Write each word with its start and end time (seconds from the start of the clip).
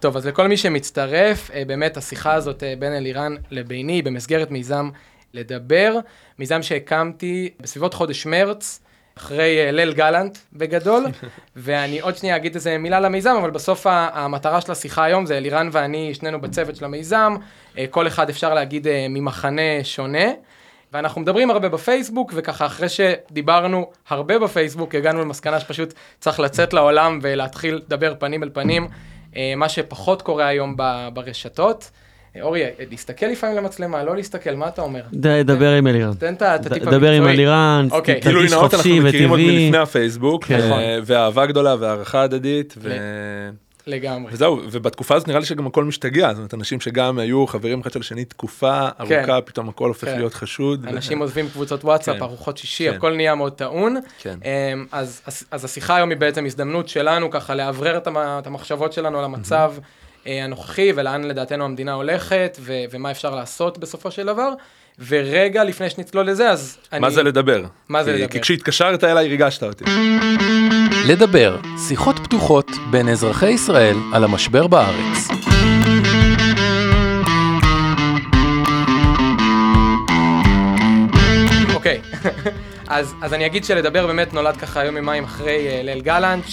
טוב, 0.00 0.16
אז 0.16 0.26
לכל 0.26 0.48
מי 0.48 0.56
שמצטרף, 0.56 1.50
אה, 1.50 1.62
באמת 1.66 1.96
השיחה 1.96 2.34
הזאת 2.34 2.62
אה, 2.62 2.74
בין 2.78 2.92
אלירן 2.92 3.34
לביני 3.50 4.02
במסגרת 4.02 4.50
מיזם 4.50 4.90
לדבר, 5.34 5.94
מיזם 6.38 6.62
שהקמתי 6.62 7.50
בסביבות 7.60 7.94
חודש 7.94 8.26
מרץ, 8.26 8.80
אחרי 9.18 9.58
אה, 9.66 9.70
ליל 9.70 9.92
גלנט 9.92 10.38
בגדול, 10.52 11.06
ואני 11.56 12.00
עוד 12.00 12.16
שנייה 12.16 12.36
אגיד 12.36 12.54
איזה 12.54 12.78
מילה 12.78 13.00
למיזם, 13.00 13.36
אבל 13.40 13.50
בסוף 13.50 13.86
המטרה 13.90 14.60
של 14.60 14.72
השיחה 14.72 15.04
היום 15.04 15.26
זה 15.26 15.36
אלירן 15.36 15.68
ואני, 15.72 16.14
שנינו 16.14 16.40
בצוות 16.40 16.76
של 16.76 16.84
המיזם, 16.84 17.36
כל 17.90 18.06
אחד 18.06 18.30
אפשר 18.30 18.54
להגיד 18.54 18.86
ממחנה 19.08 19.84
שונה. 19.84 20.26
ואנחנו 20.92 21.20
מדברים 21.20 21.50
הרבה 21.50 21.68
בפייסבוק, 21.68 22.32
וככה 22.34 22.66
אחרי 22.66 22.88
שדיברנו 22.88 23.90
הרבה 24.08 24.38
בפייסבוק, 24.38 24.94
הגענו 24.94 25.20
למסקנה 25.20 25.60
שפשוט 25.60 25.94
צריך 26.20 26.40
לצאת 26.40 26.72
לעולם 26.72 27.18
ולהתחיל 27.22 27.74
לדבר 27.74 28.14
פנים 28.18 28.42
אל 28.42 28.50
פנים, 28.52 28.88
מה 29.56 29.68
שפחות 29.68 30.22
קורה 30.22 30.46
היום 30.46 30.76
ברשתות. 31.14 31.90
אה, 32.36 32.42
אורי, 32.42 32.64
אה, 32.64 32.70
להסתכל 32.90 33.26
לפעמים 33.26 33.56
למצלמה, 33.56 34.02
לא 34.04 34.16
להסתכל, 34.16 34.54
מה 34.54 34.68
אתה 34.68 34.82
אומר? 34.82 35.00
דבר 35.42 35.72
עם 35.74 35.86
אלירן. 35.86 36.14
תן 36.14 36.34
את 36.34 36.66
הטיפ 36.66 36.82
דבר 36.82 37.10
עם 37.10 37.22
המקצועי. 37.22 37.34
אלירן, 37.34 37.88
אוקיי. 37.90 38.20
ת- 38.20 38.22
גילוי 38.24 38.34
תרגיש 38.40 38.52
נאות, 38.52 38.62
אנחנו 38.64 38.78
חופשי 38.78 39.00
מכירים 39.00 39.30
עוד 39.30 39.40
וטבעי. 39.40 39.64
מלפני 39.64 39.78
הפייסבוק, 39.82 40.44
כן. 40.44 40.60
ו- 40.72 40.98
ואהבה 41.04 41.46
גדולה 41.46 41.74
והערכה 41.80 42.22
הדדית, 42.22 42.74
ו- 42.78 43.48
לגמרי. 43.88 44.32
וזהו, 44.32 44.60
ובתקופה 44.70 45.14
הזאת 45.14 45.28
נראה 45.28 45.40
לי 45.40 45.46
שגם 45.46 45.66
הכל 45.66 45.84
משתגע, 45.84 46.28
זאת 46.28 46.36
אומרת, 46.36 46.54
אנשים 46.54 46.80
שגם 46.80 47.18
היו 47.18 47.46
חברים 47.46 47.80
אחד 47.80 47.92
של 47.92 48.00
השני 48.00 48.24
תקופה 48.24 48.88
ארוכה, 49.00 49.40
פתאום 49.40 49.68
הכל 49.68 49.88
הופך 49.88 50.08
כן. 50.08 50.16
להיות 50.16 50.34
חשוד. 50.34 50.84
ו- 50.84 50.88
אנשים 50.88 51.18
עוזבים 51.18 51.48
קבוצות 51.48 51.84
וואטסאפ, 51.84 52.16
כן. 52.16 52.22
ארוחות 52.22 52.56
שישי, 52.58 52.90
כן. 52.90 52.96
הכל 52.96 53.14
נהיה 53.14 53.34
מאוד 53.34 53.52
טעון. 53.52 53.96
כן. 54.18 54.38
אמ, 54.44 54.86
אז, 54.92 55.20
אז, 55.26 55.44
אז 55.50 55.64
השיחה 55.64 55.96
היום 55.96 56.10
היא 56.10 56.18
בעצם 56.18 56.46
הזדמנות 56.46 56.88
שלנו 56.88 57.30
ככה 57.30 57.54
לאוורר 57.54 57.96
את, 57.96 58.08
את 58.18 58.46
המחשבות 58.46 58.92
שלנו 58.92 59.18
על 59.18 59.24
המצב 59.24 59.72
אה, 60.26 60.44
הנוכחי 60.44 60.92
ולאן 60.94 61.24
לדעתנו 61.24 61.64
המדינה 61.64 61.92
הולכת 61.92 62.58
ו, 62.60 62.72
ומה 62.90 63.10
אפשר 63.10 63.34
לעשות 63.34 63.78
בסופו 63.78 64.10
של 64.10 64.26
דבר. 64.26 64.52
ורגע 65.06 65.64
לפני 65.64 65.90
שנצלול 65.90 66.26
לזה, 66.26 66.50
אז 66.50 66.78
אני... 66.92 67.00
מה 67.00 67.10
זה 67.10 67.22
לדבר? 67.22 67.64
מה 67.88 68.04
זה 68.04 68.12
כי- 68.12 68.16
לדבר? 68.18 68.32
כי 68.32 68.40
כשהתקשרת 68.40 69.04
אליי 69.04 69.28
ריגשת 69.28 69.62
אותי. 69.62 69.84
לדבר, 71.08 71.56
שיחות 71.88 72.18
פתוחות 72.18 72.70
בין 72.90 73.08
אזרחי 73.08 73.50
ישראל 73.50 73.96
על 74.12 74.24
המשבר 74.24 74.66
בארץ. 74.66 75.28
אוקיי, 81.74 82.00
אז, 82.88 83.14
אז 83.22 83.34
אני 83.34 83.46
אגיד 83.46 83.64
שלדבר 83.64 84.06
באמת 84.06 84.32
נולד 84.34 84.56
ככה 84.56 84.84
יום 84.84 84.96
יומיים 84.96 85.24
אחרי 85.24 85.68
uh, 85.80 85.84
ליל 85.84 86.00
גלנט, 86.00 86.44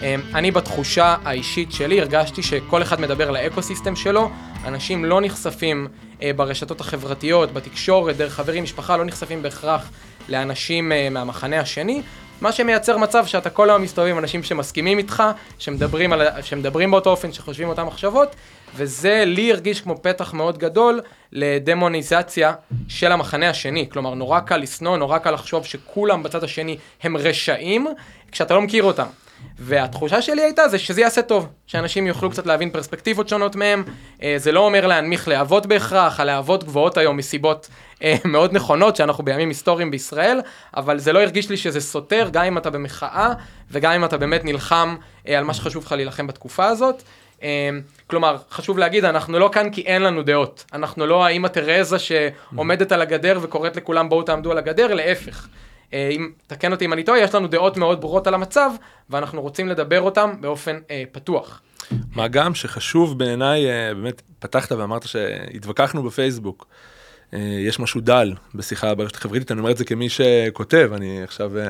שאני 0.00 0.50
בתחושה 0.50 1.16
האישית 1.24 1.72
שלי 1.72 2.00
הרגשתי 2.00 2.42
שכל 2.42 2.82
אחד 2.82 3.00
מדבר 3.00 3.30
לאקו-סיסטם 3.30 3.96
שלו, 3.96 4.30
אנשים 4.64 5.04
לא 5.04 5.20
נחשפים 5.20 5.88
uh, 6.18 6.22
ברשתות 6.36 6.80
החברתיות, 6.80 7.52
בתקשורת, 7.52 8.16
דרך 8.16 8.34
חברים, 8.34 8.62
משפחה, 8.62 8.96
לא 8.96 9.04
נחשפים 9.04 9.42
בהכרח 9.42 9.90
לאנשים 10.28 10.92
uh, 10.92 11.10
מהמחנה 11.10 11.60
השני, 11.60 12.02
מה 12.40 12.52
שמייצר 12.52 12.98
מצב 12.98 13.26
שאתה 13.26 13.50
כל 13.50 13.70
היום 13.70 13.82
מסתובב 13.82 14.08
עם 14.08 14.18
אנשים 14.18 14.42
שמסכימים 14.42 14.98
איתך, 14.98 15.22
שמדברים, 15.58 16.12
על, 16.12 16.42
שמדברים 16.42 16.90
באותו 16.90 17.10
אופן, 17.10 17.32
שחושבים 17.32 17.68
אותם 17.68 17.86
מחשבות, 17.86 18.36
וזה 18.76 19.22
לי 19.26 19.52
הרגיש 19.52 19.80
כמו 19.80 20.02
פתח 20.02 20.34
מאוד 20.34 20.58
גדול 20.58 21.00
לדמוניזציה 21.32 22.52
של 22.88 23.12
המחנה 23.12 23.50
השני. 23.50 23.88
כלומר, 23.90 24.14
נורא 24.14 24.40
קל 24.40 24.56
לשנוא, 24.56 24.96
נורא 24.96 25.18
קל 25.18 25.30
לחשוב 25.30 25.64
שכולם 25.64 26.22
בצד 26.22 26.44
השני 26.44 26.76
הם 27.02 27.16
רשעים, 27.16 27.86
כשאתה 28.32 28.54
לא 28.54 28.60
מכיר 28.62 28.82
אותם. 28.82 29.06
והתחושה 29.62 30.22
שלי 30.22 30.42
הייתה 30.42 30.68
זה 30.68 30.78
שזה 30.78 31.00
יעשה 31.00 31.22
טוב, 31.22 31.48
שאנשים 31.66 32.06
יוכלו 32.06 32.30
קצת 32.30 32.46
להבין 32.46 32.70
פרספקטיבות 32.70 33.28
שונות 33.28 33.56
מהם. 33.56 33.84
אה, 34.22 34.34
זה 34.38 34.52
לא 34.52 34.60
אומר 34.60 34.86
להנמיך 34.86 35.28
להבות 35.28 35.66
בהכרח, 35.66 36.20
הלהבות 36.20 36.64
גבוהות 36.64 36.96
היום 36.96 37.16
מסיבות 37.16 37.68
אה, 38.02 38.16
מאוד 38.24 38.52
נכונות, 38.52 38.96
שאנחנו 38.96 39.24
בימים 39.24 39.48
היסטוריים 39.48 39.90
בישראל, 39.90 40.40
אבל 40.76 40.98
זה 40.98 41.12
לא 41.12 41.22
הרגיש 41.22 41.50
לי 41.50 41.56
שזה 41.56 41.80
סותר, 41.80 42.28
גם 42.32 42.44
אם 42.44 42.58
אתה 42.58 42.70
במחאה, 42.70 43.32
וגם 43.70 43.92
אם 43.92 44.04
אתה 44.04 44.16
באמת 44.18 44.44
נלחם 44.44 44.96
אה, 45.28 45.38
על 45.38 45.44
מה 45.44 45.54
שחשוב 45.54 45.84
לך 45.84 45.92
להילחם 45.92 46.26
בתקופה 46.26 46.66
הזאת. 46.66 47.02
כלומר, 48.06 48.36
חשוב 48.50 48.78
להגיד, 48.78 49.04
אנחנו 49.04 49.38
לא 49.38 49.50
כאן 49.52 49.70
כי 49.70 49.80
אין 49.80 50.02
לנו 50.02 50.22
דעות. 50.22 50.64
אנחנו 50.72 51.06
לא 51.06 51.26
האמא 51.26 51.48
תרזה 51.48 51.96
שעומדת 51.98 52.92
על 52.92 53.02
הגדר 53.02 53.38
וקוראת 53.42 53.76
לכולם 53.76 54.08
בואו 54.08 54.22
תעמדו 54.22 54.50
על 54.50 54.58
הגדר, 54.58 54.94
להפך. 54.94 55.46
אה, 55.94 56.08
אם, 56.12 56.30
תקן 56.46 56.72
אותי 56.72 56.84
אם 56.84 56.92
אני 56.92 57.04
טועה, 57.04 57.20
יש 57.20 57.34
לנו 57.34 57.46
דעות 57.48 57.76
מאוד 57.76 58.00
ברורות 58.00 58.26
על 58.26 58.34
המצב, 58.34 58.70
ואנחנו 59.10 59.42
רוצים 59.42 59.68
לדבר 59.68 60.00
אותם 60.00 60.30
באופן 60.40 60.78
אה, 60.90 61.02
פתוח. 61.12 61.62
מה 62.14 62.28
גם 62.28 62.54
שחשוב 62.54 63.18
בעיניי, 63.18 63.70
אה, 63.70 63.94
באמת 63.94 64.22
פתחת 64.38 64.72
ואמרת 64.72 65.06
שהתווכחנו 65.08 66.02
בפייסבוק. 66.02 66.66
אה, 67.34 67.38
יש 67.66 67.80
משהו 67.80 68.00
דל 68.00 68.32
בשיחה 68.54 68.94
ברשת 68.94 69.16
החברתית, 69.16 69.52
אני 69.52 69.60
אומר 69.60 69.70
את 69.70 69.76
זה 69.76 69.84
כמי 69.84 70.08
שכותב, 70.08 70.90
אני 70.94 71.22
עכשיו, 71.22 71.58
אה, 71.58 71.64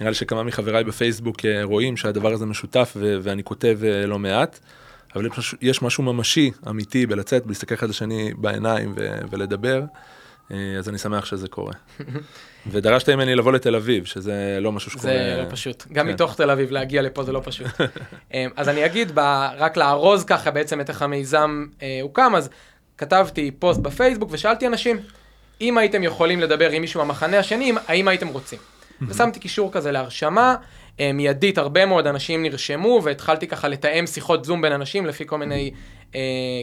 נראה 0.00 0.10
לי 0.10 0.14
שכמה 0.14 0.42
מחבריי 0.42 0.84
בפייסבוק 0.84 1.44
אה, 1.44 1.64
רואים 1.64 1.96
שהדבר 1.96 2.32
הזה 2.32 2.46
משותף 2.46 2.92
ו- 2.96 3.16
ואני 3.22 3.44
כותב 3.44 3.78
אה, 3.84 4.06
לא 4.06 4.18
מעט, 4.18 4.58
אבל 5.16 5.28
יש 5.60 5.82
משהו- 5.82 6.02
ממשי, 6.02 6.50
אמיתי, 6.68 7.06
בלצאת, 7.06 7.46
בלהסתכל 7.46 7.74
אחד 7.74 7.88
לשני 7.88 8.32
בעיניים 8.36 8.92
ו- 8.96 9.18
ולדבר, 9.30 9.82
אז 10.50 10.88
אני 10.88 10.98
שמח 10.98 11.24
שזה 11.24 11.48
קורה. 11.48 11.72
ודרשת 12.66 13.08
ממני 13.08 13.34
לבוא 13.34 13.52
לתל 13.52 13.76
אביב, 13.76 14.04
שזה 14.04 14.58
לא 14.60 14.72
משהו 14.72 14.90
שקורה. 14.90 15.04
זה 15.04 15.42
לא 15.44 15.50
פשוט. 15.50 15.84
גם 15.92 16.06
כן. 16.06 16.12
מתוך 16.12 16.36
תל 16.36 16.50
אביב 16.50 16.70
להגיע 16.70 17.02
לפה 17.02 17.22
זה 17.22 17.32
לא 17.32 17.40
פשוט. 17.44 17.66
אמ, 18.34 18.50
אז 18.56 18.68
אני 18.68 18.86
אגיד, 18.86 19.12
ב- 19.14 19.48
רק 19.58 19.76
לארוז 19.76 20.24
ככה 20.24 20.50
בעצם 20.50 20.80
את 20.80 20.88
איך 20.90 21.02
המיזם 21.02 21.66
אה, 21.82 21.98
הוקם, 22.02 22.32
אז 22.36 22.50
כתבתי 22.98 23.50
פוסט 23.58 23.80
בפייסבוק 23.80 24.28
ושאלתי 24.32 24.66
אנשים, 24.66 24.96
אם 25.60 25.78
הייתם 25.78 26.02
יכולים 26.02 26.40
לדבר 26.40 26.70
עם 26.70 26.80
מישהו 26.80 27.00
מהמחנה 27.00 27.38
השני, 27.38 27.72
האם 27.86 28.08
הייתם 28.08 28.28
רוצים? 28.28 28.58
ושמתי 29.08 29.40
קישור 29.40 29.72
כזה 29.72 29.92
להרשמה, 29.92 30.56
אה, 31.00 31.12
מיידית 31.12 31.58
הרבה 31.58 31.86
מאוד 31.86 32.06
אנשים 32.06 32.42
נרשמו, 32.42 33.00
והתחלתי 33.04 33.46
ככה 33.46 33.68
לתאם 33.68 34.06
שיחות 34.06 34.44
זום 34.44 34.62
בין 34.62 34.72
אנשים 34.72 35.06
לפי 35.06 35.26
כל 35.26 35.38
מיני 35.38 35.70
אה, 36.14 36.20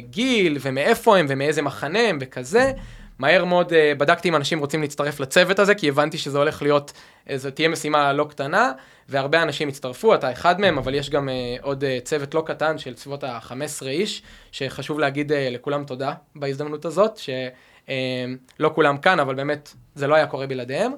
גיל, 0.10 0.58
ומאיפה 0.62 1.18
הם, 1.18 1.26
ומאיזה 1.30 1.62
מחנה 1.62 2.00
הם, 2.00 2.18
וכזה. 2.22 2.72
מהר 3.20 3.46
מאוד 3.46 3.74
אה, 3.74 3.94
בדקתי 3.98 4.30
אם 4.30 4.36
אנשים 4.36 4.60
רוצים 4.60 4.82
להצטרף 4.82 5.20
לצוות 5.20 5.60
הזה, 5.60 5.76
כי 5.76 5.90
הבנתי 5.90 6.18
שזה 6.18 6.38
הולך 6.38 6.62
להיות, 6.62 6.92
אה, 7.30 7.38
זו 7.38 7.52
תהיה 7.52 7.70
משימה 7.70 8.14
לא 8.14 8.24
קטנה, 8.30 8.72
והרבה 9.10 9.42
אנשים 9.44 9.68
הצטרפו, 9.68 10.16
אתה 10.16 10.32
אחד 10.32 10.62
מהם, 10.62 10.78
אבל 10.78 10.94
יש 10.96 11.10
גם 11.10 11.30
אה, 11.30 11.34
עוד 11.62 11.84
אה, 11.84 11.98
צוות 12.04 12.34
לא 12.34 12.44
קטן 12.46 12.78
של 12.78 12.96
סביבות 12.96 13.24
ה-15 13.24 13.86
איש, 13.88 14.22
שחשוב 14.52 15.00
להגיד 15.00 15.32
אה, 15.32 15.48
לכולם 15.52 15.84
תודה 15.84 16.14
בהזדמנות 16.36 16.86
הזאת, 16.86 17.18
שלא 17.18 18.72
כולם 18.76 18.98
כאן, 18.98 19.20
אבל 19.20 19.36
באמת 19.36 19.74
זה 19.96 20.08
לא 20.08 20.16
היה 20.16 20.26
קורה 20.28 20.48
בלעדיהם. 20.48 20.92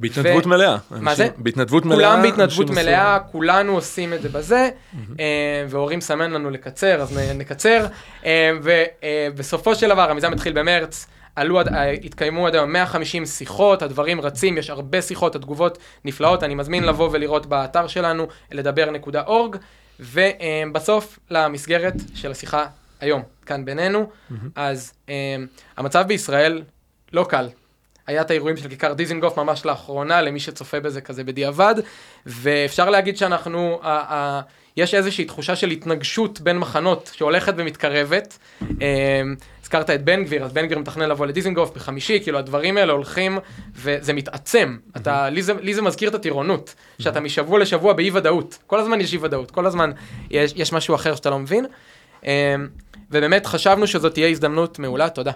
בהתנדבות 0.00 0.46
ו- 0.46 0.48
מלאה. 0.48 0.76
מה 0.90 1.10
אנשים- 1.10 1.14
זה? 1.26 1.28
בהתנדבות 1.36 1.84
מלאה. 1.84 1.96
כולם 1.96 2.22
בהתנדבות 2.22 2.70
מלאה, 2.70 3.18
כולנו 3.32 3.74
עושים 3.74 4.12
את 4.14 4.22
זה 4.22 4.28
בזה, 4.28 4.68
אה, 5.20 5.24
והורים 5.68 6.00
סמן 6.00 6.30
לנו 6.30 6.50
לקצר, 6.50 7.00
אז 7.00 7.18
נקצר. 7.34 7.86
ובסופו 8.62 9.74
של 9.74 9.88
דבר, 9.88 10.10
המיזם 10.10 10.32
התחיל 10.32 10.52
במרץ, 10.52 11.06
עלו, 11.36 11.60
אה, 11.60 11.90
התקיימו 11.90 12.46
עד 12.46 12.54
היום 12.54 12.72
150 12.72 13.26
שיחות, 13.26 13.82
הדברים 13.82 14.20
רצים, 14.20 14.58
יש 14.58 14.70
הרבה 14.70 15.02
שיחות, 15.02 15.34
התגובות 15.36 15.78
נפלאות, 16.04 16.42
אני 16.42 16.54
מזמין 16.54 16.84
לבוא 16.84 17.08
ולראות 17.12 17.46
באתר 17.46 17.86
שלנו, 17.86 18.26
לדבר.org, 18.52 19.56
ובסוף 20.00 21.18
למסגרת 21.30 21.94
של 22.14 22.30
השיחה 22.30 22.66
היום, 23.00 23.22
כאן 23.46 23.64
בינינו, 23.64 24.10
אז 24.56 24.92
אה, 25.08 25.14
המצב 25.76 26.04
בישראל 26.08 26.62
לא 27.12 27.26
קל. 27.28 27.48
היה 28.06 28.20
את 28.22 28.30
האירועים 28.30 28.56
של 28.56 28.68
כיכר 28.68 28.92
דיזינגוף 28.92 29.36
ממש 29.38 29.66
לאחרונה, 29.66 30.22
למי 30.22 30.40
שצופה 30.40 30.80
בזה 30.80 31.00
כזה 31.00 31.24
בדיעבד, 31.24 31.74
ואפשר 32.26 32.90
להגיד 32.90 33.16
שאנחנו, 33.16 33.80
ה- 33.82 34.14
ה- 34.14 34.40
יש 34.76 34.94
איזושהי 34.94 35.24
תחושה 35.24 35.56
של 35.56 35.70
התנגשות 35.70 36.40
בין 36.40 36.58
מחנות 36.58 37.10
שהולכת 37.14 37.54
ומתקרבת. 37.56 38.38
הזכרת 39.68 39.90
את 39.90 40.04
בן 40.04 40.24
גביר, 40.24 40.44
אז 40.44 40.52
בן 40.52 40.66
גביר 40.66 40.78
מתכנן 40.78 41.08
לבוא 41.08 41.26
לדיזינגוף 41.26 41.70
בחמישי, 41.76 42.20
כאילו 42.22 42.38
הדברים 42.38 42.76
האלה 42.76 42.92
הולכים 42.92 43.38
וזה 43.74 44.12
מתעצם. 44.12 44.76
אתה, 44.96 45.30
לי, 45.30 45.42
זה, 45.42 45.52
לי 45.60 45.74
זה 45.74 45.82
מזכיר 45.82 46.08
את 46.08 46.14
הטירונות, 46.14 46.74
שאתה 46.98 47.20
משבוע 47.20 47.58
לשבוע 47.58 47.92
באי 47.92 48.10
ודאות. 48.10 48.58
כל 48.66 48.80
הזמן 48.80 49.00
יש 49.00 49.12
אי 49.12 49.18
ודאות, 49.18 49.50
כל 49.50 49.66
הזמן 49.66 49.90
יש, 50.30 50.52
יש 50.56 50.72
משהו 50.72 50.94
אחר 50.94 51.14
שאתה 51.14 51.30
לא 51.30 51.38
מבין. 51.38 51.66
אה, 52.26 52.54
ובאמת 53.10 53.46
חשבנו 53.46 53.86
שזאת 53.86 54.14
תהיה 54.14 54.28
הזדמנות 54.28 54.78
מעולה, 54.78 55.08
תודה. 55.08 55.32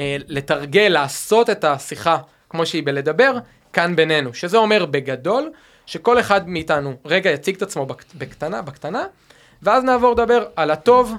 אה, 0.00 0.16
לתרגל, 0.28 0.88
לעשות 0.88 1.50
את 1.50 1.64
השיחה 1.64 2.16
כמו 2.50 2.66
שהיא 2.66 2.82
בלדבר, 2.86 3.32
כאן 3.72 3.96
בינינו. 3.96 4.34
שזה 4.34 4.56
אומר 4.56 4.86
בגדול, 4.86 5.50
שכל 5.86 6.20
אחד 6.20 6.48
מאיתנו 6.48 6.94
רגע 7.04 7.30
יציג 7.30 7.56
את 7.56 7.62
עצמו 7.62 7.86
בק- 7.86 8.04
בקטנה, 8.14 8.62
בקטנה, 8.62 9.04
ואז 9.62 9.84
נעבור 9.84 10.12
לדבר 10.12 10.44
על 10.56 10.70
הטוב, 10.70 11.14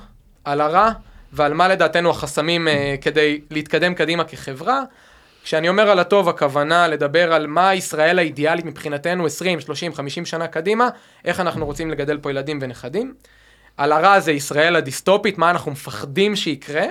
על 0.46 0.62
הרע, 0.62 0.90
ועל 1.34 1.54
מה 1.54 1.68
לדעתנו 1.68 2.10
החסמים 2.10 2.68
אה, 2.68 2.96
כדי 3.02 3.42
להתקדם 3.52 3.94
קדימה 3.94 4.24
כחברה. 4.24 4.82
כשאני 5.44 5.70
אומר 5.70 5.90
על 5.90 6.00
הטוב, 6.00 6.30
הכוונה 6.30 6.88
לדבר 6.88 7.34
על 7.34 7.48
מה 7.48 7.76
ישראל 7.76 8.20
האידיאלית 8.20 8.66
מבחינתנו 8.66 9.26
20, 9.26 9.60
30, 9.60 9.94
50 9.94 10.26
שנה 10.26 10.48
קדימה, 10.48 10.90
איך 11.26 11.40
אנחנו 11.40 11.66
רוצים 11.66 11.92
לגדל 11.92 12.18
פה 12.18 12.30
ילדים 12.32 12.60
ונכדים. 12.62 13.14
על 13.78 13.92
הרע 13.92 14.20
זה 14.20 14.32
ישראל 14.32 14.76
הדיסטופית, 14.76 15.38
מה 15.38 15.50
אנחנו 15.50 15.72
מפחדים 15.72 16.36
שיקרה, 16.36 16.86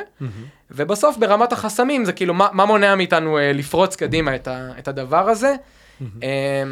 ובסוף 0.71 1.17
ברמת 1.17 1.53
החסמים 1.53 2.05
זה 2.05 2.13
כאילו 2.13 2.35
מה, 2.35 2.49
מה 2.53 2.65
מונע 2.65 2.95
מאיתנו 2.95 3.39
אה, 3.39 3.53
לפרוץ 3.53 3.97
קדימה 3.97 4.35
את, 4.35 4.49
ה, 4.49 4.71
את 4.79 4.89
הדבר 4.89 5.29
הזה. 5.29 5.55
אה, 6.23 6.63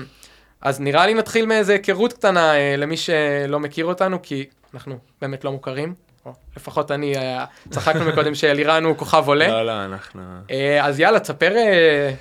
אז 0.60 0.80
נראה 0.80 1.06
לי 1.06 1.14
נתחיל 1.14 1.46
מאיזה 1.46 1.72
היכרות 1.72 2.12
קטנה 2.12 2.54
אה, 2.54 2.74
למי 2.76 2.96
שלא 2.96 3.60
מכיר 3.60 3.86
אותנו, 3.86 4.22
כי 4.22 4.46
אנחנו 4.74 4.98
באמת 5.20 5.44
לא 5.44 5.52
מוכרים. 5.52 5.94
או 6.28 6.32
לפחות 6.56 6.90
אני, 6.90 7.16
אה, 7.16 7.44
צחקנו 7.70 8.04
מקודם 8.04 8.34
שאלירן 8.34 8.84
הוא 8.84 8.96
כוכב 8.96 9.24
עולה. 9.26 9.48
לא, 9.48 9.66
לא, 9.66 9.84
אנחנו... 9.84 10.22
אה, 10.50 10.86
אז 10.86 11.00
יאללה, 11.00 11.20
תספר, 11.20 11.56
אה, 11.56 12.14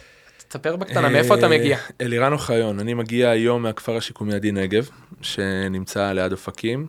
תספר 0.47 0.75
בקטנה, 0.75 1.09
מאיפה 1.09 1.35
אתה 1.35 1.47
מגיע? 1.47 1.77
אלירן 2.01 2.33
אוחיון, 2.33 2.79
אני 2.79 2.93
מגיע 2.93 3.29
היום 3.29 3.63
מהכפר 3.63 3.97
השיקומי 3.97 4.35
עדי 4.35 4.51
נגב, 4.51 4.89
שנמצא 5.21 6.11
ליד 6.11 6.31
אופקים. 6.31 6.87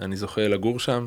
אני 0.00 0.16
זוכה 0.16 0.48
לגור 0.48 0.80
שם, 0.80 1.06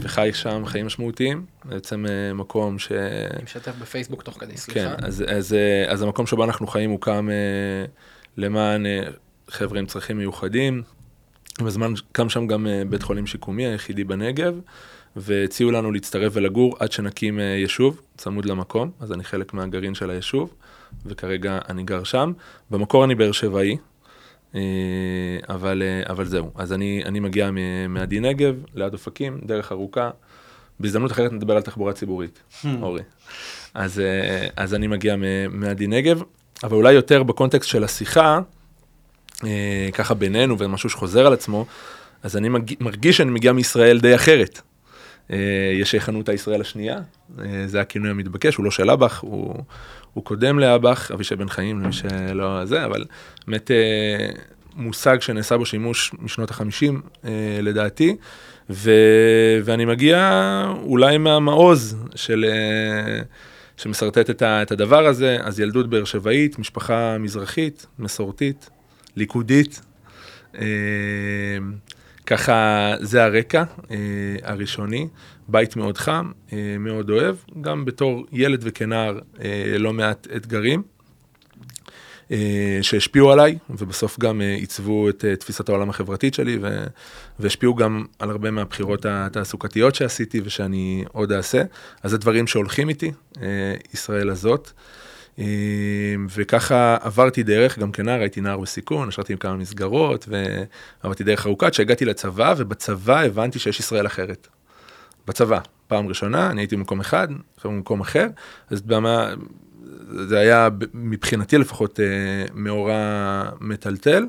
וחי 0.00 0.30
שם 0.32 0.66
חיים 0.66 0.86
משמעותיים. 0.86 1.46
בעצם 1.64 2.06
מקום 2.34 2.78
ש... 2.78 2.92
אני 2.92 3.42
משתף 3.42 3.72
בפייסבוק 3.80 4.22
תוך 4.22 4.40
כדי, 4.40 4.52
כן, 4.52 4.56
סליחה. 4.56 4.94
אז, 5.02 5.24
אז, 5.28 5.54
אה, 5.54 5.92
אז 5.92 6.02
המקום 6.02 6.26
שבו 6.26 6.44
אנחנו 6.44 6.66
חיים 6.66 6.90
הוקם 6.90 7.28
למען 8.36 8.86
חבר'ה 9.50 9.78
עם 9.78 9.86
צרכים 9.86 10.18
מיוחדים. 10.18 10.82
בזמן 11.62 11.92
קם 12.12 12.28
שם 12.28 12.46
גם 12.46 12.66
אה, 12.66 12.82
בית 12.88 13.02
חולים 13.02 13.26
שיקומי 13.26 13.66
היחידי 13.66 14.04
בנגב, 14.04 14.60
והציעו 15.16 15.70
לנו 15.70 15.92
להצטרף 15.92 16.32
ולגור 16.36 16.76
עד 16.78 16.92
שנקים 16.92 17.40
אה, 17.40 17.44
יישוב 17.44 18.00
צמוד 18.16 18.44
למקום, 18.44 18.90
אז 19.00 19.12
אני 19.12 19.24
חלק 19.24 19.54
מהגרעין 19.54 19.94
של 19.94 20.10
היישוב, 20.10 20.54
וכרגע 21.06 21.58
אני 21.68 21.82
גר 21.82 22.04
שם. 22.04 22.32
במקור 22.70 23.04
אני 23.04 23.14
באר 23.14 23.32
שבעי, 23.32 23.76
אה, 24.54 24.60
אבל, 25.48 25.82
אבל 26.08 26.24
זהו. 26.24 26.50
אז 26.54 26.72
אני, 26.72 27.02
אני 27.04 27.20
מגיע 27.20 27.50
מעדי 27.88 28.20
נגב, 28.20 28.54
ליד 28.74 28.92
אופקים, 28.92 29.40
דרך 29.42 29.72
ארוכה. 29.72 30.10
בהזדמנות 30.80 31.12
אחרת 31.12 31.32
נדבר 31.32 31.56
על 31.56 31.62
תחבורה 31.62 31.92
ציבורית, 31.92 32.42
אורי. 32.82 33.02
אז, 33.74 34.02
אז 34.56 34.74
אני 34.74 34.86
מגיע 34.86 35.16
מעדי 35.50 35.86
נגב, 35.86 36.22
אבל 36.64 36.76
אולי 36.76 36.92
יותר 36.92 37.22
בקונטקסט 37.22 37.68
של 37.68 37.84
השיחה, 37.84 38.40
אה, 39.46 39.88
ככה 39.92 40.14
בינינו 40.14 40.58
ומשהו 40.58 40.90
שחוזר 40.90 41.26
על 41.26 41.32
עצמו, 41.32 41.66
אז 42.22 42.36
אני 42.36 42.48
מג... 42.48 42.74
מרגיש 42.80 43.16
שאני 43.16 43.30
מגיע 43.30 43.52
מישראל 43.52 44.00
די 44.00 44.14
אחרת. 44.14 44.60
אה, 45.30 45.36
יש 45.80 45.90
שיכנו 45.90 46.18
אותה 46.18 46.32
ישראל 46.32 46.60
השנייה, 46.60 46.98
אה, 47.38 47.64
זה 47.66 47.80
הכינוי 47.80 48.10
המתבקש, 48.10 48.54
הוא 48.54 48.64
לא 48.64 48.70
של 48.70 48.90
אב"ח, 48.90 49.20
הוא, 49.20 49.54
הוא 50.12 50.24
קודם 50.24 50.58
לאב"ח, 50.58 51.10
אבישי 51.10 51.36
בן 51.36 51.48
חיים, 51.48 51.80
למי 51.82 51.92
שלא 51.92 52.64
זה, 52.64 52.84
אבל 52.84 53.04
באמת 53.46 53.70
מושג 54.76 55.20
שנעשה 55.20 55.56
בו 55.56 55.66
שימוש 55.66 56.12
משנות 56.18 56.50
החמישים 56.50 57.02
לדעתי, 57.62 58.16
ו... 58.70 58.90
ואני 59.64 59.84
מגיע 59.84 60.30
אולי 60.82 61.18
מהמעוז 61.18 61.96
של... 62.14 62.44
שמשרטט 63.76 64.30
את, 64.30 64.42
את 64.42 64.72
הדבר 64.72 65.06
הזה, 65.06 65.38
אז 65.42 65.60
ילדות 65.60 65.90
באר 65.90 66.04
שבעית, 66.04 66.58
משפחה 66.58 67.18
מזרחית, 67.18 67.86
מסורתית, 67.98 68.70
ליכודית. 69.16 69.80
אה, 70.58 71.58
ככה 72.26 72.94
זה 73.00 73.24
הרקע 73.24 73.64
אה, 73.90 73.96
הראשוני, 74.42 75.08
בית 75.48 75.76
מאוד 75.76 75.98
חם, 75.98 76.32
אה, 76.52 76.76
מאוד 76.78 77.10
אוהב, 77.10 77.36
גם 77.60 77.84
בתור 77.84 78.26
ילד 78.32 78.60
וכנער 78.62 79.18
לא 79.78 79.92
מעט 79.92 80.26
אתגרים. 80.36 80.82
שהשפיעו 82.82 83.32
עליי, 83.32 83.58
ובסוף 83.70 84.18
גם 84.18 84.40
עיצבו 84.40 85.08
את 85.08 85.24
תפיסת 85.40 85.68
העולם 85.68 85.90
החברתית 85.90 86.34
שלי, 86.34 86.58
והשפיעו 87.38 87.74
גם 87.74 88.04
על 88.18 88.30
הרבה 88.30 88.50
מהבחירות 88.50 89.06
התעסוקתיות 89.06 89.94
שעשיתי 89.94 90.40
ושאני 90.44 91.04
עוד 91.12 91.32
אעשה. 91.32 91.62
אז 92.02 92.10
זה 92.10 92.18
דברים 92.18 92.46
שהולכים 92.46 92.88
איתי, 92.88 93.12
ישראל 93.94 94.30
הזאת. 94.30 94.72
אה, 95.38 95.44
וככה 96.34 96.96
עברתי 97.00 97.42
דרך, 97.42 97.78
גם 97.78 97.92
כנער 97.92 98.20
הייתי 98.20 98.40
נער 98.40 98.58
בסיכון, 98.58 99.08
נשרתי 99.08 99.32
עם 99.32 99.38
כמה 99.38 99.56
מסגרות, 99.56 100.28
ועברתי 100.28 101.24
דרך 101.24 101.46
ארוכה 101.46 101.66
עד 101.66 101.74
שהגעתי 101.74 102.04
לצבא, 102.04 102.54
ובצבא 102.56 103.20
הבנתי 103.20 103.58
שיש 103.58 103.80
ישראל 103.80 104.06
אחרת. 104.06 104.48
בצבא, 105.26 105.58
פעם 105.88 106.06
ראשונה, 106.06 106.50
אני 106.50 106.60
הייתי 106.60 106.76
במקום 106.76 107.00
אחד, 107.00 107.28
עכשיו 107.56 107.70
במקום 107.70 108.00
אחר, 108.00 108.26
אז 108.70 108.82
במה, 108.82 109.34
זה 110.28 110.38
היה 110.38 110.68
מבחינתי 110.94 111.58
לפחות 111.58 112.00
אה, 112.00 112.04
מאורע 112.54 113.42
מטלטל. 113.60 114.26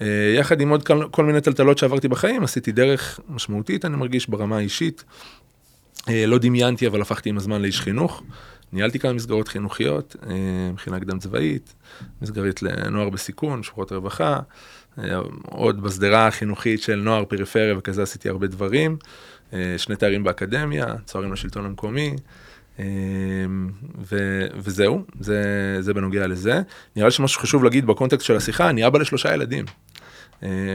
אה, 0.00 0.34
יחד 0.38 0.60
עם 0.60 0.68
עוד 0.68 0.88
כל 1.10 1.24
מיני 1.24 1.40
טלטלות 1.40 1.78
שעברתי 1.78 2.08
בחיים, 2.08 2.44
עשיתי 2.44 2.72
דרך 2.72 3.20
משמעותית, 3.28 3.84
אני 3.84 3.96
מרגיש, 3.96 4.28
ברמה 4.28 4.56
האישית. 4.56 5.04
אה, 6.08 6.26
לא 6.26 6.38
דמיינתי, 6.38 6.86
אבל 6.86 7.00
הפכתי 7.00 7.28
עם 7.28 7.36
הזמן 7.36 7.62
לאיש 7.62 7.80
חינוך. 7.80 8.22
ניהלתי 8.72 8.98
כמה 8.98 9.12
מסגרות 9.12 9.48
חינוכיות, 9.48 10.16
אה, 10.26 10.72
מכינה 10.72 11.00
קדם 11.00 11.18
צבאית, 11.18 11.74
מסגרת 12.22 12.62
לנוער 12.62 13.10
בסיכון, 13.10 13.62
שורות 13.62 13.92
רווחה, 13.92 14.40
אה, 14.98 15.18
עוד 15.42 15.82
בשדרה 15.82 16.26
החינוכית 16.26 16.82
של 16.82 16.94
נוער 16.94 17.24
פריפריה 17.24 17.78
וכזה 17.78 18.02
עשיתי 18.02 18.28
הרבה 18.28 18.46
דברים. 18.46 18.96
אה, 19.52 19.74
שני 19.76 19.96
תארים 19.96 20.24
באקדמיה, 20.24 20.86
צוערים 21.04 21.32
לשלטון 21.32 21.64
המקומי, 21.64 22.16
ו- 23.98 24.46
וזהו, 24.56 25.04
זה, 25.20 25.76
זה 25.80 25.94
בנוגע 25.94 26.26
לזה. 26.26 26.62
נראה 26.96 27.08
לי 27.08 27.12
שמשהו 27.12 27.40
חשוב 27.40 27.64
להגיד 27.64 27.86
בקונטקסט 27.86 28.26
של 28.26 28.36
השיחה, 28.36 28.70
אני 28.70 28.86
אבא 28.86 28.98
לשלושה 28.98 29.34
ילדים. 29.34 29.64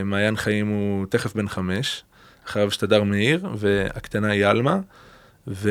מעיין 0.06 0.36
חיים 0.36 0.68
הוא 0.68 1.06
תכף 1.10 1.36
בן 1.36 1.48
חמש, 1.48 2.04
אחריו 2.48 2.72
שתדר 2.72 3.04
מאיר, 3.04 3.48
והקטנה 3.58 4.32
היא 4.32 4.46
עלמה, 4.46 4.80
ו... 5.48 5.70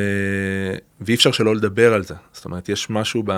ואי 1.06 1.14
אפשר 1.14 1.32
שלא 1.32 1.56
לדבר 1.56 1.94
על 1.94 2.04
זה. 2.04 2.14
זאת 2.32 2.44
אומרת, 2.44 2.68
יש 2.68 2.90
משהו 2.90 3.22
ב... 3.26 3.32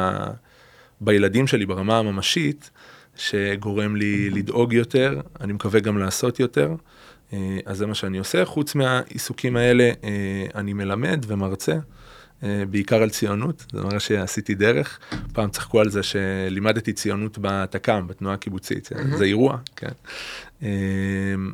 בילדים 1.00 1.46
שלי 1.46 1.66
ברמה 1.66 1.98
הממשית, 1.98 2.70
שגורם 3.16 3.96
לי 3.96 4.30
לדאוג 4.30 4.72
יותר, 4.72 5.20
אני 5.40 5.52
מקווה 5.52 5.80
גם 5.80 5.98
לעשות 5.98 6.40
יותר. 6.40 6.74
אה, 7.32 7.58
אז 7.66 7.78
זה 7.78 7.86
מה 7.86 7.94
שאני 7.94 8.18
עושה. 8.18 8.44
חוץ 8.44 8.74
מהעיסוקים 8.74 9.56
האלה, 9.56 9.90
אה, 10.04 10.46
אני 10.54 10.72
מלמד 10.72 11.24
ומרצה, 11.28 11.76
אה, 12.42 12.62
בעיקר 12.70 13.02
על 13.02 13.10
ציונות, 13.10 13.66
זה 13.72 13.82
מראה 13.82 14.00
שעשיתי 14.00 14.54
דרך. 14.54 14.98
פעם 15.32 15.50
צחקו 15.50 15.80
על 15.80 15.90
זה 15.90 16.02
שלימדתי 16.02 16.92
ציונות 16.92 17.38
בתק"ם, 17.40 18.06
בתנועה 18.06 18.34
הקיבוצית, 18.34 18.90
זה 19.16 19.24
אירוע, 19.24 19.58
כן. 19.76 19.92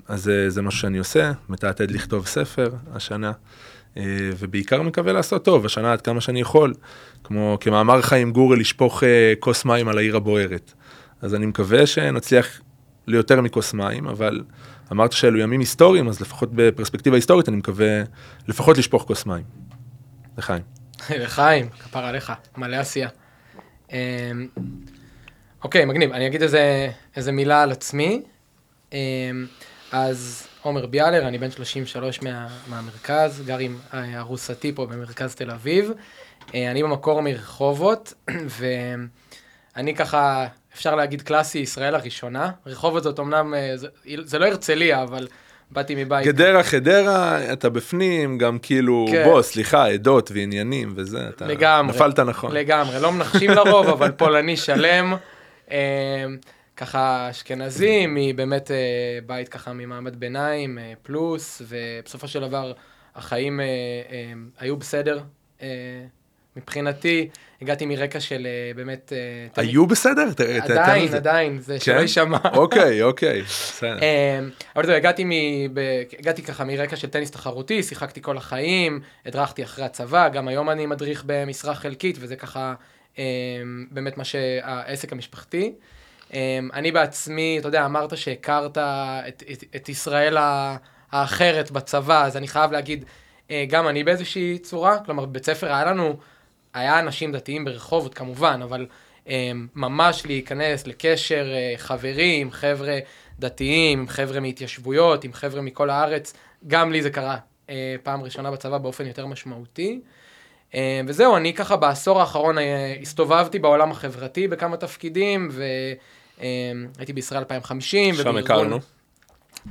אז 0.09 0.23
זה, 0.23 0.51
זה 0.51 0.63
משהו 0.63 0.81
שאני 0.81 0.99
עושה, 0.99 1.33
מתעתד 1.49 1.91
לכתוב 1.91 2.27
ספר 2.27 2.71
השנה. 2.93 3.33
אה, 3.97 4.03
ובעיקר 4.39 4.83
מקווה 4.83 5.13
לעשות 5.13 5.45
טוב, 5.45 5.67
השנה 5.67 5.93
עד 5.93 6.01
כמה 6.01 6.21
שאני 6.21 6.41
יכול, 6.41 6.75
כמו 7.25 7.59
כמאמר 7.61 8.03
חיים 8.03 8.33
גורי, 8.33 8.57
לשפוך 8.57 9.03
אה, 9.03 9.33
כוס 9.41 9.65
מים 9.65 9.89
על 9.89 9.99
העיר 9.99 10.17
הבוערת. 10.17 10.73
אז 11.23 11.35
אני 11.35 11.47
מקווה 11.47 11.87
שנצליח 11.87 12.61
ליותר 13.07 13.41
מכוס 13.41 13.75
מים, 13.75 14.07
אבל 14.07 14.43
אמרת 14.93 15.13
שאלו 15.13 15.39
ימים 15.39 15.61
היסטוריים, 15.61 16.09
אז 16.09 16.21
לפחות 16.21 16.51
בפרספקטיבה 16.53 17.17
היסטורית 17.17 17.49
אני 17.49 17.57
מקווה 17.57 18.03
לפחות 18.49 18.79
לשפוך 18.79 19.03
כוס 19.03 19.27
מים. 19.27 19.45
לחיים. 20.39 20.63
לחיים, 21.25 21.69
כפר 21.69 22.05
עליך, 22.05 22.33
מלא 22.57 22.77
עשייה. 22.77 23.09
אמ, 23.93 23.97
אוקיי, 25.65 25.85
מגניב, 25.85 26.13
אני 26.13 26.27
אגיד 26.27 26.43
איזה, 26.43 26.91
איזה 27.17 27.33
מילה 27.33 27.63
על 27.63 27.73
עצמי. 27.73 28.23
אמ, 28.93 28.99
אז 29.93 30.47
עומר 30.65 30.87
ביאלר, 30.87 31.29
אני 31.29 31.39
בן 31.39 31.51
33 31.51 32.23
מה, 32.23 32.49
מהמרכז, 32.69 33.43
גר 33.47 33.59
עם 33.59 33.77
אה, 33.95 34.19
ארוסתי 34.19 34.73
פה 34.75 34.87
במרכז 34.87 35.35
תל 35.35 35.51
אביב. 35.51 35.91
אה, 36.55 36.71
אני 36.71 36.83
במקור 36.83 37.21
מרחובות, 37.21 38.15
ואני 39.77 39.95
ככה, 39.95 40.47
אפשר 40.75 40.95
להגיד 40.95 41.23
קלאסי 41.23 41.59
ישראל 41.59 41.95
הראשונה. 41.95 42.51
רחובות 42.67 43.03
זאת 43.03 43.21
אמנם, 43.21 43.55
אה, 43.55 43.77
זה, 43.77 43.89
זה 44.25 44.39
לא 44.39 44.47
הרצליה, 44.47 45.03
אבל 45.03 45.27
באתי 45.71 46.05
מבית. 46.05 46.27
גדרה, 46.27 46.63
חדרה, 46.63 47.53
אתה 47.53 47.69
בפנים, 47.69 48.39
גם 48.39 48.59
כאילו, 48.59 49.07
כן. 49.11 49.25
בוא, 49.25 49.43
סליחה, 49.43 49.87
עדות 49.87 50.31
ועניינים 50.35 50.93
וזה, 50.97 51.29
אתה 51.29 51.47
לגמרי. 51.47 51.97
נפלת 51.97 52.19
נכון. 52.19 52.53
לגמרי, 52.53 53.01
לא 53.01 53.13
מנחשים 53.13 53.51
לרוב, 53.51 53.89
אבל 53.89 54.11
פולני 54.11 54.57
שלם. 54.57 55.15
אה, 56.75 56.87
ככה 56.87 57.31
אשכנזי, 57.31 58.05
מבאמת 58.09 58.71
אה, 58.71 58.77
בית 59.27 59.49
ככה 59.49 59.73
ממעמד 59.73 60.17
ביניים, 60.21 60.79
אה, 60.79 60.93
פלוס, 61.03 61.63
ובסופו 61.69 62.29
של 62.29 62.41
דבר 62.41 62.73
החיים 63.15 63.61
אה, 63.61 63.65
אה, 64.11 64.33
היו 64.59 64.77
בסדר. 64.77 65.21
אה, 65.63 65.69
מבחינתי, 66.57 67.29
הגעתי 67.63 67.87
מרקע 67.87 68.21
של 68.21 68.47
אה, 68.47 68.75
באמת... 68.77 69.13
אה, 69.17 69.49
תמיד- 69.53 69.69
היו 69.69 69.87
בסדר? 69.87 70.33
ת- 70.33 70.41
ת- 70.41 70.41
תן 70.41 70.61
עדיין. 70.73 71.15
עדיין, 71.15 71.59
זה 71.61 71.81
שלא 71.81 71.95
כן? 71.95 72.01
יישמע. 72.01 72.39
אוקיי, 72.55 73.03
אוקיי, 73.03 73.43
בסדר. 73.43 73.99
אמ, 73.99 74.51
אבל 74.77 74.87
זהו, 74.87 74.95
הגעתי. 74.95 75.25
הגעתי 76.19 76.43
ככה 76.43 76.65
מרקע 76.65 76.97
של 76.97 77.09
טניס 77.09 77.31
תחרותי, 77.31 77.83
שיחקתי 77.83 78.23
כל 78.23 78.37
החיים, 78.37 79.01
הדרכתי 79.27 79.65
אחרי 79.65 79.85
הצבא, 79.85 80.29
גם 80.29 80.49
היום 80.49 80.71
אני 80.71 80.87
מדריך 80.87 81.23
במשרה 81.27 81.75
חלקית, 81.75 82.17
וזה 82.21 82.37
ככה 82.37 82.75
אמ, 83.19 83.23
באמת 83.91 84.19
מה 84.19 84.25
שהעסק 84.25 85.13
המשפחתי. 85.13 85.73
אמ, 86.35 86.41
אמ, 86.41 86.69
אני 86.73 86.93
בעצמי, 86.93 87.57
אתה 87.59 87.69
יודע, 87.69 87.85
אמרת 87.85 88.17
שהכרת 88.17 88.79
את, 88.79 89.43
את, 89.53 89.65
את 89.77 89.89
ישראל 89.89 90.37
האחרת 91.13 91.71
בצבא, 91.71 92.25
אז 92.25 92.37
אני 92.37 92.49
חייב 92.49 92.73
להגיד, 92.73 93.05
אה, 93.51 93.65
גם 93.69 93.89
אני 93.89 94.05
באיזושהי 94.05 94.59
צורה, 94.59 94.99
כלומר, 94.99 95.25
בבית 95.25 95.45
ספר 95.45 95.67
היה 95.67 95.85
לנו, 95.85 96.17
היה 96.75 96.99
אנשים 96.99 97.33
דתיים 97.33 97.65
ברחובות 97.65 98.15
כמובן, 98.15 98.61
אבל 98.63 98.87
אמ, 99.27 99.67
ממש 99.75 100.27
להיכנס 100.27 100.87
לקשר 100.87 101.53
אה, 101.55 101.75
חברי 101.77 102.37
עם 102.41 102.51
חבר'ה 102.51 102.99
דתיים, 103.39 104.09
חבר'ה 104.09 104.41
מהתיישבויות, 104.41 105.25
עם 105.25 105.33
חבר'ה 105.33 105.61
מכל 105.61 105.91
הארץ, 105.91 106.35
גם 106.67 106.93
לי 106.93 107.03
זה 107.03 107.11
קרה 107.11 107.37
אה, 107.71 107.95
פעם 108.03 108.23
ראשונה 108.23 108.51
בצבא 108.51 108.79
באופן 108.79 109.07
יותר 109.07 109.27
משמעותי. 109.27 110.01
אה, 110.75 111.01
וזהו, 111.07 111.37
אני 111.37 111.55
ככה 111.55 111.77
בעשור 111.77 112.21
האחרון 112.21 112.57
הסתובבתי 113.03 113.59
בעולם 113.59 113.91
החברתי 113.91 114.49
בכמה 114.49 114.77
תפקידים, 114.77 115.49
והייתי 116.39 117.13
בישראל 117.13 117.39
2050. 117.41 118.15
שם 118.15 118.37
הכרנו. 118.37 118.79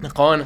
נכון, 0.02 0.42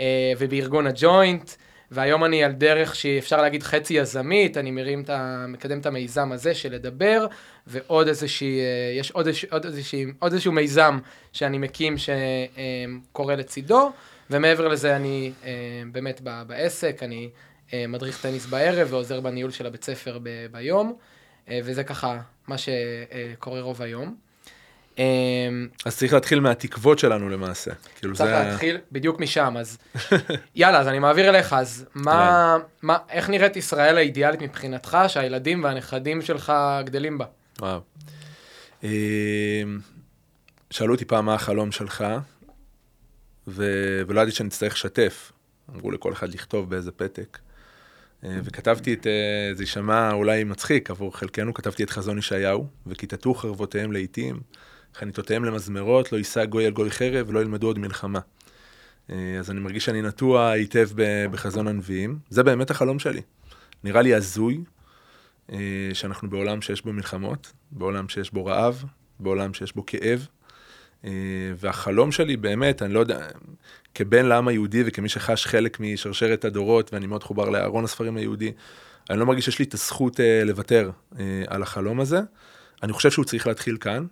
אה, 0.00 0.32
ובארגון 0.38 0.86
הג'וינט, 0.86 1.50
והיום 1.90 2.24
אני 2.24 2.44
על 2.44 2.52
דרך 2.52 2.94
שאפשר 2.94 3.42
להגיד 3.42 3.62
חצי 3.62 3.94
יזמית, 3.94 4.56
אני 4.56 4.70
מרים 4.70 5.02
את 5.02 5.10
ה... 5.10 5.44
מקדם 5.48 5.78
את 5.78 5.86
המיזם 5.86 6.32
הזה 6.32 6.54
של 6.54 6.72
לדבר, 6.72 7.26
ועוד 7.66 8.08
איזושהי, 8.08 8.60
אה, 8.60 8.64
יש 8.98 9.10
עוד, 9.10 9.26
איזוש, 9.26 9.44
עוד, 9.44 9.64
איזושהי, 9.64 10.06
עוד 10.18 10.32
איזשהו 10.32 10.52
מיזם 10.52 10.98
שאני 11.32 11.58
מקים 11.58 11.94
שקורא 11.98 13.34
לצידו, 13.34 13.92
ומעבר 14.30 14.68
לזה 14.68 14.96
אני 14.96 15.32
אה, 15.44 15.50
באמת 15.92 16.20
בעסק, 16.46 17.02
אני 17.02 17.30
מדריך 17.88 18.22
טניס 18.22 18.46
בערב 18.46 18.88
ועוזר 18.90 19.20
בניהול 19.20 19.50
של 19.50 19.66
הבית 19.66 19.84
ספר 19.84 20.18
ב- 20.22 20.46
ביום, 20.52 20.96
וזה 21.48 21.84
ככה 21.84 22.18
מה 22.48 22.56
שקורה 22.58 23.60
רוב 23.60 23.82
היום. 23.82 24.29
אה, 25.00 25.04
אז 25.84 25.96
צריך 25.96 26.12
להתחיל 26.12 26.40
מהתקוות 26.40 26.98
שלנו 26.98 27.28
למעשה. 27.28 27.70
כאילו 27.98 28.14
צריך 28.14 28.30
זה... 28.30 28.44
להתחיל 28.44 28.78
בדיוק 28.92 29.20
משם, 29.20 29.54
אז 29.58 29.78
יאללה, 30.54 30.78
אז 30.78 30.88
אני 30.88 30.98
מעביר 30.98 31.28
אליך, 31.28 31.52
אז 31.52 31.86
מה, 31.94 32.56
מה, 32.82 32.98
איך 33.10 33.30
נראית 33.30 33.56
ישראל 33.56 33.96
האידיאלית 33.96 34.42
מבחינתך, 34.42 34.98
שהילדים 35.08 35.64
והנכדים 35.64 36.22
שלך 36.22 36.52
גדלים 36.84 37.18
בה? 37.18 37.24
וואו. 37.60 37.80
אה, 38.84 39.62
שאלו 40.70 40.94
אותי 40.94 41.04
פעם 41.04 41.26
מה 41.26 41.34
החלום 41.34 41.72
שלך, 41.72 42.04
ו... 43.48 43.64
ולא 44.06 44.20
ידעתי 44.20 44.36
שאני 44.36 44.48
אצטרך 44.48 44.72
לשתף. 44.72 45.32
אמרו 45.74 45.90
לכל 45.90 46.12
אחד 46.12 46.28
לכתוב 46.28 46.70
באיזה 46.70 46.92
פתק. 46.92 47.38
אה, 48.24 48.38
וכתבתי 48.44 48.94
את, 48.94 49.06
אה, 49.06 49.54
זה 49.54 49.62
יישמע 49.62 50.12
אולי 50.12 50.44
מצחיק 50.44 50.90
עבור 50.90 51.16
חלקנו, 51.16 51.54
כתבתי 51.54 51.82
את 51.82 51.90
חזון 51.90 52.18
ישעיהו, 52.18 52.66
וכיתתו 52.86 53.34
חרבותיהם 53.34 53.92
לעיתים, 53.92 54.40
חניתותיהם 54.94 55.44
למזמרות, 55.44 56.12
לא 56.12 56.18
יישא 56.18 56.44
גוי 56.44 56.66
על 56.66 56.72
גוי 56.72 56.90
חרב 56.90 57.28
ולא 57.28 57.40
ילמדו 57.40 57.66
עוד 57.66 57.78
מלחמה. 57.78 58.20
אה, 59.10 59.38
אז 59.38 59.50
אני 59.50 59.60
מרגיש 59.60 59.84
שאני 59.84 60.02
נטוע 60.02 60.50
היטב 60.50 60.88
בחזון 61.30 61.68
הנביאים. 61.68 62.18
זה 62.30 62.42
באמת 62.42 62.70
החלום 62.70 62.98
שלי. 62.98 63.20
נראה 63.84 64.02
לי 64.02 64.14
הזוי 64.14 64.60
אה, 65.52 65.90
שאנחנו 65.92 66.30
בעולם 66.30 66.62
שיש 66.62 66.84
בו 66.84 66.92
מלחמות, 66.92 67.52
בעולם 67.70 68.08
שיש 68.08 68.32
בו 68.32 68.44
רעב, 68.44 68.84
בעולם 69.20 69.54
שיש 69.54 69.74
בו 69.74 69.86
כאב. 69.86 70.26
אה, 71.04 71.10
והחלום 71.56 72.12
שלי 72.12 72.36
באמת, 72.36 72.82
אני 72.82 72.94
לא 72.94 73.00
יודע, 73.00 73.28
כבן 73.94 74.26
לעם 74.26 74.48
היהודי 74.48 74.82
וכמי 74.86 75.08
שחש 75.08 75.46
חלק 75.46 75.80
משרשרת 75.80 76.44
הדורות, 76.44 76.92
ואני 76.92 77.06
מאוד 77.06 77.24
חובר 77.24 77.48
לארון 77.48 77.84
הספרים 77.84 78.16
היהודי, 78.16 78.52
אני 79.10 79.18
לא 79.18 79.26
מרגיש 79.26 79.44
שיש 79.44 79.58
לי 79.58 79.64
את 79.64 79.74
הזכות 79.74 80.20
לוותר 80.44 80.90
על 81.46 81.62
החלום 81.62 82.00
הזה. 82.00 82.20
אני 82.82 82.92
חושב 82.92 83.10
שהוא 83.10 83.24
צריך 83.24 83.46
להתחיל 83.46 83.76
כאן, 83.76 84.06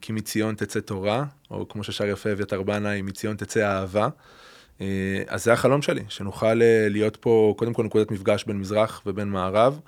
כי 0.00 0.12
מציון 0.12 0.54
תצא 0.54 0.80
תורה, 0.80 1.24
או 1.50 1.68
כמו 1.68 1.84
ששר 1.84 2.06
יפה 2.06 2.32
אביתר 2.32 2.62
בנאי, 2.62 3.02
מציון 3.02 3.36
תצא 3.36 3.66
אהבה. 3.66 4.08
אה, 4.80 5.22
אז 5.28 5.44
זה 5.44 5.52
החלום 5.52 5.82
שלי, 5.82 6.02
שנוכל 6.08 6.62
אה, 6.62 6.86
להיות 6.90 7.16
פה, 7.16 7.54
קודם 7.58 7.72
כל 7.72 7.84
נקודת 7.84 8.10
מפגש 8.10 8.44
בין 8.44 8.58
מזרח 8.58 9.02
ובין 9.06 9.28
מערב, 9.28 9.80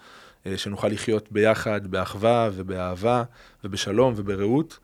אה, 0.47 0.59
שנוכל 0.59 0.89
לחיות 0.89 1.33
ביחד 1.33 1.87
באחווה 1.87 2.51
ובאהבה 2.55 3.23
ובשלום 3.65 4.15
וברעות. 4.17 4.79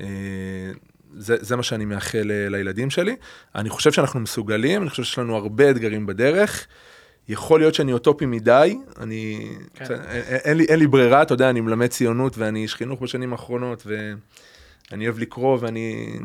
אה, 0.00 0.06
זה, 1.16 1.36
זה 1.40 1.56
מה 1.56 1.62
שאני 1.62 1.84
מאחל 1.84 2.30
אה, 2.30 2.48
לילדים 2.48 2.90
שלי. 2.90 3.16
אני 3.54 3.70
חושב 3.70 3.92
שאנחנו 3.92 4.20
מסוגלים, 4.20 4.82
אני 4.82 4.90
חושב 4.90 5.02
שיש 5.02 5.18
לנו 5.18 5.36
הרבה 5.36 5.70
אתגרים 5.70 6.06
בדרך. 6.06 6.66
יכול 7.30 7.60
להיות 7.60 7.74
שאני 7.74 7.92
אוטופי 7.92 8.26
מדי, 8.26 8.78
אני... 9.00 9.50
כן. 9.74 9.84
אין, 9.94 10.22
אין, 10.44 10.56
לי, 10.56 10.64
אין 10.64 10.78
לי 10.78 10.86
ברירה, 10.86 11.22
אתה 11.22 11.34
יודע, 11.34 11.50
אני 11.50 11.60
מלמד 11.60 11.86
ציונות 11.86 12.38
ואני 12.38 12.62
איש 12.62 12.74
חינוך 12.74 13.02
בשנים 13.02 13.32
האחרונות, 13.32 13.86
ואני 14.90 15.06
אוהב 15.06 15.18
לקרוא 15.18 15.58
ואני... 15.60 16.16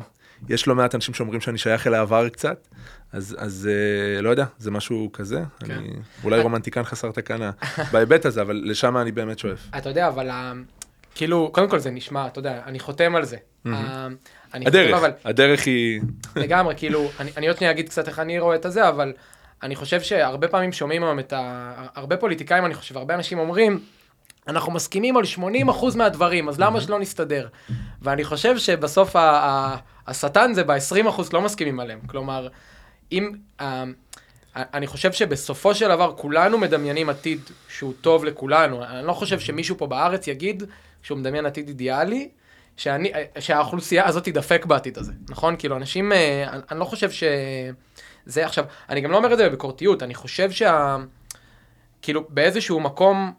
יש 0.50 0.68
לא 0.68 0.76
מעט 0.76 0.96
אנשים 0.96 1.14
שאומרים 1.14 1.42
שאני 1.42 1.58
שייך 1.58 1.88
אל 1.88 1.94
העבר 1.94 2.30
קצת, 2.30 2.68
אז, 3.14 3.36
אז 3.40 3.70
אה, 3.72 4.22
לא 4.22 4.30
יודע, 4.30 4.46
זה 4.58 4.72
משהו 4.72 5.10
כזה. 5.14 5.44
כן. 5.60 5.72
אני 5.72 5.90
אולי 6.24 6.42
רומנטיקן 6.42 6.84
חסר 6.84 7.12
תקנה 7.12 7.52
בהיבט 7.92 8.26
הזה, 8.26 8.42
אבל 8.42 8.62
לשם 8.66 8.98
אני 8.98 9.12
באמת 9.12 9.40
שואף. 9.40 9.60
אתה 9.78 9.90
יודע, 9.90 10.08
אבל 10.08 10.30
ה- 10.30 10.54
כאילו, 11.16 11.50
קודם 11.54 11.70
כל 11.70 11.80
זה 11.80 11.92
נשמע, 11.92 12.28
אתה 12.28 12.40
יודע, 12.40 12.62
אני 12.66 12.80
חותם 12.80 13.16
על 13.16 13.26
זה. 13.26 13.38
הדרך, 14.54 15.04
הדרך 15.26 15.66
היא... 15.66 16.02
לגמרי, 16.36 16.74
כאילו, 16.78 17.10
אני, 17.20 17.32
אני 17.38 17.48
עוד 17.48 17.58
שנייה 17.58 17.72
אגיד 17.72 17.90
קצת 17.90 18.08
איך 18.08 18.20
אני 18.20 18.40
רואה 18.40 18.56
את 18.56 18.66
הזה, 18.66 18.90
אבל 18.90 19.14
אני 19.66 19.76
חושב 19.76 20.02
שהרבה 20.02 20.48
פעמים 20.48 20.72
שומעים 20.72 21.04
היום 21.04 21.20
את 21.20 21.34
ה... 21.34 21.74
הרבה 21.96 22.18
פוליטיקאים, 22.18 22.66
אני 22.66 22.74
חושב, 22.74 22.98
הרבה 22.98 23.14
אנשים 23.16 23.40
אומרים, 23.40 23.80
אנחנו 24.48 24.72
מסכימים 24.72 25.18
על 25.18 25.24
80% 25.38 25.40
מהדברים, 25.96 26.50
אז 26.50 26.60
למה 26.60 26.82
שלא 26.82 27.00
נסתדר? 27.00 27.48
ואני 28.02 28.24
חושב 28.24 28.58
שבסוף 28.58 29.16
ה- 29.16 29.20
ה- 29.20 29.78
השטן 30.08 30.54
זה 30.54 30.64
ב-20% 30.64 31.22
לא 31.34 31.42
מסכימים 31.42 31.80
עליהם. 31.80 32.00
כלומר, 32.08 32.48
אם... 33.12 33.32
ה- 33.60 33.84
אני 34.56 34.88
חושב 34.88 35.12
שבסופו 35.12 35.76
של 35.76 35.88
דבר 35.88 36.14
כולנו 36.18 36.58
מדמיינים 36.58 37.10
עתיד 37.10 37.40
שהוא 37.68 37.94
טוב 38.02 38.26
לכולנו. 38.26 38.84
אני 38.84 39.08
לא 39.08 39.14
חושב 39.14 39.40
שמישהו 39.40 39.78
פה 39.78 39.88
בארץ 39.88 40.28
יגיד 40.28 40.64
שהוא 41.04 41.18
מדמיין 41.18 41.46
עתיד 41.46 41.68
אידיאלי, 41.68 42.30
שאני, 42.78 43.12
שהאוכלוסייה 43.40 44.08
הזאת 44.08 44.24
תדפק 44.24 44.66
בעתיד 44.66 44.98
הזה, 44.98 45.12
נכון? 45.30 45.56
כאילו, 45.60 45.76
אנשים, 45.78 46.12
אה, 46.12 46.46
אני, 46.50 46.62
אני 46.72 46.80
לא 46.80 46.86
חושב 46.86 47.12
ש... 47.12 47.24
זה 48.26 48.46
עכשיו, 48.46 48.66
אני 48.90 49.02
גם 49.02 49.12
לא 49.12 49.18
אומר 49.18 49.34
את 49.34 49.38
זה 49.38 49.48
בביקורתיות, 49.50 50.04
אני 50.04 50.14
חושב 50.16 50.52
שה... 50.52 50.98
כאילו, 52.02 52.24
באיזשהו 52.30 52.80
מקום, 52.80 53.34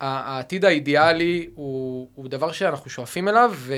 העתיד 0.00 0.64
האידיאלי 0.64 1.48
הוא, 1.54 2.08
הוא 2.14 2.28
דבר 2.28 2.52
שאנחנו 2.52 2.90
שואפים 2.90 3.28
אליו, 3.28 3.52
ו... 3.54 3.74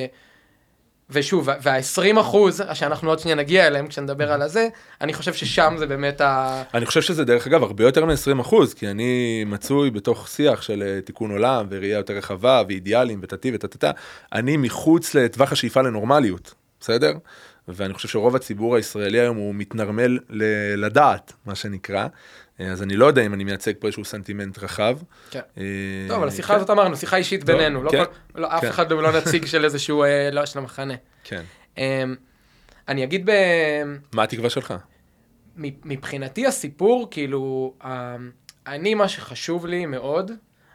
ושוב, 1.10 1.48
וה-20 1.62 2.20
אחוז, 2.20 2.62
שאנחנו 2.74 3.10
עוד 3.10 3.18
שנייה 3.18 3.36
נגיע 3.36 3.66
אליהם 3.66 3.86
כשנדבר 3.86 4.32
על 4.32 4.42
הזה, 4.42 4.68
אני 5.00 5.12
חושב 5.12 5.34
ששם 5.34 5.74
זה 5.78 5.86
באמת 5.86 6.20
ה... 6.20 6.62
אני 6.74 6.86
חושב 6.86 7.02
שזה 7.02 7.24
דרך 7.24 7.46
אגב 7.46 7.62
הרבה 7.62 7.84
יותר 7.84 8.04
מ-20 8.04 8.40
אחוז, 8.40 8.74
כי 8.74 8.88
אני 8.88 9.44
מצוי 9.46 9.90
בתוך 9.90 10.28
שיח 10.28 10.62
של 10.62 10.82
אה, 10.82 11.00
תיקון 11.00 11.30
עולם 11.30 11.66
וראייה 11.70 11.96
יותר 11.96 12.14
רחבה 12.14 12.62
ואידיאלים 12.68 13.20
וטטי 13.22 13.50
וטטטה. 13.54 13.90
אני 14.32 14.56
מחוץ 14.56 15.14
לטווח 15.14 15.52
השאיפה 15.52 15.82
לנורמליות, 15.82 16.54
בסדר? 16.80 17.12
ואני 17.68 17.94
חושב 17.94 18.08
שרוב 18.08 18.36
הציבור 18.36 18.76
הישראלי 18.76 19.20
היום 19.20 19.36
הוא 19.36 19.54
מתנרמל 19.54 20.18
ל- 20.28 20.84
לדעת, 20.84 21.32
מה 21.46 21.54
שנקרא. 21.54 22.06
אה, 22.60 22.66
אז 22.66 22.82
אני 22.82 22.96
לא 22.96 23.06
יודע 23.06 23.26
אם 23.26 23.34
אני 23.34 23.44
מייצג 23.44 23.72
פה 23.78 23.86
איזשהו 23.86 24.04
סנטימנט 24.04 24.58
רחב. 24.58 24.98
כן. 25.30 25.40
אה, 25.58 25.62
טוב, 26.08 26.18
אבל 26.18 26.28
השיחה 26.28 26.48
כן, 26.48 26.56
הזאת 26.56 26.70
אמרנו, 26.70 26.96
שיחה 26.96 27.16
אישית 27.16 27.44
בינינו, 27.44 27.82
לא 27.82 27.90
כן, 27.90 28.02
לא, 28.34 28.56
אף 28.56 28.60
כן. 28.60 28.68
אחד 28.68 28.92
הוא 28.92 29.02
לא 29.02 29.12
נציג 29.18 29.46
של 29.46 29.64
איזשהו, 29.64 30.04
אה, 30.04 30.30
לא, 30.32 30.46
של 30.46 30.58
המחנה. 30.58 30.94
כן. 31.24 31.42
אמ, 31.78 31.82
אני 32.88 33.04
אגיד 33.04 33.30
ב... 33.30 33.32
מה 34.12 34.22
התקווה 34.22 34.50
שלך? 34.50 34.74
מבחינתי 35.56 36.46
הסיפור, 36.46 37.08
כאילו, 37.10 37.74
אמ, 37.84 38.30
אני, 38.66 38.94
מה 38.94 39.08
שחשוב 39.08 39.66
לי 39.66 39.86
מאוד, 39.86 40.30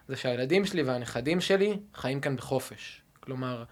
זה 0.07 0.15
שהילדים 0.15 0.65
שלי 0.65 0.83
והנכדים 0.83 1.41
שלי 1.41 1.77
חיים 1.95 2.19
כאן 2.19 2.35
בחופש. 2.35 3.01
כלומר, 3.19 3.63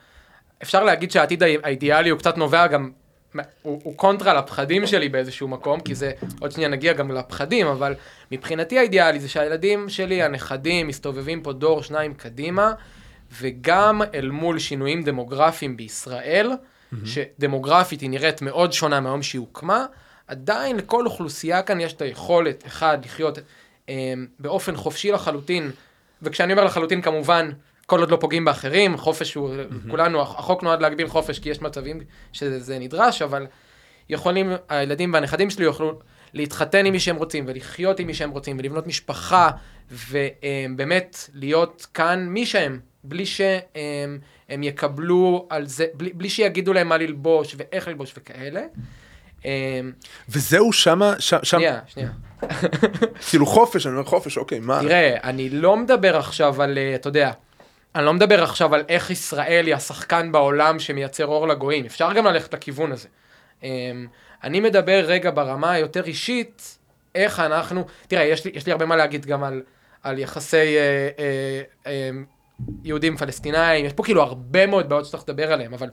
אפשר 0.63 0.83
להגיד 0.83 1.11
שהעתיד 1.11 1.43
האי- 1.43 1.57
האידיאלי 1.63 2.09
הוא 2.09 2.19
קצת 2.19 2.37
נובע 2.37 2.67
גם, 2.67 2.91
הוא, 3.61 3.81
הוא 3.83 3.97
קונטרה 3.97 4.33
לפחדים 4.33 4.87
שלי 4.87 5.09
באיזשהו 5.09 5.47
מקום, 5.47 5.79
כי 5.79 5.95
זה, 5.95 6.11
עוד 6.39 6.51
שנייה 6.51 6.69
נגיע 6.69 6.93
גם 6.93 7.11
לפחדים, 7.11 7.67
אבל 7.67 7.93
מבחינתי 8.31 8.79
האידיאלי 8.79 9.19
זה 9.19 9.29
שהילדים 9.29 9.89
שלי, 9.89 10.23
הנכדים, 10.23 10.87
מסתובבים 10.87 11.43
פה 11.43 11.53
דור, 11.53 11.83
שניים 11.83 12.13
קדימה, 12.13 12.73
וגם 13.41 14.01
אל 14.13 14.29
מול 14.29 14.59
שינויים 14.59 15.03
דמוגרפיים 15.03 15.77
בישראל, 15.77 16.51
שדמוגרפית 17.05 18.01
היא 18.01 18.09
נראית 18.09 18.41
מאוד 18.41 18.73
שונה 18.73 18.99
מהיום 18.99 19.23
שהיא 19.23 19.39
הוקמה, 19.39 19.85
עדיין 20.27 20.77
לכל 20.77 21.05
אוכלוסייה 21.05 21.61
כאן 21.61 21.79
יש 21.79 21.93
את 21.93 22.01
היכולת, 22.01 22.63
אחד, 22.67 22.97
לחיות 23.05 23.39
אה, 23.89 24.13
באופן 24.39 24.75
חופשי 24.75 25.11
לחלוטין, 25.11 25.71
וכשאני 26.21 26.53
אומר 26.53 26.63
לחלוטין 26.63 27.01
כמובן, 27.01 27.51
כל 27.91 27.99
עוד 27.99 28.11
לא 28.11 28.17
פוגעים 28.17 28.45
באחרים, 28.45 28.97
חופש 28.97 29.33
הוא, 29.33 29.49
כולנו, 29.89 30.21
החוק 30.21 30.63
נועד 30.63 30.81
להגביל 30.81 31.07
חופש 31.07 31.39
כי 31.39 31.49
יש 31.49 31.61
מצבים 31.61 31.99
שזה 32.33 32.79
נדרש, 32.79 33.21
אבל 33.21 33.47
יכולים, 34.09 34.51
הילדים 34.69 35.13
והנכדים 35.13 35.49
שלי 35.49 35.65
יוכלו 35.65 35.99
להתחתן 36.33 36.85
עם 36.85 36.93
מי 36.93 36.99
שהם 36.99 37.15
רוצים, 37.15 37.45
ולחיות 37.47 37.99
עם 37.99 38.07
מי 38.07 38.13
שהם 38.13 38.29
רוצים, 38.29 38.57
ולבנות 38.59 38.87
משפחה, 38.87 39.49
ובאמת 39.91 41.29
להיות 41.33 41.87
כאן 41.93 42.27
מי 42.29 42.45
שהם, 42.45 42.79
בלי 43.03 43.25
שהם 43.25 44.19
הם 44.49 44.63
יקבלו 44.63 45.47
על 45.49 45.67
זה, 45.67 45.85
בלי, 45.93 46.13
בלי 46.13 46.29
שיגידו 46.29 46.73
להם 46.73 46.87
מה 46.87 46.97
ללבוש 46.97 47.55
ואיך 47.57 47.87
ללבוש 47.87 48.13
וכאלה. 48.17 48.61
אמ, 49.45 49.51
וזהו 50.29 50.73
שמה, 50.73 51.13
ש, 51.19 51.29
שם, 51.29 51.39
שנייה, 51.43 51.79
שנייה. 51.87 52.09
כאילו 53.29 53.45
חופש, 53.45 53.85
אני 53.87 53.93
אומר 53.93 54.05
חופש, 54.05 54.37
אוקיי, 54.37 54.59
מה? 54.59 54.79
תראה, 54.81 55.17
אני 55.23 55.49
לא 55.49 55.77
מדבר 55.77 56.17
עכשיו 56.17 56.61
על, 56.61 56.77
אה, 56.77 56.95
אתה 56.95 57.09
יודע, 57.09 57.31
אני 57.95 58.05
לא 58.05 58.13
מדבר 58.13 58.43
עכשיו 58.43 58.75
על 58.75 58.83
איך 58.89 59.09
ישראל 59.09 59.65
היא 59.67 59.75
השחקן 59.75 60.31
בעולם 60.31 60.79
שמייצר 60.79 61.25
אור 61.25 61.47
לגויים, 61.47 61.85
אפשר 61.85 62.13
גם 62.13 62.25
ללכת 62.25 62.53
לכיוון 62.53 62.91
הזה. 62.91 63.07
אמ, 63.63 64.07
אני 64.43 64.59
מדבר 64.59 65.03
רגע 65.05 65.31
ברמה 65.31 65.71
היותר 65.71 66.03
אישית, 66.03 66.77
איך 67.15 67.39
אנחנו, 67.39 67.85
תראה, 68.07 68.23
יש 68.23 68.45
לי, 68.45 68.51
יש 68.53 68.65
לי 68.65 68.71
הרבה 68.71 68.85
מה 68.85 68.95
להגיד 68.95 69.25
גם 69.25 69.43
על, 69.43 69.61
על 70.03 70.19
יחסי 70.19 70.57
אה, 70.57 71.09
אה, 71.19 71.61
אה, 71.87 72.09
יהודים 72.83 73.17
פלסטינאים, 73.17 73.85
יש 73.85 73.93
פה 73.93 74.03
כאילו 74.03 74.21
הרבה 74.21 74.67
מאוד 74.67 74.89
בעיות 74.89 75.05
שצריך 75.05 75.23
לדבר 75.23 75.53
עליהם, 75.53 75.73
אבל 75.73 75.89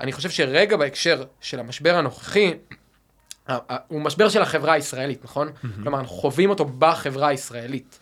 אני 0.00 0.12
חושב 0.12 0.30
שרגע 0.30 0.76
בהקשר 0.76 1.24
של 1.40 1.60
המשבר 1.60 1.94
הנוכחי, 1.94 2.54
הוא 3.88 4.00
משבר 4.00 4.28
של 4.28 4.42
החברה 4.42 4.72
הישראלית, 4.72 5.24
נכון? 5.24 5.48
Mm-hmm. 5.48 5.66
כלומר, 5.82 6.00
אנחנו 6.00 6.16
חווים 6.16 6.50
אותו 6.50 6.64
בחברה 6.64 7.28
הישראלית. 7.28 7.98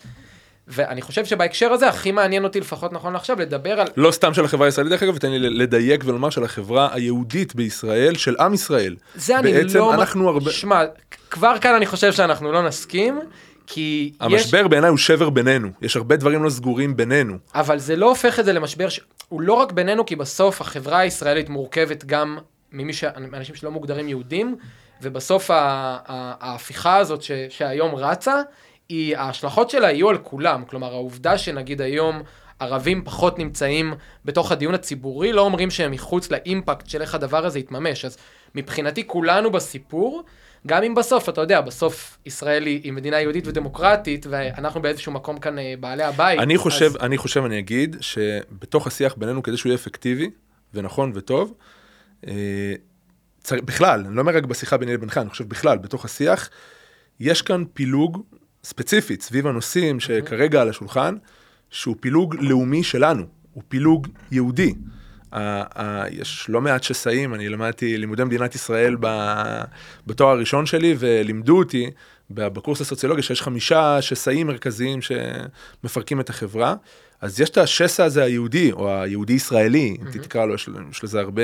ואני 0.67 1.01
חושב 1.01 1.25
שבהקשר 1.25 1.71
הזה 1.71 1.87
הכי 1.87 2.11
מעניין 2.11 2.43
אותי 2.43 2.59
לפחות 2.59 2.93
נכון 2.93 3.13
לעכשיו 3.13 3.39
לדבר 3.39 3.79
על... 3.79 3.87
לא 3.97 4.11
סתם 4.11 4.33
של 4.33 4.45
החברה 4.45 4.67
הישראלית, 4.67 4.91
דרך 4.91 5.03
אגב, 5.03 5.17
תן 5.17 5.31
לי 5.31 5.39
לדייק 5.39 6.03
ולומר 6.05 6.29
של 6.29 6.43
החברה 6.43 6.89
היהודית 6.91 7.55
בישראל, 7.55 8.15
של 8.15 8.35
עם 8.39 8.53
ישראל. 8.53 8.95
זה 9.15 9.39
אני 9.39 9.53
בעצם 9.53 9.77
לא... 9.77 9.93
אנחנו 9.93 10.29
הרבה... 10.29 10.51
שמע, 10.51 10.83
כבר 11.29 11.59
כאן 11.61 11.75
אני 11.75 11.85
חושב 11.85 12.11
שאנחנו 12.11 12.51
לא 12.51 12.63
נסכים, 12.63 13.19
כי 13.67 14.11
יש... 14.13 14.17
המשבר 14.19 14.67
בעיניי 14.67 14.89
הוא 14.89 14.97
שבר 14.97 15.29
בינינו, 15.29 15.69
יש 15.81 15.95
הרבה 15.95 16.15
דברים 16.15 16.43
לא 16.43 16.49
סגורים 16.49 16.97
בינינו. 16.97 17.37
אבל 17.55 17.79
זה 17.79 17.95
לא 17.95 18.09
הופך 18.09 18.39
את 18.39 18.45
זה 18.45 18.53
למשבר 18.53 18.89
ש... 18.89 18.99
הוא 19.29 19.41
לא 19.41 19.53
רק 19.53 19.71
בינינו, 19.71 20.05
כי 20.05 20.15
בסוף 20.15 20.61
החברה 20.61 20.99
הישראלית 20.99 21.49
מורכבת 21.49 22.05
גם 22.05 22.37
ממי 22.71 22.93
ש... 22.93 23.03
אנשים 23.03 23.55
שלא 23.55 23.71
מוגדרים 23.71 24.07
יהודים, 24.07 24.55
ובסוף. 25.01 25.49
ההפיכה 25.53 26.97
הזאת 26.97 27.21
ש... 27.21 27.31
שהיום 27.49 27.95
רצה, 27.95 28.35
היא... 28.91 29.17
ההשלכות 29.17 29.69
שלה 29.69 29.91
יהיו 29.91 30.09
על 30.09 30.17
כולם. 30.17 30.63
כלומר, 30.69 30.93
העובדה 30.93 31.37
שנגיד 31.37 31.81
היום 31.81 32.21
ערבים 32.59 33.03
פחות 33.03 33.39
נמצאים 33.39 33.93
בתוך 34.25 34.51
הדיון 34.51 34.73
הציבורי, 34.73 35.33
לא 35.33 35.41
אומרים 35.41 35.71
שהם 35.71 35.91
מחוץ 35.91 36.31
לאימפקט 36.31 36.89
של 36.89 37.01
איך 37.01 37.15
הדבר 37.15 37.45
הזה 37.45 37.59
יתממש. 37.59 38.05
אז 38.05 38.17
מבחינתי 38.55 39.07
כולנו 39.07 39.51
בסיפור, 39.51 40.23
גם 40.67 40.83
אם 40.83 40.95
בסוף, 40.95 41.29
אתה 41.29 41.41
יודע, 41.41 41.61
בסוף 41.61 42.17
ישראל 42.25 42.65
היא, 42.65 42.81
היא 42.83 42.93
מדינה 42.93 43.21
יהודית 43.21 43.47
ודמוקרטית, 43.47 44.25
ואנחנו 44.29 44.81
באיזשהו 44.81 45.11
מקום 45.11 45.37
כאן 45.39 45.59
אה, 45.59 45.73
בעלי 45.79 46.03
הבית. 46.03 46.39
אני 46.39 46.57
חושב, 46.57 46.85
אז... 46.85 46.97
אני 47.01 47.17
חושב, 47.17 47.43
אני 47.45 47.59
אגיד, 47.59 47.95
שבתוך 48.01 48.87
השיח 48.87 49.15
בינינו, 49.17 49.43
כדי 49.43 49.57
שהוא 49.57 49.69
יהיה 49.69 49.75
אפקטיבי, 49.75 50.29
ונכון 50.73 51.11
וטוב, 51.15 51.53
אה. 52.27 52.33
בכלל, 53.51 54.03
אני 54.05 54.15
לא 54.15 54.21
אומר 54.21 54.35
רק 54.35 54.43
בשיחה 54.43 54.77
ביני 54.77 54.93
לבינך, 54.93 55.17
אני 55.17 55.29
חושב 55.29 55.49
בכלל, 55.49 55.77
בתוך 55.77 56.05
השיח, 56.05 56.49
יש 57.19 57.41
כאן 57.41 57.63
פילוג 57.73 58.23
ספציפית 58.63 59.21
סביב 59.21 59.47
הנושאים 59.47 59.99
שכרגע 59.99 60.61
על 60.61 60.69
השולחן, 60.69 61.15
שהוא 61.69 61.95
פילוג 61.99 62.35
לאומי 62.39 62.83
שלנו, 62.83 63.23
הוא 63.53 63.63
פילוג 63.67 64.07
יהודי. 64.31 64.73
יש 66.09 66.45
לא 66.49 66.61
מעט 66.61 66.83
שסעים, 66.83 67.33
אני 67.33 67.49
למדתי 67.49 67.97
לימודי 67.97 68.23
מדינת 68.23 68.55
ישראל 68.55 68.95
ב- 68.99 69.61
בתואר 70.07 70.29
הראשון 70.29 70.65
שלי, 70.65 70.95
ולימדו 70.99 71.57
אותי 71.57 71.89
בקורס 72.29 72.81
הסוציולוגיה 72.81 73.23
שיש 73.23 73.41
חמישה 73.41 74.01
שסעים 74.01 74.47
מרכזיים 74.47 74.99
שמפרקים 75.01 76.19
את 76.19 76.29
החברה. 76.29 76.75
אז 77.21 77.39
יש 77.39 77.49
את 77.49 77.57
השסע 77.57 78.03
הזה 78.03 78.23
היהודי, 78.23 78.71
או 78.71 79.01
היהודי-ישראלי, 79.01 79.97
אם 80.01 80.07
mm-hmm. 80.07 80.23
תקרא 80.23 80.45
לו, 80.45 80.53
יש, 80.55 80.69
יש 80.91 81.03
לזה 81.03 81.19
הרבה, 81.19 81.43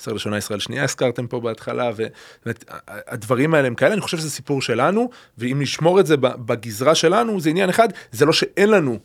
ישראל 0.00 0.14
ראשונה, 0.14 0.38
ישראל 0.38 0.58
שנייה, 0.58 0.84
הזכרתם 0.84 1.26
פה 1.26 1.40
בהתחלה, 1.40 1.90
ובאמת, 1.96 2.64
הדברים 2.88 3.54
האלה 3.54 3.66
הם 3.66 3.74
כאלה, 3.74 3.92
אני 3.92 4.00
חושב 4.00 4.18
שזה 4.18 4.30
סיפור 4.30 4.62
שלנו, 4.62 5.10
ואם 5.38 5.56
נשמור 5.60 6.00
את 6.00 6.06
זה 6.06 6.16
בגזרה 6.16 6.94
שלנו, 6.94 7.40
זה 7.40 7.50
עניין 7.50 7.70
אחד, 7.70 7.88
זה 8.12 8.26
לא 8.26 8.32
שאין 8.32 8.70
לנו 8.70 8.98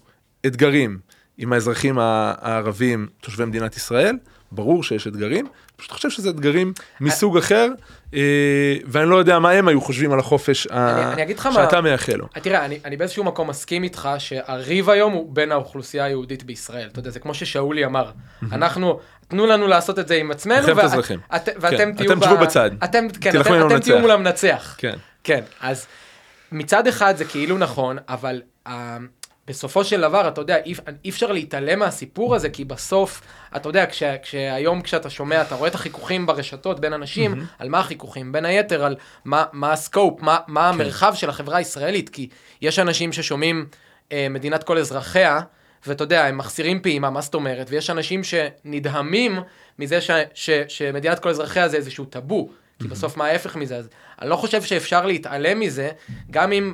אתגרים 0.46 1.00
עם 1.38 1.54
האזרחים 1.54 2.00
הערבים, 2.00 3.08
תושבי 3.22 3.46
מדינת 3.46 3.78
ישראל, 3.78 4.18
ברור 4.52 4.84
שיש 4.84 5.08
אתגרים, 5.08 5.48
פשוט 5.76 5.92
חושב 5.92 6.10
שזה 6.10 6.30
אתגרים 6.30 6.74
מסוג 7.02 7.38
אחר, 7.38 7.68
ואני 8.88 9.10
לא 9.10 9.16
יודע 9.16 9.40
מה 9.40 9.52
הם 9.52 9.68
היו 9.68 9.82
חושבים 9.82 10.12
על 10.12 10.20
החופש 10.20 10.68
שאתה 11.54 11.82
מייחל 11.82 12.16
לו. 12.16 12.28
תראה, 12.42 12.66
אני, 12.66 12.80
אני 12.86 12.98
באיזשהו 12.98 13.24
מקום 13.24 13.50
מסכים 13.50 13.84
איתך 13.84 14.10
שהריב 14.18 14.90
היום 14.90 15.14
הוא 15.14 15.36
בין 15.36 15.52
האוכלוסייה 15.52 16.06
היהודית 16.06 16.44
בישראל. 16.44 16.88
אתה 16.92 17.00
יודע, 17.00 17.10
זה 17.10 17.20
כמו 17.20 17.34
ששאולי 17.34 17.86
אמר, 17.86 18.12
אנחנו, 18.52 19.00
תנו 19.28 19.46
לנו 19.46 19.68
לעשות 19.68 20.00
את 20.00 20.08
זה 20.08 20.16
עם 20.16 20.32
עצמנו, 20.32 20.68
כן, 20.68 21.18
ואתם 21.60 21.94
תהיו 21.94 22.12
אתם 22.12 22.20
תשבו 22.20 22.38
בצד. 22.38 22.72
אתם, 22.84 23.08
כן. 23.22 23.32
תהיו 23.80 24.00
מול 24.00 24.12
המנצח. 24.12 24.76
כן. 24.78 24.96
כן, 25.24 25.42
אז 25.62 25.86
מצד 26.52 26.88
אחד 26.88 27.18
זה 27.18 27.26
כאילו 27.26 27.58
נכון, 27.58 27.98
אבל 28.10 28.42
בסופו 29.48 29.84
של 29.84 30.02
דבר, 30.02 30.28
אתה 30.28 30.42
יודע, 30.42 30.58
אי, 30.66 30.74
אי 31.06 31.10
אפשר 31.10 31.32
להתעלם 31.32 31.80
מהסיפור 31.80 32.36
הזה, 32.36 32.50
כי 32.50 32.66
בסוף, 32.66 33.22
אתה 33.56 33.70
יודע, 33.70 33.86
כש, 33.86 34.04
כשהיום 34.04 34.82
כשאתה 34.82 35.10
שומע, 35.10 35.42
אתה 35.42 35.56
רואה 35.56 35.70
את 35.70 35.76
החיכוכים 35.76 36.26
ברשתות 36.26 36.80
בין 36.80 36.94
אנשים, 36.94 37.34
mm-hmm. 37.34 37.56
על 37.60 37.70
מה 37.70 37.80
החיכוכים? 37.80 38.32
בין 38.32 38.46
היתר, 38.46 38.86
על 38.86 38.96
מה, 39.26 39.46
מה 39.54 39.74
הסקופ, 39.74 40.22
מה, 40.22 40.38
מה 40.48 40.62
כן. 40.62 40.68
המרחב 40.68 41.14
של 41.16 41.30
החברה 41.30 41.58
הישראלית, 41.58 42.10
כי 42.10 42.30
יש 42.62 42.80
אנשים 42.80 43.14
ששומעים 43.14 43.66
אה, 44.12 44.28
מדינת 44.30 44.64
כל 44.64 44.78
אזרחיה, 44.78 45.42
ואתה 45.88 46.04
יודע, 46.04 46.26
הם 46.26 46.38
מחסירים 46.38 46.82
פעימה, 46.82 47.10
מה 47.10 47.22
זאת 47.22 47.34
אומרת? 47.34 47.68
ויש 47.70 47.90
אנשים 47.90 48.22
שנדהמים 48.24 49.40
מזה 49.80 50.02
ש, 50.02 50.12
ש, 50.34 50.50
שמדינת 50.68 51.20
כל 51.20 51.30
אזרחיה 51.30 51.70
זה 51.70 51.78
איזשהו 51.78 52.06
טאבו. 52.06 52.50
כי 52.82 52.88
בסוף 52.88 53.18
מה 53.18 53.26
ההפך 53.26 53.56
מזה? 53.56 53.78
אז 53.78 53.90
אני 54.22 54.30
לא 54.30 54.36
חושב 54.36 54.62
שאפשר 54.62 55.06
להתעלם 55.06 55.60
מזה, 55.60 55.92
גם 56.32 56.52
אם, 56.52 56.74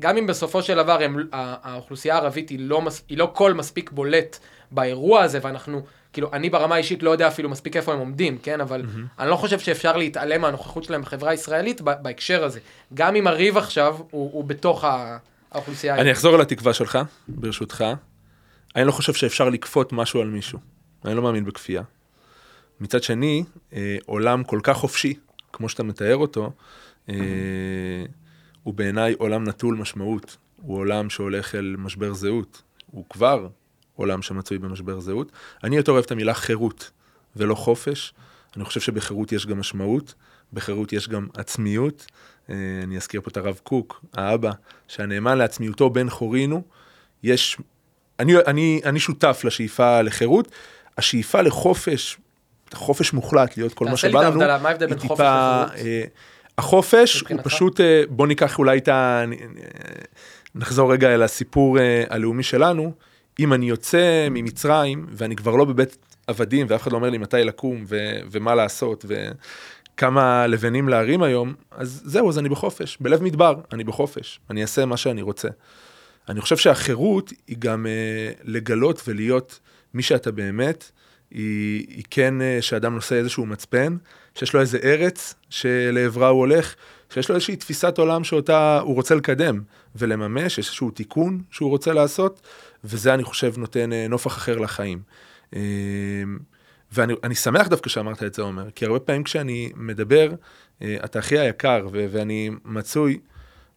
גם 0.00 0.16
אם 0.16 0.26
בסופו 0.26 0.62
של 0.62 0.76
דבר 0.76 1.02
הם, 1.02 1.28
האוכלוסייה 1.32 2.14
הערבית 2.14 2.48
היא 2.48 2.58
לא, 2.60 2.82
מס, 2.82 3.02
היא 3.08 3.18
לא 3.18 3.30
קול 3.34 3.52
מספיק 3.52 3.90
בולט 3.90 4.38
באירוע 4.70 5.22
הזה, 5.22 5.38
ואנחנו, 5.42 5.82
כאילו, 6.12 6.30
אני 6.32 6.50
ברמה 6.50 6.74
האישית 6.74 7.02
לא 7.02 7.10
יודע 7.10 7.28
אפילו 7.28 7.48
מספיק 7.48 7.76
איפה 7.76 7.92
הם 7.92 7.98
עומדים, 7.98 8.38
כן? 8.38 8.60
אבל 8.60 8.82
אני 9.18 9.30
לא 9.30 9.36
חושב 9.36 9.58
שאפשר 9.58 9.96
להתעלם 9.96 10.40
מהנוכחות 10.40 10.84
שלהם 10.84 11.02
בחברה 11.02 11.30
הישראלית 11.30 11.80
בהקשר 11.80 12.44
הזה. 12.44 12.60
גם 12.94 13.16
אם 13.16 13.26
הריב 13.26 13.56
עכשיו 13.56 13.96
הוא, 14.10 14.30
הוא 14.32 14.44
בתוך 14.44 14.84
האוכלוסייה 15.52 15.94
אני 15.94 16.12
אחזור 16.12 16.34
על 16.34 16.40
התקווה 16.40 16.74
שלך, 16.74 16.98
ברשותך. 17.28 17.84
אני 18.76 18.84
לא 18.84 18.92
חושב 18.92 19.12
שאפשר 19.12 19.48
לכפות 19.48 19.92
משהו 19.92 20.20
על 20.20 20.28
מישהו. 20.28 20.58
אני 21.04 21.14
לא 21.14 21.22
מאמין 21.22 21.44
בכפייה. 21.44 21.82
מצד 22.80 23.02
שני, 23.02 23.44
אה, 23.72 23.96
עולם 24.06 24.44
כל 24.44 24.60
כך 24.62 24.76
חופשי, 24.76 25.14
כמו 25.52 25.68
שאתה 25.68 25.82
מתאר 25.82 26.16
אותו, 26.16 26.52
אה, 27.08 27.14
הוא 28.62 28.74
בעיניי 28.74 29.14
עולם 29.18 29.44
נטול 29.44 29.74
משמעות. 29.74 30.36
הוא 30.56 30.76
עולם 30.76 31.10
שהולך 31.10 31.54
אל 31.54 31.74
משבר 31.78 32.12
זהות. 32.12 32.62
הוא 32.86 33.04
כבר 33.10 33.48
עולם 33.94 34.22
שמצוי 34.22 34.58
במשבר 34.58 35.00
זהות. 35.00 35.32
אני 35.64 35.76
יותר 35.76 35.92
אוהב 35.92 36.04
את 36.04 36.10
המילה 36.10 36.34
חירות 36.34 36.90
ולא 37.36 37.54
חופש. 37.54 38.14
אני 38.56 38.64
חושב 38.64 38.80
שבחירות 38.80 39.32
יש 39.32 39.46
גם 39.46 39.60
משמעות, 39.60 40.14
בחירות 40.52 40.92
יש 40.92 41.08
גם 41.08 41.26
עצמיות. 41.34 42.06
אה, 42.50 42.54
אני 42.82 42.96
אזכיר 42.96 43.20
פה 43.20 43.30
את 43.30 43.36
הרב 43.36 43.60
קוק, 43.62 44.04
האבא, 44.14 44.50
שהנאמן 44.88 45.38
לעצמיותו 45.38 45.90
בן 45.90 46.10
חורינו. 46.10 46.62
יש, 47.22 47.56
אני, 48.18 48.32
אני, 48.46 48.80
אני 48.84 49.00
שותף 49.00 49.40
לשאיפה 49.44 50.02
לחירות. 50.02 50.48
השאיפה 50.98 51.42
לחופש, 51.42 52.18
חופש 52.74 53.12
מוחלט, 53.12 53.56
להיות 53.56 53.74
כל 53.74 53.84
מה 53.84 53.90
תעשה 53.90 54.06
לי 54.06 54.12
שבא 54.12 54.20
את 54.20 54.24
לנו, 54.24 54.40
ההבדלה, 54.40 54.58
מה 54.58 54.68
ההבדל 54.68 54.86
היא 54.86 54.90
בין 54.90 55.08
חופש 55.08 55.10
טיפה, 55.10 55.64
לחירות? 55.64 56.08
החופש 56.60 57.24
הוא? 57.28 57.38
פשוט, 57.42 57.80
אה, 57.80 58.02
בוא 58.08 58.26
ניקח 58.26 58.58
אולי 58.58 58.78
את 58.78 58.88
ה... 58.88 59.24
נחזור 60.54 60.92
רגע 60.92 61.14
אל 61.14 61.22
הסיפור 61.22 61.78
אה, 61.78 62.04
הלאומי 62.10 62.42
שלנו. 62.42 62.92
אם 63.40 63.52
אני 63.52 63.68
יוצא 63.68 64.28
ממצרים 64.30 65.06
ואני 65.10 65.36
כבר 65.36 65.56
לא 65.56 65.64
בבית 65.64 65.96
עבדים 66.26 66.66
ואף 66.68 66.82
אחד 66.82 66.92
לא 66.92 66.96
אומר 66.96 67.10
לי 67.10 67.18
מתי 67.18 67.36
לקום 67.44 67.84
ו- 67.88 68.18
ומה 68.30 68.54
לעשות 68.54 69.04
וכמה 69.08 70.46
לבנים 70.46 70.88
להרים 70.88 71.22
היום, 71.22 71.54
אז 71.70 72.02
זהו, 72.04 72.28
אז 72.28 72.38
אני 72.38 72.48
בחופש. 72.48 72.98
בלב 73.00 73.22
מדבר, 73.22 73.54
אני 73.72 73.84
בחופש. 73.84 74.40
אני 74.50 74.62
אעשה 74.62 74.86
מה 74.86 74.96
שאני 74.96 75.22
רוצה. 75.22 75.48
אני 76.28 76.40
חושב 76.40 76.56
שהחירות 76.56 77.32
היא 77.46 77.56
גם 77.58 77.86
אה, 77.86 78.32
לגלות 78.44 79.02
ולהיות 79.08 79.60
מי 79.94 80.02
שאתה 80.02 80.30
באמת. 80.32 80.90
היא, 81.30 81.86
היא 81.88 82.04
כן 82.10 82.42
אה, 82.42 82.58
שאדם 82.60 82.94
נושא 82.94 83.14
איזשהו 83.14 83.46
מצפן, 83.46 83.96
שיש 84.34 84.54
לו 84.54 84.60
איזה 84.60 84.78
ארץ 84.84 85.34
שלעברה 85.50 86.28
הוא 86.28 86.38
הולך, 86.38 86.74
שיש 87.10 87.28
לו 87.28 87.34
איזושהי 87.34 87.56
תפיסת 87.56 87.98
עולם 87.98 88.24
שאותה 88.24 88.80
הוא 88.82 88.94
רוצה 88.94 89.14
לקדם 89.14 89.60
ולממש, 89.96 90.58
יש 90.58 90.58
איזשהו 90.58 90.90
תיקון 90.90 91.42
שהוא 91.50 91.70
רוצה 91.70 91.92
לעשות, 91.92 92.40
וזה 92.84 93.14
אני 93.14 93.24
חושב 93.24 93.58
נותן 93.58 93.92
אה, 93.92 94.06
נופח 94.08 94.36
אחר 94.36 94.58
לחיים. 94.58 95.02
אה, 95.56 95.60
ואני 96.92 97.14
אני 97.24 97.34
שמח 97.34 97.68
דווקא 97.68 97.90
שאמרת 97.90 98.22
את 98.22 98.34
זה, 98.34 98.42
עומר, 98.42 98.70
כי 98.70 98.84
הרבה 98.84 98.98
פעמים 98.98 99.22
כשאני 99.22 99.70
מדבר, 99.76 100.30
אה, 100.82 100.96
אתה 101.04 101.18
הכי 101.18 101.38
היקר, 101.38 101.86
ואני 101.92 102.50
מצוי 102.64 103.18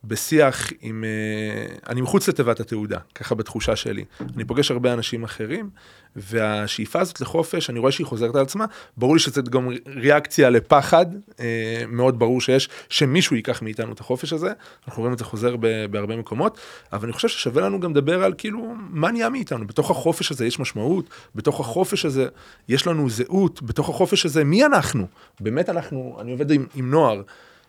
בשיח 0.03 0.71
עם... 0.81 1.03
אה, 1.03 1.75
אני 1.89 2.01
מחוץ 2.01 2.29
לתיבת 2.29 2.59
התעודה, 2.59 2.97
ככה 3.15 3.35
בתחושה 3.35 3.75
שלי. 3.75 4.05
אני 4.35 4.45
פוגש 4.45 4.71
הרבה 4.71 4.93
אנשים 4.93 5.23
אחרים, 5.23 5.69
והשאיפה 6.15 6.99
הזאת 6.99 7.21
לחופש, 7.21 7.69
אני 7.69 7.79
רואה 7.79 7.91
שהיא 7.91 8.07
חוזרת 8.07 8.35
על 8.35 8.41
עצמה. 8.41 8.65
ברור 8.97 9.13
לי 9.13 9.19
שזאת 9.19 9.49
גם 9.49 9.69
ריאקציה 9.87 10.49
לפחד, 10.49 11.05
אה, 11.39 11.83
מאוד 11.87 12.19
ברור 12.19 12.41
שיש, 12.41 12.69
שמישהו 12.89 13.35
ייקח 13.35 13.61
מאיתנו 13.61 13.93
את 13.93 13.99
החופש 13.99 14.33
הזה. 14.33 14.51
אנחנו 14.87 15.01
רואים 15.01 15.13
את 15.13 15.17
זה 15.17 15.25
חוזר 15.25 15.55
בהרבה 15.91 16.15
מקומות, 16.15 16.59
אבל 16.93 17.03
אני 17.03 17.13
חושב 17.13 17.27
ששווה 17.27 17.63
לנו 17.63 17.79
גם 17.79 17.91
לדבר 17.91 18.23
על 18.23 18.33
כאילו, 18.37 18.73
מה 18.77 19.11
נהיה 19.11 19.29
מאיתנו? 19.29 19.67
בתוך 19.67 19.91
החופש 19.91 20.31
הזה 20.31 20.45
יש 20.45 20.59
משמעות, 20.59 21.09
בתוך 21.35 21.59
החופש 21.59 22.05
הזה 22.05 22.27
יש 22.69 22.87
לנו 22.87 23.09
זהות, 23.09 23.63
בתוך 23.63 23.89
החופש 23.89 24.25
הזה 24.25 24.43
מי 24.43 24.65
אנחנו? 24.65 25.07
באמת 25.39 25.69
אנחנו, 25.69 26.17
אני 26.21 26.31
עובד 26.31 26.51
עם, 26.51 26.65
עם 26.75 26.91
נוער. 26.91 27.21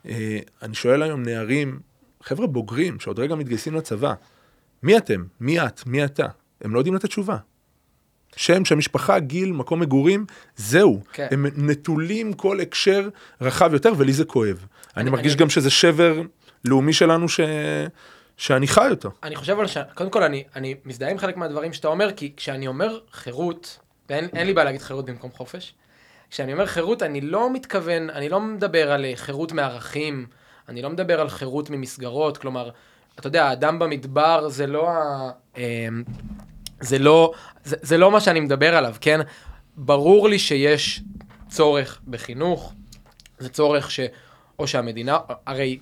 אה, 0.08 0.38
אני 0.62 0.74
שואל 0.74 1.02
היום 1.02 1.22
נערים, 1.22 1.80
חבר'ה 2.24 2.46
בוגרים 2.46 3.00
שעוד 3.00 3.18
רגע 3.18 3.34
מתגייסים 3.34 3.74
לצבא, 3.74 4.14
מי 4.82 4.96
אתם? 4.96 5.24
מי 5.40 5.60
את? 5.60 5.86
מי 5.86 6.04
אתה? 6.04 6.26
הם 6.60 6.74
לא 6.74 6.80
יודעים 6.80 6.94
לתת 6.94 7.06
תשובה. 7.06 7.36
שם, 8.36 8.64
שם 8.64 8.78
משפחה, 8.78 9.18
גיל, 9.18 9.52
מקום 9.52 9.80
מגורים, 9.80 10.26
זהו. 10.56 11.00
כן. 11.12 11.28
הם 11.30 11.46
נטולים 11.70 12.32
כל 12.32 12.60
הקשר 12.60 13.08
רחב 13.40 13.72
יותר, 13.72 13.92
ולי 13.96 14.12
זה 14.12 14.24
כואב. 14.24 14.66
אני, 14.96 15.02
אני- 15.02 15.10
מרגיש 15.10 15.32
אני- 15.32 15.40
גם 15.40 15.50
שזה 15.50 15.70
שבר 15.70 16.22
לאומי 16.64 16.92
שלנו 16.92 17.28
ש... 17.28 17.40
שאני 18.36 18.66
חי 18.68 18.86
אותו. 18.90 19.10
אני 19.22 19.36
חושב 19.36 19.60
על 19.60 19.66
ש... 19.66 19.76
קודם 19.94 20.10
כל, 20.10 20.22
אני, 20.22 20.44
אני 20.56 20.74
מזדהה 20.84 21.10
עם 21.10 21.18
חלק 21.18 21.36
מהדברים 21.36 21.72
שאתה 21.72 21.88
אומר, 21.88 22.12
כי 22.16 22.32
כשאני 22.36 22.66
אומר 22.66 22.98
חירות, 23.12 23.78
ואין 24.08 24.28
אין 24.32 24.46
לי 24.46 24.52
בעיה 24.54 24.64
להגיד 24.64 24.80
חירות 24.82 25.04
במקום 25.04 25.30
חופש, 25.30 25.74
כשאני 26.30 26.52
אומר 26.52 26.66
חירות, 26.66 27.02
אני 27.02 27.20
לא 27.20 27.52
מתכוון, 27.52 28.10
אני 28.10 28.28
לא 28.28 28.40
מדבר 28.40 28.92
על 28.92 29.04
אה, 29.04 29.12
חירות 29.16 29.52
מערכים, 29.52 30.26
אני 30.68 30.82
לא 30.82 30.90
מדבר 30.90 31.20
על 31.20 31.28
חירות 31.28 31.70
ממסגרות, 31.70 32.38
כלומר, 32.38 32.70
אתה 33.18 33.26
יודע, 33.26 33.44
האדם 33.48 33.78
במדבר 33.78 34.48
זה 34.48 34.66
לא 34.66 34.90
ה... 34.90 35.30
אמ, 35.56 36.04
זה 36.80 36.98
לא, 36.98 37.32
זה, 37.64 37.76
זה 37.82 37.98
לא 37.98 38.10
מה 38.10 38.20
שאני 38.20 38.40
מדבר 38.40 38.76
עליו, 38.76 38.94
כן? 39.00 39.20
ברור 39.76 40.28
לי 40.28 40.38
שיש 40.38 41.02
צורך 41.48 42.00
בחינוך, 42.08 42.72
זה 43.38 43.48
צורך 43.48 43.90
ש... 43.90 44.00
או 44.58 44.66
שהמדינה, 44.66 45.18
הרי 45.46 45.78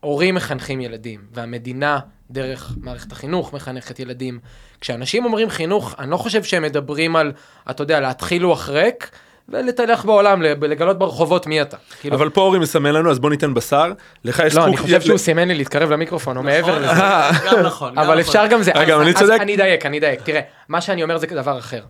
הורים 0.00 0.34
מחנכים 0.34 0.80
ילדים, 0.80 1.20
והמדינה, 1.32 1.98
דרך 2.30 2.76
מערכת 2.80 3.12
החינוך, 3.12 3.52
מחנכת 3.52 3.98
ילדים. 4.00 4.38
כשאנשים 4.80 5.24
אומרים 5.24 5.50
חינוך, 5.50 5.94
אני 5.98 6.10
לא 6.10 6.16
חושב 6.16 6.42
שהם 6.42 6.62
מדברים 6.62 7.16
על, 7.16 7.32
אתה 7.70 7.82
יודע, 7.82 8.00
להתחיל 8.00 8.42
לוח 8.42 8.68
ריק, 8.68 9.10
ולהתהלך 9.48 10.04
בעולם, 10.04 10.42
לגלות 10.42 10.98
ברחובות 10.98 11.46
מי 11.46 11.62
אתה. 11.62 11.76
כאילו, 12.00 12.16
אבל 12.16 12.30
פה 12.30 12.40
אורי 12.40 12.58
מסמן 12.58 12.92
לנו, 12.92 13.10
אז 13.10 13.18
בוא 13.18 13.30
ניתן 13.30 13.54
בשר. 13.54 13.92
לך 14.24 14.42
יש 14.46 14.54
לא, 14.54 14.64
אני 14.64 14.76
חושב 14.76 15.00
שהוא 15.00 15.18
סימן 15.18 15.48
לי 15.48 15.54
להתקרב 15.54 15.90
למיקרופון, 15.90 16.36
או 16.36 16.42
מעבר 16.42 16.78
לזה. 16.78 17.02
גם 17.46 17.60
נכון. 17.62 17.98
אבל 17.98 18.06
נכון. 18.06 18.18
אפשר 18.18 18.46
גם 18.46 18.62
זה. 18.62 18.72
אבל 18.72 19.00
אני 19.00 19.10
אז 19.10 19.16
צודק? 19.16 19.38
אני 19.40 19.54
אדייק, 19.54 19.86
אני 19.86 19.98
אדייק. 19.98 20.20
תראה, 20.22 20.40
מה 20.68 20.80
שאני 20.80 21.02
אומר 21.02 21.18
זה 21.18 21.26
דבר 21.26 21.58
אחר. 21.58 21.82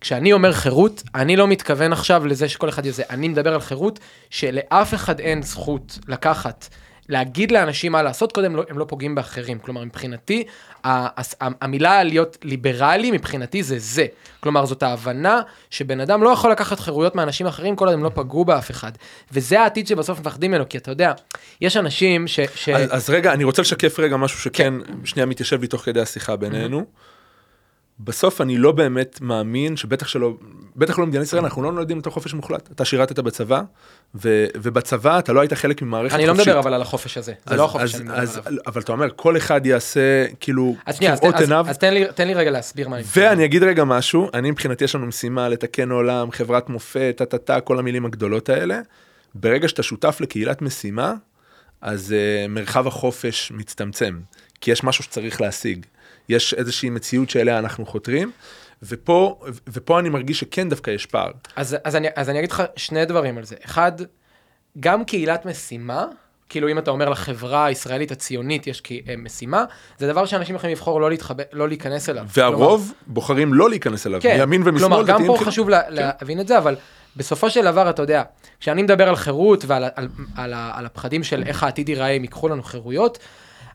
כשאני 0.00 0.32
אומר 0.32 0.52
חירות, 0.52 1.02
אני 1.14 1.36
לא 1.36 1.48
מתכוון 1.48 1.92
עכשיו 1.92 2.26
לזה 2.26 2.48
שכל 2.48 2.68
אחד 2.68 2.86
יזה. 2.86 3.02
אני 3.10 3.28
מדבר 3.28 3.54
על 3.54 3.60
חירות 3.60 3.98
שלאף 4.30 4.94
אחד 4.94 5.20
אין 5.20 5.42
זכות 5.42 5.98
לקחת, 6.08 6.68
להגיד 7.12 7.50
לאנשים 7.50 7.92
מה 7.92 8.02
לעשות, 8.02 8.32
קודם 8.32 8.56
לא- 8.56 8.64
הם 8.68 8.78
לא 8.78 8.84
פוגעים 8.84 9.14
באחרים. 9.14 9.58
כלומר, 9.58 9.84
מבחינתי, 9.84 10.44
המילה 11.40 12.02
להיות 12.02 12.38
ליברלי, 12.42 13.10
מבחינתי 13.10 13.62
זה 13.62 13.78
זה. 13.78 14.06
כלומר, 14.40 14.66
זאת 14.66 14.82
ההבנה 14.82 15.40
שבן 15.70 16.00
אדם 16.00 16.22
לא 16.22 16.30
יכול 16.30 16.50
לקחת 16.50 16.80
חירויות 16.80 17.14
מאנשים 17.14 17.46
אחרים 17.46 17.76
כל 17.76 17.86
עוד 17.86 17.94
הם 17.94 18.04
לא 18.04 18.10
פגעו 18.14 18.44
באף 18.44 18.70
אחד. 18.70 18.92
וזה 19.32 19.60
העתיד 19.60 19.86
שבסוף 19.86 20.20
מפחדים 20.20 20.50
ממנו, 20.50 20.68
כי 20.68 20.78
אתה 20.78 20.90
יודע, 20.90 21.12
יש 21.60 21.76
אנשים 21.76 22.28
ש... 22.28 22.40
ש... 22.54 22.68
אז, 22.68 22.88
אז 22.90 23.10
רגע, 23.10 23.32
אני 23.32 23.44
רוצה 23.44 23.62
לשקף 23.62 23.98
רגע 23.98 24.16
משהו 24.16 24.38
שכן, 24.38 24.74
שנייה 25.04 25.26
מתיישב 25.26 25.60
לי 25.60 25.66
תוך 25.66 25.82
כדי 25.82 26.00
השיחה 26.00 26.36
בינינו. 26.36 26.84
בסוף 28.04 28.40
אני 28.40 28.58
לא 28.58 28.72
באמת 28.72 29.18
מאמין 29.20 29.76
שבטח 29.76 30.08
שלא, 30.08 30.34
בטח 30.76 30.98
לא 30.98 31.04
במדינת 31.04 31.24
ישראל, 31.24 31.42
אנחנו 31.44 31.62
לא 31.62 31.72
נולדים 31.72 31.98
לתוך 31.98 32.14
חופש 32.14 32.34
מוחלט. 32.34 32.68
אתה 32.72 32.84
שירתת 32.84 33.18
בצבא, 33.18 33.62
ו, 34.14 34.46
ובצבא 34.56 35.18
אתה 35.18 35.32
לא 35.32 35.40
היית 35.40 35.52
חלק 35.52 35.82
ממערכת 35.82 36.14
אני 36.14 36.26
לא 36.26 36.32
חופשית. 36.32 36.48
מדבר 36.48 36.60
אבל 36.60 36.74
על 36.74 36.82
החופש 36.82 37.18
הזה, 37.18 37.32
זה 37.46 37.52
אז- 37.54 37.58
לא 37.58 37.64
החופש 37.64 37.92
שאני 37.92 38.04
מדבר 38.04 38.16
אז- 38.18 38.40
עליו. 38.44 38.60
אבל 38.66 38.80
אתה 38.80 38.92
אומר, 38.92 39.08
כל 39.16 39.36
אחד 39.36 39.66
יעשה 39.66 40.00
כאילו 40.40 40.76
אז 40.86 40.96
שנייה, 40.96 41.12
אז, 41.12 41.20
כראות 41.20 41.34
עיניו. 41.34 41.66
אז 41.68 41.78
תן, 41.78 41.94
לי, 41.94 42.04
תן 42.14 42.26
לי 42.26 42.34
רגע 42.34 42.50
להסביר 42.50 42.88
מה 42.88 42.96
אני 42.96 43.04
מתכוון. 43.04 43.24
ואני 43.28 43.44
אגיד 43.44 43.62
רגע 43.62 43.84
משהו, 43.84 44.28
אני 44.34 44.50
מבחינתי 44.50 44.84
יש 44.84 44.94
לנו 44.94 45.06
משימה 45.06 45.48
לתקן 45.48 45.90
עולם, 45.90 46.30
חברת 46.30 46.68
מופת, 46.68 47.14
טה-טה-טה, 47.16 47.60
כל 47.60 47.78
המילים 47.78 48.06
הגדולות 48.06 48.48
האלה. 48.48 48.80
ברגע 49.34 49.68
שאתה 49.68 49.82
שותף 49.82 50.16
לקהילת 50.20 50.62
משימה, 50.62 51.14
אז 51.80 52.14
uh, 52.14 52.48
מרחב 52.48 52.86
החופש 52.86 53.52
מצטמצם, 53.54 54.18
כי 54.60 54.70
יש 54.70 54.84
משהו 54.84 55.04
שצריך 55.04 55.40
להשיג. 55.40 55.86
יש 56.28 56.54
איזושהי 56.54 56.90
מציאות 56.90 57.30
שאליה 57.30 57.58
אנחנו 57.58 57.86
חותרים, 57.86 58.30
ופה, 58.82 59.40
ופה 59.68 59.98
אני 59.98 60.08
מרגיש 60.08 60.40
שכן 60.40 60.68
דווקא 60.68 60.90
יש 60.90 61.06
פער. 61.06 61.30
אז, 61.56 61.76
אז, 61.84 61.96
אני, 61.96 62.08
אז 62.16 62.30
אני 62.30 62.38
אגיד 62.38 62.52
לך 62.52 62.62
שני 62.76 63.04
דברים 63.04 63.38
על 63.38 63.44
זה. 63.44 63.56
אחד, 63.64 63.92
גם 64.80 65.04
קהילת 65.04 65.46
משימה, 65.46 66.06
כאילו 66.48 66.68
אם 66.68 66.78
אתה 66.78 66.90
אומר 66.90 67.08
לחברה 67.08 67.64
הישראלית 67.64 68.10
הציונית 68.10 68.66
יש 68.66 68.82
אה, 69.08 69.14
משימה, 69.16 69.64
זה 69.98 70.06
דבר 70.06 70.26
שאנשים 70.26 70.54
יכולים 70.54 70.76
לבחור 70.76 71.00
לא, 71.00 71.10
להתחבא, 71.10 71.44
לא 71.52 71.68
להיכנס 71.68 72.08
אליו. 72.08 72.24
והרוב 72.36 72.92
בוחרים 73.06 73.54
לא 73.54 73.70
להיכנס 73.70 74.06
אליו, 74.06 74.20
כן, 74.22 74.38
מימין 74.38 74.62
ומשמאל, 74.64 74.88
כלומר, 74.88 75.02
גם 75.06 75.16
פה 75.16 75.22
חילונים. 75.22 75.44
חשוב 75.44 75.68
לה, 75.68 75.80
להבין 75.88 76.40
את 76.40 76.48
זה, 76.48 76.58
אבל 76.58 76.76
בסופו 77.16 77.50
של 77.50 77.64
דבר, 77.64 77.90
אתה 77.90 78.02
יודע, 78.02 78.22
כשאני 78.60 78.82
מדבר 78.82 79.08
על 79.08 79.16
חירות 79.16 79.64
ועל 79.66 79.84
על, 79.94 80.08
על, 80.36 80.52
ה- 80.52 80.70
על 80.74 80.86
הפחדים 80.86 81.24
של 81.24 81.42
איך 81.46 81.62
העתיד 81.62 81.88
ייראה 81.88 82.08
אם 82.08 82.22
ייקחו 82.22 82.48
לנו 82.48 82.62
חירויות, 82.62 83.18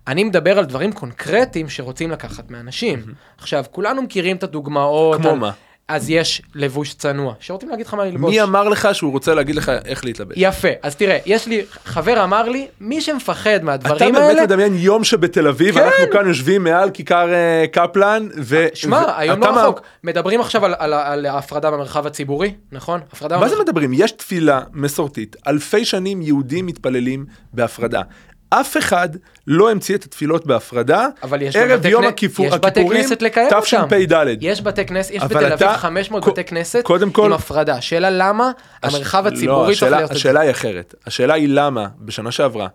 אני 0.07 0.23
מדבר 0.23 0.57
על 0.59 0.65
דברים 0.65 0.91
קונקרטיים 0.91 1.69
שרוצים 1.69 2.11
לקחת 2.11 2.51
מאנשים. 2.51 3.03
עכשיו, 3.37 3.65
כולנו 3.71 4.01
מכירים 4.01 4.35
את 4.35 4.43
הדוגמאות. 4.43 5.21
כמו 5.21 5.29
על- 5.29 5.35
מה? 5.39 5.51
אז 5.89 6.09
יש 6.09 6.41
לבוש 6.55 6.93
צנוע, 6.93 7.33
שרוצים 7.39 7.69
להגיד 7.69 7.85
לך 7.85 7.93
מה 7.93 8.05
ללבוש. 8.05 8.29
מי 8.29 8.41
אמר 8.41 8.69
לך 8.69 8.87
שהוא 8.95 9.11
רוצה 9.11 9.33
להגיד 9.33 9.55
לך 9.55 9.71
איך 9.85 10.05
להתלבש? 10.05 10.33
יפה, 10.37 10.67
אז 10.83 10.95
תראה, 10.95 11.17
יש 11.25 11.47
לי, 11.47 11.61
חבר 11.85 12.23
אמר 12.23 12.49
לי, 12.49 12.67
מי 12.81 13.01
שמפחד 13.01 13.49
אתה 13.55 13.65
מהדברים 13.65 14.13
באמת 14.13 14.27
האלה, 14.29 14.43
מדמיין 14.43 14.73
יום 14.75 15.03
שבתל 15.03 15.47
אביב, 15.47 15.75
כן. 15.75 15.83
אנחנו 15.83 16.03
כאן 16.11 16.27
יושבים 16.27 16.63
מעל 16.63 16.89
כיכר 16.89 17.33
אה, 17.33 17.65
קפלן, 17.71 18.27
ו... 18.43 18.65
שמע, 18.73 18.97
ו- 19.07 19.19
היום 19.19 19.39
אתה 19.39 19.47
לא 19.49 19.55
מה- 19.55 19.63
רחוק, 19.63 19.81
מדברים 20.03 20.41
עכשיו 20.41 20.65
על, 20.65 20.75
על, 20.77 20.93
על 20.93 21.25
ההפרדה 21.25 21.71
במרחב 21.71 22.07
הציבורי, 22.07 22.53
נכון? 22.71 22.99
הפרדה 23.13 23.37
מה 23.37 23.49
זה 23.49 23.55
במרחב- 23.55 23.63
מדברים? 23.69 23.91
יש 23.93 24.11
תפילה 24.11 24.61
מסורתית, 24.73 25.35
אלפי 25.47 25.85
שנים 25.85 26.21
יהודים 26.21 26.65
מתפללים 26.65 27.25
בהפרדה. 27.53 28.01
אף 28.49 28.77
אחד 28.77 29.09
לא 29.47 29.71
המציא 29.71 29.95
את 29.95 30.03
התפילות 30.03 30.45
בהפרדה, 30.45 31.07
אבל 31.23 31.41
יש 31.41 31.55
ערב 31.55 31.85
יום 31.85 32.03
כנ- 32.03 32.07
הכיפור, 32.07 32.45
יש 32.45 32.53
בתי 32.53 32.67
הכיפורים, 32.67 33.01
כנסת 33.01 33.21
לקיים 33.21 33.47
אותם. 33.47 33.61
תשפ"ד. 33.61 34.37
יש 34.41 34.61
בתי 34.61 34.85
כנסת, 34.85 35.11
יש 35.13 35.23
בתל 35.23 35.37
אביב 35.45 35.53
אתה- 35.53 35.77
500 35.77 36.23
קו- 36.23 36.31
בתי 36.31 36.43
כנסת 36.43 36.81
קודם 36.83 37.11
כל- 37.11 37.25
עם 37.25 37.33
הפרדה. 37.33 37.73
השאלה 37.75 38.09
למה 38.09 38.51
הש- 38.83 38.93
המרחב 38.95 39.23
לא, 39.27 39.29
הציבורי 39.33 39.65
צריך 39.67 39.83
השאלה- 39.83 39.97
להיות... 39.97 40.11
השאלה 40.11 40.39
היא 40.39 40.51
אחרת. 40.51 40.95
השאלה 41.05 41.33
היא 41.33 41.47
למה 41.49 41.87
בשנה 41.99 42.31
שעברה, 42.31 42.67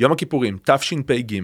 יום 0.00 0.12
הכיפורים, 0.12 0.58
תשפ"ג, 0.64 1.38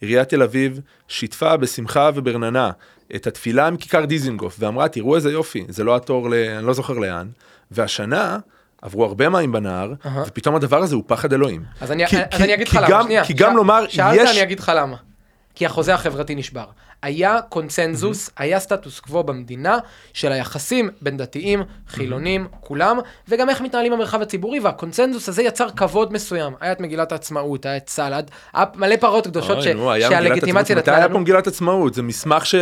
עיריית 0.00 0.28
תל 0.28 0.42
אביב 0.42 0.80
שיתפה 1.08 1.56
בשמחה 1.56 2.10
וברננה 2.14 2.70
את 3.14 3.26
התפילה 3.26 3.70
מכיכר 3.70 4.04
דיזינגוף, 4.04 4.56
ואמרה, 4.58 4.88
תראו 4.88 5.16
איזה 5.16 5.32
יופי, 5.32 5.64
זה 5.68 5.84
לא 5.84 5.96
התור, 5.96 6.30
ל... 6.30 6.34
אני 6.34 6.66
לא 6.66 6.72
זוכר 6.72 6.94
לאן, 6.94 7.26
והשנה... 7.70 8.38
עברו 8.82 9.04
הרבה 9.04 9.28
מים 9.28 9.52
בנהר, 9.52 9.92
אהה. 10.06 10.22
ופתאום 10.26 10.54
הדבר 10.54 10.82
הזה 10.82 10.94
הוא 10.94 11.04
פחד 11.06 11.32
אלוהים. 11.32 11.64
אז 11.80 11.92
אני, 11.92 12.06
כי- 12.06 12.16
אז 12.16 12.22
כי- 12.36 12.44
אני 12.44 12.54
אגיד 12.54 12.68
לך 12.68 12.78
למה, 12.88 13.02
שנייה. 13.02 13.24
כי 13.24 13.32
גם 13.32 13.48
שאל- 13.48 13.56
לומר, 13.56 13.84
שאלת, 13.88 14.18
יש... 14.20 14.30
אני 14.30 14.42
אגיד 14.42 14.60
לך 14.60 14.72
למה. 14.76 14.96
כי 15.54 15.66
החוזה 15.66 15.94
החברתי 15.94 16.34
נשבר. 16.34 16.64
היה 17.02 17.38
קונצנזוס, 17.48 18.30
היה 18.36 18.60
סטטוס 18.60 19.00
קוו 19.00 19.24
במדינה 19.24 19.78
של 20.12 20.32
היחסים 20.32 20.90
בין 21.02 21.16
דתיים, 21.16 21.62
חילונים, 21.88 22.46
כולם, 22.60 22.98
וגם 23.28 23.48
איך 23.48 23.60
מתנהלים 23.60 23.92
במרחב 23.92 24.22
הציבורי, 24.22 24.60
והקונצנזוס 24.60 25.28
הזה 25.28 25.42
יצר 25.42 25.70
כבוד 25.70 26.12
מסוים. 26.12 26.52
היה 26.60 26.72
את 26.72 26.80
מגילת 26.80 27.12
העצמאות, 27.12 27.66
היה 27.66 27.76
את 27.76 27.86
צה"ל, 27.86 28.12
היה- 28.12 28.22
היה 28.54 28.64
מלא 28.74 28.96
פרות 28.96 29.26
קדושות 29.26 29.62
ש- 29.62 29.66
היה 29.66 30.08
שהלגיטימציה 30.08 30.76
נתנה 30.76 30.94
היה 30.96 31.04
לנו. 31.04 31.14
פה 31.14 31.20
מגילת 31.20 31.46
עצמאות? 31.46 31.94
זה 31.94 32.02
מסמך 32.02 32.46
ש... 32.46 32.54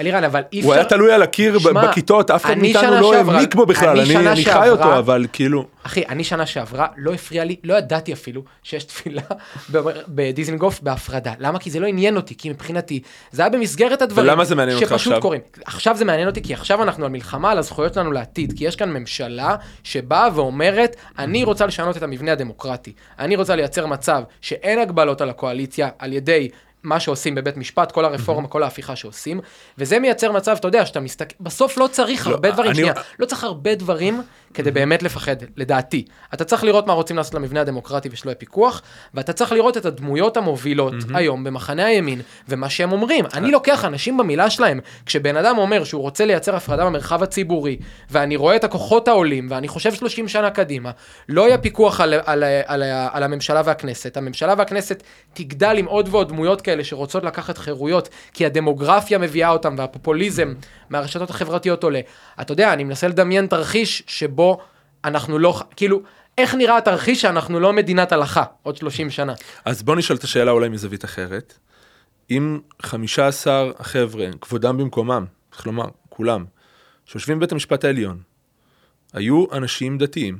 אלירן, 0.00 0.24
אבל 0.24 0.42
אי 0.52 0.58
אפשר... 0.58 0.68
הוא 0.68 0.74
היה 0.74 0.84
תלוי 0.84 1.12
על 1.12 1.22
הקיר 1.22 1.58
שמע, 1.58 1.88
בכיתות, 1.88 2.30
אף 2.30 2.44
אחד 2.44 2.58
מאיתנו 2.58 3.00
לא 3.00 3.14
העמיק 3.14 3.54
בו 3.54 3.66
בכלל, 3.66 4.00
אני 4.00 4.16
אני 4.16 4.26
אני 4.28 4.36
חי 4.36 4.42
שעברה- 4.42 4.70
אותו, 4.70 4.98
אבל 4.98 5.26
כאילו... 5.32 5.64
אחי, 5.82 6.02
אני 6.08 6.24
שנה 6.24 6.46
שעברה, 6.46 6.86
לא 6.96 7.12
הפריע 7.12 7.44
לי, 7.44 7.56
לא 7.64 7.74
ידעתי 7.74 8.12
אפילו 8.12 8.42
שיש 8.62 8.84
תפילה 8.84 9.22
בדיזנגוף 10.08 10.80
בהפרדה. 10.82 11.32
למה? 11.38 11.58
כי 11.58 11.70
זה 11.70 11.80
לא 11.80 11.86
עניין 11.86 12.16
אותי, 12.16 12.34
כי 12.38 12.50
מבחינתי, 12.50 13.00
זה 13.32 13.42
היה 13.42 13.48
במסגרת 13.68 14.02
הדברים 14.02 14.28
ולמה 14.28 14.44
זה 14.44 14.54
מעניין 14.54 14.76
אותך 14.76 14.88
שפשוט 14.88 15.12
עכשיו? 15.12 15.22
קורים. 15.22 15.40
עכשיו 15.64 15.96
זה 15.96 16.04
מעניין 16.04 16.28
אותי, 16.28 16.42
כי 16.42 16.54
עכשיו 16.54 16.82
אנחנו 16.82 17.04
על 17.04 17.10
מלחמה 17.10 17.50
על 17.50 17.58
הזכויות 17.58 17.94
שלנו 17.94 18.12
לעתיד, 18.12 18.52
כי 18.56 18.64
יש 18.64 18.76
כאן 18.76 18.90
ממשלה 18.90 19.56
שבאה 19.84 20.28
ואומרת, 20.34 20.96
אני 21.18 21.44
רוצה 21.44 21.66
לשנות 21.66 21.96
את 21.96 22.02
המבנה 22.02 22.32
הדמוקרטי. 22.32 22.92
אני 23.18 23.36
רוצה 23.36 23.56
לייצר 23.56 23.86
מצב 23.86 24.22
שאין 24.40 24.78
הגבלות 24.78 25.20
על 25.20 25.30
הקואליציה 25.30 25.88
על 25.98 26.12
ידי... 26.12 26.48
מה 26.82 27.00
שעושים 27.00 27.34
בבית 27.34 27.56
משפט, 27.56 27.92
כל 27.92 28.04
הרפורמה, 28.04 28.48
כל 28.48 28.62
ההפיכה 28.62 28.96
שעושים, 28.96 29.40
וזה 29.78 29.98
מייצר 29.98 30.32
מצב, 30.32 30.56
אתה 30.60 30.68
יודע, 30.68 30.86
שאתה 30.86 31.00
מסתכל, 31.00 31.34
בסוף 31.40 31.78
לא 31.78 31.86
צריך 31.86 32.26
לא, 32.26 32.32
הרבה 32.32 32.50
דברים, 32.50 32.70
אני- 32.70 32.78
שנייה, 32.78 32.92
לא 33.18 33.26
צריך 33.26 33.44
הרבה 33.44 33.74
דברים 33.74 34.22
כדי 34.54 34.70
באמת 34.70 35.02
לפחד, 35.02 35.36
לדעתי. 35.56 36.04
אתה 36.34 36.44
צריך 36.44 36.64
לראות 36.64 36.86
מה 36.86 36.92
רוצים 36.92 37.16
לעשות 37.16 37.34
למבנה 37.34 37.60
הדמוקרטי 37.60 38.08
ושלא 38.12 38.30
יהיה 38.30 38.36
פיקוח, 38.36 38.82
ואתה 39.14 39.32
צריך 39.32 39.52
לראות 39.52 39.76
את 39.76 39.86
הדמויות 39.86 40.36
המובילות 40.36 40.94
היום 41.14 41.44
במחנה 41.44 41.86
הימין, 41.86 42.20
ומה 42.48 42.70
שהם 42.70 42.92
אומרים. 42.92 43.24
אני 43.34 43.50
לוקח 43.50 43.84
אנשים 43.84 44.16
במילה 44.16 44.50
שלהם, 44.50 44.80
כשבן 45.06 45.36
אדם 45.36 45.58
אומר 45.58 45.84
שהוא 45.84 46.02
רוצה 46.02 46.26
לייצר 46.26 46.56
הפרדה 46.56 46.84
במרחב 46.84 47.22
הציבורי, 47.22 47.76
ואני 48.10 48.36
רואה 48.36 48.56
את 48.56 48.64
הכוחות 48.64 49.08
העולים, 49.08 49.46
ואני 49.50 49.68
חושב 49.68 49.94
30 49.94 50.28
שנה 50.28 50.50
קדימה, 50.50 50.90
לא 51.28 51.46
יהיה 51.48 51.58
פיקוח 51.58 52.00
על, 52.00 52.14
על, 52.14 52.22
על, 52.26 52.44
על, 52.66 52.82
על 53.12 53.22
הממשלה 53.22 53.62
והכנסת. 53.64 54.16
הממשלה 54.16 54.54
והכנסת 54.58 55.02
תגדל 55.32 55.76
עם 55.78 55.86
עוד 55.86 56.08
ועוד 56.10 56.28
דמויות 56.28 56.60
כאלה 56.60 56.84
שרוצות 56.84 57.24
לקחת 57.24 57.58
חירויות, 57.58 58.08
כי 58.32 58.46
הדמוגרפיה 58.46 59.18
מביאה 59.18 59.50
אותם, 59.50 59.74
והפופוליזם 59.78 60.54
מהרשתות 60.90 61.30
החברתיות 61.30 61.84
עולה. 61.84 62.00
אתה 62.40 62.52
יודע, 62.52 62.72
אני 62.72 62.84
מנסה 62.84 63.08
לדמיין 63.08 63.46
תרחיש 63.46 64.02
שבו 64.06 64.37
אנחנו 65.04 65.38
לא, 65.38 65.60
כאילו, 65.76 66.02
איך 66.38 66.54
נראה 66.54 66.76
התרחיש 66.76 67.20
שאנחנו 67.20 67.60
לא 67.60 67.72
מדינת 67.72 68.12
הלכה 68.12 68.44
עוד 68.62 68.76
30 68.76 69.10
שנה? 69.10 69.34
אז 69.64 69.82
בוא 69.82 69.96
נשאל 69.96 70.16
את 70.16 70.24
השאלה 70.24 70.50
אולי 70.50 70.68
מזווית 70.68 71.04
אחרת. 71.04 71.58
אם 72.30 72.60
15 72.82 73.70
החבר'ה, 73.78 74.26
כבודם 74.40 74.76
במקומם, 74.76 75.24
צריך 75.52 75.66
לומר, 75.66 75.88
כולם, 76.08 76.44
שיושבים 77.04 77.38
בבית 77.38 77.52
המשפט 77.52 77.84
העליון, 77.84 78.20
היו 79.12 79.44
אנשים 79.52 79.98
דתיים 79.98 80.38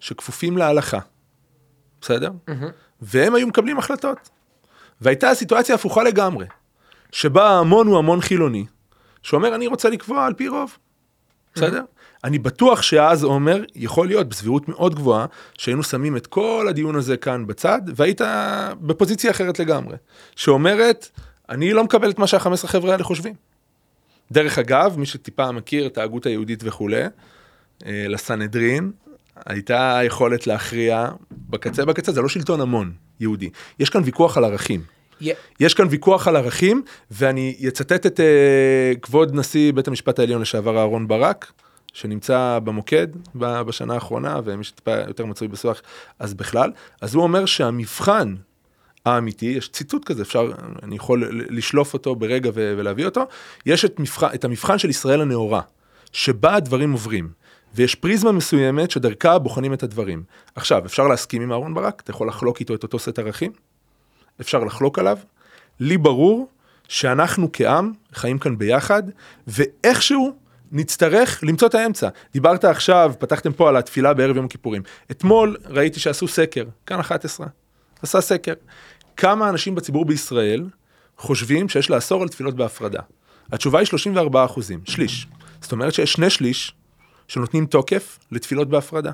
שכפופים 0.00 0.58
להלכה, 0.58 0.98
בסדר? 2.00 2.30
והם 3.00 3.34
היו 3.34 3.46
מקבלים 3.46 3.78
החלטות. 3.78 4.30
והייתה 5.00 5.34
סיטואציה 5.34 5.74
הפוכה 5.74 6.02
לגמרי, 6.02 6.46
שבה 7.12 7.50
ההמון 7.50 7.86
הוא 7.86 7.98
המון 7.98 8.20
חילוני, 8.20 8.66
שאומר 9.22 9.54
אני 9.54 9.66
רוצה 9.66 9.90
לקבוע 9.90 10.26
על 10.26 10.34
פי 10.34 10.48
רוב, 10.48 10.78
בסדר? 11.54 11.82
אני 12.24 12.38
בטוח 12.38 12.82
שאז 12.82 13.24
עומר, 13.24 13.62
יכול 13.74 14.06
להיות 14.06 14.28
בסבירות 14.28 14.68
מאוד 14.68 14.94
גבוהה, 14.94 15.26
שהיינו 15.58 15.82
שמים 15.82 16.16
את 16.16 16.26
כל 16.26 16.66
הדיון 16.70 16.96
הזה 16.96 17.16
כאן 17.16 17.46
בצד, 17.46 17.80
והיית 17.96 18.20
בפוזיציה 18.80 19.30
אחרת 19.30 19.58
לגמרי, 19.58 19.96
שאומרת, 20.36 21.08
אני 21.48 21.72
לא 21.72 21.84
מקבל 21.84 22.10
את 22.10 22.18
מה 22.18 22.26
שה-15 22.26 22.66
חבר'ה 22.66 22.92
האלה 22.92 23.04
חושבים. 23.04 23.34
דרך 24.32 24.58
אגב, 24.58 24.94
מי 24.98 25.06
שטיפה 25.06 25.52
מכיר 25.52 25.86
את 25.86 25.98
ההגות 25.98 26.26
היהודית 26.26 26.60
וכולי, 26.66 27.02
אה, 27.86 28.04
לסנהדרין, 28.08 28.90
הייתה 29.46 30.00
יכולת 30.04 30.46
להכריע 30.46 31.08
בקצה 31.50 31.84
בקצה, 31.84 32.12
זה 32.12 32.20
לא 32.22 32.28
שלטון 32.28 32.60
המון 32.60 32.92
יהודי. 33.20 33.50
יש 33.78 33.90
כאן 33.90 34.02
ויכוח 34.04 34.36
על 34.36 34.44
ערכים. 34.44 34.82
יה- 35.20 35.34
יש 35.60 35.74
כאן 35.74 35.86
ויכוח 35.90 36.28
על 36.28 36.36
ערכים, 36.36 36.82
ואני 37.10 37.56
אצטט 37.68 38.06
את 38.06 38.20
uh, 38.20 38.98
כבוד 39.00 39.34
נשיא 39.34 39.72
בית 39.72 39.88
המשפט 39.88 40.18
העליון 40.18 40.40
לשעבר 40.42 40.78
אהרן 40.78 41.08
ברק, 41.08 41.52
שנמצא 41.96 42.58
במוקד 42.64 43.06
בשנה 43.34 43.94
האחרונה, 43.94 44.40
ומי 44.44 44.64
שטיפה 44.64 44.94
יותר 45.08 45.26
מצוי 45.26 45.48
בשיח, 45.48 45.82
אז 46.18 46.34
בכלל, 46.34 46.72
אז 47.00 47.14
הוא 47.14 47.22
אומר 47.22 47.46
שהמבחן 47.46 48.34
האמיתי, 49.04 49.46
יש 49.46 49.68
ציטוט 49.68 50.04
כזה, 50.04 50.22
אפשר, 50.22 50.52
אני 50.82 50.96
יכול 50.96 51.30
לשלוף 51.50 51.94
אותו 51.94 52.14
ברגע 52.14 52.50
ולהביא 52.54 53.04
אותו, 53.04 53.24
יש 53.66 53.84
את, 53.84 54.00
מבחן, 54.00 54.26
את 54.34 54.44
המבחן 54.44 54.78
של 54.78 54.90
ישראל 54.90 55.20
הנאורה, 55.20 55.60
שבה 56.12 56.54
הדברים 56.54 56.92
עוברים. 56.92 57.28
ויש 57.74 57.94
פריזמה 57.94 58.32
מסוימת 58.32 58.90
שדרכה 58.90 59.38
בוחנים 59.38 59.72
את 59.72 59.82
הדברים. 59.82 60.22
עכשיו, 60.54 60.86
אפשר 60.86 61.08
להסכים 61.08 61.42
עם 61.42 61.52
אהרן 61.52 61.74
ברק, 61.74 62.00
אתה 62.00 62.10
יכול 62.10 62.28
לחלוק 62.28 62.60
איתו 62.60 62.74
את 62.74 62.82
אותו 62.82 62.98
סט 62.98 63.18
ערכים, 63.18 63.52
אפשר 64.40 64.64
לחלוק 64.64 64.98
עליו. 64.98 65.18
לי 65.80 65.98
ברור 65.98 66.48
שאנחנו 66.88 67.48
כעם 67.52 67.92
חיים 68.14 68.38
כאן 68.38 68.58
ביחד, 68.58 69.02
ואיכשהו 69.46 70.45
נצטרך 70.72 71.44
למצוא 71.44 71.68
את 71.68 71.74
האמצע. 71.74 72.08
דיברת 72.32 72.64
עכשיו, 72.64 73.12
פתחתם 73.18 73.52
פה 73.52 73.68
על 73.68 73.76
התפילה 73.76 74.14
בערב 74.14 74.36
יום 74.36 74.44
הכיפורים. 74.44 74.82
אתמול 75.10 75.56
ראיתי 75.64 76.00
שעשו 76.00 76.28
סקר, 76.28 76.64
כאן 76.86 77.00
11, 77.00 77.46
עשה 78.02 78.20
סקר. 78.20 78.54
כמה 79.16 79.48
אנשים 79.48 79.74
בציבור 79.74 80.04
בישראל 80.04 80.68
חושבים 81.18 81.68
שיש 81.68 81.90
לאסור 81.90 82.22
על 82.22 82.28
תפילות 82.28 82.54
בהפרדה? 82.56 83.00
התשובה 83.52 83.78
היא 83.78 83.86
34 83.86 84.44
אחוזים, 84.44 84.80
שליש. 84.84 85.26
זאת 85.60 85.72
אומרת 85.72 85.94
שיש 85.94 86.12
שני 86.12 86.30
שליש 86.30 86.74
שנותנים 87.28 87.66
תוקף 87.66 88.18
לתפילות 88.32 88.68
בהפרדה. 88.68 89.12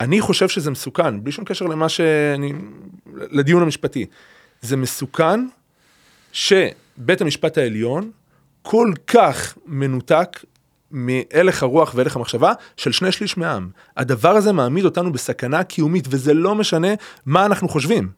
אני 0.00 0.20
חושב 0.20 0.48
שזה 0.48 0.70
מסוכן, 0.70 1.24
בלי 1.24 1.32
שום 1.32 1.44
קשר 1.44 1.64
למה 1.64 1.88
שאני... 1.88 2.52
לדיון 3.16 3.62
המשפטי. 3.62 4.06
זה 4.60 4.76
מסוכן 4.76 5.46
שבית 6.32 7.20
המשפט 7.20 7.58
העליון 7.58 8.10
כל 8.66 8.92
כך 9.06 9.58
מנותק 9.66 10.44
מהלך 10.90 11.62
הרוח 11.62 11.92
והלך 11.94 12.16
המחשבה 12.16 12.52
של 12.76 12.92
שני 12.92 13.12
שליש 13.12 13.38
מהעם. 13.38 13.70
הדבר 13.96 14.30
הזה 14.30 14.52
מעמיד 14.52 14.84
אותנו 14.84 15.12
בסכנה 15.12 15.64
קיומית, 15.64 16.04
וזה 16.10 16.34
לא 16.34 16.54
משנה 16.54 16.88
מה 17.26 17.46
אנחנו 17.46 17.68
חושבים. 17.68 18.10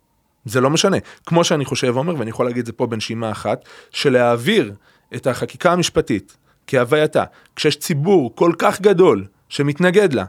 זה 0.44 0.60
לא 0.60 0.70
משנה. 0.70 0.96
כמו 1.26 1.44
שאני 1.44 1.64
חושב, 1.64 1.96
עומר, 1.96 2.14
ואני 2.18 2.30
יכול 2.30 2.46
להגיד 2.46 2.58
את 2.58 2.66
זה 2.66 2.72
פה 2.72 2.86
בנשימה 2.86 3.30
אחת, 3.30 3.64
שלהעביר 3.90 4.72
את 5.14 5.26
החקיקה 5.26 5.72
המשפטית 5.72 6.36
כהווייתה, 6.66 7.24
כשיש 7.56 7.76
ציבור 7.76 8.36
כל 8.36 8.52
כך 8.58 8.80
גדול 8.80 9.24
שמתנגד 9.48 10.12
לה, 10.12 10.24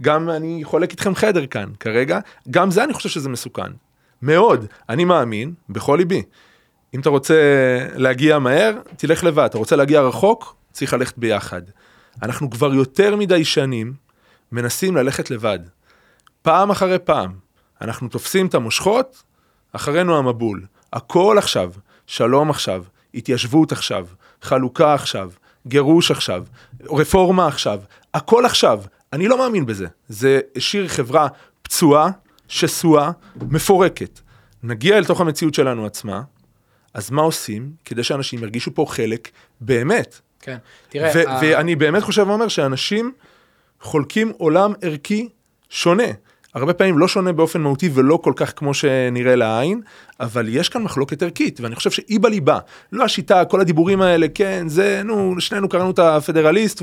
גם 0.00 0.30
אני 0.30 0.60
חולק 0.64 0.90
איתכם 0.90 1.14
חדר 1.14 1.46
כאן 1.46 1.68
כרגע, 1.80 2.18
גם 2.50 2.70
זה 2.70 2.84
אני 2.84 2.92
חושב 2.92 3.08
שזה 3.08 3.28
מסוכן. 3.28 3.72
מאוד. 4.22 4.66
אני 4.88 5.04
מאמין, 5.04 5.54
בכל 5.68 5.96
ליבי. 5.98 6.22
אם 6.94 7.00
אתה 7.00 7.10
רוצה 7.10 7.34
להגיע 7.94 8.38
מהר, 8.38 8.78
תלך 8.96 9.24
לבד. 9.24 9.44
אתה 9.44 9.58
רוצה 9.58 9.76
להגיע 9.76 10.00
רחוק, 10.00 10.56
צריך 10.72 10.92
ללכת 10.92 11.18
ביחד. 11.18 11.62
אנחנו 12.22 12.50
כבר 12.50 12.74
יותר 12.74 13.16
מדי 13.16 13.44
שנים 13.44 13.92
מנסים 14.52 14.96
ללכת 14.96 15.30
לבד. 15.30 15.58
פעם 16.42 16.70
אחרי 16.70 16.98
פעם, 16.98 17.32
אנחנו 17.80 18.08
תופסים 18.08 18.46
את 18.46 18.54
המושכות, 18.54 19.22
אחרינו 19.72 20.18
המבול. 20.18 20.64
הכל 20.92 21.38
עכשיו, 21.38 21.72
שלום 22.06 22.50
עכשיו, 22.50 22.84
התיישבות 23.14 23.72
עכשיו, 23.72 24.06
חלוקה 24.42 24.94
עכשיו, 24.94 25.30
גירוש 25.66 26.10
עכשיו, 26.10 26.44
רפורמה 26.90 27.46
עכשיו, 27.46 27.80
הכל 28.14 28.44
עכשיו. 28.44 28.82
אני 29.12 29.28
לא 29.28 29.38
מאמין 29.38 29.66
בזה. 29.66 29.86
זה 30.08 30.40
השאיר 30.56 30.88
חברה 30.88 31.28
פצועה, 31.62 32.10
שסועה, 32.48 33.10
מפורקת. 33.36 34.20
נגיע 34.62 34.98
אל 34.98 35.04
תוך 35.04 35.20
המציאות 35.20 35.54
שלנו 35.54 35.86
עצמה, 35.86 36.22
אז 36.94 37.10
מה 37.10 37.22
עושים 37.22 37.70
כדי 37.84 38.02
שאנשים 38.02 38.42
ירגישו 38.42 38.74
פה 38.74 38.84
חלק 38.88 39.28
באמת? 39.60 40.20
כן. 40.40 40.56
תראה, 40.88 41.10
ו- 41.14 41.28
ה- 41.28 41.38
ואני 41.42 41.76
באמת 41.76 42.02
חושב 42.02 42.24
ואומר 42.28 42.48
שאנשים 42.48 43.12
חולקים 43.80 44.32
עולם 44.38 44.72
ערכי 44.82 45.28
שונה. 45.70 46.04
הרבה 46.54 46.74
פעמים 46.74 46.98
לא 46.98 47.08
שונה 47.08 47.32
באופן 47.32 47.60
מהותי 47.60 47.90
ולא 47.94 48.16
כל 48.16 48.32
כך 48.36 48.52
כמו 48.56 48.74
שנראה 48.74 49.36
לעין, 49.36 49.80
אבל 50.20 50.46
יש 50.48 50.68
כאן 50.68 50.82
מחלוקת 50.82 51.22
ערכית, 51.22 51.60
ואני 51.60 51.74
חושב 51.74 51.90
שהיא 51.90 52.20
בליבה. 52.20 52.58
לא 52.92 53.04
השיטה, 53.04 53.44
כל 53.44 53.60
הדיבורים 53.60 54.02
האלה, 54.02 54.26
כן, 54.34 54.68
זה, 54.68 55.02
נו, 55.04 55.34
שנינו 55.40 55.68
קראנו 55.68 55.90
את 55.90 55.98
הפדרליסט 55.98 56.82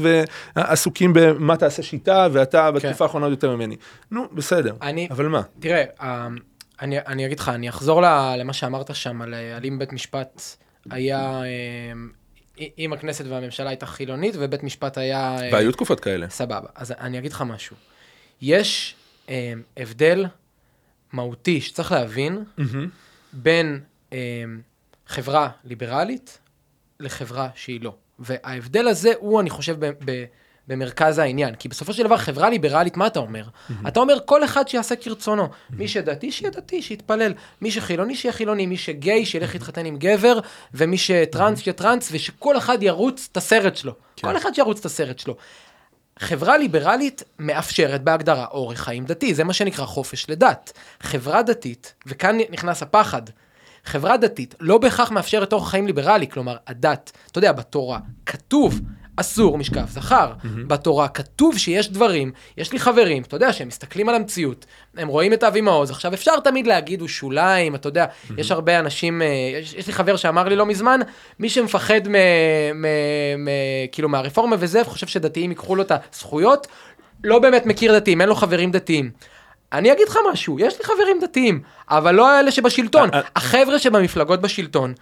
ועסוקים 0.55 1.11
במה 1.13 1.57
תעשה 1.57 1.83
שיטה, 1.83 2.27
ואתה 2.31 2.71
בתקופה 2.71 3.05
האחרונה 3.05 3.25
עוד 3.25 3.31
יותר 3.33 3.55
ממני. 3.55 3.75
נו, 4.11 4.25
בסדר, 4.33 4.71
כן. 4.81 4.87
אני- 4.87 5.07
אבל 5.11 5.27
מה? 5.27 5.41
תראה, 5.59 5.83
אה, 6.01 6.27
אני, 6.81 6.99
אני 6.99 7.25
אגיד 7.25 7.39
לך, 7.39 7.49
אני 7.49 7.69
אחזור 7.69 8.01
ל- 8.01 8.35
למה 8.37 8.53
שאמרת 8.53 8.95
שם, 8.95 9.21
על, 9.21 9.33
על 9.33 9.65
אם 9.65 9.79
בית 9.79 9.93
משפט 9.93 10.41
היה, 10.89 11.41
אה, 11.43 11.91
אם 12.79 12.93
הכנסת 12.93 13.25
והממשלה 13.25 13.69
הייתה 13.69 13.85
חילונית 13.85 14.35
ובית 14.39 14.63
משפט 14.63 14.97
היה... 14.97 15.37
אה, 15.41 15.49
והיו 15.53 15.71
תקופות 15.71 15.99
כאלה. 15.99 16.29
סבבה. 16.29 16.67
אז 16.75 16.91
אני 16.91 17.19
אגיד 17.19 17.31
לך 17.31 17.41
משהו. 17.41 17.75
יש 18.41 18.95
אה, 19.29 19.53
הבדל 19.77 20.25
מהותי 21.11 21.61
שצריך 21.61 21.91
להבין 21.91 22.43
בין 23.33 23.79
אה, 24.13 24.17
חברה 25.07 25.49
ליברלית 25.63 26.39
לחברה 26.99 27.49
שהיא 27.55 27.81
לא. 27.81 27.95
וההבדל 28.19 28.87
הזה 28.87 29.11
הוא, 29.19 29.41
אני 29.41 29.49
חושב, 29.49 29.85
ב- 29.85 29.93
ב- 30.05 30.25
במרכז 30.69 31.17
העניין. 31.17 31.55
כי 31.55 31.69
בסופו 31.69 31.93
של 31.93 32.03
דבר, 32.03 32.17
חברה 32.17 32.49
ליברלית, 32.49 32.97
מה 32.97 33.07
אתה 33.07 33.19
אומר? 33.19 33.43
אתה 33.87 33.99
אומר, 33.99 34.17
כל 34.25 34.43
אחד 34.43 34.67
שיעשה 34.67 34.95
כרצונו. 34.95 35.47
מי 35.69 35.87
שדתי, 35.87 36.31
שיהיה 36.31 36.51
דתי, 36.51 36.81
שיתפלל. 36.81 37.33
מי 37.61 37.71
שחילוני, 37.71 38.15
שיהיה 38.15 38.33
חילוני. 38.33 38.65
מי 38.65 38.77
שגיי, 38.77 39.25
שילך 39.25 39.53
להתחתן 39.53 39.85
עם 39.85 39.97
גבר. 39.97 40.39
ומי 40.73 40.97
שטרנס, 40.97 41.59
שיהיה 41.59 41.73
טרנס. 41.73 42.09
ושכל 42.11 42.57
אחד 42.57 42.83
ירוץ 42.83 43.27
את 43.31 43.37
הסרט 43.37 43.75
שלו. 43.75 43.93
כל 44.21 44.37
אחד 44.37 44.53
שירוץ 44.53 44.79
את 44.79 44.85
הסרט 44.85 45.19
שלו. 45.19 45.35
חברה 46.19 46.57
ליברלית 46.57 47.23
מאפשרת 47.39 48.03
בהגדרה 48.03 48.45
אורח 48.51 48.79
חיים 48.79 49.05
דתי, 49.05 49.33
זה 49.33 49.43
מה 49.43 49.53
שנקרא 49.53 49.85
חופש 49.85 50.29
לדת. 50.29 50.73
חברה 51.01 51.41
דתית, 51.41 51.93
וכאן 52.05 52.37
נכנס 52.49 52.81
הפחד, 52.81 53.21
חברה 53.85 54.17
דתית 54.17 54.55
לא 54.59 54.77
בהכרח 54.77 55.11
מאפשרת 55.11 55.53
אורח 55.53 55.69
חיים 55.69 55.87
ליברלי, 55.87 56.27
כלומר 56.27 56.57
הדת, 56.67 57.11
אתה 57.31 57.37
יודע, 57.37 57.51
בתורה 57.51 57.99
כתוב 58.25 58.79
אסור 59.19 59.57
משכב 59.57 59.85
זכר. 59.87 60.31
בתורה 60.67 61.07
כתוב 61.07 61.57
שיש 61.57 61.91
דברים, 61.91 62.31
יש 62.57 62.71
לי 62.71 62.79
חברים, 62.79 63.23
אתה 63.23 63.35
יודע, 63.35 63.53
שהם 63.53 63.67
מסתכלים 63.67 64.09
על 64.09 64.15
המציאות, 64.15 64.65
הם 64.97 65.07
רואים 65.07 65.33
את 65.33 65.43
אבי 65.43 65.61
מעוז, 65.61 65.91
עכשיו 65.91 66.13
אפשר 66.13 66.39
תמיד 66.39 66.67
להגיד 66.67 67.01
הוא 67.01 67.07
שוליים, 67.09 67.75
אתה 67.75 67.87
יודע, 67.87 68.05
יש 68.37 68.51
הרבה 68.51 68.79
אנשים, 68.79 69.21
אה, 69.21 69.27
יש, 69.61 69.73
יש 69.73 69.87
לי 69.87 69.93
חבר 69.93 70.15
שאמר 70.15 70.47
לי 70.47 70.55
לא 70.55 70.65
מזמן, 70.65 70.99
מי 71.39 71.49
שמפחד 71.49 72.07
מ, 72.07 72.15
מ, 72.73 72.85
מ, 73.37 73.47
כאילו 73.91 74.09
מהרפורמה 74.09 74.55
וזה, 74.59 74.81
וחושב 74.81 75.07
שדתיים 75.07 75.49
ייקחו 75.49 75.75
לו 75.75 75.81
את 75.81 75.91
הזכויות, 76.13 76.67
לא 77.23 77.39
באמת 77.39 77.65
מכיר 77.65 77.99
דתיים, 77.99 78.21
אין 78.21 78.29
לו 78.29 78.35
חברים 78.35 78.71
דתיים. 78.71 79.11
אני 79.73 79.91
אגיד 79.91 80.07
לך 80.07 80.19
משהו, 80.31 80.59
יש 80.59 80.77
לי 80.79 80.85
חברים 80.85 81.19
דתיים, 81.21 81.61
אבל 81.89 82.15
לא 82.15 82.39
אלה 82.39 82.51
שבשלטון. 82.51 83.09
אה, 83.13 83.19
אה. 83.19 83.21
החבר'ה 83.35 83.79
שבמפלגות 83.79 84.41
בשלטון, 84.41 84.93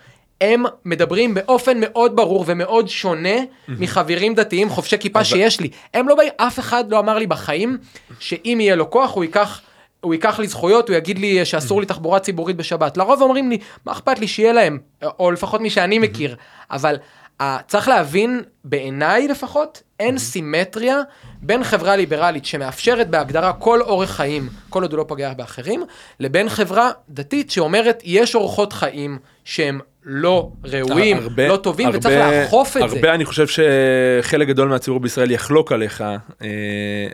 הם 0.41 0.63
מדברים 0.85 1.33
באופן 1.33 1.77
מאוד 1.79 2.15
ברור 2.15 2.43
ומאוד 2.47 2.87
שונה 2.87 3.37
מחברים 3.67 4.35
דתיים 4.35 4.69
חובשי 4.69 4.97
כיפה 4.97 5.23
שיש 5.23 5.59
לי. 5.59 5.69
הם 5.93 6.07
לא 6.07 6.15
באים, 6.15 6.31
אף 6.37 6.59
אחד 6.59 6.91
לא 6.91 6.99
אמר 6.99 7.17
לי 7.17 7.27
בחיים 7.27 7.77
שאם 8.19 8.57
יהיה 8.61 8.75
לו 8.75 8.89
כוח 8.89 9.13
הוא 9.13 9.23
ייקח... 9.23 9.61
הוא 10.01 10.13
ייקח 10.13 10.39
לי 10.39 10.47
זכויות, 10.47 10.89
הוא 10.89 10.97
יגיד 10.97 11.19
לי 11.19 11.45
שאסור 11.45 11.79
לי 11.79 11.85
תחבורה 11.85 12.19
ציבורית 12.19 12.55
בשבת. 12.57 12.97
לרוב 12.97 13.21
אומרים 13.21 13.49
לי, 13.49 13.57
מה 13.85 13.91
אכפת 13.91 14.19
לי 14.19 14.27
שיהיה 14.27 14.53
להם, 14.53 14.79
או 15.19 15.31
לפחות 15.31 15.61
מי 15.61 15.69
שאני 15.69 15.99
מכיר. 15.99 16.35
אבל 16.71 16.97
uh, 17.41 17.45
צריך 17.67 17.87
להבין, 17.87 18.41
בעיניי 18.63 19.27
לפחות, 19.27 19.83
אין 19.99 20.17
סימטריה 20.17 21.01
בין 21.41 21.63
חברה 21.63 21.95
ליברלית 21.95 22.45
שמאפשרת 22.45 23.09
בהגדרה 23.09 23.53
כל 23.53 23.81
אורח 23.81 24.09
חיים, 24.11 24.49
כל 24.69 24.81
עוד 24.81 24.91
הוא 24.91 24.97
לא 24.97 25.05
פוגע 25.07 25.33
באחרים, 25.33 25.83
לבין 26.19 26.49
חברה 26.49 26.91
דתית 27.09 27.51
שאומרת, 27.51 28.01
יש 28.05 28.35
אורחות 28.35 28.73
חיים 28.73 29.19
שהם 29.45 29.79
לא 30.09 30.49
ראויים, 30.63 31.17
הרבה- 31.17 31.47
לא 31.47 31.55
טובים, 31.57 31.85
הרבה- 31.87 31.97
וצריך 31.99 32.15
לאכוף 32.43 32.77
את 32.77 32.89
זה. 32.89 32.95
הרבה, 32.97 33.13
אני 33.13 33.25
חושב 33.25 33.45
שחלק 33.47 34.47
גדול 34.47 34.67
מהציבור 34.67 34.99
בישראל 34.99 35.31
יחלוק 35.31 35.71
עליך, 35.71 36.01
אה, 36.01 36.47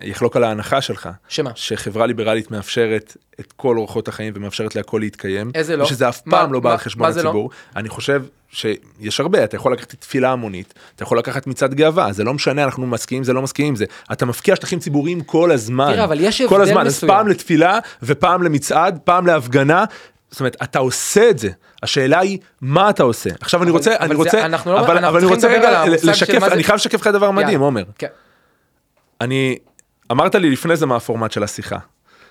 יחלוק 0.03 0.36
על 0.36 0.43
ההנחה 0.43 0.82
שלך. 0.82 1.10
שמה? 1.27 1.51
שחברה 1.56 2.06
ליברלית 2.06 2.51
מאפשרת 2.51 3.17
את 3.39 3.51
כל 3.56 3.77
אורחות 3.77 4.08
החיים 4.08 4.34
ומאפשרת 4.36 4.75
להכל 4.75 4.97
להתקיים. 5.01 5.51
איזה 5.56 5.77
לא? 5.77 5.84
ושזה 5.84 6.10
אף 6.10 6.21
מה- 6.25 6.38
פעם 6.38 6.53
לא 6.53 6.60
בא 6.60 6.71
על 6.71 6.77
חשבון 6.77 7.10
לא? 7.13 7.19
הציבור. 7.19 7.49
אני 7.75 7.89
חושב 7.89 8.23
שיש 8.51 9.19
הרבה, 9.19 9.43
אתה 9.43 9.56
יכול 9.56 9.73
לקחת 9.73 9.95
תפילה 9.99 10.32
המונית, 10.32 10.73
אתה 10.95 11.03
יכול 11.03 11.17
לקחת 11.17 11.47
מצעד 11.47 11.73
גאווה, 11.73 12.13
זה 12.13 12.23
לא 12.23 12.34
משנה, 12.34 12.63
אנחנו 12.63 12.88
מסכימים, 12.88 13.23
זה 13.23 13.34
לא 13.34 13.41
מסכימים, 13.41 13.75
זה. 13.75 13.86
אתה 14.12 14.25
מפקיע 14.25 14.56
שטחים 14.56 14.79
ציבוריים 14.79 15.21
כל 15.21 15.51
הזמן. 15.51 15.91
תראה, 15.93 16.03
אבל 16.03 16.17
יש 16.21 16.41
כל 16.41 16.56
הבדל 16.56 16.69
הזמן, 16.71 16.82
אז 16.88 16.95
מסוים. 16.95 17.12
פעם 17.12 17.27
לתפילה 17.27 17.79
ופעם 18.03 18.43
למצעד, 18.43 18.99
פעם 19.03 19.27
להפגנה. 19.27 19.86
זאת 20.34 20.39
אומרת, 20.39 20.56
אתה 20.63 20.80
עושה 20.80 21.30
את 21.30 21.39
זה. 21.39 21.50
השאלה 21.84 22.19
היא, 22.19 22.38
מה 22.62 22.89
אתה 22.89 23.04
עושה? 23.04 23.30
עכשיו 23.41 23.63
אני 23.63 23.69
אבל- 23.69 23.78
רוצה, 23.78 23.96
אבל 23.96 24.06
אני 24.06 24.10
זה- 24.10 24.17
רוצה, 24.17 24.46
אנחנו 24.46 24.74
לא- 24.74 24.80
אבל 24.80 25.06
אבל 25.06 25.17
אני 25.17 25.26
רוצה 25.28 25.48
רגע 25.48 25.84
לשקף, 26.04 26.34
מה 26.41 26.48
זה- 26.50 26.54
אני 26.54 26.63
חייב 26.63 26.76
לשקף 26.76 27.02
לך 27.02 27.08
דבר 27.08 27.32
מדהים, 27.32 27.50
יאללה. 27.52 27.65
עומר. 27.65 27.84
כן. 27.98 28.08
אני, 29.22 29.58
אמרת 30.12 30.36
לי 30.36 30.50
לפני 30.50 30.76
זה 30.76 30.86
מה 30.86 30.96
הפורמט 30.96 31.32
של 31.32 31.43
השיחה. 31.43 31.78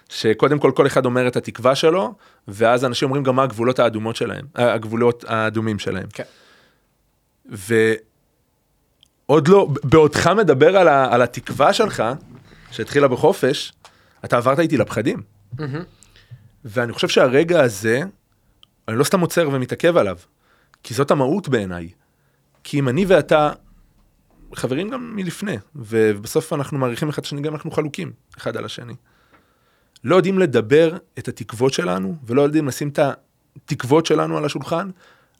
שקודם 0.08 0.58
כל 0.58 0.72
כל 0.76 0.86
אחד 0.86 1.04
אומר 1.06 1.28
את 1.28 1.36
התקווה 1.36 1.74
שלו, 1.74 2.14
ואז 2.48 2.84
אנשים 2.84 3.06
אומרים 3.08 3.22
גם 3.24 3.36
מה 3.36 3.42
הגבולות 3.42 3.78
האדומות 3.78 4.16
שלהם, 4.16 4.44
אה, 4.58 4.72
הגבולות 4.72 5.24
האדומים 5.28 5.78
שלהם. 5.78 6.06
כן. 6.12 6.24
ועוד 9.28 9.48
לא, 9.48 9.68
בעודך 9.84 10.26
מדבר 10.26 10.76
על, 10.76 10.88
ה, 10.88 11.14
על 11.14 11.22
התקווה 11.22 11.72
שלך, 11.72 12.02
שהתחילה 12.70 13.08
בחופש, 13.08 13.72
אתה 14.24 14.36
עברת 14.36 14.58
איתי 14.58 14.76
לפחדים. 14.76 15.22
ואני 16.64 16.92
חושב 16.92 17.08
שהרגע 17.08 17.60
הזה, 17.60 18.00
אני 18.88 18.98
לא 18.98 19.04
סתם 19.04 19.20
עוצר 19.20 19.48
ומתעכב 19.52 19.96
עליו, 19.96 20.18
כי 20.82 20.94
זאת 20.94 21.10
המהות 21.10 21.48
בעיניי. 21.48 21.88
כי 22.64 22.78
אם 22.78 22.88
אני 22.88 23.04
ואתה 23.04 23.52
חברים 24.54 24.88
גם 24.88 25.16
מלפני, 25.16 25.56
ובסוף 25.76 26.52
אנחנו 26.52 26.78
מעריכים 26.78 27.08
אחד 27.08 27.18
את 27.18 27.24
השני, 27.24 27.40
גם 27.40 27.54
אנחנו 27.54 27.70
חלוקים 27.70 28.12
אחד 28.38 28.56
על 28.56 28.64
השני. 28.64 28.94
לא 30.04 30.16
יודעים 30.16 30.38
לדבר 30.38 30.96
את 31.18 31.28
התקוות 31.28 31.72
שלנו, 31.72 32.16
ולא 32.26 32.42
יודעים 32.42 32.68
לשים 32.68 32.88
את 32.88 32.98
התקוות 33.56 34.06
שלנו 34.06 34.36
על 34.36 34.44
השולחן, 34.44 34.90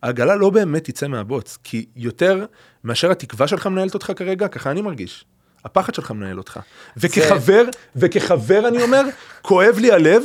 העגלה 0.03 0.37
לא 0.37 0.51
באמת 0.51 0.85
תצא 0.85 1.09
מהבוץ, 1.09 1.59
כי 1.65 1.87
יותר 1.97 2.47
מאשר 2.85 3.11
התקווה 3.11 3.49
שלך 3.49 3.67
מנהלת 3.67 3.95
אותך 3.95 4.13
כרגע, 4.17 4.49
ככה 4.49 4.71
אני 4.71 4.83
מרגיש. 4.83 5.25
הפחד 5.65 5.95
שלך 5.95 6.11
מנהל 6.11 6.39
אותך. 6.39 6.61
וכחבר, 6.97 7.65
וכחבר 7.97 8.69
אני 8.69 8.83
אומר, 8.83 9.03
כואב 9.43 9.79
לי 9.79 9.93
הלב 9.93 10.23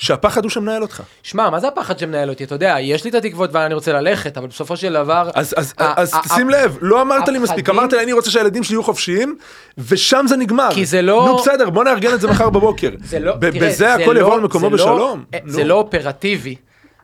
שהפחד 0.00 0.42
הוא 0.44 0.50
שמנהל 0.50 0.82
אותך. 0.82 1.02
שמע, 1.22 1.50
מה 1.50 1.60
זה 1.60 1.68
הפחד 1.68 1.98
שמנהל 1.98 2.30
אותי? 2.30 2.44
אתה 2.44 2.54
יודע, 2.54 2.76
יש 2.80 3.04
לי 3.04 3.10
את 3.10 3.14
התקוות 3.14 3.50
ואני 3.52 3.74
רוצה 3.74 3.92
ללכת, 3.92 4.38
אבל 4.38 4.46
בסופו 4.46 4.76
של 4.76 4.92
דבר... 4.92 5.30
אז, 5.34 5.54
אז, 5.56 5.74
אז 5.78 6.14
שים 6.34 6.50
לב, 6.50 6.78
לא 6.80 7.02
אמרת 7.02 7.28
לי 7.28 7.38
מספיק, 7.38 7.68
אמרת 7.68 7.92
לי 7.92 8.02
אני 8.02 8.12
רוצה 8.12 8.30
שהילדים 8.30 8.62
שלי 8.64 8.74
יהיו 8.74 8.82
חופשיים, 8.82 9.36
ושם 9.78 10.24
זה 10.28 10.36
נגמר. 10.36 10.68
כי 10.74 10.86
זה 10.86 11.02
לא- 11.02 11.24
נו 11.28 11.36
בסדר, 11.38 11.70
בוא 11.70 11.84
נארגן 11.84 12.14
את 12.14 12.20
זה 12.20 12.28
מחר 12.28 12.50
בבוקר. 12.50 12.90
זה 13.04 13.18
לא, 13.18 13.32
תראה, 13.40 13.50
בזה 13.68 13.94
הכל 13.94 14.12
לא- 14.12 14.20
יבוא 14.20 14.34
על 14.34 14.40
מקומו 14.40 14.70
זה 14.70 14.76
לא- 14.76 14.92
בשלום. 14.94 15.24
אה. 15.34 15.38
זה 15.46 15.64
לא 15.64 15.74
אופרטיבי. 15.74 16.54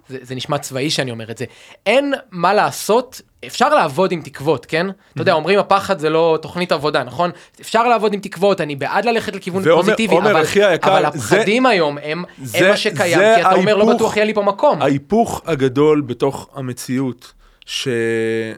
זה, 0.09 0.19
זה 0.23 0.35
נשמע 0.35 0.59
צבאי 0.59 0.91
שאני 0.91 1.11
אומר 1.11 1.31
את 1.31 1.39
זה. 1.39 1.45
אין 1.87 2.15
מה 2.31 2.55
לעשות, 2.55 3.21
אפשר 3.47 3.75
לעבוד 3.75 4.13
עם 4.13 4.23
תקוות, 4.23 4.67
כן? 4.67 4.87
אתה 5.13 5.23
יודע, 5.23 5.33
אומרים 5.33 5.59
הפחד 5.59 5.99
זה 5.99 6.11
לא 6.11 6.39
תוכנית 6.43 6.73
עבודה, 6.73 7.05
נכון? 7.05 7.31
אפשר 7.61 7.89
לעבוד 7.89 8.13
עם 8.15 8.21
תקוות, 8.21 8.61
אני 8.61 8.77
בעד 8.77 9.05
ללכת 9.05 9.35
לכיוון 9.35 9.63
ועומר- 9.65 9.83
פוזיטיבי, 9.83 10.19
אבל, 10.19 10.37
היקר, 10.55 10.93
אבל 10.93 11.01
זה- 11.03 11.09
הפחדים 11.09 11.67
היום 11.67 11.99
הם, 12.03 12.25
הם 12.39 12.45
זה- 12.45 12.71
מה 12.71 12.77
שקיים, 12.77 13.19
זה 13.19 13.33
כי 13.37 13.41
אתה 13.41 13.55
אומר 13.55 13.77
לא 13.77 13.83
ההיפוך- 13.85 13.97
בטוח 13.97 14.17
יהיה 14.17 14.27
לי 14.27 14.35
פה 14.35 14.43
מקום. 14.43 14.83
ההיפוך 14.83 15.43
הגדול 15.47 16.01
בתוך 16.01 16.49
המציאות, 16.55 17.33
שאבות 17.67 18.57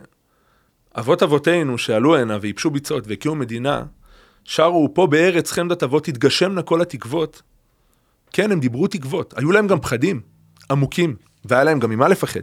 אבותינו 1.23 1.79
שעלו 1.79 2.17
הנה 2.17 2.39
וייבשו 2.41 2.71
ביצות 2.71 3.05
והקימו 3.07 3.35
מדינה, 3.35 3.83
שרו 4.45 4.89
פה 4.95 5.07
בארץ 5.07 5.53
חמדת 5.53 5.83
אבות 5.83 6.05
תתגשמנה 6.05 6.63
כל 6.63 6.81
התקוות. 6.83 7.43
כן, 8.33 8.53
הם 8.53 8.61
דיברו 8.61 8.87
תקוות, 8.87 9.35
היו 9.37 9.53
להם 9.53 9.67
גם 9.67 9.81
פחדים 9.81 10.21
עמוקים, 10.71 11.17
והיה 11.45 11.65
להם 11.65 11.79
גם 11.79 11.91
ממה 11.91 12.09
לפחד. 12.09 12.41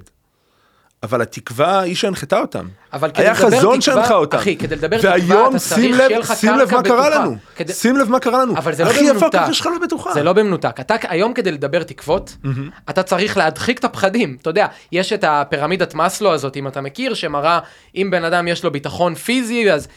אבל 1.06 1.22
התקווה 1.22 1.80
היא 1.80 1.96
שהנחתה 1.96 2.40
אותם. 2.40 2.66
אבל 2.94 3.12
כדי 3.12 3.22
היה 3.24 3.32
לדבר 3.34 3.46
חזון 3.48 3.80
תקווה- 3.80 3.82
שהנחה 3.82 4.14
אותם. 4.16 4.38
אחי, 4.38 4.58
כדי 4.58 4.76
לדבר 4.76 4.98
תקווה, 4.98 5.12
והיום 5.12 5.50
אתה 5.56 5.60
שים 5.60 5.76
צריך 5.76 5.92
לב, 6.00 6.08
שיהיה 6.08 6.20
לך 6.20 6.34
שים 6.36 6.52
לב 6.58 6.72
מה 6.76 6.84
קרה 6.84 7.02
בטוחה. 7.02 7.10
לנו. 7.10 7.36
כדי- 7.56 7.74
שים 7.74 7.98
לב 7.98 8.10
מה 8.10 8.20
קרה 8.20 8.42
לנו. 8.42 8.58
אבל 8.58 8.74
זה 8.74 8.84
לא 8.84 8.90
אחי, 8.92 9.00
איפה 9.00 9.14
במנותק. 9.20 9.36
הקרקע 9.36 9.54
שלך 9.54 9.66
לא 9.66 9.88
בטוחה? 9.88 10.14
זה 10.14 10.24
לא 10.24 10.34
במנותק. 10.34 10.80
אתה 10.80 10.96
היום 11.08 11.34
כדי 11.34 11.52
לדבר 11.52 11.84
תקוות, 11.84 12.38
אתה 12.90 13.04
צריך 13.04 13.38
להדחיק 13.38 13.80
את 13.80 13.84
הפחדים. 13.84 14.38
אתה 14.42 14.50
יודע, 14.50 14.66
יש 14.92 15.14
את 15.14 15.24
הפירמידת 15.28 15.94
מאסלו 15.94 16.34
הזאת, 16.34 16.58
אם 16.58 16.68
אתה 16.68 16.82
מכיר, 16.82 17.14
שמראה 17.14 17.60
אם 17.96 18.08
בן 18.12 18.24
אדם 18.24 18.48
יש 18.48 18.64
לו 18.64 18.72
ביטחון 18.72 19.16
פיזי, 19.16 19.72
אז, 19.72 19.88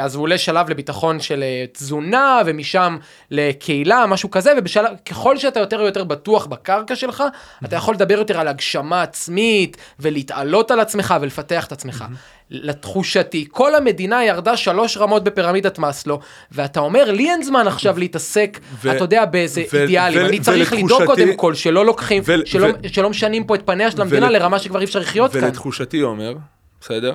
אז 0.00 0.14
הוא 0.14 0.22
עולה 0.22 0.38
שלב 0.38 0.70
לביטחון 0.70 1.20
של 1.20 1.42
אה, 1.42 1.64
תזונה, 1.72 2.40
ומשם 2.46 2.96
לקהילה, 3.30 4.06
משהו 4.06 4.30
כזה, 4.30 4.52
וככל 4.56 5.38
שאתה 5.38 5.60
יותר 5.60 5.80
ויותר 5.80 6.04
בטוח 6.04 6.46
בקרקע 6.46 6.96
שלך, 6.96 7.24
אתה 7.64 7.76
יכול 7.76 7.94
לדבר 7.94 8.18
יותר 8.18 8.40
על 8.40 8.48
הגשמה 8.48 9.02
עצמית, 9.02 9.76
ולהתעלות 10.00 10.70
על 10.70 10.80
עצמך 10.80 11.14
ולפתח 11.20 11.66
את 11.66 11.72
עצמך. 11.72 12.04
לתחושתי, 12.50 13.46
כל 13.50 13.74
המדינה 13.74 14.24
ירדה 14.24 14.56
שלוש 14.56 14.96
רמות 14.96 15.24
בפירמידת 15.24 15.78
מאסלו, 15.78 16.20
ואתה 16.52 16.80
אומר, 16.80 17.10
לי 17.10 17.30
אין 17.30 17.42
זמן 17.42 17.66
עכשיו 17.66 17.98
להתעסק, 17.98 18.60
ו- 18.82 18.92
אתה 18.92 19.04
יודע, 19.04 19.24
באיזה 19.24 19.62
ו- 19.72 19.82
אידיאלים. 19.82 20.22
ו- 20.22 20.26
אני 20.28 20.40
צריך 20.40 20.72
לדאוג 20.72 21.04
קודם 21.04 21.36
כל 21.36 21.54
שלא 21.54 21.86
לוקחים, 21.86 22.22
ו- 22.26 22.46
שלא, 22.46 22.66
ו- 22.66 22.88
שלא 22.92 23.10
משנים 23.10 23.44
פה 23.44 23.54
את 23.54 23.60
פניה 23.66 23.90
של 23.90 24.02
המדינה 24.02 24.26
ול- 24.26 24.32
לרמה 24.32 24.58
שכבר 24.58 24.80
אי 24.80 24.84
אפשר 24.84 24.98
לחיות 24.98 25.32
כאן. 25.32 25.44
ולתחושתי 25.44 26.00
עומר, 26.00 26.34
בסדר? 26.82 27.14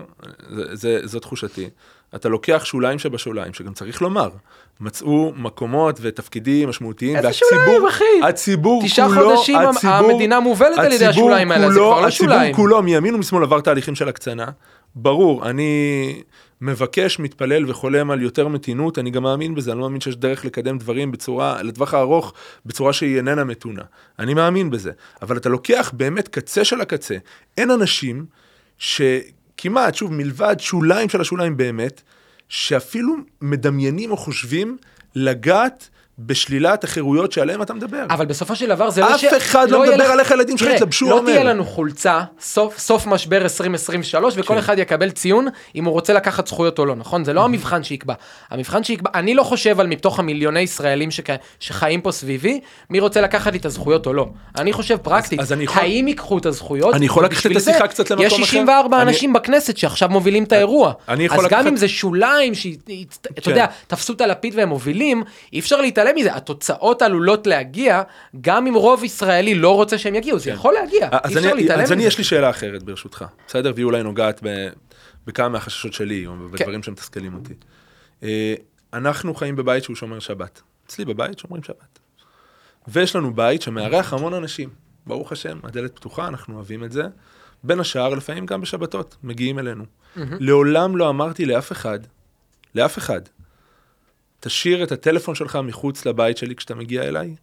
זה, 0.49 0.75
זה, 0.75 0.99
זו 1.03 1.19
תחושתי. 1.19 1.69
אתה 2.15 2.30
לוקח 2.30 2.65
שוליים 2.65 2.99
שבשוליים, 2.99 3.53
שגם 3.53 3.73
צריך 3.73 4.01
לומר, 4.01 4.30
מצאו 4.80 5.34
מקומות 5.36 5.99
ותפקידים 6.01 6.69
משמעותיים, 6.69 7.15
איזה 7.15 7.27
והציבור, 7.27 7.60
שוליים, 7.65 7.88
אחי? 7.88 8.30
הציבור 8.30 8.84
תשעה 8.86 9.08
כולו, 9.08 9.36
חודשים 9.36 9.58
הציבור, 9.58 9.95
המדינה 9.95 10.39
מובלת 10.39 10.77
על 10.77 10.91
ידי 10.91 11.06
השוליים 11.06 11.51
האלה, 11.51 11.71
זה 11.71 11.80
כבר 11.80 12.01
לא 12.01 12.10
שוליים. 12.10 12.41
הציבור 12.41 12.56
כולו 12.56 12.84
מימין 12.84 13.15
ומשמאל 13.15 13.43
עבר 13.43 13.62
תהליכים 13.62 13.95
של 13.95 14.10
הקצנה. 14.10 14.45
ברור, 14.95 15.49
אני 15.49 16.21
מבקש, 16.62 17.19
מתפלל 17.19 17.69
וחולם 17.69 18.12
על 18.12 18.21
יותר 18.21 18.47
מתינות, 18.47 18.99
אני 18.99 19.10
גם 19.10 19.23
מאמין 19.23 19.56
בזה, 19.56 19.71
אני 19.71 19.80
לא 19.80 19.86
מאמין 19.86 20.01
שיש 20.01 20.15
דרך 20.15 20.45
לקדם 20.45 20.77
דברים 20.77 21.12
בצורה, 21.12 21.63
לטווח 21.63 21.93
הארוך, 21.93 22.34
בצורה 22.65 22.93
שהיא 22.93 23.17
איננה 23.17 23.43
מתונה. 23.43 23.84
אני 24.19 24.34
מאמין 24.34 24.69
בזה. 24.69 24.91
אבל 25.21 25.38
אתה 25.38 25.49
לוקח 25.49 25.91
באמת 25.93 26.27
קצה 26.27 26.63
של 26.63 26.82
הקצה. 26.82 27.15
אין 27.58 27.71
אנשים 27.71 28.25
שכמעט, 29.58 29.96
שוב, 29.96 30.13
מלבד 30.13 30.56
שוליים 30.60 31.10
של 31.10 31.22
השוליים 31.22 31.58
באמת, 31.58 32.02
שאפילו 32.50 33.15
מדמיינים 33.41 34.12
או 34.12 34.17
חושבים 34.17 34.78
לגעת 35.15 35.89
בשלילת 36.19 36.84
החירויות 36.84 37.32
שעליהן 37.32 37.62
אתה 37.62 37.73
מדבר. 37.73 38.06
אבל 38.10 38.25
בסופו 38.25 38.56
של 38.56 38.67
דבר 38.69 38.89
זה 38.89 39.01
לא 39.01 39.15
אף 39.15 39.23
אחד 39.38 39.69
לא 39.69 39.86
יהיה 39.86 39.95
מדבר 39.97 40.06
לך- 40.06 40.12
על 40.12 40.19
איך 40.19 40.32
הילדים 40.32 40.58
שלך 40.58 40.69
יתלבשו, 40.75 41.10
לא. 41.10 41.21
תהיה 41.25 41.43
לנו 41.43 41.65
חולצה, 41.65 42.21
סוף, 42.41 42.77
סוף 42.80 43.08
משבר 43.08 43.41
2023, 43.41 44.34
וכל 44.38 44.53
כן. 44.53 44.58
אחד 44.60 44.80
יקבל 44.80 45.12
ציון 45.12 45.47
אם 45.75 45.86
הוא 45.86 45.93
רוצה 45.93 46.13
לקחת 46.13 46.47
זכויות 46.47 46.80
או 46.80 46.86
לא, 46.86 46.95
נכון? 46.95 47.23
זה 47.23 47.34
לא 47.34 47.43
המבחן 47.45 47.84
שיקבע. 47.84 48.13
המבחן 48.49 48.84
שיקבע, 48.84 49.10
אני 49.15 49.34
לא 49.34 49.43
חושב 49.43 49.80
על 49.80 49.88
מתוך 49.88 50.20
המיליוני 50.20 50.59
ישראלים 50.59 51.11
שק... 51.11 51.26
שחיים 51.59 52.01
פה 52.01 52.11
סביבי, 52.11 52.59
מי 52.89 52.99
רוצה 52.99 53.22
לקחת 53.22 53.51
לי 53.51 53.57
את 53.57 53.65
הזכויות 53.65 54.05
או 54.07 54.13
לא. 54.13 54.28
אני 54.57 54.74
חושב 54.74 54.97
פרקטית, 54.97 55.39
אז 55.39 55.53
אני 55.53 55.63
יכול- 55.63 55.82
האם 55.82 56.07
ייקחו 56.07 56.38
את 56.38 56.45
הזכויות? 56.45 56.95
אני 56.95 57.05
יכול 57.05 57.26
לקחת 57.26 57.45
את 57.51 57.55
השיחה 57.55 57.88
קצת 57.88 58.09
למקום 58.11 58.26
יש 58.26 58.34
אחר? 58.34 58.43
64 58.43 59.01
אני- 59.01 59.09
אנשים 59.09 59.34
בכנסת 59.34 59.78
שעכשיו 59.78 60.09
מובילים 60.09 60.43
את 60.43 60.51
האירוע. 60.51 60.93
אני 61.09 61.26
יכול 61.26 61.45
אז 61.45 61.51
גם 61.51 61.68
אם 61.68 61.76
זה 61.76 61.88
שוליים, 61.88 62.55
שאתה 62.55 62.82
כן. 63.41 63.51
יודע, 63.51 63.65
תפסו 63.88 64.13
את 64.13 64.22
הלפיד 64.22 64.53
והם 64.57 64.70
מובילים, 64.70 65.24
אי 65.53 65.59
אפשר 65.59 65.82
להתעלם 65.82 66.07
מזה. 66.16 66.36
התוצאות 66.36 67.01
עלולות 67.01 67.47
להגיע, 67.47 68.01
גם 68.41 68.68
אם 68.68 68.74
רוב 68.74 69.03
ישראלי 69.03 69.55
לא 69.55 69.76
רוצה 69.76 69.97
שהם 69.97 70.16
יגיעו, 70.16 70.39
זה 70.39 70.49
יכול 70.49 70.74
להגיע, 70.74 71.10
אז 71.12 71.32
אי 71.32 71.38
אפשר 71.38 71.51
אני, 71.51 71.62
להתעלם 71.62 71.84
אז 71.84 71.91
אני 71.91 71.99
מזה. 71.99 72.08
יש 72.08 72.18
לי 72.18 72.24
שאלה 72.24 72.49
אחרת 72.49 72.84
ברשותך, 72.84 73.26
בסדר? 73.47 73.72
והיא 73.76 73.86
אולי 73.86 74.03
נוגעת 74.03 74.41
בכמה 75.28 75.49
מהחששות 75.49 75.93
שלי, 75.93 76.28
או 76.28 76.34
בדברים 76.51 76.84
שמתסכלים 76.84 77.34
אותי. 77.34 77.53
אה, 78.24 78.53
אנחנו 78.93 79.36
חיים 79.36 79.55
בבית 79.55 79.84
שהוא 79.84 79.95
שומר 79.95 80.20
שבת. 80.20 80.62
אצלי 80.88 81.05
בבית 81.05 81.39
שומרים 81.39 81.64
שבת. 81.64 81.99
ויש 82.88 83.16
לנו 83.16 83.34
בית 83.34 83.62
שמארח 83.62 84.14
המון 84.14 84.34
אנשים. 84.34 84.70
ברוך 85.05 85.32
השם, 85.32 85.60
הדלת 85.64 85.95
פתוחה, 85.95 86.28
אנחנו 86.28 86.55
אוהבים 86.55 86.84
את 86.84 86.91
זה. 86.91 87.03
בין 87.64 87.80
השאר, 87.80 88.10
לפעמים 88.10 88.45
גם 88.45 88.62
בשבתות, 88.62 89.16
מגיעים 89.24 89.60
אלינו. 89.60 89.84
לעולם 90.16 90.97
לא 90.97 91.10
אמרתי 91.10 91.45
לאף 91.45 91.72
אחד, 91.72 91.99
לאף 92.76 92.97
אחד, 92.97 93.22
תשאיר 94.40 94.84
את 94.84 94.92
הטלפון 94.92 95.36
שלך 95.36 95.56
מחוץ 95.56 96.06
לבית 96.06 96.38
שלי 96.38 96.56
כשאתה 96.56 96.76
מגיע 96.76 97.04
אליי, 97.04 97.36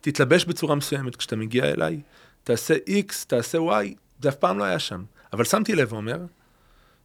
תתלבש 0.00 0.44
בצורה 0.44 0.74
מסוימת 0.74 1.16
כשאתה 1.16 1.36
מגיע 1.36 1.64
אליי, 1.64 2.00
תעשה 2.44 2.74
X, 2.74 3.12
תעשה 3.26 3.58
Y, 3.58 3.94
זה 4.20 4.28
אף 4.28 4.34
פעם 4.34 4.58
לא 4.58 4.64
היה 4.64 4.78
שם. 4.78 5.04
אבל 5.32 5.44
שמתי 5.44 5.74
לב, 5.74 5.92
אומר, 5.92 6.18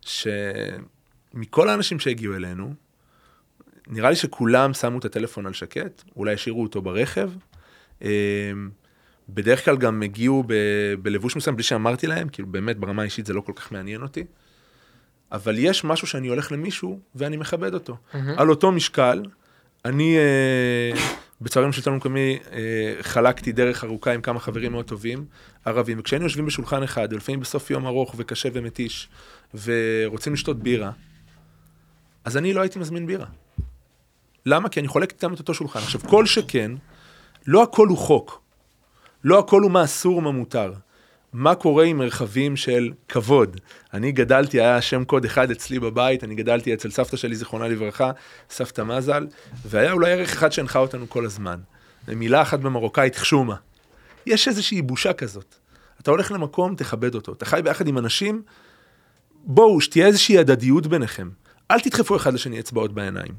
שמכל 0.02 1.70
האנשים 1.70 2.00
שהגיעו 2.00 2.36
אלינו, 2.36 2.74
נראה 3.88 4.10
לי 4.10 4.16
שכולם 4.16 4.74
שמו 4.74 5.00
את 5.00 5.06
הטלפון 5.06 5.46
על 5.46 5.54
שקט, 5.54 6.04
אולי 6.16 6.34
השאירו 6.34 6.64
אותו 6.64 6.82
ברכב. 6.82 7.32
אה, 8.04 8.52
בדרך 9.30 9.66
כלל 9.66 9.78
גם 9.78 10.04
הגיעו 10.04 10.44
ב- 10.48 10.94
בלבוש 11.02 11.36
מסוים 11.36 11.56
בלי 11.56 11.64
שאמרתי 11.64 12.08
להם, 12.08 12.30
כאילו 12.30 12.48
באמת 12.48 12.78
ברמה 12.78 13.02
האישית 13.02 13.26
זה 13.26 13.34
לא 13.34 13.42
כל 13.42 13.54
כך 13.56 13.72
מעניין 13.72 14.02
אותי. 14.02 14.24
אבל 15.34 15.56
יש 15.58 15.84
משהו 15.84 16.08
שאני 16.08 16.28
הולך 16.28 16.52
למישהו 16.52 17.00
ואני 17.16 17.38
מכבד 17.38 17.74
אותו. 17.74 17.98
על 18.38 18.50
אותו 18.50 18.72
משקל, 18.72 19.24
אני 19.86 20.18
אה, 20.18 21.02
בצהריים 21.42 21.72
של 21.72 21.78
שלטון 21.82 21.96
מקומי 21.96 22.40
אה, 22.52 22.96
חלקתי 23.02 23.52
דרך 23.52 23.84
ארוכה 23.84 24.12
עם 24.14 24.22
כמה 24.22 24.40
חברים 24.40 24.72
מאוד 24.72 24.86
טובים, 24.86 25.26
ערבים, 25.66 26.00
וכשהיינו 26.00 26.26
יושבים 26.26 26.46
בשולחן 26.46 26.84
אחד, 26.84 27.08
ולפעמים 27.12 27.40
בסוף 27.40 27.72
יום 27.72 27.86
ארוך 27.86 28.16
וקשה 28.18 28.50
ומתיש, 28.54 29.10
ורוצים 29.64 30.34
לשתות 30.34 30.60
בירה, 30.60 30.92
אז 32.26 32.38
אני 32.38 32.54
לא 32.54 32.62
הייתי 32.62 32.80
מזמין 32.80 33.08
בירה. 33.08 33.26
למה? 34.46 34.70
כי 34.70 34.80
אני 34.80 34.88
חולק 34.88 35.12
איתם 35.12 35.34
את 35.34 35.40
אותו 35.40 35.54
שולחן. 35.54 35.80
עכשיו, 35.80 36.02
כל 36.02 36.26
שכן, 36.26 36.72
לא 37.48 37.64
הכל 37.64 37.88
הוא 37.88 37.98
חוק. 37.98 38.42
לא 39.24 39.40
הכל 39.40 39.62
הוא 39.62 39.72
מה 39.72 39.84
אסור 39.84 40.18
ומה 40.18 40.32
מותר. 40.32 40.74
מה 41.34 41.56
קורה 41.56 41.84
עם 41.84 41.98
מרחבים 41.98 42.56
של 42.56 42.92
כבוד? 43.10 43.60
אני 43.94 44.12
גדלתי, 44.12 44.62
היה 44.62 44.82
שם 44.82 45.04
קוד 45.04 45.26
אחד 45.26 45.52
אצלי 45.52 45.80
בבית, 45.80 46.24
אני 46.24 46.36
גדלתי 46.36 46.74
אצל 46.74 46.92
סבתא 46.92 47.18
שלי, 47.18 47.36
זיכרונה 47.36 47.68
לברכה, 47.68 48.12
סבתא 48.50 48.82
מזל, 48.82 49.28
והיה 49.66 49.92
אולי 49.92 50.12
ערך 50.12 50.32
אחד 50.32 50.52
שהנחה 50.52 50.80
אותנו 50.80 51.10
כל 51.10 51.26
הזמן. 51.26 51.60
מילה 52.08 52.42
אחת 52.42 52.60
במרוקאית, 52.60 53.16
חשומה. 53.16 53.56
יש 54.26 54.48
איזושהי 54.48 54.82
בושה 54.82 55.14
כזאת. 55.14 55.56
אתה 56.02 56.12
הולך 56.12 56.32
למקום, 56.32 56.76
תכבד 56.76 57.16
אותו. 57.16 57.34
אתה 57.34 57.46
חי 57.46 57.62
ביחד 57.64 57.88
עם 57.88 57.98
אנשים, 57.98 58.42
בואו, 59.46 59.82
שתהיה 59.82 60.08
איזושהי 60.08 60.38
הדדיות 60.38 60.88
ביניכם. 60.88 61.30
אל 61.72 61.80
תדחפו 61.80 62.16
אחד 62.16 62.34
לשני 62.34 62.60
אצבעות 62.60 62.94
בעיניים. 62.94 63.34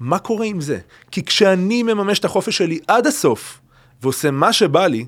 מה 0.00 0.18
קורה 0.18 0.46
עם 0.46 0.60
זה? 0.60 0.78
כי 1.10 1.24
כשאני 1.24 1.82
מממש 1.82 2.18
את 2.18 2.24
החופש 2.24 2.58
שלי 2.58 2.78
עד 2.88 3.06
הסוף, 3.06 3.60
ועושה 4.02 4.30
מה 4.30 4.52
שבא 4.52 4.86
לי, 4.86 5.06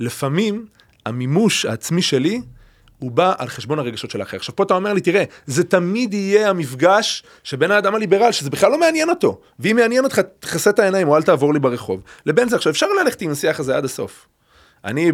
לפעמים 0.00 0.66
המימוש 1.06 1.64
העצמי 1.64 2.02
שלי, 2.02 2.40
הוא 2.98 3.10
בא 3.10 3.34
על 3.38 3.48
חשבון 3.48 3.78
הרגשות 3.78 4.10
של 4.10 4.20
האחר. 4.20 4.36
עכשיו 4.36 4.56
פה 4.56 4.62
אתה 4.62 4.74
אומר 4.74 4.92
לי, 4.92 5.00
תראה, 5.00 5.24
זה 5.46 5.64
תמיד 5.64 6.14
יהיה 6.14 6.50
המפגש 6.50 7.22
שבין 7.44 7.70
האדם 7.70 7.94
הליברל, 7.94 8.32
שזה 8.32 8.50
בכלל 8.50 8.70
לא 8.70 8.80
מעניין 8.80 9.10
אותו. 9.10 9.40
ואם 9.60 9.76
מעניין 9.76 10.04
אותך, 10.04 10.20
תכסה 10.40 10.70
את 10.70 10.78
העיניים 10.78 11.08
או 11.08 11.16
אל 11.16 11.22
תעבור 11.22 11.52
לי 11.54 11.60
ברחוב. 11.60 12.02
לבין 12.26 12.48
זה, 12.48 12.56
עכשיו 12.56 12.72
אפשר 12.72 12.86
ללכת 13.02 13.20
עם 13.20 13.30
השיח 13.30 13.60
הזה 13.60 13.76
עד 13.76 13.84
הסוף. 13.84 14.26
אני 14.84 15.12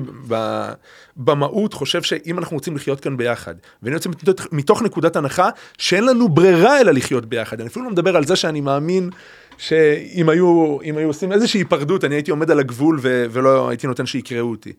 במהות 1.17 1.75
חושב 1.75 2.03
שאם 2.03 2.39
אנחנו 2.39 2.57
רוצים 2.57 2.77
לחיות 2.77 3.01
כאן 3.01 3.17
ביחד, 3.17 3.55
ואני 3.83 3.95
יוצא 3.95 4.09
מתוך, 4.09 4.47
מתוך 4.53 4.83
נקודת 4.83 5.17
הנחה 5.17 5.49
שאין 5.79 6.07
לנו 6.07 6.29
ברירה 6.29 6.81
אלא 6.81 6.93
לחיות 6.93 7.27
ביחד. 7.27 7.61
אני 7.61 7.69
אפילו 7.69 7.85
לא 7.85 7.91
מדבר 7.91 8.17
על 8.17 8.25
זה 8.27 8.37
שאני 8.37 8.61
מאמין 8.61 9.11
שאם 9.59 10.29
היו, 10.29 10.79
היו 10.83 11.09
עושים 11.09 11.33
איזושהי 11.33 11.61
היפרדות, 11.61 12.05
אני 12.05 12.15
הייתי 12.15 12.31
עומד 12.31 12.51
על 12.51 12.59
הגבול 12.59 12.99
ו, 13.03 13.27
ולא 13.31 13.69
הייתי 13.69 13.87
נותן 13.87 14.07
שיקראו 14.07 14.51
אותי. 14.51 14.73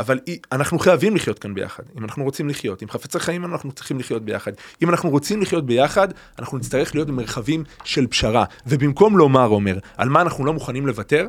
אבל 0.00 0.18
אנחנו 0.52 0.78
חייבים 0.78 1.16
לחיות 1.16 1.38
כאן 1.38 1.54
ביחד, 1.54 1.82
אם 1.98 2.04
אנחנו 2.04 2.24
רוצים 2.24 2.48
לחיות. 2.48 2.82
אם 2.82 2.90
חפצי 2.90 3.20
חיים 3.20 3.44
אנחנו 3.44 3.72
צריכים 3.72 3.98
לחיות 3.98 4.24
ביחד. 4.24 4.52
אם 4.82 4.90
אנחנו 4.90 5.10
רוצים 5.10 5.42
לחיות 5.42 5.66
ביחד, 5.66 6.08
אנחנו 6.38 6.58
נצטרך 6.58 6.94
להיות 6.94 7.08
במרחבים 7.08 7.64
של 7.84 8.06
פשרה. 8.06 8.44
ובמקום 8.66 9.18
לומר, 9.18 9.46
אומר, 9.46 9.78
על 9.96 10.08
מה 10.08 10.20
אנחנו 10.20 10.44
לא 10.44 10.52
מוכנים 10.52 10.86
לוותר, 10.86 11.26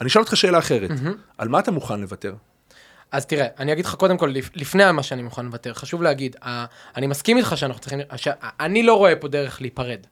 אני 0.00 0.08
אשאל 0.08 0.22
אותך 0.22 0.36
שאלה 0.36 0.58
אחרת. 0.58 0.90
על 1.38 1.48
מה 1.48 1.58
אתה 1.58 1.70
מוכן 1.70 2.00
לוותר? 2.00 2.34
אז 3.12 3.26
תראה, 3.26 3.46
אני 3.58 3.72
אגיד 3.72 3.84
לך 3.84 3.94
קודם 3.94 4.16
כל, 4.18 4.26
לפ- 4.26 4.50
לפני 4.54 4.92
מה 4.92 5.02
שאני 5.02 5.22
מוכן 5.22 5.44
לוותר, 5.46 5.74
חשוב 5.74 6.02
להגיד, 6.02 6.36
אני 6.96 7.06
מסכים 7.06 7.36
איתך 7.36 7.52
שאנחנו 7.56 7.80
צריכים, 7.80 7.98
ש- 8.16 8.28
אני 8.60 8.82
לא 8.82 8.94
רואה 8.94 9.16
פה 9.16 9.28
דרך 9.28 9.60
להיפרד. 9.60 10.06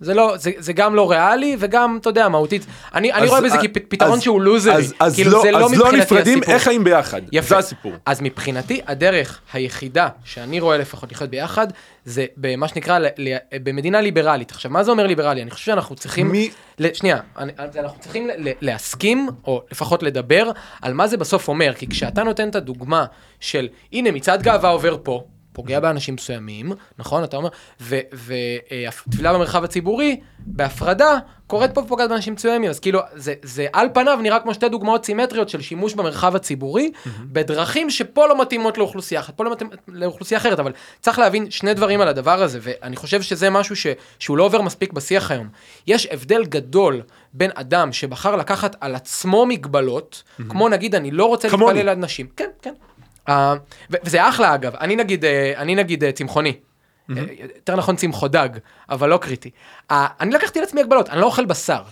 זה 0.00 0.14
לא, 0.14 0.34
זה, 0.36 0.50
זה 0.58 0.72
גם 0.72 0.94
לא 0.94 1.10
ריאלי 1.10 1.56
וגם, 1.58 1.98
אתה 2.00 2.08
יודע, 2.08 2.28
מהותית. 2.28 2.66
אני, 2.94 3.12
אני 3.12 3.22
אז- 3.22 3.28
רואה 3.30 3.40
בזה 3.40 3.54
אז- 3.58 3.64
כפתרון 3.74 4.20
שהוא 4.20 4.40
לוזרי. 4.42 4.74
אז, 4.74 4.94
אז, 5.00 5.14
כאילו, 5.14 5.30
לא, 5.30 5.42
זה 5.42 5.50
לא 5.50 5.64
אז 5.66 5.72
לא 5.78 5.92
נפרדים, 5.92 6.38
הסיפור. 6.38 6.54
איך 6.54 6.62
חיים 6.62 6.84
ביחד? 6.84 7.20
יפה. 7.32 7.48
זה 7.48 7.58
הסיפור. 7.58 7.92
אז 8.06 8.20
מבחינתי, 8.22 8.80
הדרך 8.86 9.40
היחידה 9.52 10.08
שאני 10.24 10.60
רואה 10.60 10.78
לפחות 10.78 11.12
לחיות 11.12 11.30
ביחד, 11.30 11.66
זה 12.04 12.26
במה 12.36 12.68
שנקרא, 12.68 12.98
ל- 12.98 13.06
ל- 13.18 13.36
במדינה 13.62 14.00
ליברלית. 14.00 14.50
עכשיו, 14.50 14.70
מה 14.70 14.82
זה 14.84 14.90
אומר 14.90 15.06
ליברלי? 15.06 15.42
אני 15.42 15.50
חושב 15.50 15.64
שאנחנו 15.66 15.96
צריכים... 15.96 16.28
מי- 16.28 16.50
ל- 16.78 16.94
שנייה, 16.94 17.18
אני, 17.38 17.52
אנחנו 17.78 18.00
צריכים 18.00 18.26
ל- 18.28 18.48
ל- 18.48 18.52
להסכים, 18.60 19.28
או 19.46 19.62
לפחות 19.72 20.02
לדבר, 20.02 20.50
על 20.82 20.94
מה 20.94 21.06
זה 21.06 21.16
בסוף 21.16 21.48
אומר. 21.48 21.72
כי 21.74 21.86
כשאתה 21.86 22.22
נותן 22.22 22.48
את 22.48 22.54
הדוגמה 22.54 23.04
של, 23.40 23.68
הנה, 23.92 24.10
מצעד 24.10 24.42
גאווה 24.42 24.70
עובר 24.70 24.96
פה, 25.02 25.24
פוגע 25.60 25.80
באנשים 25.80 26.14
מסוימים, 26.14 26.72
נכון? 26.98 27.24
אתה 27.24 27.36
אומר, 27.36 27.48
ותפילה 27.80 29.32
במרחב 29.32 29.64
הציבורי, 29.64 30.20
בהפרדה, 30.38 31.18
קורית 31.46 31.74
פה 31.74 31.80
ופוגעת 31.80 32.10
באנשים 32.10 32.34
מסוימים. 32.34 32.70
אז 32.70 32.80
כאילו, 32.80 33.00
זה, 33.14 33.34
זה 33.42 33.66
על 33.72 33.88
פניו 33.94 34.18
נראה 34.22 34.40
כמו 34.40 34.54
שתי 34.54 34.68
דוגמאות 34.68 35.04
סימטריות 35.04 35.48
של 35.48 35.60
שימוש 35.60 35.94
במרחב 35.94 36.36
הציבורי, 36.36 36.92
בדרכים 37.22 37.90
שפה 37.90 38.26
לא 38.26 38.40
מתאימות 38.40 38.78
לאוכלוסייה 38.78 39.20
אחת, 39.20 39.36
פה 39.36 39.44
לא 39.44 39.52
מתאים 39.52 39.70
לאוכלוסייה 39.88 40.40
אחרת, 40.40 40.58
אבל 40.58 40.72
צריך 41.00 41.18
להבין 41.18 41.50
שני 41.50 41.74
דברים 41.74 42.00
על 42.00 42.08
הדבר 42.08 42.42
הזה, 42.42 42.58
ואני 42.62 42.96
חושב 42.96 43.22
שזה 43.22 43.50
משהו 43.50 43.76
ש, 43.76 43.86
שהוא 44.18 44.36
לא 44.38 44.44
עובר 44.44 44.62
מספיק 44.62 44.92
בשיח 44.92 45.30
היום. 45.30 45.48
יש 45.86 46.06
הבדל 46.06 46.44
גדול 46.44 47.02
בין 47.32 47.50
אדם 47.54 47.92
שבחר 47.92 48.36
לקחת 48.36 48.76
על 48.80 48.94
עצמו 48.94 49.46
מגבלות, 49.46 50.22
כמו 50.48 50.68
נגיד, 50.68 50.94
אני 50.94 51.10
לא 51.10 51.24
רוצה. 51.24 51.48
להתפלל 51.70 51.88
על 51.88 51.96
נשים. 51.96 52.26
כן, 52.36 52.50
כן. 52.62 52.74
Uh, 53.30 53.32
וזה 54.04 54.28
אחלה 54.28 54.54
אגב, 54.54 54.74
אני 54.80 54.96
נגיד, 54.96 55.24
uh, 55.24 55.28
אני 55.56 55.74
נגיד 55.74 56.04
uh, 56.04 56.06
צמחוני. 56.12 56.52
Uh, 57.10 57.14
יותר 57.56 57.76
נכון 57.76 57.96
צמחו 57.96 58.28
דג, 58.28 58.48
אבל 58.90 59.08
לא 59.08 59.16
קריטי. 59.16 59.50
Uh, 59.92 59.94
אני 60.20 60.34
לקחתי 60.34 60.60
לעצמי 60.60 60.80
הגבלות, 60.80 61.08
אני 61.08 61.20
לא 61.20 61.26
אוכל 61.26 61.44
בשר. 61.44 61.82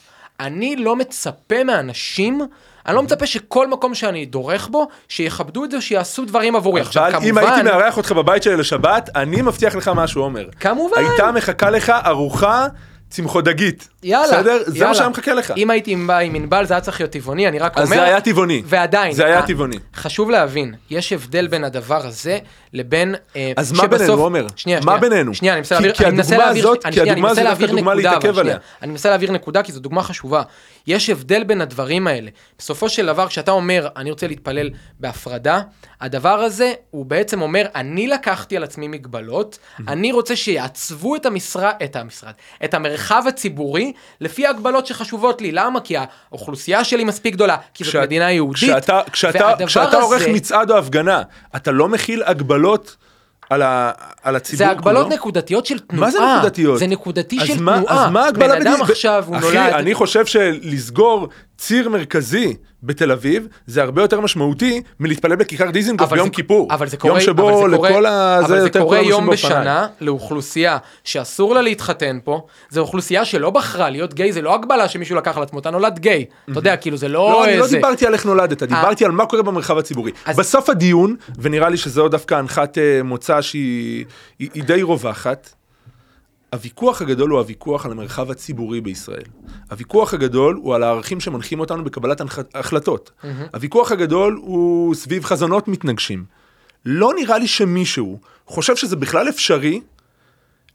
אני 0.40 0.76
לא 0.76 0.96
מצפה 0.96 1.64
מאנשים, 1.64 2.40
אני 2.86 2.94
לא 2.94 3.02
מצפה 3.02 3.26
שכל 3.26 3.68
מקום 3.68 3.94
שאני 3.94 4.26
דורך 4.26 4.68
בו, 4.68 4.88
שיכבדו 5.08 5.64
את 5.64 5.70
זה, 5.70 5.80
שיעשו 5.80 6.24
דברים 6.24 6.56
עבורי. 6.56 6.80
עכשיו 6.80 7.08
אבל 7.16 7.26
אם 7.26 7.38
הייתי 7.38 7.62
מארח 7.62 7.96
אותך 7.96 8.12
בבית 8.12 8.42
שלי 8.42 8.56
לשבת, 8.56 9.10
אני 9.16 9.42
מבטיח 9.42 9.74
לך 9.74 9.90
משהו, 9.94 10.22
עומר. 10.22 10.48
כמובן. 10.60 10.96
הייתה 10.98 11.32
מחכה 11.32 11.70
לך 11.70 11.92
ארוחה 12.06 12.66
צמחודגית. 13.10 13.88
יאללה, 14.02 14.26
בסדר? 14.26 14.58
זה 14.66 14.78
יאללה. 14.78 14.88
מה 14.88 14.94
שהיה 14.94 15.08
מחכה 15.08 15.34
לך. 15.34 15.52
אם 15.56 15.70
הייתי 15.70 15.92
עם 15.92 16.10
עם 16.10 16.34
ענבל 16.34 16.64
זה 16.66 16.74
היה 16.74 16.80
צריך 16.80 17.00
להיות 17.00 17.12
טבעוני, 17.12 17.48
אני 17.48 17.58
רק 17.58 17.72
אומר... 17.76 17.82
אז 17.82 17.88
זה 17.88 18.04
היה 18.04 18.20
טבעוני. 18.20 18.62
ועדיין. 18.64 19.12
זה 19.12 19.26
היה 19.26 19.40
אה, 19.40 19.46
טבעוני. 19.46 19.76
חשוב 19.94 20.30
להבין, 20.30 20.74
יש 20.90 21.12
הבדל 21.12 21.46
בין 21.46 21.64
הדבר 21.64 22.06
הזה 22.06 22.38
לבין... 22.72 23.14
אה, 23.36 23.52
אז 23.56 23.72
מה 23.72 23.86
בינינו, 23.86 24.12
עומר? 24.12 24.46
שנייה, 24.56 24.78
מה 24.78 24.82
שנייה. 24.82 24.98
בינינו? 24.98 25.34
שנייה, 25.34 25.54
אני 25.54 25.60
מנסה 25.60 25.74
להעביר... 25.74 25.92
כי 25.94 26.04
הדוגמה 26.04 26.48
הזאת- 26.50 26.86
אני 26.86 26.92
כי 26.94 27.00
הדוגמה 27.00 27.30
הזאת 27.30 27.44
דווקא 27.44 27.66
דוגמה 27.66 27.94
להתעכב. 27.94 28.38
עליה. 28.38 28.56
אני 28.82 28.90
מנסה 28.90 29.08
להעביר 29.08 29.32
נקודה 29.32 29.62
כי 29.62 29.72
זו 29.72 29.80
דוגמה 29.80 30.02
חשובה. 30.02 30.42
יש 30.86 31.10
הבדל 31.10 31.44
בין 31.44 31.60
הדברים 31.60 32.06
האלה. 32.06 32.30
בסופו 32.58 32.88
של 32.88 33.06
דבר, 33.06 33.28
כשאתה 33.28 33.50
אומר, 33.50 33.88
אני 33.96 34.10
רוצה 34.10 34.26
להתפלל 34.26 34.70
בהפרדה, 35.00 35.60
הדבר 36.00 36.34
הזה, 36.40 36.72
הוא 36.90 37.06
בעצם 37.06 37.42
אומר, 37.42 37.66
אני 37.74 38.06
לקחתי 38.06 38.56
על 38.56 38.64
עצמי 38.64 38.88
מגבלות, 38.88 39.58
אני 39.88 40.12
רוצה 40.12 40.36
שיעצבו 40.36 41.16
את 41.16 41.26
המשרד, 41.26 41.72
את 41.84 41.96
המשרד, 41.96 42.32
את 42.64 42.74
המרחב 42.74 42.97
המרחב 42.98 43.22
הציבורי 43.28 43.92
לפי 44.20 44.46
ההגבלות 44.46 44.86
שחשובות 44.86 45.40
לי. 45.40 45.52
למה? 45.52 45.80
כי 45.80 45.94
האוכלוסייה 46.30 46.84
שלי 46.84 47.04
מספיק 47.04 47.34
גדולה, 47.34 47.56
כי 47.74 47.84
זאת 47.84 47.94
מדינה 47.94 48.30
יהודית. 48.32 48.56
כשאתה, 48.56 49.00
כשאתה, 49.12 49.52
כשאתה 49.66 49.96
עורך 49.96 50.20
הזה- 50.20 50.32
מצעד 50.32 50.70
או 50.70 50.78
הפגנה, 50.78 51.22
אתה 51.56 51.70
לא 51.70 51.88
מכיל 51.88 52.22
הגבלות 52.26 52.96
על, 53.50 53.62
ה, 53.62 53.90
על 54.22 54.36
הציבור 54.36 54.58
זה 54.58 54.70
הגבלות 54.70 55.04
כולו? 55.04 55.16
נקודתיות 55.16 55.66
של 55.66 55.78
תנועה. 55.78 56.06
מה 56.06 56.10
זה 56.10 56.18
נקודתיות? 56.38 56.78
זה 56.78 56.86
נקודתי 56.86 57.46
של 57.46 57.62
מה, 57.62 57.76
תנועה. 57.78 58.04
אז 58.06 58.10
מה 58.12 58.24
ההגבלה 58.24 58.54
בן 58.54 58.66
אדם? 58.66 58.82
עכשיו, 58.82 59.24
הוא 59.26 59.36
אחי, 59.36 59.46
נולד... 59.46 59.72
אני 59.72 59.94
חושב 59.94 60.26
שלסגור 60.26 61.28
ציר 61.58 61.88
מרכזי 61.88 62.54
בתל 62.82 63.12
אביב, 63.12 63.46
זה 63.66 63.82
הרבה 63.82 64.02
יותר 64.02 64.20
משמעותי 64.20 64.82
מלהתפלל 65.00 65.36
בכיכר 65.36 65.70
דיזינגוף 65.70 66.10
ביום 66.12 66.26
זה- 66.28 66.34
כיפור. 66.34 66.68
אבל 66.70 66.88
זה 66.88 66.96
קורה, 66.96 67.12
יום 67.12 67.20
שבו 67.20 67.60
אבל 67.62 67.70
זה 67.70 67.76
קורה, 67.76 67.90
לכל 67.90 68.06
ה... 68.06 68.38
אבל 68.38 68.48
זה 68.48 68.56
יותר 68.66 68.80
קורה 68.82 69.00
יום. 69.00 69.30
בשנה 69.30 69.86
לאוכלוסייה 70.00 70.78
שאסור 71.04 71.54
לה 71.54 71.62
להתחתן 71.62 72.18
פה, 72.24 72.46
זו 72.70 72.80
אוכלוסייה 72.80 73.24
שלא 73.24 73.50
בחרה 73.50 73.90
להיות 73.90 74.14
גיי, 74.14 74.32
זה 74.32 74.42
לא 74.42 74.54
הגבלה 74.54 74.88
שמישהו 74.88 75.16
לקח 75.16 75.36
על 75.36 75.42
עצמו, 75.42 75.58
אתה 75.58 75.70
נולד 75.70 75.98
גיי, 75.98 76.24
אתה 76.50 76.58
יודע, 76.58 76.76
כאילו 76.76 76.96
זה 76.96 77.08
לא... 77.08 77.30
לא, 77.32 77.44
אני 77.44 77.56
לא 77.58 77.64
איזה- 77.64 77.76
דיברתי 77.76 78.06
על 78.06 78.12
איך 78.14 78.26
נולדת, 78.26 78.62
דיברתי 78.62 79.04
על 79.04 79.10
מה 79.10 79.26
קורה 79.26 79.42
במרחב 79.42 79.78
הציבורי. 79.78 80.12
אז- 80.24 80.36
בסוף 80.36 80.70
הדיון, 80.70 81.16
ונראה 81.38 81.68
לי 81.68 81.76
שזו 81.76 82.08
דווקא 82.08 82.34
הנחת 82.34 82.78
אה, 82.78 83.00
מוצא 83.04 83.40
שהיא 83.42 84.04
היא- 84.38 84.48
היא 84.54 84.62
די 84.64 84.82
רווחת, 84.82 85.50
הוויכוח 86.52 87.02
הגדול 87.02 87.30
הוא 87.30 87.38
הוויכוח 87.38 87.86
על 87.86 87.92
המרחב 87.92 88.30
הציבורי 88.30 88.80
בישראל. 88.80 89.24
הוויכוח 89.70 90.14
הגדול 90.14 90.60
הוא 90.62 90.74
על 90.74 90.82
הערכים 90.82 91.20
שמנחים 91.20 91.60
אותנו 91.60 91.84
בקבלת 91.84 92.20
החלטות. 92.54 93.10
הוויכוח 93.54 93.92
הגדול 93.92 94.40
הוא 94.42 94.94
סביב 94.94 95.24
חזונות 95.24 95.68
מתנגשים. 95.68 96.24
לא 96.84 97.12
נראה 97.16 97.38
לי 97.38 97.46
שמישהו 97.46 98.18
חושב 98.46 98.76
שזה 98.76 98.96
בכלל 98.96 99.28
אפשרי 99.28 99.80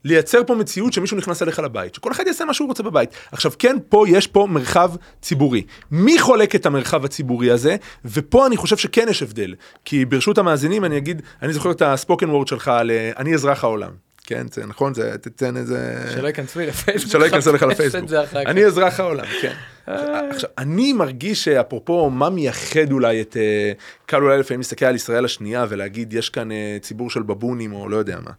לייצר 0.04 0.44
פה 0.46 0.54
מציאות 0.54 0.92
שמישהו 0.92 1.16
נכנס 1.16 1.42
אליך 1.42 1.58
לבית, 1.58 1.94
שכל 1.94 2.12
אחד 2.12 2.26
יעשה 2.26 2.44
מה 2.44 2.54
שהוא 2.54 2.68
רוצה 2.68 2.82
בבית. 2.82 3.10
עכשיו 3.32 3.52
כן, 3.58 3.76
פה 3.88 4.04
יש 4.08 4.26
פה 4.26 4.46
מרחב 4.50 4.92
ציבורי. 5.22 5.62
מי 5.90 6.18
חולק 6.18 6.54
את 6.54 6.66
המרחב 6.66 7.04
הציבורי 7.04 7.50
הזה? 7.50 7.76
ופה 8.04 8.46
אני 8.46 8.56
חושב 8.56 8.76
שכן 8.76 9.06
יש 9.10 9.22
הבדל. 9.22 9.54
כי 9.84 10.04
ברשות 10.04 10.38
המאזינים 10.38 10.84
אני 10.84 10.96
אגיד, 10.96 11.22
אני 11.42 11.52
זוכר 11.52 11.70
את 11.70 11.82
הספוקן 11.82 12.30
וורד 12.30 12.48
שלך 12.48 12.68
על 12.68 12.90
אה, 12.90 13.10
אני 13.16 13.34
אזרח 13.34 13.64
העולם. 13.64 13.90
כן, 14.24 14.46
זה 14.52 14.66
נכון, 14.66 14.94
זה 14.94 15.18
תתן 15.18 15.56
איזה... 15.56 16.10
שלא 16.14 16.26
ייכנסו 16.26 16.60
לי 16.60 16.66
לפייסבוק. 16.66 17.12
שלא 17.12 17.24
ייכנסו 17.24 17.52
לך 17.52 17.62
לפייסבוק. 17.70 18.10
אני 18.34 18.64
אזרח 18.64 19.00
העולם, 19.00 19.24
כן. 19.42 19.54
עכשיו, 20.30 20.50
אני 20.58 20.92
מרגיש 20.92 21.44
שאפרופו 21.44 22.10
מה 22.10 22.30
מייחד 22.30 22.92
אולי 22.92 23.20
את... 23.20 23.36
אה, 23.36 23.72
קל 24.06 24.22
אולי 24.22 24.38
לפעמים 24.38 24.60
להסתכל 24.60 24.84
על 24.84 24.94
ישראל 24.94 25.24
השנייה 25.24 25.66
ולהגיד, 25.68 26.12
יש 26.12 26.30
כאן 26.30 26.52
אה, 26.52 26.76
ציבור 26.80 27.10
של 27.10 27.22
בבונים 27.22 27.72
או 27.72 27.88
לא 27.88 27.96
יודע 27.96 28.20
מה. 28.20 28.30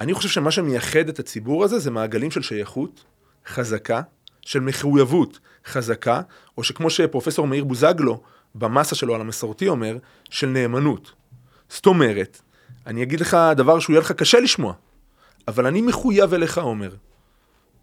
אני 0.00 0.14
חושב 0.14 0.28
שמה 0.28 0.50
שמייחד 0.50 1.08
את 1.08 1.18
הציבור 1.18 1.64
הזה 1.64 1.78
זה 1.78 1.90
מעגלים 1.90 2.30
של 2.30 2.42
שייכות 2.42 3.04
חזקה, 3.46 4.00
של 4.40 4.60
מחויבות 4.60 5.38
חזקה, 5.66 6.20
או 6.58 6.64
שכמו 6.64 6.90
שפרופסור 6.90 7.46
מאיר 7.46 7.64
בוזגלו 7.64 8.20
במסה 8.54 8.94
שלו 8.94 9.14
על 9.14 9.20
המסורתי 9.20 9.68
אומר, 9.68 9.96
של 10.30 10.46
נאמנות. 10.46 11.12
זאת 11.68 11.86
אומרת, 11.86 12.40
אני 12.86 13.02
אגיד 13.02 13.20
לך 13.20 13.36
דבר 13.56 13.78
שהוא 13.78 13.94
יהיה 13.94 14.00
לך 14.00 14.12
קשה 14.12 14.40
לשמוע, 14.40 14.72
אבל 15.48 15.66
אני 15.66 15.82
מחויב 15.82 16.34
אליך, 16.34 16.58
עומר. 16.58 16.90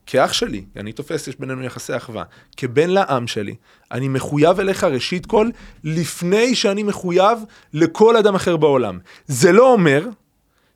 כאח 0.06 0.34
שלי, 0.34 0.66
אני 0.76 0.92
תופס, 0.92 1.28
יש 1.28 1.40
בינינו 1.40 1.64
יחסי 1.64 1.98
אחווה, 1.98 2.24
כבן 2.58 2.90
לעם 2.90 3.28
שלי, 3.28 3.56
אני 3.92 4.08
מחויב 4.08 4.60
אליך 4.60 4.84
ראשית 4.84 5.26
כל, 5.26 5.50
לפני 5.84 6.56
שאני 6.56 6.84
מחויב 6.84 7.40
לכל 7.74 8.18
אדם 8.18 8.36
אחר 8.36 8.58
בעולם. 8.58 9.00
זה 9.28 9.52
לא 9.52 9.74
אומר 9.74 10.08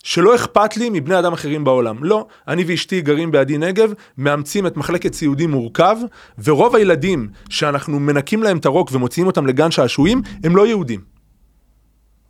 שלא 0.04 0.36
אכפת 0.36 0.78
לי 0.78 0.90
מבני 0.90 1.20
אדם 1.20 1.34
אחרים 1.34 1.64
בעולם. 1.64 2.04
לא, 2.04 2.28
אני 2.48 2.64
ואשתי 2.68 3.02
גרים 3.02 3.32
בעדי 3.32 3.58
נגב, 3.58 3.94
מאמצים 4.18 4.68
את 4.68 4.78
מחלקת 4.78 5.14
סיעודי 5.14 5.48
מורכב, 5.48 5.98
ורוב 6.44 6.76
הילדים 6.76 7.30
שאנחנו 7.50 8.00
מנקים 8.00 8.44
להם 8.44 8.58
את 8.58 8.66
הרוק 8.66 8.90
ומוציאים 8.92 9.28
אותם 9.28 9.46
לגן 9.46 9.72
שעשועים, 9.72 10.22
הם 10.44 10.56
לא 10.56 10.68
יהודים. 10.68 11.02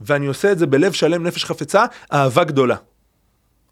ואני 0.05 0.25
עושה 0.25 0.51
את 0.51 0.59
זה 0.59 0.67
בלב 0.67 0.91
שלם, 0.91 1.23
נפש 1.23 1.45
חפצה, 1.45 1.85
אהבה 2.13 2.43
גדולה. 2.43 2.75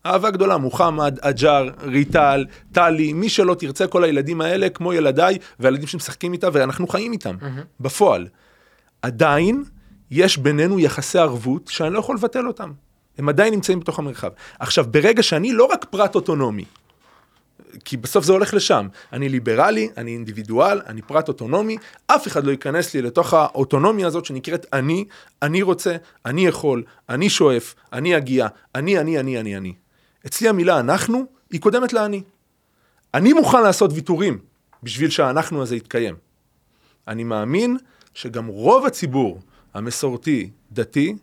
אהבה 0.05 0.29
גדולה, 0.29 0.57
מוחמד, 0.57 1.19
אג'אר, 1.21 1.69
ריטל, 1.83 2.45
טלי, 2.71 3.13
מי 3.13 3.29
שלא 3.29 3.53
תרצה, 3.53 3.87
כל 3.87 4.03
הילדים 4.03 4.41
האלה, 4.41 4.69
כמו 4.69 4.93
ילדיי, 4.93 5.37
והילדים 5.59 5.87
שמשחקים 5.87 6.33
איתה, 6.33 6.47
ואנחנו 6.53 6.87
חיים 6.87 7.11
איתם, 7.11 7.35
בפועל. 7.79 8.27
עדיין, 9.01 9.63
יש 10.11 10.37
בינינו 10.37 10.79
יחסי 10.79 11.19
ערבות 11.19 11.67
שאני 11.67 11.93
לא 11.93 11.99
יכול 11.99 12.15
לבטל 12.15 12.47
אותם. 12.47 12.71
הם 13.17 13.29
עדיין 13.29 13.53
נמצאים 13.53 13.79
בתוך 13.79 13.99
המרחב. 13.99 14.29
עכשיו, 14.59 14.85
ברגע 14.91 15.23
שאני 15.23 15.51
לא 15.51 15.65
רק 15.65 15.85
פרט 15.89 16.15
אוטונומי, 16.15 16.65
כי 17.85 17.97
בסוף 17.97 18.25
זה 18.25 18.33
הולך 18.33 18.53
לשם. 18.53 18.87
אני 19.13 19.29
ליברלי, 19.29 19.89
אני 19.97 20.11
אינדיבידואל, 20.11 20.81
אני 20.87 21.01
פרט 21.01 21.27
אוטונומי, 21.27 21.77
אף 22.07 22.27
אחד 22.27 22.45
לא 22.45 22.51
ייכנס 22.51 22.93
לי 22.93 23.01
לתוך 23.01 23.33
האוטונומיה 23.33 24.07
הזאת 24.07 24.25
שנקראת 24.25 24.65
אני, 24.73 25.05
אני 25.41 25.61
רוצה, 25.61 25.95
אני 26.25 26.47
יכול, 26.47 26.83
אני 27.09 27.29
שואף, 27.29 27.75
אני 27.93 28.17
אגיע, 28.17 28.47
אני, 28.75 28.99
אני, 28.99 29.19
אני, 29.19 29.39
אני, 29.39 29.57
אני. 29.57 29.73
אצלי 30.25 30.49
המילה 30.49 30.79
אנחנו, 30.79 31.25
היא 31.51 31.61
קודמת 31.61 31.93
לאני. 31.93 32.23
אני 33.13 33.33
מוכן 33.33 33.63
לעשות 33.63 33.91
ויתורים 33.93 34.39
בשביל 34.83 35.09
שהאנחנו 35.09 35.61
הזה 35.61 35.75
יתקיים. 35.75 36.15
אני 37.07 37.23
מאמין 37.23 37.77
שגם 38.13 38.47
רוב 38.47 38.85
הציבור 38.85 39.41
המסורתי, 39.73 40.49
דתי, 40.71 41.15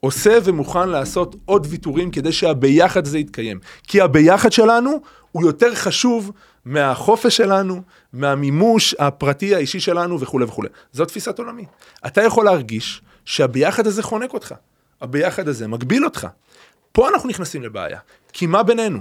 עושה 0.00 0.38
ומוכן 0.44 0.88
לעשות 0.88 1.36
עוד 1.44 1.66
ויתורים 1.70 2.10
כדי 2.10 2.32
שהביחד 2.32 3.06
הזה 3.06 3.18
יתקיים. 3.18 3.58
כי 3.82 4.00
הביחד 4.00 4.52
שלנו 4.52 5.00
הוא 5.32 5.42
יותר 5.46 5.74
חשוב 5.74 6.32
מהחופש 6.64 7.36
שלנו, 7.36 7.82
מהמימוש 8.12 8.94
הפרטי 8.98 9.54
האישי 9.54 9.80
שלנו 9.80 10.20
וכולי 10.20 10.44
וכולי. 10.44 10.68
זו 10.92 11.04
תפיסת 11.04 11.38
עולמי. 11.38 11.64
אתה 12.06 12.22
יכול 12.22 12.44
להרגיש 12.44 13.02
שהביחד 13.24 13.86
הזה 13.86 14.02
חונק 14.02 14.34
אותך. 14.34 14.54
הביחד 15.00 15.48
הזה 15.48 15.68
מגביל 15.68 16.04
אותך. 16.04 16.26
פה 16.92 17.08
אנחנו 17.08 17.28
נכנסים 17.28 17.62
לבעיה. 17.62 17.98
כי 18.32 18.46
מה 18.46 18.62
בינינו? 18.62 18.98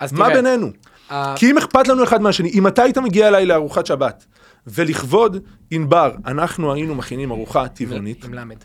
אז 0.00 0.12
מה 0.12 0.24
תראה, 0.24 0.36
בינינו? 0.36 0.70
ה- 1.10 1.34
כי 1.36 1.50
אם 1.50 1.58
אכפת 1.58 1.88
לנו 1.88 2.04
אחד 2.04 2.22
מהשני, 2.22 2.50
אם 2.50 2.66
אתה 2.66 2.82
היית 2.82 2.98
מגיע 2.98 3.28
אליי 3.28 3.46
לארוחת 3.46 3.86
שבת, 3.86 4.26
ולכבוד 4.66 5.36
ענבר, 5.70 6.14
אנחנו 6.26 6.72
היינו 6.72 6.94
מכינים 6.94 7.30
ארוחה 7.30 7.68
טבעונית, 7.68 8.24
עם 8.24 8.34
למד. 8.34 8.56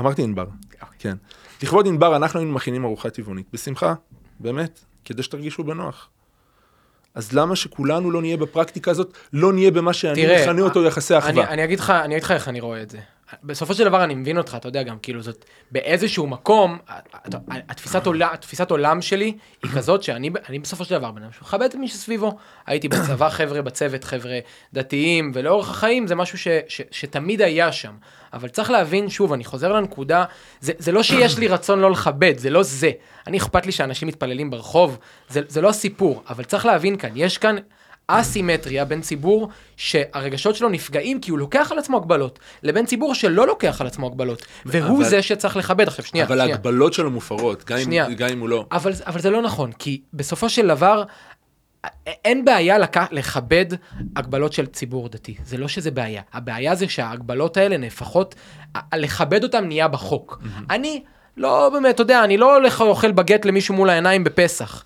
אמרתי 0.00 0.22
ענבר, 0.22 0.46
כן. 0.98 1.16
לכבוד 1.62 1.86
ענבר 1.86 2.16
אנחנו 2.16 2.40
היינו 2.40 2.52
מכינים 2.54 2.84
ארוחה 2.84 3.10
טבעונית, 3.10 3.46
בשמחה, 3.52 3.94
באמת, 4.40 4.80
כדי 5.04 5.22
שתרגישו 5.22 5.64
בנוח. 5.64 6.08
אז 7.14 7.32
למה 7.32 7.56
שכולנו 7.56 8.10
לא 8.10 8.20
נהיה 8.20 8.36
בפרקטיקה 8.36 8.90
הזאת, 8.90 9.12
לא 9.32 9.52
נהיה 9.52 9.70
במה 9.70 9.92
שאני 9.92 10.26
מכנה 10.42 10.62
אותו 10.62 10.84
יחסי 10.84 11.18
אחווה? 11.18 11.44
אני 11.44 11.52
אני 11.52 11.64
אגיד 11.64 11.80
לך 12.24 12.30
איך 12.30 12.48
אני 12.48 12.60
רואה 12.60 12.82
את 12.82 12.90
זה. 12.90 12.98
בסופו 13.42 13.74
של 13.74 13.84
דבר 13.84 14.04
אני 14.04 14.14
מבין 14.14 14.38
אותך, 14.38 14.54
אתה 14.56 14.68
יודע 14.68 14.82
גם, 14.82 14.98
כאילו 14.98 15.22
זאת, 15.22 15.44
באיזשהו 15.70 16.26
מקום, 16.26 16.78
התפיסת 17.50 18.06
עולם, 18.06 18.28
התפיסת 18.32 18.70
עולם 18.70 19.02
שלי 19.02 19.36
היא 19.62 19.70
כזאת 19.70 20.02
שאני 20.02 20.30
אני 20.48 20.58
בסופו 20.58 20.84
של 20.84 20.98
דבר 20.98 21.10
בן 21.10 21.22
אדם 21.22 21.32
שמכבד 21.32 21.62
את 21.62 21.74
מי 21.74 21.88
שסביבו. 21.88 22.36
הייתי 22.66 22.88
בצבא 22.88 23.28
חבר'ה 23.38 23.62
בצוות, 23.62 24.04
חבר'ה 24.04 24.38
דתיים, 24.72 25.32
ולאורך 25.34 25.70
החיים 25.70 26.06
זה 26.06 26.14
משהו 26.14 26.38
ש, 26.38 26.48
ש, 26.68 26.80
שתמיד 26.90 27.42
היה 27.42 27.72
שם. 27.72 27.94
אבל 28.32 28.48
צריך 28.48 28.70
להבין, 28.70 29.08
שוב, 29.08 29.32
אני 29.32 29.44
חוזר 29.44 29.72
לנקודה, 29.72 30.24
זה, 30.60 30.72
זה 30.78 30.92
לא 30.92 31.02
שיש 31.02 31.38
לי 31.38 31.48
רצון 31.48 31.80
לא 31.80 31.90
לכבד, 31.90 32.38
זה 32.38 32.50
לא 32.50 32.62
זה. 32.62 32.90
אני 33.26 33.38
אכפת 33.38 33.66
לי 33.66 33.72
שאנשים 33.72 34.08
מתפללים 34.08 34.50
ברחוב, 34.50 34.98
זה, 35.28 35.40
זה 35.48 35.60
לא 35.60 35.68
הסיפור, 35.68 36.22
אבל 36.28 36.44
צריך 36.44 36.66
להבין 36.66 36.96
כאן, 36.96 37.10
יש 37.14 37.38
כאן 37.38 37.56
אסימטריה 38.08 38.84
בין 38.84 39.00
ציבור 39.00 39.48
שהרגשות 39.76 40.56
שלו 40.56 40.68
נפגעים 40.68 41.20
כי 41.20 41.30
הוא 41.30 41.38
לוקח 41.38 41.72
על 41.72 41.78
עצמו 41.78 41.96
הגבלות, 41.96 42.38
לבין 42.62 42.86
ציבור 42.86 43.14
שלא 43.14 43.46
לוקח 43.46 43.80
על 43.80 43.86
עצמו 43.86 44.06
הגבלות, 44.06 44.42
והוא 44.66 44.98
אבל- 45.00 45.08
זה 45.08 45.22
שצריך 45.22 45.56
לכבד. 45.56 45.88
עכשיו, 45.88 46.04
שנייה, 46.04 46.26
אבל 46.26 46.36
שנייה. 46.36 46.54
ההגבלות 46.54 46.92
שלו 46.92 47.10
מופרות, 47.10 47.64
גם 47.64 47.76
אם- 47.78 47.84
שנייה. 47.84 48.10
גם 48.10 48.28
אם 48.28 48.40
הוא 48.40 48.48
לא. 48.48 48.66
אבל, 48.72 48.92
אבל 49.06 49.20
זה 49.20 49.30
לא 49.30 49.42
נכון, 49.42 49.72
כי 49.72 50.00
בסופו 50.14 50.48
של 50.48 50.66
דבר, 50.66 51.02
אין 52.24 52.44
בעיה 52.44 52.78
לק... 52.78 52.96
לכבד 53.12 53.66
הגבלות 54.16 54.52
של 54.52 54.66
ציבור 54.66 55.08
דתי. 55.08 55.34
זה 55.44 55.56
לא 55.56 55.68
שזה 55.68 55.90
בעיה. 55.90 56.22
הבעיה 56.32 56.74
זה 56.74 56.88
שההגבלות 56.88 57.56
האלה 57.56 57.76
נהפכות, 57.76 58.34
לכבד 58.94 59.42
אותן 59.44 59.64
נהיה 59.66 59.88
בחוק. 59.88 60.38
אני 60.70 61.02
לא 61.36 61.70
באמת, 61.72 61.94
אתה 61.94 62.02
יודע, 62.02 62.24
אני 62.24 62.36
לא 62.36 62.54
הולך 62.56 62.80
אוכל 62.80 63.12
בגט 63.12 63.44
למישהו 63.44 63.74
מול 63.74 63.90
העיניים 63.90 64.24
בפסח. 64.24 64.84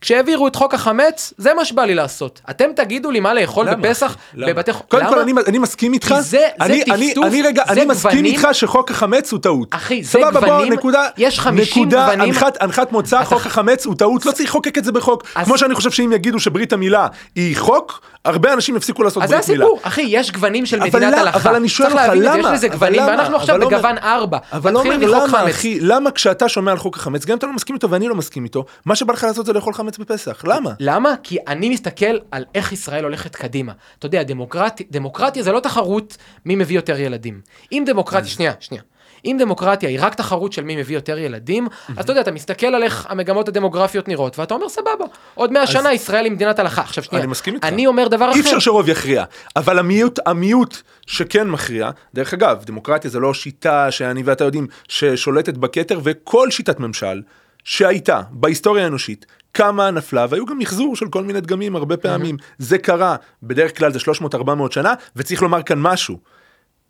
כשהעבירו 0.00 0.46
את 0.48 0.56
חוק 0.56 0.74
החמץ, 0.74 1.32
זה 1.38 1.54
מה 1.54 1.64
שבא 1.64 1.82
לי 1.84 1.94
לעשות. 1.94 2.40
אתם 2.50 2.64
תגידו 2.76 3.10
לי 3.10 3.20
מה 3.20 3.34
לאכול 3.34 3.66
למה, 3.66 3.76
בפסח? 3.76 4.16
למה? 4.34 4.52
בבתי... 4.52 4.70
קודם 4.88 5.02
למה? 5.02 5.12
כל, 5.12 5.18
אני, 5.20 5.32
אני 5.46 5.58
מסכים 5.58 5.92
איתך, 5.92 6.08
כי 6.08 6.14
זה- 6.14 6.20
זה 6.22 6.46
אני, 6.60 6.82
אני, 6.90 7.08
טפטוף, 7.08 7.24
אני 7.26 7.42
רגע, 7.42 7.62
זה 7.66 7.72
אני 7.72 7.84
מסכים 7.84 8.10
גוונים. 8.10 8.24
איתך 8.34 8.48
שחוק 8.52 8.90
החמץ 8.90 9.32
הוא 9.32 9.40
טעות. 9.40 9.68
אחי, 9.74 10.02
זה 10.02 10.10
סבבה, 10.10 10.30
בוא, 10.40 10.48
גוונים, 10.48 10.72
נקודה, 10.72 11.08
יש 11.16 11.40
50 11.40 11.82
נקודה, 11.84 12.04
גוונים. 12.04 12.20
הנחת, 12.34 12.62
הנחת 12.62 12.92
מוצא, 12.92 13.16
אתה- 13.16 13.24
חוק 13.24 13.46
החמץ 13.46 13.86
הוא 13.86 13.94
טעות, 13.94 14.26
לא 14.26 14.32
צריך 14.32 14.48
לחוקק 14.50 14.78
את 14.78 14.84
זה 14.84 14.92
בחוק. 14.92 15.22
אז- 15.34 15.46
כמו 15.46 15.58
שאני 15.58 15.74
חושב 15.74 15.90
שאם 15.90 16.12
יגידו 16.12 16.40
שברית 16.40 16.72
המילה 16.72 17.06
היא 17.34 17.56
חוק, 17.56 18.00
הרבה 18.24 18.52
אנשים 18.52 18.76
יפסיקו 18.76 19.02
לעשות 19.02 19.22
אז 19.22 19.28
זה 19.28 19.34
ברית 19.36 19.48
מילה. 19.48 19.64
הסיפור, 19.64 19.80
אחי, 19.82 20.04
יש 20.08 20.32
גוונים 20.32 20.66
של 20.66 20.80
מדינת? 20.80 21.14
הלכה. 21.14 21.38
אבל 21.38 21.54
אני 21.54 21.68
שואל 21.68 21.92
אותך, 21.92 22.02
זה, 22.06 22.14
למה? 22.14 22.38
יש 22.38 22.54
לזה 22.54 22.68
גוונים? 22.68 23.02
ואנחנו 23.02 23.36
עכשיו 23.36 23.58
בגוון 23.60 23.98
4. 23.98 24.38
אבל 24.52 24.72
מתחילים 24.72 25.02
אומר, 25.02 25.18
מחוק 25.18 25.28
למה. 25.38 25.50
אחי, 25.50 25.78
למה 25.80 26.10
כשאתה 26.10 26.48
שומע 26.48 26.70
על 26.72 26.78
חוק 26.78 26.96
החמץ, 26.96 27.24
גם 27.24 27.32
אם 27.32 27.38
אתה 27.38 27.46
לא 27.46 27.52
מסכים 27.52 27.74
איתו 27.74 27.90
ואני 27.90 28.08
לא 28.08 28.14
מסכים 28.14 28.44
איתו, 28.44 28.64
מה 28.86 28.94
שבא 28.94 29.12
לך 29.12 29.24
לעשות 29.24 29.46
זה 29.46 29.52
לאכול 29.52 29.74
חמץ 29.74 29.89
חמץ 29.90 29.98
בפסח? 29.98 30.44
למה? 30.44 30.72
למה? 30.80 31.14
כי 31.22 31.38
אני 31.48 31.68
מסתכל 31.68 32.18
על 32.30 32.44
איך 32.54 32.72
ישראל 32.72 33.04
הולכת 33.04 33.36
קדימה. 33.36 33.72
אתה 33.98 34.06
יודע, 34.06 34.22
דמוקרטיה, 34.22 34.86
דמוקרטיה 34.90 35.42
זה 35.42 35.52
לא 35.52 35.60
תחרות 35.60 36.16
מי 36.44 36.56
מביא 36.56 36.76
יותר 36.76 37.00
ילדים. 37.00 37.40
אם 37.72 37.82
דמוקרטיה, 37.86 38.28
שנייה, 38.28 38.52
שנייה. 38.60 38.82
אם 39.24 39.36
דמוקרטיה 39.40 39.88
היא 39.88 39.98
רק 40.00 40.14
תחרות 40.14 40.52
של 40.52 40.64
מי 40.64 40.76
מביא 40.76 40.94
יותר 40.94 41.18
ילדים, 41.18 41.68
אז 41.96 42.04
אתה 42.04 42.12
יודע, 42.12 42.20
אתה 42.20 42.30
מסתכל 42.30 42.66
על 42.66 42.82
איך 42.82 43.06
המגמות 43.08 43.48
הדמוגרפיות 43.48 44.08
נראות, 44.08 44.38
ואתה 44.38 44.54
אומר, 44.54 44.68
סבבה, 44.68 45.04
עוד 45.34 45.52
מאה 45.52 45.66
שנה 45.66 45.92
ישראל 45.92 46.24
היא 46.24 46.32
מדינת 46.32 46.58
הלכה. 46.58 46.82
עכשיו 46.82 47.04
שנייה, 47.04 47.22
אני 47.24 47.30
מסכים 47.30 47.54
איתך. 47.54 47.66
אני 47.66 47.86
אומר 47.86 48.08
דבר 48.08 48.30
אחר. 48.30 48.34
אי 48.34 48.40
אפשר 48.40 48.58
שרוב 48.58 48.88
יכריע, 48.88 49.24
אבל 49.56 49.78
המיעוט, 49.78 50.18
המיעוט 50.26 50.76
שכן 51.06 51.48
מכריע, 51.48 51.90
דרך 52.14 52.34
אגב, 52.34 52.64
דמוקרטיה 52.64 53.10
זה 53.10 53.20
לא 53.20 53.34
שיטה 53.34 53.90
שאני 53.90 54.22
ואתה 54.22 54.44
יודעים 54.44 54.66
ששולטת 54.88 55.54
בכתר, 55.54 56.00
וכל 56.02 56.50
שיטת 56.50 56.80
ממשל 56.80 57.22
שהייתה 57.64 58.20
בהיסטוריה 58.30 58.84
האנושית, 58.84 59.26
קמה, 59.52 59.90
נפלה, 59.90 60.26
והיו 60.30 60.46
גם 60.46 60.58
מחזור 60.58 60.96
של 60.96 61.08
כל 61.08 61.24
מיני 61.24 61.40
דגמים 61.40 61.76
הרבה 61.76 61.96
פעמים. 61.96 62.36
זה 62.58 62.78
קרה, 62.78 63.16
בדרך 63.42 63.78
כלל 63.78 63.92
זה 63.92 63.98
300-400 64.34 64.38
שנה, 64.70 64.94
וצריך 65.16 65.42
לומר 65.42 65.62
כאן 65.62 65.78
משהו. 65.80 66.18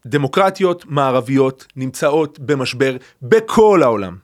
דמוקרטיות 0.07 0.85
מערביות 0.89 1.67
נמצאות 1.77 2.39
במשבר 2.39 2.97
בכל 3.23 3.83
העולם. 3.83 4.17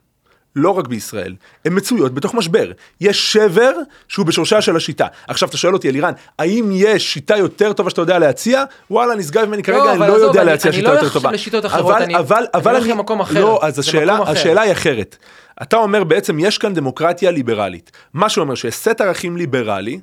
לא 0.55 0.69
רק 0.77 0.87
בישראל, 0.87 1.35
הן 1.65 1.73
מצויות 1.77 2.13
בתוך 2.13 2.33
משבר. 2.33 2.71
יש 3.01 3.33
שבר 3.33 3.71
שהוא 4.07 4.25
בשורשה 4.25 4.61
של 4.61 4.75
השיטה. 4.75 5.07
עכשיו 5.27 5.49
אתה 5.49 5.57
שואל 5.57 5.73
אותי 5.73 5.89
אלירן, 5.89 6.11
האם 6.39 6.69
יש 6.73 7.13
שיטה 7.13 7.37
יותר 7.37 7.73
טובה 7.73 7.89
שאתה 7.89 8.01
יודע 8.01 8.19
להציע? 8.19 8.63
וואלה, 8.91 9.15
נשגב 9.15 9.45
ממני 9.45 9.63
כרגע, 9.63 9.83
אני 9.83 9.97
אבל 9.97 10.07
לא 10.07 10.13
יודע 10.13 10.41
אני- 10.41 10.49
להציע 10.51 10.71
אני 10.71 10.77
שיטה 10.77 10.87
לא 10.87 10.93
יותר 10.93 11.01
הולך 11.03 11.13
טובה. 11.13 11.31
לשיטות 11.31 11.65
אחרות, 11.65 11.91
אבל, 11.95 12.03
אני- 12.03 12.17
אבל, 12.17 12.37
אני 12.37 12.47
אבל 12.53 12.75
הולך 12.75 12.87
למקום 12.87 13.19
אחר. 13.19 13.41
לא, 13.41 13.59
אז 13.63 13.79
השאלה. 13.79 14.19
השאלה 14.25 14.61
היא 14.61 14.71
אחרת. 14.71 15.17
אתה 15.61 15.77
אומר 15.77 16.03
בעצם, 16.03 16.39
יש 16.39 16.57
כאן 16.57 16.73
דמוקרטיה 16.73 17.31
ליברלית. 17.31 17.91
מה 18.13 18.29
שאומר 18.29 18.55
שיש 18.55 18.75
סט 18.75 19.01
ערכים 19.01 19.37
ליברלי, 19.37 19.99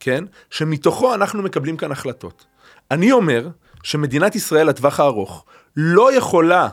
כן, 0.00 0.24
שמתוכו 0.50 1.14
אנחנו 1.14 1.42
מקבלים 1.42 1.76
כאן 1.76 1.92
החלטות. 1.92 2.46
אני 2.90 3.12
אומר 3.12 3.48
שמדינת 3.82 4.34
ישראל 4.34 4.68
לטווח 4.68 5.00
הארוך 5.00 5.44
לא 5.76 6.16
יכולה 6.16 6.68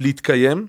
להתקיים 0.00 0.66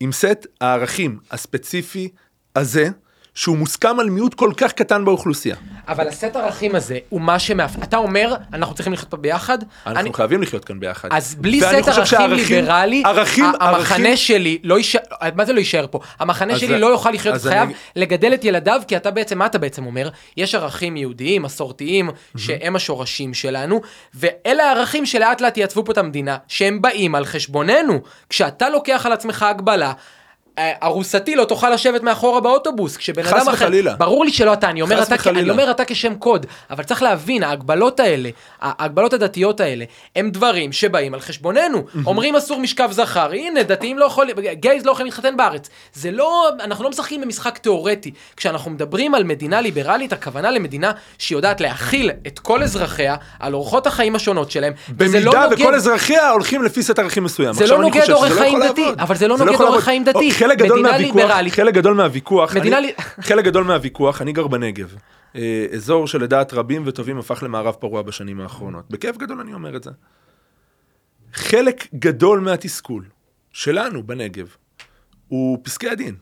עם 0.00 0.12
סט 0.12 0.46
הערכים 0.60 1.18
הספציפי 1.30 2.08
הזה, 2.56 2.88
שהוא 3.36 3.56
מוסכם 3.56 4.00
על 4.00 4.10
מיעוט 4.10 4.34
כל 4.34 4.50
כך 4.56 4.72
קטן 4.72 5.04
באוכלוסייה. 5.04 5.56
אבל 5.88 6.08
הסט 6.08 6.36
ערכים 6.36 6.74
הזה 6.74 6.98
הוא 7.08 7.20
מה 7.20 7.38
שמאפיין, 7.38 7.82
אתה 7.82 7.96
אומר, 7.96 8.34
אנחנו 8.52 8.74
צריכים 8.74 8.92
לחיות 8.92 9.10
פה 9.10 9.16
ביחד? 9.16 9.58
אנחנו 9.86 10.00
אני- 10.00 10.14
חייבים 10.14 10.42
לחיות 10.42 10.64
כאן 10.64 10.80
ביחד. 10.80 11.08
אז 11.12 11.34
בלי 11.34 11.60
סט 11.60 11.66
ערכים 11.88 12.04
שהערכים- 12.06 12.56
ליברלי, 12.64 13.02
ערכים, 13.06 13.44
המחנה 13.44 13.68
ערכים- 13.76 14.16
שלי 14.16 14.58
לא 14.64 14.78
יישאר, 14.78 15.00
מה 15.34 15.44
זה 15.44 15.52
לא 15.52 15.58
יישאר 15.58 15.86
פה? 15.90 15.98
המחנה 16.18 16.58
שלי 16.58 16.68
זה- 16.68 16.78
לא 16.78 16.86
יוכל 16.86 17.10
לחיות, 17.10 17.34
אז 17.34 17.46
חייב 17.46 17.62
אני- 17.62 17.74
לגדל 17.96 18.34
את 18.34 18.44
ילדיו, 18.44 18.80
כי 18.88 18.96
אתה 18.96 19.10
בעצם, 19.10 19.38
מה 19.38 19.46
אתה 19.46 19.58
בעצם 19.58 19.86
אומר? 19.86 20.08
יש 20.36 20.54
ערכים 20.54 20.96
יהודיים, 20.96 21.42
מסורתיים, 21.42 22.10
שהם 22.36 22.76
השורשים 22.76 23.34
שלנו, 23.34 23.80
ואלה 24.14 24.64
הערכים 24.64 25.06
שלאט 25.06 25.40
לאט 25.40 25.56
יעצבו 25.56 25.84
פה 25.84 25.92
את 25.92 25.98
המדינה, 25.98 26.36
שהם 26.48 26.82
באים 26.82 27.14
על 27.14 27.24
חשבוננו. 27.24 28.00
כשאתה 28.30 28.68
לוקח 28.70 29.06
על 29.06 29.12
עצמך 29.12 29.42
הגבלה, 29.42 29.92
ארוסתי 30.58 31.36
לא 31.36 31.44
תוכל 31.44 31.70
לשבת 31.70 32.02
מאחורה 32.02 32.40
באוטובוס, 32.40 32.96
כשבן 32.96 33.22
חס 33.22 33.32
אדם 33.32 33.48
אחר, 33.48 33.52
וחלילה. 33.52 33.94
ברור 33.94 34.24
לי 34.24 34.32
שלא 34.32 34.52
אתה, 34.52 34.70
אני 34.70 34.82
אומר 34.82 35.00
חס 35.00 35.06
אתה, 35.06 35.14
וחלילה. 35.14 35.40
אני 35.40 35.50
אומר 35.50 35.70
אתה 35.70 35.84
כשם 35.84 36.14
קוד, 36.14 36.46
אבל 36.70 36.84
צריך 36.84 37.02
להבין, 37.02 37.42
ההגבלות 37.42 38.00
האלה, 38.00 38.30
ההגבלות 38.60 39.12
הדתיות 39.12 39.60
האלה, 39.60 39.84
הם 40.16 40.30
דברים 40.30 40.72
שבאים 40.72 41.14
על 41.14 41.20
חשבוננו. 41.20 41.84
אומרים 42.06 42.36
אסור 42.36 42.60
משכב 42.60 42.88
זכר, 42.92 43.30
הנה, 43.32 43.62
דתיים 43.62 43.98
לא 43.98 44.04
יכולים, 44.04 44.36
גייז 44.52 44.86
לא 44.86 44.90
יכולים 44.90 45.06
להתחתן 45.06 45.36
בארץ. 45.36 45.68
זה 45.94 46.10
לא, 46.10 46.48
אנחנו 46.60 46.84
לא 46.84 46.90
משחקים 46.90 47.20
במשחק 47.20 47.58
תיאורטי. 47.58 48.10
כשאנחנו 48.36 48.70
מדברים 48.70 49.14
על 49.14 49.24
מדינה 49.24 49.60
ליברלית, 49.60 50.12
הכוונה 50.12 50.50
למדינה 50.50 50.92
שיודעת 51.18 51.60
להכיל 51.60 52.10
את 52.26 52.38
כל 52.38 52.62
אזרחיה 52.62 53.16
על 53.40 53.54
אורחות 53.54 53.86
החיים 53.86 54.14
השונות 54.14 54.50
שלהם. 54.50 54.72
לא 54.88 54.94
במידה 54.96 55.24
נוגד- 55.24 55.48
וכל 55.60 55.74
אזרחיה 55.74 56.30
הולכים 56.30 56.62
לפי 56.62 56.82
סט 56.82 56.98
ערכים 56.98 57.24
מסוים. 57.24 57.52
זה 57.54 57.66
לא 57.66 57.78
נוגד 57.78 58.10
אורח 58.10 58.30
לא 58.30 58.36
חיים 58.38 58.60
דתי. 58.62 58.86
אבל 58.98 59.14
זה 59.16 59.28
לא 59.28 59.38
לא 59.38 59.44
נוגד 59.44 59.60
אורח. 59.60 59.84
חיים 59.84 60.04
דתי. 60.04 60.30
חלק 60.46 60.58
גדול 60.58 60.82
מהוויכוח. 60.82 61.30
חלק 61.50 61.74
גדול 61.74 61.94
מהוויכוח, 61.94 62.56
מדינה 62.56 62.78
אני- 62.78 62.86
לי- 62.86 62.92
חלק 63.22 63.44
גדול 63.44 63.64
מהוויכוח, 63.64 64.22
אני 64.22 64.32
גר 64.32 64.46
בנגב. 64.46 64.94
אה, 65.36 65.66
אזור 65.74 66.06
שלדעת 66.06 66.52
רבים 66.54 66.82
וטובים 66.86 67.18
הפך 67.18 67.42
למערב 67.42 67.74
פרוע 67.74 68.02
בשנים 68.02 68.40
האחרונות. 68.40 68.90
בכאב 68.90 69.16
גדול 69.16 69.40
אני 69.40 69.54
אומר 69.54 69.76
את 69.76 69.82
זה. 69.82 69.90
חלק 71.32 71.86
גדול 71.94 72.40
מהתסכול 72.40 73.04
שלנו 73.52 74.02
בנגב 74.02 74.46
הוא 75.28 75.58
פסקי 75.62 75.88
הדין. 75.88 76.14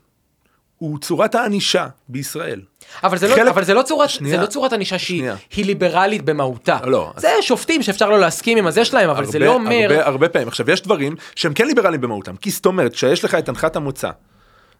הוא 0.85 0.99
צורת 0.99 1.35
הענישה 1.35 1.87
בישראל. 2.09 2.61
אבל 3.05 3.18
זה, 3.18 3.28
לא, 3.28 3.35
חלק- 3.35 3.49
אבל 3.49 3.64
זה 3.64 3.74
לא 3.74 3.82
צורת, 3.82 4.11
שנייה. 4.11 4.37
זה 4.37 4.43
לא 4.43 4.47
צורת 4.47 4.72
ענישה 4.72 4.99
שהיא 4.99 5.24
ליברלית 5.64 6.22
במהותה. 6.24 6.78
לא, 6.87 7.12
זה 7.16 7.28
שופטים 7.41 7.82
שאפשר 7.82 8.11
לא 8.11 8.18
להסכים 8.20 8.59
עם 8.59 8.66
הזה 8.66 8.85
שלהם, 8.85 9.11
אבל 9.11 9.24
זה 9.24 9.39
הרבה- 9.39 9.47
לא 9.47 9.55
אומר... 9.55 9.87
הרבה, 9.91 10.07
הרבה 10.07 10.28
פעמים. 10.28 10.49
עכשיו, 10.49 10.70
יש 10.70 10.82
דברים 10.82 11.16
שהם 11.35 11.55
כן 11.55 11.66
ליברליים 11.66 12.01
במהותם. 12.01 12.37
כי 12.37 12.51
זאת 12.51 12.66
אומרת, 12.66 12.93
כשיש 12.93 13.24
לך 13.24 13.35
את 13.35 13.49
הנחת 13.49 13.76
המוצא, 13.76 14.11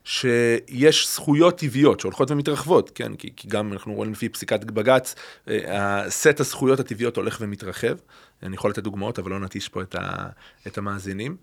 שיש 0.05 1.09
זכויות 1.15 1.59
טבעיות 1.59 2.01
שהולכות 2.01 2.31
ומתרחבות, 2.31 2.91
כן? 2.95 3.15
כי, 3.15 3.31
כי 3.37 3.49
גם 3.49 3.73
אנחנו 3.73 3.95
רואים 3.95 4.13
לפי 4.13 4.29
פסיקת 4.29 4.65
בג"ץ, 4.65 5.15
אה, 5.49 5.61
הסט 6.05 6.41
הזכויות 6.41 6.81
הטבעיות 6.81 7.17
הולך 7.17 7.39
ומתרחב. 7.41 7.95
אני 8.43 8.55
יכול 8.57 8.71
לתת 8.71 8.83
דוגמאות, 8.83 9.19
אבל 9.19 9.31
לא 9.31 9.41
נטיש 9.41 9.69
פה 9.69 9.83
את, 9.83 9.95
ה, 9.95 10.01
את 10.67 10.79
המאזינים. 10.79 11.37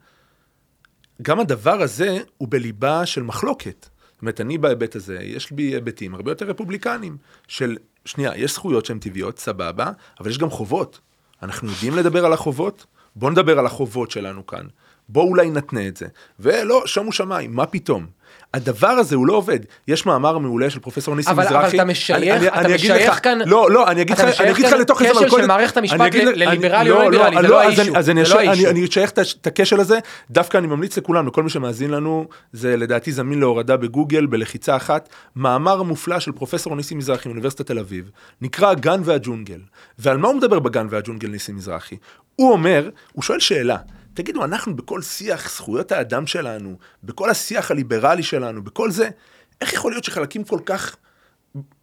גם 1.21 1.39
הדבר 1.39 1.81
הזה 1.81 2.17
הוא 2.37 2.47
בליבה 2.51 3.05
של 3.05 3.23
מחלוקת. 3.23 3.87
זאת 4.21 4.23
אומרת, 4.23 4.41
אני 4.41 4.57
בהיבט 4.57 4.95
הזה, 4.95 5.17
יש 5.21 5.51
בי 5.51 5.63
היבטים 5.63 6.15
הרבה 6.15 6.31
יותר 6.31 6.45
רפובליקניים, 6.45 7.17
של, 7.47 7.77
שנייה, 8.05 8.31
יש 8.35 8.53
זכויות 8.53 8.85
שהן 8.85 8.99
טבעיות, 8.99 9.39
סבבה, 9.39 9.91
אבל 10.19 10.29
יש 10.29 10.37
גם 10.37 10.49
חובות. 10.49 10.99
אנחנו 11.43 11.69
יודעים 11.69 11.95
לדבר 11.95 12.25
על 12.25 12.33
החובות? 12.33 12.85
בואו 13.15 13.31
נדבר 13.31 13.59
על 13.59 13.65
החובות 13.65 14.11
שלנו 14.11 14.47
כאן. 14.47 14.65
בואו 15.09 15.27
אולי 15.27 15.49
נתנה 15.49 15.87
את 15.87 15.97
זה. 15.97 16.07
ולא, 16.39 16.83
שומו 16.85 17.11
שמיים, 17.11 17.55
מה 17.55 17.65
פתאום? 17.65 18.07
הדבר 18.53 18.87
הזה 18.87 19.15
הוא 19.15 19.27
לא 19.27 19.33
עובד. 19.33 19.59
יש 19.87 20.05
מאמר 20.05 20.37
מעולה 20.37 20.69
של 20.69 20.79
פרופסור 20.79 21.15
ניסים 21.15 21.31
אבל- 21.33 21.43
מזרחי. 21.45 21.67
אבל 21.67 21.75
אתה 21.75 21.85
משייך- 21.85 22.17
אני- 22.17 22.31
אני- 22.31 22.47
אתה 22.47 22.59
אני 22.59 22.73
משייך 22.75 23.11
לך- 23.11 23.23
כאן- 23.23 23.39
לא, 23.45 23.71
לא, 23.71 23.87
אני 23.91 24.01
אגיד 24.01 24.19
לך, 24.19 24.39
אני 24.41 24.51
אגיד 24.51 24.65
לך 24.65 24.73
לתוך 24.73 24.99
זה, 25.03 25.09
כשל 25.09 25.17
אבל 25.17 25.29
של 25.29 25.45
מערכת 25.45 25.77
המשפט 25.77 26.15
לליברלי 26.15 26.89
לא, 26.89 27.03
או 27.03 27.09
לא 27.09 27.25
ליברלי, 27.29 27.41
זה 27.41 27.47
לא 27.47 27.63
אז 27.63 27.79
האישו, 27.79 27.97
אז 27.97 28.09
אני 28.09 28.23
לא 28.81 28.87
אשייך- 28.89 29.11
את 29.41 29.47
הכשל 29.47 29.79
הזה, 29.79 29.99
דווקא 30.31 30.57
אני 30.57 30.67
ממליץ 30.67 30.97
לכולם, 30.97 31.27
לכל 31.27 31.43
מי 31.43 31.49
שמאזין 31.49 31.91
לנו, 31.91 32.25
זה 32.53 32.77
לדעתי 32.77 33.11
זמין 33.11 33.39
להורדה 33.39 33.77
בגוגל, 33.77 34.25
בלחיצה 34.25 34.75
אחת, 34.75 35.09
מאמר 35.35 35.83
מופלא 35.83 36.19
של 36.19 36.31
פרופסור 36.31 36.75
ניסים 36.75 36.97
מזרחי 36.97 37.29
מאוניברסיטת 37.29 37.67
תל 37.67 37.79
אביב, 37.79 38.09
נקרא 38.41 38.69
הגן 38.69 39.01
והג'ונגל. 39.03 39.59
ועל 39.99 40.17
מה 40.17 40.27
הוא 40.27 40.35
מדבר 40.37 40.59
בגן 40.59 40.87
והג'ונגל 40.89 41.27
ניסים 41.29 41.55
מזרחי? 41.55 41.95
הוא 42.35 42.51
אומר, 42.51 42.89
הוא 43.13 43.23
שואל 43.23 43.39
שאלה, 43.39 43.77
תגידו, 44.13 44.43
אנחנו 44.43 44.75
בכל 44.75 45.01
שיח 45.01 45.55
זכויות 45.55 45.91
האדם 45.91 46.27
שלנו, 46.27 46.77
בכל 47.03 47.29
השיח 47.29 47.71
הליברלי 47.71 48.23
שלנו, 48.23 48.63
בכל 48.63 48.91
זה, 48.91 49.09
איך 49.61 49.73
יכול 49.73 49.91
להיות 49.91 50.03
שחלקים 50.03 50.43
כל 50.43 50.59
כך 50.65 50.95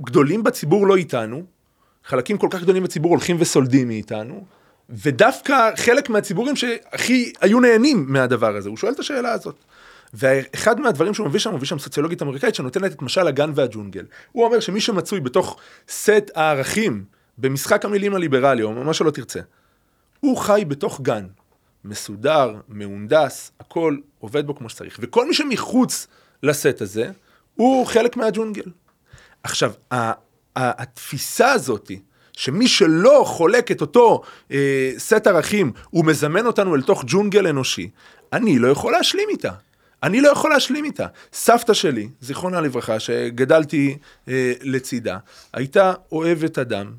גדולים 0.03 0.43
בציבור 0.43 0.87
לא 0.87 0.97
איתנו, 0.97 1.43
חלקים 2.05 2.39
כל 2.39 2.49
כך 2.51 2.63
גדולים 2.63 2.83
בציבור 2.83 3.11
הולכים 3.11 3.37
וסולדים 3.39 3.89
מאיתנו, 3.89 4.45
ודווקא 4.91 5.71
חלק 5.77 6.11
מהציבורים 6.11 6.57
שהכי 6.57 7.33
היו 7.41 7.61
נהנים 7.61 8.05
מהדבר 8.09 8.57
הזה, 8.57 8.69
הוא 8.69 8.77
שואל 8.77 8.93
את 8.93 8.99
השאלה 8.99 9.33
הזאת. 9.33 9.65
ואחד 10.15 10.81
מהדברים 10.81 11.15
שהוא 11.15 11.27
מביא 11.27 11.41
שם, 11.41 11.51
הוא 11.51 11.57
מביא 11.57 11.67
שם 11.67 11.79
סוציולוגית 11.79 12.23
אמריקאית 12.23 12.55
שנותנת 12.55 12.93
את 12.93 13.03
משל 13.03 13.27
הגן 13.27 13.51
והג'ונגל. 13.55 14.05
הוא 14.33 14.45
אומר 14.45 14.61
שמי 14.61 14.81
שמצוי 14.81 15.21
בתוך 15.21 15.57
סט 15.89 16.31
הערכים 16.35 17.05
במשחק 17.39 17.85
המילים 17.85 18.15
הליברלי, 18.15 18.63
או 18.63 18.73
מה 18.73 18.95
שלא 18.95 19.11
תרצה, 19.11 19.41
הוא 20.21 20.37
חי 20.37 20.65
בתוך 20.69 21.01
גן, 21.01 21.27
מסודר, 21.85 22.55
מהונדס, 22.69 23.53
הכל 23.61 23.97
עובד 24.19 24.47
בו 24.47 24.55
כמו 24.55 24.69
שצריך. 24.69 24.99
וכל 25.03 25.29
מי 25.29 25.35
שמחוץ 25.35 26.07
לסט 26.43 26.81
הזה, 26.81 27.11
הוא 27.55 27.87
חלק 27.87 28.17
מהג'ונגל. 28.17 28.71
עכשיו, 29.43 29.73
התפיסה 30.57 31.53
הזאתי, 31.53 32.01
שמי 32.33 32.69
שלא 32.69 33.23
חולק 33.27 33.71
את 33.71 33.81
אותו 33.81 34.23
אה, 34.53 34.93
סט 34.99 35.27
ערכים, 35.27 35.73
הוא 35.91 36.05
מזמן 36.05 36.47
אותנו 36.47 36.75
אל 36.75 36.83
תוך 36.83 37.05
ג'ונגל 37.07 37.47
אנושי, 37.47 37.91
אני 38.33 38.59
לא 38.59 38.69
יכול 38.69 38.93
להשלים 38.93 39.29
איתה. 39.29 39.53
אני 40.03 40.21
לא 40.21 40.29
יכול 40.29 40.51
להשלים 40.51 40.85
איתה. 40.85 41.07
סבתא 41.33 41.75
שלי, 41.75 42.09
זיכרונה 42.21 42.61
לברכה, 42.61 43.01
שגדלתי 43.01 43.99
אה, 44.29 44.53
לצידה, 44.63 45.19
הייתה 45.53 45.93
אוהבת 46.13 46.59
אדם, 46.59 46.93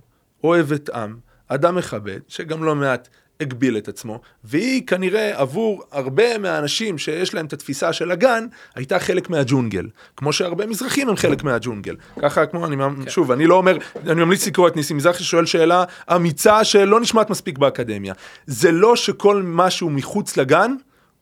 אוהבת 0.43 0.89
עם, 0.89 1.17
אדם 1.47 1.75
מכבד, 1.75 2.19
שגם 2.27 2.63
לא 2.63 2.75
מעט 2.75 3.07
הגביל 3.41 3.77
את 3.77 3.87
עצמו, 3.87 4.19
והיא 4.43 4.87
כנראה 4.87 5.39
עבור 5.39 5.83
הרבה 5.91 6.37
מהאנשים 6.37 6.97
שיש 6.97 7.33
להם 7.33 7.45
את 7.45 7.53
התפיסה 7.53 7.93
של 7.93 8.11
הגן, 8.11 8.45
הייתה 8.75 8.99
חלק 8.99 9.29
מהג'ונגל. 9.29 9.87
כמו 10.17 10.33
שהרבה 10.33 10.65
מזרחים 10.65 11.09
הם 11.09 11.15
חלק 11.15 11.43
מהג'ונגל. 11.43 11.95
ככה 12.21 12.45
כמו, 12.45 12.65
אני, 12.65 12.75
כן. 13.03 13.09
שוב, 13.09 13.31
אני 13.31 13.47
לא 13.47 13.55
אומר, 13.55 13.77
אני 14.07 14.23
ממליץ 14.23 14.47
לקרוא 14.47 14.67
את 14.67 14.75
ניסים 14.75 14.97
מזרחי 14.97 15.23
ששואל 15.23 15.45
שאלה 15.45 15.83
אמיצה 16.15 16.63
שלא 16.63 16.99
נשמעת 16.99 17.29
מספיק 17.29 17.57
באקדמיה. 17.57 18.13
זה 18.47 18.71
לא 18.71 18.95
שכל 18.95 19.41
משהו 19.45 19.89
מחוץ 19.89 20.37
לגן, 20.37 20.75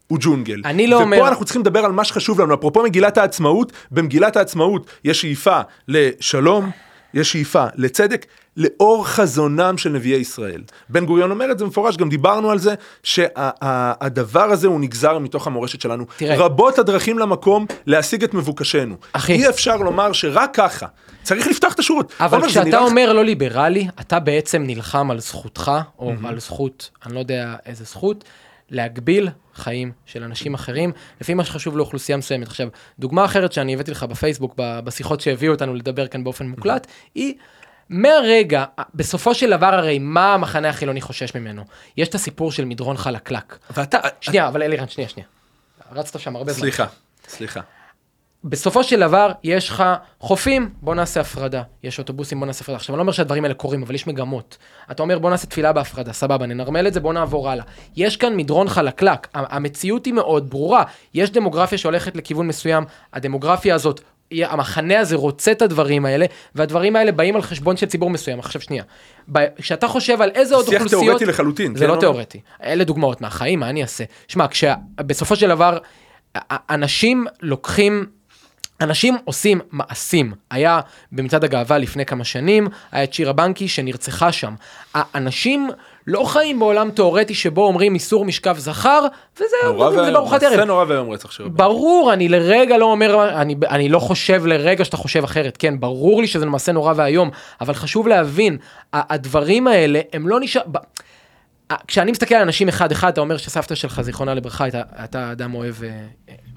הוא 0.08 0.18
ג'ונגל. 0.22 0.62
אני 0.66 0.88
לא 0.88 0.96
ופה 0.96 1.04
אומר- 1.04 1.28
אנחנו 1.28 1.46
צריכים 1.46 1.62
לדבר 1.62 1.86
על 1.86 1.92
מה 1.92 2.04
שחשוב 2.04 2.42
לנו. 2.42 2.54
אפרופו 2.54 2.84
מגילת 2.84 3.18
העצמאות, 3.18 3.72
במגילת 3.92 4.36
העצמאות 4.38 4.88
יש 5.04 5.22
שאיפה 5.22 5.60
לשלום, 5.88 6.72
יש 7.14 7.32
שאיפה 7.32 7.66
לצדק, 7.76 8.26
לאור 8.58 9.08
חזונם 9.08 9.78
של 9.78 9.90
נביאי 9.90 10.20
ישראל. 10.20 10.62
בן 10.90 11.06
גוריון 11.06 11.32
אומר 11.32 11.52
את 11.52 11.60
זה 11.60 11.66
מפורש, 11.66 11.98
גם 11.98 12.10
דיברנו 12.10 12.52
על 12.52 12.60
זה, 12.60 12.74
שהדבר 13.04 14.44
הזה 14.44 14.68
הוא 14.68 14.80
נגזר 14.80 15.20
מתוך 15.20 15.48
המורשת 15.48 15.82
שלנו. 15.82 16.06
תראה. 16.18 16.38
רבות 16.38 16.80
הדרכים 16.80 17.20
למקום 17.20 17.66
להשיג 17.86 18.24
את 18.24 18.34
מבוקשנו. 18.34 18.96
אחי. 19.14 19.34
אי 19.34 19.50
אפשר 19.50 19.76
לומר 19.76 20.12
שרק 20.12 20.50
ככה. 20.54 20.86
צריך 21.24 21.48
לפתוח 21.48 21.74
את 21.74 21.80
השורות. 21.80 22.14
אבל 22.20 22.38
עומר, 22.38 22.48
זה 22.48 22.52
כשאתה 22.52 22.66
נראה 22.66 22.80
אומר 22.80 23.14
לא 23.14 23.26
ליברלי, 23.26 23.88
אתה 24.00 24.20
בעצם 24.20 24.64
נלחם 24.66 25.12
על 25.12 25.20
זכותך, 25.20 25.72
או 26.00 26.14
על 26.24 26.40
זכות, 26.40 26.90
אני 27.06 27.14
לא 27.14 27.20
יודע 27.20 27.56
איזה 27.66 27.84
זכות, 27.84 28.24
להגביל 28.70 29.30
חיים 29.54 29.92
של 30.06 30.24
אנשים 30.24 30.54
אחרים, 30.54 30.92
לפי 31.22 31.34
מה 31.34 31.46
שחשוב 31.46 31.78
לאוכלוסייה 31.78 32.18
מסוימת. 32.18 32.48
עכשיו, 32.48 32.68
דוגמה 33.00 33.26
אחרת 33.26 33.54
שאני 33.54 33.74
הבאתי 33.74 33.92
לך 33.92 34.04
בפייסבוק, 34.04 34.54
בשיחות 34.58 35.22
שהביאו 35.22 35.54
אותנו 35.54 35.76
לדבר 35.76 36.08
כאן 36.08 36.24
באופן 36.24 36.48
מוקלט, 36.48 36.88
היא... 37.16 37.34
מהרגע, 37.90 38.66
בסופו 38.96 39.36
של 39.36 39.50
דבר 39.50 39.74
הרי 39.74 40.00
מה 40.00 40.34
המחנה 40.34 40.70
החילוני 40.70 41.02
חושש 41.02 41.36
ממנו? 41.36 41.64
יש 41.98 42.08
את 42.08 42.16
הסיפור 42.16 42.52
של 42.52 42.66
מדרון 42.66 42.98
חלקלק. 42.98 43.58
ואתה... 43.72 43.98
שנייה, 44.22 44.48
אבל 44.48 44.64
אלירן, 44.64 44.88
שנייה, 44.88 45.10
שנייה. 45.10 45.28
רצת 45.92 46.20
שם 46.20 46.36
הרבה 46.36 46.54
זמן. 46.54 46.62
סליחה, 46.62 46.86
סליחה. 47.28 47.62
בסופו 48.44 48.84
של 48.84 49.00
דבר, 49.00 49.32
יש 49.44 49.70
לך 49.70 49.84
חופים, 50.20 50.70
בוא 50.82 50.96
נעשה 50.96 51.22
הפרדה. 51.22 51.62
יש 51.84 52.00
אוטובוסים, 52.00 52.40
בוא 52.40 52.48
נעשה 52.48 52.64
הפרדה. 52.64 52.76
עכשיו, 52.76 52.96
אני 52.96 52.98
לא 52.98 53.02
אומר 53.02 53.12
שהדברים 53.12 53.44
האלה 53.44 53.54
קורים, 53.54 53.84
אבל 53.84 53.96
יש 53.96 54.08
מגמות. 54.08 54.58
אתה 54.92 55.04
אומר, 55.04 55.20
בוא 55.20 55.30
נעשה 55.30 55.48
תפילה 55.48 55.74
בהפרדה, 55.74 56.14
סבבה, 56.14 56.46
ננרמל 56.46 56.88
את 56.88 56.94
זה, 56.94 57.00
בוא 57.00 57.14
נעבור 57.14 57.50
הלאה. 57.50 57.64
יש 57.96 58.18
כאן 58.18 58.38
מדרון 58.38 58.70
חלקלק, 58.70 59.28
המציאות 59.34 60.06
היא 60.06 60.14
מאוד 60.14 60.50
ברורה. 60.50 60.84
יש 61.14 61.32
דמוגרפיה 61.32 61.78
שהולכת 61.78 62.16
לכיוון 62.16 62.48
מסוים, 62.48 62.84
הדמוגרפיה 63.14 63.76
הזאת, 63.76 64.02
המחנה 64.32 65.00
הזה 65.00 65.16
רוצה 65.16 65.52
את 65.52 65.62
הדברים 65.62 66.06
האלה, 66.06 66.26
והדברים 66.56 66.96
האלה 66.96 67.12
באים 67.12 67.36
על 67.36 67.42
חשבון 67.42 67.78
של 67.78 67.86
ציבור 67.86 68.10
מסוים. 68.10 68.40
עכשיו, 68.40 68.62
שנייה. 68.62 68.84
כשאתה 69.56 69.88
חושב 69.88 70.22
על 70.22 70.30
איזה 70.36 70.56
עוד 70.56 70.66
שיח 70.66 70.74
אוכלוסיות... 70.74 71.04
תיאורטי 71.04 71.26
לחלוטין, 71.26 71.76
זה 71.76 71.80
כן, 71.80 71.88
לא 71.88 71.92
עומר? 71.92 72.02
תיאורטי. 72.02 72.40
אלה 72.64 72.84
דוגמאות 72.84 73.22
מהחיים, 73.22 73.60
מה 73.60 73.70
אני 73.70 73.82
אעשה? 73.82 74.04
שמע, 74.28 74.48
כשבסופו 74.48 75.36
של 75.36 75.50
דבר, 75.50 75.78
א- 76.38 76.56
אנשים 76.70 77.26
לוקחים... 77.42 78.17
אנשים 78.82 79.18
עושים 79.26 79.60
מעשים. 79.72 80.34
היה 80.52 80.80
במצעד 81.12 81.44
הגאווה 81.44 81.78
לפני 81.78 82.06
כמה 82.06 82.24
שנים, 82.24 82.68
היה 82.92 83.04
את 83.04 83.14
שירה 83.14 83.34
בנקי 83.34 83.68
שנרצחה 83.68 84.32
שם. 84.32 84.54
האנשים 84.94 85.70
לא 86.08 86.24
חיים 86.24 86.60
בעולם 86.60 86.92
תיאורטי 86.92 87.34
שבו 87.34 87.66
אומרים 87.66 87.94
איסור 87.94 88.26
משכב 88.26 88.58
זכר, 88.58 89.06
וזהו, 89.36 89.92
זה 89.92 90.12
בארוחת 90.12 90.40
זה 90.40 90.48
ערב. 90.48 90.60
נורא 90.60 90.86
ואיום 90.88 91.10
רצח 91.10 91.32
של 91.32 91.44
רבין. 91.44 91.58
ברור, 91.58 92.14
אני 92.14 92.30
לרגע 92.30 92.78
לא 92.78 92.86
אומר, 92.86 93.30
אני, 93.42 93.56
אני 93.70 93.90
לא 93.90 94.00
חושב 94.00 94.46
לרגע 94.46 94.86
שאתה 94.86 94.98
חושב 94.98 95.24
אחרת, 95.24 95.58
כן, 95.58 95.80
ברור 95.80 96.22
לי 96.22 96.28
שזה 96.28 96.46
למעשה 96.46 96.72
נורא 96.72 96.94
ואיום, 96.96 97.30
אבל 97.62 97.74
חשוב 97.74 98.08
להבין, 98.08 98.58
הדברים 98.94 99.68
האלה, 99.68 100.00
הם 100.14 100.28
לא 100.28 100.40
נשאר... 100.40 100.62
ב- 101.70 101.74
ה- 101.74 101.86
כשאני 101.88 102.12
מסתכל 102.12 102.36
על 102.36 102.42
אנשים 102.42 102.68
אחד-אחד, 102.68 103.10
אתה 103.10 103.22
אומר 103.22 103.38
שסבתא 103.38 103.76
שלך, 103.76 104.02
זיכרונה 104.02 104.34
לברכה, 104.34 104.64
הייתה, 104.64 104.82
הייתה 104.96 105.32
אדם 105.32 105.54
אוהב, 105.54 105.76
אה, 105.84 105.90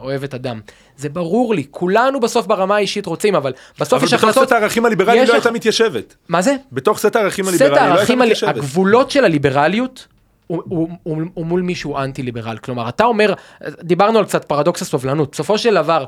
אוהבת 0.01 0.35
אדם. 0.35 0.61
זה 0.97 1.09
ברור 1.09 1.55
לי, 1.55 1.65
כולנו 1.71 2.21
בסוף 2.21 2.47
ברמה 2.47 2.77
האישית 2.77 3.07
רוצים, 3.07 3.35
אבל 3.35 3.53
בסוף 3.81 3.93
אבל 3.93 4.05
יש 4.07 4.15
בתוך 4.15 4.25
החלטות... 4.25 4.49
סט 4.49 4.53
הערכים 4.53 4.85
הליברלי 4.85 5.19
יש 5.19 5.29
לא 5.29 5.35
הייתה 5.35 5.51
מתיישבת. 5.51 6.17
מה 6.29 6.43
זה? 6.43 6.57
בתוך 6.73 6.99
סט 6.99 7.17
הערכים 7.17 7.49
הליברלי 7.49 7.71
לא 7.71 7.99
הייתה 7.99 8.17
מתיישבת. 8.17 8.57
הגבולות 8.57 9.11
של 9.11 9.25
הליברליות 9.25 10.07
הוא, 10.47 10.63
הוא, 10.69 10.89
הוא, 11.03 11.23
הוא 11.35 11.47
מול 11.47 11.61
מישהו 11.61 11.99
אנטי 11.99 12.23
ליברל. 12.23 12.59
כלומר, 12.59 12.89
אתה 12.89 13.05
אומר, 13.05 13.35
דיברנו 13.83 14.19
על 14.19 14.25
קצת 14.25 14.45
פרדוקס 14.45 14.83
הסובלנות, 14.83 15.33
בסופו 15.33 15.59
של 15.59 15.75
דבר, 15.75 16.05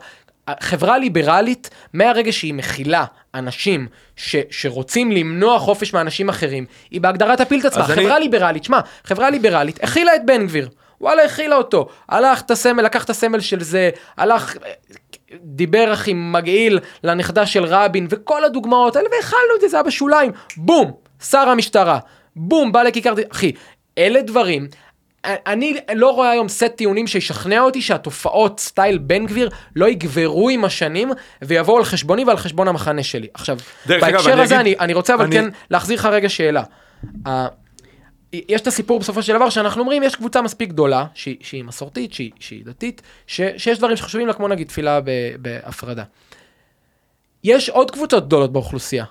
חברה 0.61 0.99
ליברלית, 0.99 1.70
מהרגע 1.93 2.32
שהיא 2.32 2.55
מכילה 2.55 3.05
אנשים 3.34 3.86
ש, 4.16 4.36
שרוצים 4.51 5.12
למנוע 5.12 5.59
חופש 5.59 5.95
מאנשים 5.95 6.28
אחרים, 6.28 6.64
היא 6.90 7.01
בהגדרה 7.01 7.36
תפיל 7.36 7.61
את 7.61 7.64
עצמה. 7.64 7.84
חברה 7.84 8.16
אני- 8.16 8.24
ליברלית, 8.24 8.64
שמע, 8.64 8.80
חברה 9.05 9.30
ליברלית 9.30 9.84
הכילה 9.84 10.16
את 10.16 10.26
בן 10.26 10.47
גביר. 10.47 10.68
וואלה, 11.01 11.24
הכילה 11.24 11.57
אותו. 11.57 11.88
הלך 12.09 12.40
את 12.40 12.51
הסמל, 12.51 12.82
לקח 12.82 13.05
את 13.05 13.11
הסמל 13.11 13.40
של 13.40 13.62
זה, 13.62 13.90
הלך, 14.16 14.57
דיבר 15.43 15.93
אחי 15.93 16.12
מגעיל 16.14 16.78
לנכדה 17.05 17.47
של 17.47 17.64
רבין, 17.64 18.07
וכל 18.11 18.45
הדוגמאות 18.45 18.97
האלה, 18.97 19.09
והכלנו 19.16 19.55
את 19.57 19.61
זה, 19.61 19.68
זה 19.68 19.76
היה 19.76 19.82
בשוליים. 19.82 20.32
בום, 20.57 20.93
שר 21.24 21.49
המשטרה. 21.49 21.99
בום, 22.36 22.72
בא 22.72 22.82
לכיכר... 22.82 23.12
אחי, 23.32 23.53
אלה 23.99 24.22
דברים... 24.22 24.66
אני 25.26 25.76
לא 25.94 26.10
רואה 26.10 26.30
היום 26.30 26.48
סט 26.48 26.64
טיעונים 26.76 27.06
שישכנע 27.06 27.60
אותי 27.60 27.82
שהתופעות 27.82 28.60
סטייל 28.60 28.98
בן 28.98 29.26
גביר 29.26 29.48
לא 29.76 29.88
יגברו 29.88 30.48
עם 30.48 30.64
השנים 30.64 31.10
ויבואו 31.42 31.76
על 31.78 31.84
חשבוני 31.84 32.24
ועל 32.24 32.36
חשבון 32.36 32.68
המחנה 32.68 33.02
שלי. 33.02 33.26
עכשיו, 33.34 33.58
בהקשר 33.86 34.32
אני 34.32 34.42
הזה 34.42 34.60
אגיד- 34.60 34.66
אני, 34.66 34.84
אני 34.84 34.94
רוצה 34.94 35.14
אבל 35.14 35.24
אני- 35.24 35.36
כן 35.36 35.44
להחזיר 35.70 35.98
לך 35.98 36.06
רגע 36.06 36.28
שאלה. 36.28 36.62
ה- 37.26 37.46
יש 38.32 38.60
את 38.60 38.66
הסיפור 38.66 39.00
בסופו 39.00 39.22
של 39.22 39.32
דבר 39.34 39.50
שאנחנו 39.50 39.80
אומרים 39.80 40.02
יש 40.02 40.16
קבוצה 40.16 40.42
מספיק 40.42 40.68
גדולה 40.68 41.06
שהיא, 41.14 41.36
שהיא 41.40 41.64
מסורתית 41.64 42.12
שהיא, 42.12 42.30
שהיא 42.40 42.64
דתית 42.64 43.02
ש, 43.26 43.40
שיש 43.56 43.78
דברים 43.78 43.96
שחשובים 43.96 44.26
לה 44.26 44.32
כמו 44.32 44.48
נגיד 44.48 44.68
תפילה 44.68 45.00
ב, 45.00 45.10
בהפרדה. 45.38 46.04
יש 47.44 47.68
עוד 47.68 47.90
קבוצות 47.90 48.26
גדולות 48.26 48.52
באוכלוסייה. 48.52 49.04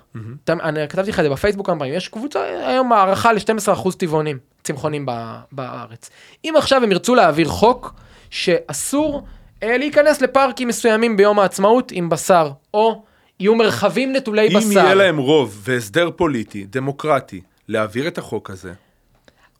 אתה- 0.44 0.52
אני 0.62 0.88
כתבתי 0.88 1.10
לך 1.10 1.18
את 1.18 1.24
זה 1.24 1.30
בפייסבוק 1.30 1.66
כמה 1.66 1.78
פעמים 1.78 1.94
יש 1.94 2.08
קבוצה 2.08 2.40
היום 2.68 2.92
הערכה 2.92 3.32
ל-12% 3.32 3.90
טבעונים 3.98 4.38
צמחונים 4.64 5.06
בארץ. 5.52 6.10
אם 6.44 6.54
עכשיו 6.56 6.82
הם 6.82 6.92
ירצו 6.92 7.14
להעביר 7.14 7.48
חוק 7.48 7.94
שאסור 8.30 9.22
אה, 9.62 9.78
להיכנס 9.78 10.20
לפארקים 10.20 10.68
מסוימים 10.68 11.16
ביום 11.16 11.38
העצמאות 11.38 11.92
עם 11.92 12.08
בשר 12.08 12.50
או 12.74 13.02
יהיו 13.40 13.54
מרחבים 13.54 14.12
נטולי 14.12 14.48
אם 14.48 14.58
בשר. 14.58 14.78
יהיה 14.78 14.94
להם 14.94 15.18
רוב 15.18 15.60
והסדר 15.64 16.10
פוליטי, 16.16 16.66
דמוקרטי, 16.70 17.40
להעביר 17.68 18.08
את 18.08 18.18
החוק 18.18 18.50
הזה, 18.50 18.72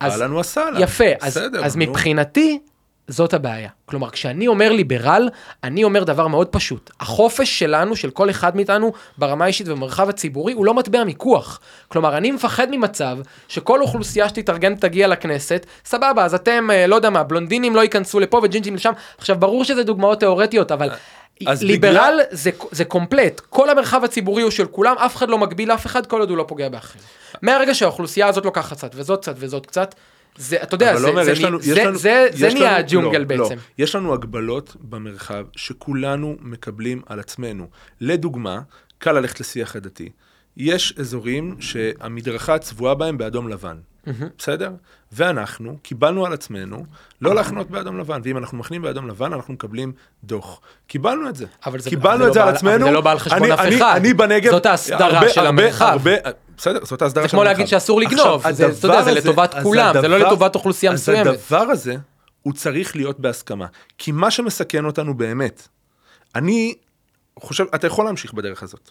אהלן 0.03 0.33
וסהלן. 0.33 0.83
יפה, 0.83 1.05
אז, 1.21 1.37
בסדר, 1.37 1.65
אז. 1.65 1.77
מבחינתי, 1.77 2.59
זאת 3.09 3.35
הבעיה. 3.35 3.69
כלומר, 3.87 4.11
כשאני 4.11 4.47
אומר 4.47 4.73
ליברל, 4.73 5.29
אני 5.65 5.85
אומר 5.85 6.05
דבר 6.05 6.27
מאוד 6.27 6.49
פשוט. 6.49 6.91
החופש 7.01 7.59
שלנו, 7.59 7.97
של 7.97 8.11
כל 8.11 8.31
אחד 8.31 8.57
מאיתנו, 8.57 8.93
ברמה 9.19 9.45
האישית 9.45 9.69
ובמרחב 9.69 10.09
הציבורי, 10.09 10.53
הוא 10.53 10.67
לא 10.67 10.75
מטבע 10.75 11.05
מיקוח. 11.05 11.61
כלומר, 11.89 12.17
אני 12.17 12.31
מפחד 12.31 12.67
ממצב 12.71 13.19
שכל 13.49 13.81
אוכלוסייה 13.81 14.29
שתתארגן 14.29 14.75
תגיע 14.75 15.09
לכנסת, 15.09 15.67
סבבה, 15.85 16.25
אז 16.25 16.35
אתם, 16.35 16.69
אה, 16.71 16.87
לא 16.87 16.97
יודע 16.97 17.11
מה, 17.11 17.23
בלונדינים 17.23 17.77
לא 17.77 17.81
ייכנסו 17.81 18.21
לפה 18.21 18.41
וג'ינג'ים 18.43 18.75
לשם. 18.75 18.93
עכשיו, 19.19 19.37
ברור 19.39 19.65
שזה 19.65 19.83
דוגמאות 19.83 20.21
תיאורטיות, 20.21 20.73
אבל... 20.73 20.91
אז 21.47 21.63
ליברל 21.63 21.91
בגלל- 21.93 22.21
זה, 22.31 22.51
זה 22.71 22.85
קומפלט, 22.85 23.41
כל 23.41 23.71
המרחב 23.71 24.05
הציבורי 24.05 24.43
הוא 24.43 24.51
של 24.51 24.67
כולם, 24.67 24.99
אף 24.99 25.17
אחד 25.17 25.29
לא 25.29 25.39
מגביל 25.39 25.73
אף 25.73 25.87
אחד 25.87 26.07
כל 26.07 26.21
עוד 26.21 26.31
הוא 26.31 26.39
לא 26.39 26.45
פוגע 26.49 26.69
באחר. 26.69 26.99
מהרגע 27.43 27.75
שהאוכלוסייה 27.75 28.27
הזאת 28.27 28.45
לוקחת 28.45 28.77
קצת 28.77 28.91
וזאת 28.95 29.21
קצת 29.23 29.35
וזאת 29.39 29.67
קצת, 29.67 29.95
זה, 30.37 30.63
אתה 30.63 30.75
יודע, 30.75 30.97
זה, 30.97 31.07
עומר, 31.09 31.25
זה, 31.25 31.33
לנו- 31.47 31.61
זה, 31.63 31.85
לנו- 31.85 31.99
זה, 31.99 32.27
זה 32.33 32.47
יש 32.47 32.55
נהיה 32.55 32.77
הג'ונגל 32.77 33.19
לא, 33.19 33.25
בעצם. 33.25 33.55
לא. 33.55 33.61
יש 33.79 33.95
לנו 33.95 34.15
הגבלות 34.15 34.77
במרחב 34.81 35.45
שכולנו 35.57 36.37
מקבלים 36.41 37.03
על 37.07 37.21
עצמנו. 37.21 37.67
לדוגמה, 38.01 38.61
קל 38.99 39.13
ללכת 39.13 39.41
לשיח 39.41 39.77
הדתי. 39.77 40.09
יש 40.57 40.95
אזורים 40.99 41.57
שהמדרכה 41.61 42.59
צבועה 42.59 42.95
בהם 42.95 43.19
באדום 43.19 43.49
לבן, 43.49 43.77
בסדר? 44.39 44.71
ואנחנו 45.13 45.79
קיבלנו 45.83 46.27
על 46.27 46.33
עצמנו 46.33 46.85
לא 47.21 47.35
להחנות 47.35 47.71
באדום 47.71 47.99
לבן, 47.99 48.21
ואם 48.25 48.39
אנחנו 48.39 48.59
מחנים 48.59 48.83
באדום 48.83 49.09
לבן 49.09 49.33
אנחנו 49.33 49.55
מקבלים 49.55 49.93
דוח. 50.25 50.61
קיבלנו 50.87 51.29
את 51.29 51.37
זה. 51.37 51.47
אבל 51.67 51.79
זה- 51.81 51.91
קיבלנו 51.91 52.17
אבל 52.17 52.29
את 52.29 52.33
זה 52.33 52.33
זה 52.33 52.39
לא 52.41 52.45
על 52.45 52.51
בא- 52.53 52.57
עצמנו. 52.57 52.75
אבל 52.77 52.85
זה 52.85 52.91
לא 52.91 53.01
בא 53.01 53.11
על 53.11 53.19
חשבון 53.19 53.43
אני- 53.43 53.55
אף 53.55 53.61
אני- 53.61 53.77
אחד. 53.77 53.95
אני 53.97 54.15
בנגב... 54.15 54.51
זאת 54.51 54.67
ההסדרה 54.67 55.19
הרבה- 55.19 55.29
של 55.29 55.41
הרבה- 55.47 55.63
המרחב. 55.63 55.85
הרבה- 55.93 56.31
בסדר, 56.63 56.85
זאת 56.85 57.03
ההסדרה 57.03 57.25
זה 57.25 57.29
כמו. 57.29 57.45
להגיד 57.45 57.67
שאסור 57.67 58.01
לגנוב, 58.01 58.43
זה- 58.51 58.69
לטובת 59.13 59.55
כולם, 59.63 59.95
זה 60.01 60.09
לא 60.09 60.19
לטובת 60.19 60.55
אוכלוסייה 60.55 60.93
מסוימת. 60.93 61.27
אז 61.27 61.35
הדבר 61.53 61.71
הזה, 61.71 61.97
הוא 62.43 62.53
צריך 62.53 62.97
להיות 62.97 63.21
בהסכמה. 63.21 63.67
כי 63.99 64.13
מה 64.13 64.31
שמסכן 64.31 64.85
אותנו 64.85 65.15
באמת, 65.17 65.69
אני 66.35 66.75
חושב, 67.39 67.65
אתה 67.75 67.87
יכול 67.87 68.05
להמשיך 68.05 68.35
בדרך 68.35 68.63
הזאת. 68.63 68.91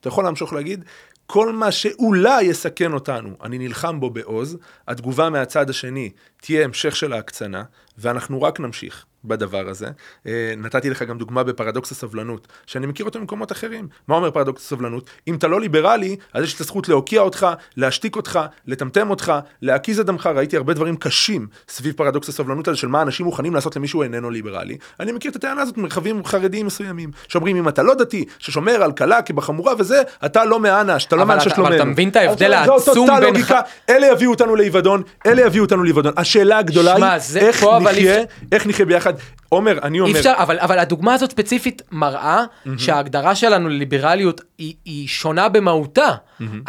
אתה 0.00 0.08
יכול 0.08 0.24
להמשיך 0.24 0.52
להגיד, 0.52 0.84
כל 1.26 1.52
מה 1.52 1.72
שאולי 1.72 2.42
יסכן 2.42 2.92
אותנו, 2.92 3.36
אני 3.42 3.58
נלחם 3.58 4.00
בו 4.00 4.10
בעוז, 4.10 4.56
התגובה 4.88 5.30
מהצד 5.30 5.70
השני 5.70 6.10
תהיה 6.40 6.64
המשך 6.64 6.96
של 6.96 7.12
ההקצנה, 7.12 7.62
ואנחנו 7.98 8.42
רק 8.42 8.60
נמשיך 8.60 9.04
בדבר 9.24 9.68
הזה. 9.68 9.86
אה, 10.26 10.54
נתתי 10.56 10.90
לך 10.90 11.02
גם 11.02 11.18
דוגמה 11.18 11.42
בפרדוקס 11.42 11.92
הסבלנות, 11.92 12.48
שאני 12.66 12.86
מכיר 12.86 13.06
אותו 13.06 13.20
ממקומות 13.20 13.52
אחרים. 13.52 13.88
מה 14.08 14.14
אומר 14.16 14.30
פרדוקס 14.30 14.66
הסבלנות? 14.66 15.10
אם 15.28 15.34
אתה 15.34 15.48
לא 15.48 15.60
ליברלי, 15.60 16.16
אז 16.34 16.44
יש 16.44 16.54
את 16.54 16.60
הזכות 16.60 16.88
להוקיע 16.88 17.20
אותך, 17.20 17.46
להשתיק 17.76 18.16
אותך, 18.16 18.40
לטמטם 18.66 19.10
אותך, 19.10 19.32
להקיז 19.62 20.00
את 20.00 20.06
דמך. 20.06 20.26
ראיתי 20.26 20.56
הרבה 20.56 20.74
דברים 20.74 20.96
קשים 20.96 21.46
סביב 21.68 21.94
פרדוקס 21.96 22.28
הסבלנות 22.28 22.68
הזה, 22.68 22.76
של 22.76 22.88
מה 22.88 23.02
אנשים 23.02 23.26
מוכנים 23.26 23.54
לעשות 23.54 23.76
למישהו 23.76 24.02
איננו 24.02 24.30
ליברלי. 24.30 24.76
אני 25.00 25.12
מכיר 25.12 25.30
את 25.30 25.36
הטענה 25.36 25.62
הזאת 25.62 25.76
במרחבים 25.78 26.24
חרדיים 26.24 26.66
מסוימים, 26.66 27.10
שאומרים 27.28 27.56
אם 27.56 27.68
אתה 27.68 27.82
לא 27.82 27.94
דתי, 27.94 28.24
ששומר 28.38 28.82
על 28.82 28.92
קלה 28.92 29.22
כבחמורה 29.22 29.72
וזה, 29.78 30.02
אתה 30.24 30.44
לא 30.44 30.60
מאנש, 30.60 31.06
אתה 31.06 31.16
לא 31.16 31.22
אתה- 31.22 31.40
שלומנו. 31.40 31.66
אבל 31.66 31.76
אתה 31.76 31.84
מבין 31.84 32.08
את 32.08 32.16
ההבדל 32.16 32.52
העצום 32.52 33.08
בין 33.20 33.42
ח- 33.42 33.52
אלה 33.88 34.06
יביאו 34.06 34.30
אותנו 34.30 34.56
לאבדון, 34.56 35.02
אלה 35.26 35.42
יביאו 35.42 35.64
אותנו 35.64 35.84
לאבדון. 35.84 36.12
השאלה 36.16 36.58
הגדולה 36.58 36.96
שמע, 36.96 37.12
היא, 37.12 37.46
איך 37.46 37.64
נחיה, 37.64 38.16
איך 38.52 38.66
נחיה 38.66 38.86
ביחד 38.86 39.11
אחד, 39.16 39.24
עומר, 39.48 39.78
אני 39.82 39.98
אי 39.98 40.00
אומר, 40.00 40.18
אפשר, 40.18 40.32
אבל, 40.36 40.58
אבל 40.58 40.78
הדוגמה 40.78 41.14
הזאת 41.14 41.30
ספציפית 41.30 41.82
מראה 41.90 42.44
שההגדרה 42.78 43.34
שלנו 43.34 43.68
לליברליות 43.68 44.40
היא, 44.58 44.74
היא 44.84 45.08
שונה 45.08 45.48
במהותה. 45.48 46.08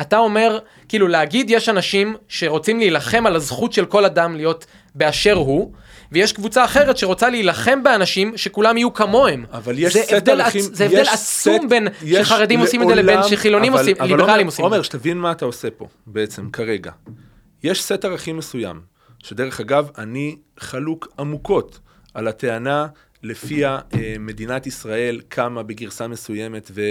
אתה 0.02 0.18
אומר, 0.18 0.60
כאילו 0.90 1.08
להגיד 1.08 1.50
יש 1.50 1.70
אנשים 1.70 2.16
שרוצים 2.28 2.80
להילחם 2.80 3.26
על 3.26 3.36
הזכות 3.36 3.74
של 3.74 3.86
כל 3.86 4.06
אדם 4.06 4.36
להיות 4.36 4.66
באשר 4.96 5.34
הוא, 5.34 5.72
ויש 6.12 6.34
קבוצה 6.34 6.66
אחרת 6.66 6.98
שרוצה 6.98 7.30
להילחם 7.30 7.84
באנשים 7.84 8.38
שכולם 8.38 8.78
יהיו 8.78 8.94
כמוהם. 8.94 9.46
אבל 9.52 9.80
יש 9.80 9.94
סט 9.98 10.12
עצ- 10.14 10.60
זה 10.74 10.86
הבדל 10.86 11.00
עצום 11.02 11.16
סט- 11.66 11.70
בין 11.70 11.88
שחרדים 12.24 12.60
עושים 12.60 12.82
את 12.84 12.88
זה 12.88 12.96
לבין 12.96 13.16
לעולם- 13.16 13.30
שחילונים 13.30 13.74
אבל- 13.74 13.82
עושים, 13.82 13.96
אבל 14.00 14.08
ליברלים 14.08 14.30
עומר- 14.30 14.46
עושים 14.46 14.66
את 14.66 14.72
עומר. 14.72 14.82
שתבין 14.82 15.18
מה 15.18 15.32
אתה 15.32 15.46
עושה 15.46 15.68
פה, 15.78 15.88
בעצם, 16.08 16.50
כרגע. 16.50 16.92
יש 17.64 17.84
סט 17.84 18.06
ערכים 18.06 18.38
מסוים, 18.38 18.82
שדרך 19.24 19.60
אגב, 19.60 19.90
אני 19.98 20.36
חלוק 20.60 21.08
עמוקות 21.20 21.80
על 22.14 22.28
הטענה 22.28 22.88
לפיה 23.24 23.80
אה, 23.94 24.16
מדינת 24.20 24.68
ישראל 24.68 25.22
קמה 25.30 25.64
בגרסה 25.64 26.08
מסוימת 26.08 26.72
ו, 26.74 26.82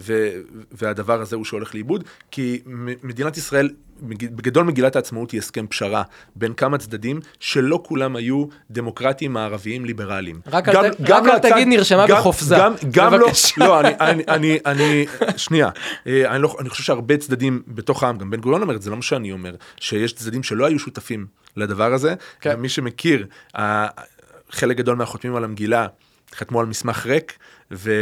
ו, 0.00 0.30
והדבר 0.72 1.20
הזה 1.20 1.36
הוא 1.36 1.44
שהולך 1.44 1.74
לאיבוד, 1.74 2.04
כי 2.30 2.60
מדינת 3.02 3.36
ישראל, 3.36 3.70
בגדול 4.02 4.64
מגילת 4.64 4.96
העצמאות 4.96 5.30
היא 5.30 5.38
הסכם 5.38 5.66
פשרה 5.66 6.02
בין 6.36 6.54
כמה 6.54 6.78
צדדים, 6.78 7.20
שלא 7.40 7.82
כולם 7.86 8.16
היו 8.16 8.44
דמוקרטיים 8.70 9.32
מערביים 9.32 9.84
ליברליים. 9.84 10.40
רק 10.46 10.68
אל 10.68 10.90
ת- 10.90 10.96
רק 11.10 11.22
אל 11.26 11.38
תגיד 11.38 11.68
נרשמה 11.68 12.06
גם- 12.06 12.16
בחופזה. 12.18 12.56
גם, 12.58 12.74
גם 12.90 13.12
לא, 13.14 13.26
בבקשה. 13.26 13.54
לא, 13.58 13.80
אני, 13.80 13.88
אני, 14.00 14.22
אני, 14.28 14.58
אני, 14.66 15.06
שנייה, 15.36 15.68
אה, 16.06 16.30
אני, 16.34 16.42
לא, 16.42 16.56
אני 16.60 16.68
חושב 16.68 16.82
שהרבה 16.82 17.16
צדדים 17.16 17.62
בתוך 17.68 18.02
העם, 18.02 18.18
גם 18.18 18.30
בן 18.30 18.40
גוריון 18.40 18.62
אומר 18.62 18.76
את 18.76 18.82
זה, 18.82 18.90
לא 18.90 18.96
מה 18.96 19.02
שאני 19.02 19.32
אומר, 19.32 19.54
שיש 19.80 20.12
צדדים 20.12 20.42
שלא 20.42 20.66
היו 20.66 20.78
שותפים 20.78 21.26
לדבר 21.56 21.92
הזה, 21.92 22.14
כן. 22.40 22.50
גם 22.52 22.62
מי 22.62 22.68
שמכיר, 22.68 23.26
חלק 24.52 24.76
גדול 24.76 24.96
מהחותמים 24.96 25.36
על 25.36 25.44
המגילה 25.44 25.86
חתמו 26.34 26.60
על 26.60 26.66
מסמך 26.66 27.06
ריק, 27.06 27.38
ו, 27.70 27.92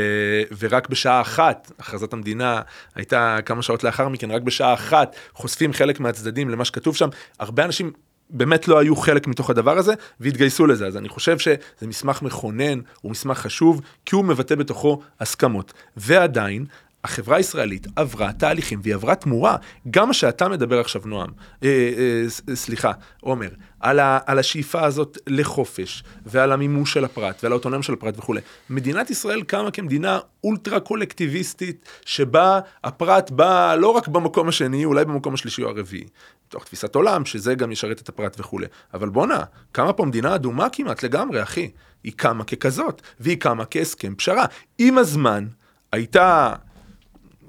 ורק 0.59 0.89
בשעה 0.89 1.21
אחת, 1.21 1.73
הכרזת 1.79 2.13
המדינה 2.13 2.61
הייתה 2.95 3.39
כמה 3.47 3.63
שעות 3.63 3.85
לאחר 3.85 4.09
מכן, 4.09 4.31
רק 4.31 4.43
בשעה 4.43 4.75
אחת 4.75 5.17
חושפים 5.35 5.73
חלק 5.73 6.01
מהצדדים 6.01 6.51
למה 6.51 6.65
שכתוב 6.65 6.97
שם, 6.97 7.09
הרבה 7.39 7.65
אנשים 7.65 7.93
באמת 8.31 8.69
לא 8.69 8.79
היו 8.79 8.97
חלק 8.97 9.27
מתוך 9.27 9.51
הדבר 9.51 9.79
הזה 9.79 9.95
והתגייסו 10.21 10.67
לזה 10.67 10.87
אז 10.87 10.97
אני 10.97 11.09
חושב 11.09 11.39
שזה 11.39 11.57
מסמך 11.83 12.23
מכונן 12.23 12.81
הוא 13.01 13.11
מסמך 13.11 13.39
חשוב 13.39 13.81
כי 14.05 14.15
הוא 14.15 14.25
מבטא 14.25 14.55
בתוכו 14.55 15.01
הסכמות 15.21 15.73
ועדיין. 15.97 16.65
החברה 17.05 17.37
הישראלית 17.37 17.87
עברה 17.97 18.33
תהליכים 18.33 18.81
והיא 18.83 18.95
עברה 18.95 19.15
תמורה. 19.15 19.57
גם 19.91 20.07
מה 20.09 20.15
שאתה 20.15 20.49
מדבר 20.49 20.81
עכשיו, 20.81 21.03
נועם, 21.05 21.31
אה, 21.65 21.69
אה, 21.69 22.31
ס- 22.31 22.43
סליחה, 22.55 22.93
עומר, 23.21 23.49
על, 23.81 23.99
ה, 23.99 24.19
על 24.27 24.39
השאיפה 24.39 24.85
הזאת 24.85 25.19
לחופש, 25.27 26.05
ועל 26.27 26.53
המימוש 26.53 26.93
של 26.93 27.05
הפרט, 27.05 27.41
ועל 27.43 27.53
האוטונומיה 27.53 27.83
של 27.83 27.93
הפרט 27.93 28.19
וכולי. 28.19 28.41
מדינת 28.71 29.11
ישראל 29.11 29.43
קמה 29.43 29.71
כמדינה 29.71 30.19
אולטרה 30.45 30.81
קולקטיביסטית, 30.81 31.89
שבה 32.05 32.61
הפרט 32.85 33.31
בא 33.31 33.75
לא 33.75 33.89
רק 33.89 34.09
במקום 34.09 34.49
השני, 34.49 34.85
אולי 34.85 35.05
במקום 35.05 35.35
השלישי 35.35 35.63
או 35.63 35.69
הרביעי. 35.69 36.05
מתוך 36.49 36.65
תפיסת 36.65 36.95
עולם, 36.95 37.25
שזה 37.25 37.55
גם 37.55 37.73
ישרת 37.73 38.01
את 38.01 38.09
הפרט 38.09 38.41
וכולי. 38.41 38.67
אבל 38.95 39.09
בואנה, 39.09 39.43
קמה 39.73 39.93
פה 39.93 40.05
מדינה 40.05 40.35
אדומה 40.35 40.69
כמעט 40.73 41.03
לגמרי, 41.03 41.43
אחי. 41.43 41.71
היא 42.05 42.13
קמה 42.17 42.45
ככזאת, 42.45 43.03
והיא 43.21 43.37
קמה 43.37 43.65
כהסכם 43.65 44.15
פשרה. 44.15 44.45
עם 44.79 44.99
הזמן, 44.99 45.47
הייתה 45.93 46.55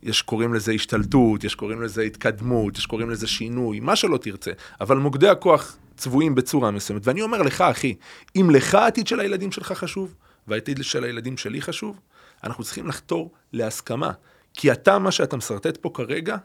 יש 0.04 0.22
קוראים 0.22 0.54
לזה 0.54 0.72
השתלטות, 0.72 1.44
יש 1.44 1.56
קוראים 1.56 1.82
לזה 1.82 2.02
התקדמות, 2.02 2.78
יש 2.78 2.86
קוראים 2.86 3.10
לזה 3.10 3.28
שינוי, 3.28 3.80
מה 3.80 3.96
שלא 3.96 4.18
תרצה. 4.18 4.52
אבל 4.82 4.98
מוקדי 4.98 5.28
הכוח 5.30 5.78
צבועים 5.98 6.36
בצורה 6.36 6.72
מסוימת. 6.72 7.08
ואני 7.08 7.22
אומר 7.22 7.42
לך, 7.42 7.62
אחי, 7.62 7.96
אם 8.36 8.50
לך 8.50 8.76
העתיד 8.76 9.08
של 9.08 9.20
הילדים 9.20 9.52
שלך 9.52 9.72
חשוב, 9.72 10.16
והעתיד 10.48 10.84
של 10.84 11.04
הילדים 11.04 11.38
שלי 11.38 11.62
חשוב, 11.62 12.00
אנחנו 12.44 12.64
צריכים 12.64 12.88
לחתור 12.88 13.32
להסכמה. 13.54 14.12
כי 14.54 14.72
אתה, 14.72 15.00
מה 15.00 15.12
שאתה 15.12 15.38
משרטט 15.38 15.78
פה 15.78 15.90
כרגע, 15.94 16.38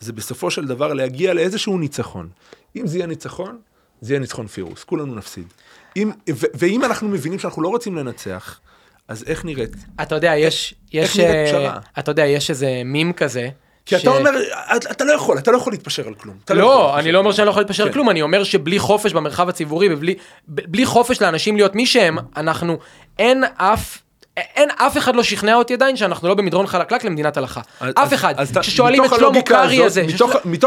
זה 0.00 0.12
בסופו 0.12 0.50
של 0.50 0.66
דבר 0.66 0.92
להגיע 0.92 1.34
לאיזשהו 1.34 1.78
ניצחון. 1.78 2.28
אם 2.76 2.86
זה 2.86 2.98
יהיה 2.98 3.06
ניצחון, 3.06 3.58
זה 4.00 4.12
יהיה 4.12 4.20
ניצחון 4.20 4.46
פירוס, 4.46 4.84
כולנו 4.84 5.14
נפסיד. 5.14 5.46
אם, 5.96 6.10
ו- 6.30 6.46
ואם 6.54 6.84
אנחנו 6.84 7.08
מבינים 7.08 7.38
שאנחנו 7.38 7.62
לא 7.62 7.68
רוצים 7.68 7.96
לנצח, 7.96 8.60
אז 9.08 9.24
איך 9.26 9.44
נראית? 9.44 9.76
אתה 10.02 10.14
יודע, 10.14 10.36
יש, 10.36 10.74
יש, 10.92 11.18
נראית 11.18 11.34
אה, 11.34 11.44
פשרה? 11.48 11.78
אתה 11.98 12.10
יודע, 12.10 12.26
יש 12.26 12.50
איזה 12.50 12.82
מים 12.84 13.12
כזה. 13.12 13.48
כי 13.86 13.96
אתה 13.96 14.10
אומר, 14.10 14.30
אתה, 14.76 14.90
אתה 14.90 15.04
לא 15.04 15.12
יכול, 15.12 15.38
אתה 15.38 15.50
לא 15.50 15.56
יכול 15.56 15.72
להתפשר 15.72 16.06
על 16.06 16.14
כלום. 16.14 16.36
לא, 16.50 16.54
להתפשר 16.56 16.98
אני 16.98 17.08
על 17.08 17.14
לא 17.14 17.18
אומר. 17.18 17.32
שאני 17.32 17.46
לא 17.46 17.50
יכול 17.50 17.62
להתפשר 17.62 17.82
על 17.82 17.88
כן. 17.88 17.92
כלום, 17.94 18.10
אני 18.10 18.22
אומר 18.22 18.44
שבלי 18.44 18.78
חופש 18.78 19.12
במרחב 19.12 19.48
הציבורי 19.48 19.94
ובלי 19.94 20.14
בלי 20.48 20.86
חופש 20.86 21.22
לאנשים 21.22 21.56
להיות 21.56 21.74
מי 21.74 21.86
שהם, 21.86 22.18
אנחנו, 22.36 22.78
אין 23.18 23.44
אף... 23.56 23.98
אין 24.36 24.68
אף 24.76 24.96
אחד 24.98 25.16
לא 25.16 25.22
שכנע 25.22 25.54
אותי 25.54 25.74
עדיין 25.74 25.96
שאנחנו 25.96 26.28
לא 26.28 26.34
במדרון 26.34 26.66
חלקלק 26.66 27.04
למדינת 27.04 27.36
הלכה. 27.36 27.60
אז- 27.80 27.94
אף 27.94 28.14
אחד. 28.14 28.34
אז 28.36 28.50
אתה- 28.50 28.62
ששואלים 28.62 29.04
את 29.04 29.10
שלמה 29.16 29.42
קרעי 29.42 29.84
הזה. 29.84 30.04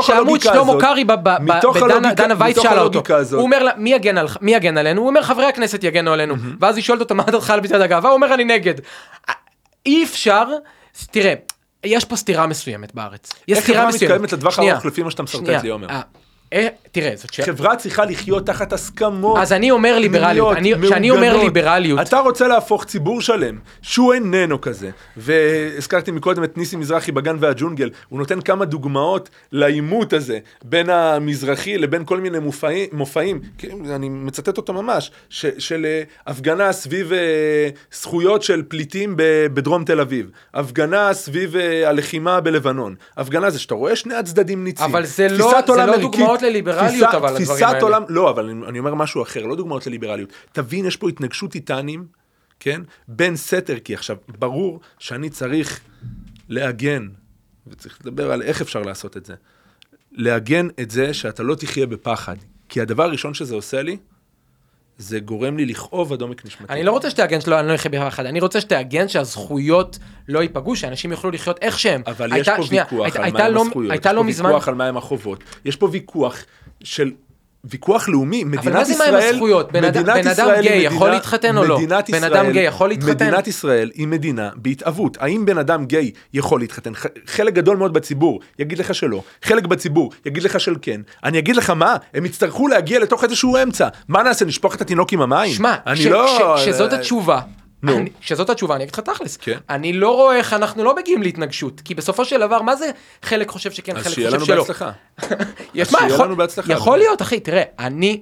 שעמוד 0.01 0.41
שלמה 0.41 0.73
קרעי 0.81 1.03
בדנה 1.03 2.33
וייץ 2.37 2.59
שאלה 2.61 2.81
אותו. 2.81 3.01
הוא 3.31 3.41
אומר 3.41 3.63
לה, 3.63 3.71
מי 3.77 3.93
יגן 3.93 4.17
על- 4.17 4.27
מי 4.41 4.53
יגן 4.55 4.77
עלינו? 4.77 5.01
הוא 5.01 5.09
אומר 5.09 5.21
חברי 5.23 5.45
הכנסת 5.45 5.83
יגנו 5.83 6.13
עלינו. 6.13 6.35
ואז 6.59 6.75
היא 6.75 6.83
שואלת 6.83 7.01
אותו 7.01 7.15
מה 7.15 7.23
דעתך 7.23 7.49
על 7.49 7.61
פצעד 7.61 7.81
הגאווה? 7.81 8.09
הוא 8.09 8.15
אומר 8.15 8.33
אני 8.33 8.43
נגד. 8.43 8.73
אי 9.85 10.03
אפשר, 10.03 10.43
תראה, 11.11 11.33
יש 11.83 12.05
פה 12.05 12.15
סתירה 12.15 12.47
מסוימת 12.47 12.95
בארץ. 12.95 13.33
יש 13.47 13.57
איך 13.57 13.63
סתירה 13.63 13.79
חברה 13.79 13.89
מסוימת. 13.89 14.11
מתקיימת 14.11 14.33
לטווח 14.33 14.53
שנייה, 14.55 14.73
ארוך 14.73 14.85
לפי 14.85 15.03
מה 15.03 15.11
שאתה 15.11 15.27
שנייה. 15.27 15.61
לי, 15.63 15.69
עומר? 15.69 15.87
אה, 16.53 16.59
אה, 16.59 16.67
תראה, 16.91 17.11
זאת 17.15 17.33
שאלה. 17.33 17.45
חברה 17.47 17.75
צריכה 17.75 18.05
לחיות 18.05 18.45
תחת 18.45 18.73
הסכמות. 18.73 19.37
אז 19.39 19.53
אני 19.53 19.71
אומר 19.71 19.99
ליברליות, 19.99 20.57
כשאני 20.83 21.09
אומר. 21.11 21.37
ליברליות- 21.37 21.99
אתה 22.01 22.19
רוצה 22.19 22.47
להפוך 22.47 22.85
ציבור 22.85 23.21
שלם, 23.21 23.57
שהוא 23.81 24.13
איננו 24.13 24.61
כזה, 24.61 24.89
והזכרתי 25.17 26.11
מקודם 26.11 26.43
את 26.43 26.57
ניסי 26.57 26.75
מזרחי 26.75 27.11
בגן 27.11 27.35
והג'ונגל, 27.39 27.89
הוא 28.09 28.19
נותן 28.19 28.41
כמה 28.41 28.65
דוגמאות 28.65 29.29
לעימות 29.51 30.13
הזה 30.13 30.39
בין 30.63 30.89
המזרחי 30.89 31.77
לבין 31.77 32.05
כל 32.05 32.19
מיני 32.19 32.39
מופעים, 32.39 32.89
מופעים 32.91 33.39
כן, 33.57 33.69
אני 33.95 34.09
מצטט 34.09 34.57
אותו 34.57 34.73
ממש, 34.73 35.11
ש, 35.29 35.45
של 35.57 35.85
אה, 35.85 36.03
הפגנה 36.27 36.71
סביב 36.71 37.13
אה, 37.13 37.17
זכויות 38.01 38.43
של 38.43 38.63
פליטים 38.67 39.13
בדרום 39.53 39.83
תל 39.83 39.99
אביב, 39.99 40.29
הפגנה 40.53 41.13
סביב 41.13 41.55
הלחימה 41.85 42.41
בלבנון, 42.41 42.95
הפגנה 43.17 43.49
זה 43.49 43.59
שאתה 43.59 43.75
רואה 43.75 43.95
שני 43.95 44.15
הצדדים 44.15 44.63
ניצים. 44.63 44.85
אבל 44.85 45.05
זה 45.05 45.27
לא- 45.27 45.37
זה 45.67 45.85
לא 45.85 45.93
ערכית, 45.93 46.38
דוגמאות 46.39 46.55
לליברליות, 46.55 47.13
אבל, 47.13 47.27
הדברים 47.27 47.45
תפיסת 47.45 47.61
האלה. 47.61 47.81
עולם, 47.81 48.03
לא, 48.09 48.29
אבל 48.29 48.49
אני, 48.67 48.79
אומר 48.79 48.93
משהו 48.95 49.21
אחר, 49.21 49.45
לא 49.45 49.55
דוגמאות 49.55 49.87
לליברליות. 49.87 50.29
תבין, 50.51 50.85
יש 50.85 50.97
פה 50.97 51.09
התנגשות 51.09 51.51
טיטנים, 51.51 52.07
כן? 52.59 52.81
בין 53.07 53.35
סתר, 53.35 53.79
כי 53.79 53.93
עכשיו, 53.93 54.17
ברור 54.27 54.79
שאני 54.99 55.29
צריך 55.29 55.79
לעגן, 56.49 57.07
וצריך 57.67 57.97
לדבר 58.01 58.31
על 58.31 58.41
איך 58.41 58.61
אפשר 58.61 58.81
לעשות 58.81 59.17
את 59.17 59.25
זה, 59.25 59.33
לעגן 60.11 60.67
את 60.81 60.91
זה 60.91 61.13
שאתה 61.13 61.43
לא 61.43 61.55
תחיה 61.55 61.85
בפחד. 61.85 62.35
כי 62.69 62.81
הדבר 62.81 63.03
הראשון 63.03 63.33
שזה 63.33 63.55
עושה 63.55 63.81
לי, 63.81 63.97
זה 65.01 65.19
גורם 65.19 65.57
לי 65.57 65.65
לכאוב 65.65 66.13
עד 66.13 66.21
עומק 66.21 66.45
נשמתי. 66.45 66.73
אני 66.73 66.83
לא 66.83 66.91
רוצה 66.91 67.09
שתעגן 67.09 67.41
שלא, 67.41 67.59
אני 67.59 67.67
לא 67.67 67.75
אחיה 67.75 67.91
ביחד, 67.91 68.25
אני 68.25 68.39
רוצה 68.39 68.61
שתעגן 68.61 69.07
שהזכויות 69.07 69.99
לא 70.27 70.39
ייפגעו, 70.39 70.75
שאנשים 70.75 71.11
יוכלו 71.11 71.31
לחיות 71.31 71.57
איך 71.61 71.79
שהם. 71.79 72.01
אבל 72.07 72.25
יש 72.27 72.33
הייתה- 72.33 72.55
פה 72.57 72.63
שנייה, 72.63 72.83
ויכוח 72.91 73.05
הייתה- 73.05 73.23
על 73.23 73.31
מהם 73.43 73.53
לא- 73.53 73.61
הזכויות, 73.61 73.91
הייתה 73.91 74.09
יש 74.09 74.15
לא 74.15 74.21
פה 74.21 74.27
מזמן, 74.27 74.45
ויכוח 74.49 74.67
על 74.67 74.75
מהם 74.75 74.97
החובות, 74.97 75.43
יש 75.65 75.75
פה 75.75 75.89
ויכוח 75.91 76.43
של... 76.83 77.11
ויכוח 77.63 78.09
לאומי, 78.09 78.43
מדינת 78.43 78.63
ישראל, 78.89 79.11
מה 79.11 79.21
זה 79.21 79.25
מהם 79.25 79.33
הזכויות? 79.33 79.71
בן 79.71 79.83
אדם- 79.83 80.03
מדינת 80.03 80.25
בן 80.25 80.31
ישראל 80.31 80.61
גיי 80.61 80.81
יכול 80.83 81.09
להתחתן 81.11 81.57
או 81.57 81.63
לא? 81.63 81.77
מדינת 81.77 82.09
בן 82.09 82.23
אדם 82.23 82.33
ישראל- 82.33 82.51
גיי 82.51 82.63
יכול 82.63 82.89
להתחתן? 82.89 83.11
מדינת 83.27 83.47
ישראל 83.47 83.91
היא 83.93 84.07
מדינה 84.07 84.49
בהתהוות. 84.55 85.17
האם 85.19 85.45
בן 85.45 85.57
אדם 85.57 85.85
גיי 85.85 86.11
יכול 86.33 86.59
להתחתן? 86.59 86.91
חלק 87.25 87.53
גדול 87.53 87.77
מאוד 87.77 87.93
בציבור 87.93 88.39
יגיד 88.59 88.77
לך 88.79 88.95
שלא, 88.95 89.21
חלק 89.43 89.65
בציבור 89.67 90.11
יגיד 90.25 90.43
לך 90.43 90.59
של 90.59 90.75
כן. 90.81 91.01
אני 91.23 91.39
אגיד 91.39 91.55
לך 91.55 91.69
מה, 91.69 91.95
הם 92.13 92.25
יצטרכו 92.25 92.67
להגיע 92.67 92.99
לתוך 92.99 93.23
איזשהו 93.23 93.57
אמצע. 93.63 93.87
מה 94.07 94.23
נעשה, 94.23 94.45
נשפוך 94.45 94.75
את 94.75 94.81
התינוק 94.81 95.13
עם 95.13 95.21
המים? 95.21 95.53
שמע, 95.53 95.75
כש- 95.95 96.05
לא... 96.05 96.55
כשזאת 96.57 96.93
התשובה, 96.93 97.39
נו. 97.83 97.97
אני- 97.97 98.09
כשזאת 98.21 98.49
התשובה, 98.49 98.75
אני 98.75 98.83
אגיד 98.83 98.93
לך 98.93 98.99
תכלס, 98.99 99.37
כן. 99.37 99.57
אני 99.69 99.93
לא 99.93 100.15
רואה 100.15 100.35
איך 100.35 100.53
אנחנו 100.53 100.83
לא 100.83 100.95
מגיעים 100.95 101.21
להתנגשות, 101.23 101.81
כי 101.85 101.95
בסופו 101.95 102.25
של 102.25 102.39
דבר, 102.39 102.61
מה 102.61 102.75
זה 102.75 102.89
חלק 103.23 103.49
חושב 103.49 103.71
שכן, 103.71 103.97
אז 103.97 104.03
חלק 104.03 104.13
שיהיה 104.13 104.27
חושב 104.29 104.37
לנו 104.37 104.45
שלא. 104.45 104.61
בהצלחה. 104.61 104.91
יש 105.73 105.87
אז 105.87 105.93
מה, 105.93 105.99
שיהיה 105.99 106.13
יכול- 106.13 106.25
לנו 106.25 106.35
בהצלחה. 106.35 106.73
יכול 106.73 106.97
להיות, 106.97 107.21
אחי, 107.21 107.39
תראה, 107.39 107.63
אני, 107.79 108.21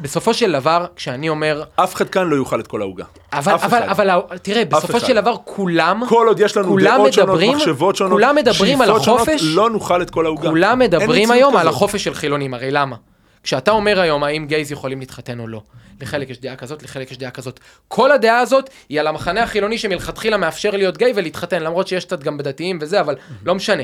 בסופו 0.00 0.34
של 0.34 0.52
דבר, 0.52 0.86
כשאני 0.96 1.28
אומר, 1.28 1.62
אף 1.76 1.94
אחד 1.94 2.08
כאן 2.08 2.28
לא 2.28 2.36
יאכל 2.36 2.60
את 2.60 2.66
כל 2.66 2.80
העוגה. 2.80 3.04
אבל, 3.32 3.52
אבל, 3.52 3.66
אחד. 3.66 3.82
אבל, 3.88 4.10
תראה, 4.42 4.64
בסופו 4.64 4.96
אחד. 4.98 5.06
של 5.06 5.14
דבר 5.14 5.36
כולם, 5.44 6.02
כל 6.08 6.26
עוד 6.28 6.40
יש 6.40 6.56
לנו 6.56 6.78
דעות 6.78 7.12
שונות, 7.12 7.28
מדברים- 7.28 7.56
מחשבות 7.56 7.96
שונות, 7.96 8.12
כולם 8.12 8.36
מדברים 8.36 8.80
על 8.80 8.86
שאיפות 8.88 9.04
שונות, 9.04 9.20
החופש, 9.20 9.40
לא 9.44 9.70
נאכל 9.70 10.02
את 10.02 10.10
כל 10.10 10.26
העוגה. 10.26 10.48
כולם 10.48 10.78
מדברים 10.78 11.30
היום 11.30 11.56
על. 11.56 11.68
החופש 11.68 12.04
של 12.04 12.14
חילונים, 12.14 12.54
הרי 12.54 12.70
למה? 12.70 12.96
כשאתה 13.44 13.70
אומר 13.70 14.00
היום 14.00 14.24
האם 14.24 14.46
גייז 14.46 14.72
יכולים 14.72 15.00
להתחתן 15.00 15.40
או 15.40 15.46
לא, 15.48 15.62
לחלק 16.00 16.30
יש 16.30 16.40
דעה 16.40 16.56
כזאת, 16.56 16.82
לחלק 16.82 17.10
יש 17.10 17.18
דעה 17.18 17.30
כזאת. 17.30 17.60
כל 17.88 18.12
הדעה 18.12 18.38
הזאת 18.38 18.70
היא 18.88 19.00
על 19.00 19.06
המחנה 19.06 19.42
החילוני 19.42 19.78
שמלכתחילה 19.78 20.36
מאפשר 20.36 20.70
להיות 20.70 20.96
גיי 20.96 21.12
ולהתחתן, 21.16 21.62
למרות 21.62 21.88
שיש 21.88 22.04
קצת 22.04 22.22
גם 22.22 22.38
בדתיים 22.38 22.78
וזה, 22.80 23.00
אבל 23.00 23.16
לא 23.44 23.54
משנה. 23.54 23.82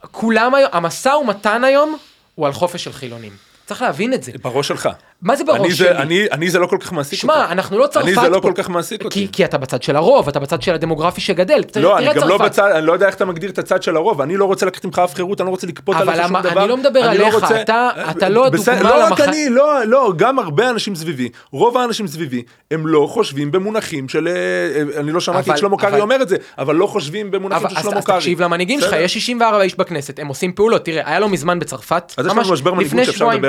כולם 0.00 0.54
היום, 0.54 0.70
המשא 0.72 1.08
ומתן 1.08 1.64
היום 1.64 1.98
הוא 2.34 2.46
על 2.46 2.52
חופש 2.52 2.84
של 2.84 2.92
חילונים. 2.92 3.32
צריך 3.66 3.82
להבין 3.82 4.14
את 4.14 4.22
זה. 4.22 4.32
בראש 4.42 4.68
שלך. 4.68 4.88
מה 5.22 5.36
זה 5.36 5.44
אני 5.50 5.58
בראש 5.58 5.70
זה, 5.72 5.76
שלי? 5.76 5.90
אני, 5.90 6.26
אני 6.32 6.50
זה 6.50 6.58
לא 6.58 6.66
כל 6.66 6.76
כך 6.80 6.92
מעסיק 6.92 7.12
אותי. 7.24 7.34
שמע, 7.34 7.52
אנחנו 7.52 7.78
לא 7.78 7.86
צרפת 7.86 8.06
אני 8.06 8.14
זה 8.14 8.28
לא 8.28 8.34
פה. 8.40 8.40
כל 8.42 8.62
כך 8.62 8.68
מעסיק 8.70 9.04
אותי. 9.04 9.14
כי, 9.14 9.32
כי 9.32 9.44
אתה 9.44 9.58
בצד 9.58 9.82
של 9.82 9.96
הרוב, 9.96 10.28
אתה 10.28 10.40
בצד 10.40 10.62
של 10.62 10.74
הדמוגרפי 10.74 11.20
שגדל. 11.20 11.62
לא, 11.76 11.98
אני 11.98 12.06
גם 12.06 12.14
צרפת. 12.14 12.26
לא 12.26 12.38
בצד, 12.38 12.70
אני 12.74 12.86
לא 12.86 12.92
יודע 12.92 13.06
איך 13.06 13.14
אתה 13.14 13.24
מגדיר 13.24 13.50
את 13.50 13.58
הצד 13.58 13.82
של 13.82 13.96
הרוב, 13.96 14.20
אני 14.20 14.36
לא 14.36 14.44
רוצה 14.44 14.66
לקחת 14.66 14.84
ממך 14.84 14.98
אף 14.98 15.14
חירות, 15.14 15.40
אני 15.40 15.46
לא 15.46 15.50
רוצה 15.50 15.66
לכפות 15.66 15.96
אבל 15.96 16.08
עליך 16.10 16.28
שום 16.28 16.40
דבר. 16.42 16.60
אני 16.60 16.68
לא 16.68 16.76
מדבר 16.76 17.00
אני 17.00 17.08
עליך, 17.18 17.34
רוצה- 17.34 17.60
אתה- 17.62 17.88
אתה 18.10 18.28
לא 18.28 18.48
בסדר, 18.48 18.74
הדוגמה 18.74 18.90
לא 18.96 19.06
למח- 19.06 19.20
רק 19.20 19.28
אני, 19.28 19.46
לא, 19.50 19.84
לא, 19.86 20.12
גם 20.16 20.38
הרבה 20.38 20.70
אנשים 20.70 20.94
סביבי, 20.94 21.28
רוב 21.52 21.76
האנשים 21.78 22.06
סביבי, 22.06 22.42
הם 22.70 22.86
לא 22.86 23.06
חושבים 23.10 23.50
במונחים 23.52 24.08
של, 24.08 24.28
אה, 24.28 24.32
אה, 24.34 25.00
אני 25.00 25.12
לא 25.12 25.20
שמעתי 25.20 25.40
אבל- 25.46 25.52
את 25.54 25.58
שלמה 25.58 25.76
אבל- 25.80 25.88
קרעי 25.90 26.00
אומר 26.00 26.22
את 26.22 26.28
זה, 26.28 26.36
אבל 26.58 26.74
לא 26.76 26.86
חושבים 26.86 27.30
במונחים 27.30 27.60
אבל, 27.66 27.70
של 27.70 27.76
אז, 27.78 27.84
שלמה 27.84 27.98
אז 27.98 28.04
קרעי. 28.04 28.18
תקשיב 28.18 28.42
למנהיגים 28.42 28.80
שלך? 28.80 28.96
יש 28.98 29.14
64 29.14 29.60
איש 29.62 29.74
בכנסת, 29.78 30.18
הם 30.18 30.26
עושים 30.26 30.52
פעולות. 30.52 30.84
תראה, 30.84 31.02
היה 31.06 31.20
לו 31.20 31.28
מזמן 31.28 31.58
בצרפת, 31.58 32.12
אז 32.16 32.26
יש 32.26 32.32
לנו 32.32 32.52
משבר 32.52 32.70
מנהיגות 32.74 32.92
לפני 32.92 33.04
שאפשר 33.04 33.18
שבועיים. 33.18 33.42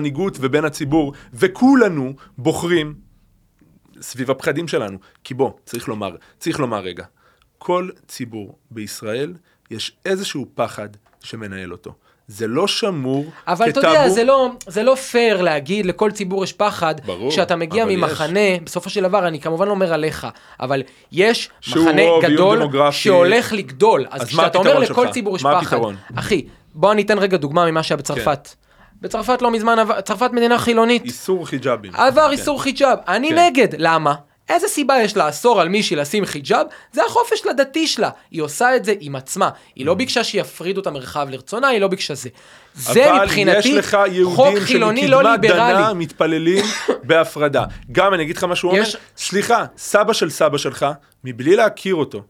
יש- 0.00 0.04
יש 0.04 0.16
המנהיגות 0.16 0.36
ובין 0.40 0.64
הציבור, 0.64 1.12
וכולנו 1.34 2.12
בוחרים 2.38 2.94
סביב 4.00 4.30
הפחדים 4.30 4.68
שלנו. 4.68 4.98
כי 5.24 5.34
בוא, 5.34 5.50
צריך 5.66 5.88
לומר, 5.88 6.16
צריך 6.38 6.60
לומר 6.60 6.80
רגע, 6.80 7.04
כל 7.58 7.88
ציבור 8.08 8.58
בישראל, 8.70 9.32
יש 9.70 9.92
איזשהו 10.06 10.46
פחד 10.54 10.88
שמנהל 11.22 11.72
אותו. 11.72 11.94
זה 12.28 12.46
לא 12.46 12.66
שמור 12.66 13.24
אבל 13.46 13.68
אתה 13.68 13.80
כטאבו. 13.80 13.94
יודע, 13.94 14.08
זה 14.08 14.24
לא, 14.24 14.50
זה 14.66 14.82
לא 14.82 14.94
פייר 14.94 15.42
להגיד 15.42 15.86
לכל 15.86 16.10
ציבור 16.10 16.44
יש 16.44 16.52
פחד, 16.52 16.94
ברור, 17.06 17.30
כשאתה 17.30 17.56
מגיע 17.56 17.84
ממחנה, 17.88 18.40
בסופו 18.64 18.90
של 18.90 19.02
דבר, 19.02 19.28
אני 19.28 19.40
כמובן 19.40 19.66
לא 19.66 19.70
אומר 19.70 19.92
עליך, 19.92 20.26
אבל 20.60 20.82
יש 21.12 21.50
מחנה 21.68 22.02
רוב, 22.02 22.24
גדול. 22.24 22.62
שהולך 22.90 23.52
לגדול. 23.52 24.06
אז, 24.10 24.22
אז 24.22 24.28
כשאתה 24.28 24.58
אומר 24.58 24.78
לכל 24.78 25.02
שלך? 25.04 25.14
ציבור 25.14 25.36
יש 25.36 25.42
פחד? 25.42 25.78
אחי, 26.14 26.46
בוא 26.74 26.92
אני 26.92 27.02
אתן 27.02 27.18
רגע 27.18 27.36
דוגמה 27.36 27.70
ממה 27.70 27.82
שהיה 27.82 27.96
בצרפת. 27.96 28.48
בצרפת 29.00 29.42
לא 29.42 29.50
מזמן, 29.50 29.78
עבר- 29.78 30.00
צרפת 30.00 30.30
מדינה 30.32 30.58
חילונית. 30.58 31.04
איסור 31.04 31.46
חיג'אבים. 31.46 31.92
עבר 31.94 32.26
כן. 32.26 32.32
איסור 32.32 32.62
חיג'אב. 32.62 32.98
אני 33.08 33.28
כן. 33.28 33.38
נגד, 33.38 33.68
למה? 33.78 34.14
איזה 34.48 34.68
סיבה 34.68 34.98
יש 35.02 35.16
לאסור 35.16 35.60
על 35.60 35.68
מישהי 35.68 35.96
לשים 35.96 36.24
חיג'אב? 36.26 36.66
זה 36.92 37.04
החופש 37.04 37.46
לדתי 37.46 37.86
שלה. 37.86 38.10
היא 38.30 38.42
עושה 38.42 38.76
את 38.76 38.84
זה 38.84 38.94
עם 39.00 39.16
עצמה. 39.16 39.50
היא 39.74 39.84
Mm. 39.84 39.86
לא 39.86 39.94
ביקשה 39.94 40.24
שיפרידו 40.24 40.80
את 40.80 40.86
המרחב 40.86 41.26
לרצונה, 41.30 41.68
היא 41.68 41.80
לא 41.80 41.88
ביקשה 41.88 42.14
זה. 42.14 42.28
זה 42.74 43.10
אבל 43.12 43.22
מבחינתי 43.24 43.68
יש 43.68 43.74
לך 43.74 43.94
חוק 43.94 44.12
יהודים 44.12 44.60
חילוני 44.60 45.08
לא 45.08 45.18
שמקדמת 45.22 45.40
דנה 45.40 45.72
ליברלי. 45.72 45.94
מתפללים 45.94 46.64
בהפרדה. 47.04 47.64
גם 47.92 48.14
אני 48.14 48.22
אגיד 48.22 48.36
לך 48.36 48.42
אומר, 48.64 48.76
יש- 48.78 48.96
סליחה, 49.16 49.64
סבא 49.76 50.12
של 50.12 50.30
סבא 50.30 50.58
שלך, 50.58 50.86
מבלי 51.24 51.56
להכיר 51.56 51.94
אותו, 51.94 52.22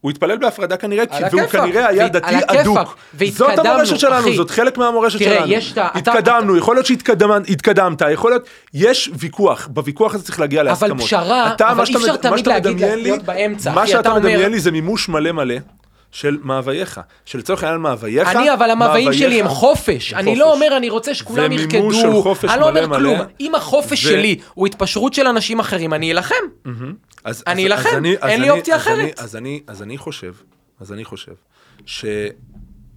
הוא 0.00 0.10
התפלל 0.10 0.36
בהפרדה 0.36 0.76
כנראה, 0.76 1.06
כי- 1.06 1.24
והוא. 1.30 1.46
כנראה 1.48 1.88
היה 1.88 2.08
דתי. 2.08 2.26
אדוק. 2.46 2.96
זאת 3.30 3.58
המורשת 3.58 3.98
שלנו. 3.98 4.34
זאת 4.36 4.50
חלק 4.50 4.78
מהמורשת 4.78 5.18
שלנו. 5.18 5.46
התקדמנו, 5.78 6.56
יכול 6.56 6.76
להיות 6.76 6.86
שהתקדמת, 6.86 8.02
יכול 8.12 8.30
להיות, 8.30 8.42
יש 8.74 9.10
ויכוח, 9.18 9.68
בוויכוח 9.70 10.14
הזה 10.14 10.24
צריך 10.24 10.40
להגיע 10.40 10.62
להסכמות. 10.62 11.06
פשרה, 11.06 11.52
אתה, 11.54 11.70
אבל 11.70 11.84
אי 11.88 11.96
אפשר 11.96 12.16
תמיד 12.16 12.46
להגיד 12.46 12.80
להיות 12.80 13.22
באמצע, 13.22 13.72
מה 13.74 13.86
שאתה 13.86 14.14
מדמיין 14.14 14.50
לי 14.52 14.60
זה 14.60 14.70
מימוש 14.70 15.08
מלא 15.08 15.32
מלא. 15.32 15.54
של 16.12 16.38
מאווייך, 16.42 17.00
שלצורך 17.24 17.64
העניין 17.64 17.80
מאווייך, 17.80 18.28
אני, 18.28 18.52
אבל 18.54 18.70
המאוויים 18.70 19.12
שלי 19.12 19.40
הם 19.40 19.48
חופש. 19.48 20.14
אני 20.14 20.24
חופש. 20.30 20.38
לא 20.38 20.52
אומר, 20.52 20.76
אני 20.76 20.90
רוצה 20.90 21.14
שכולם 21.14 21.52
ירקדו. 21.52 21.90
אני 22.50 22.60
לא 22.60 22.68
אומר 22.68 22.96
כלום. 22.96 23.18
אם 23.40 23.54
החופש 23.54 24.04
ו- 24.04 24.08
שלי 24.08 24.36
הוא 24.54 24.66
התפשרות 24.66 25.14
של 25.14 25.26
אנשים 25.26 25.60
אחרים, 25.60 25.94
אני 25.94 26.12
אלחם. 26.12 26.34
אז, 27.24 27.44
אני 27.46 27.66
אלחם, 27.66 27.88
אז 27.88 27.94
אני- 27.96 28.16
אין 28.16 28.40
לי 28.40 28.50
אני- 28.50 28.50
אופציה 28.50 28.76
אז 28.76 28.86
אני- 28.88 28.94
אחרת. 29.04 29.18
אז 29.18 29.36
אני, 29.36 29.60
אז 29.66 29.82
אני 29.82 29.98
חושב, 29.98 30.32
אז 30.80 30.92
אני 30.92 31.04
חושב, 31.04 31.32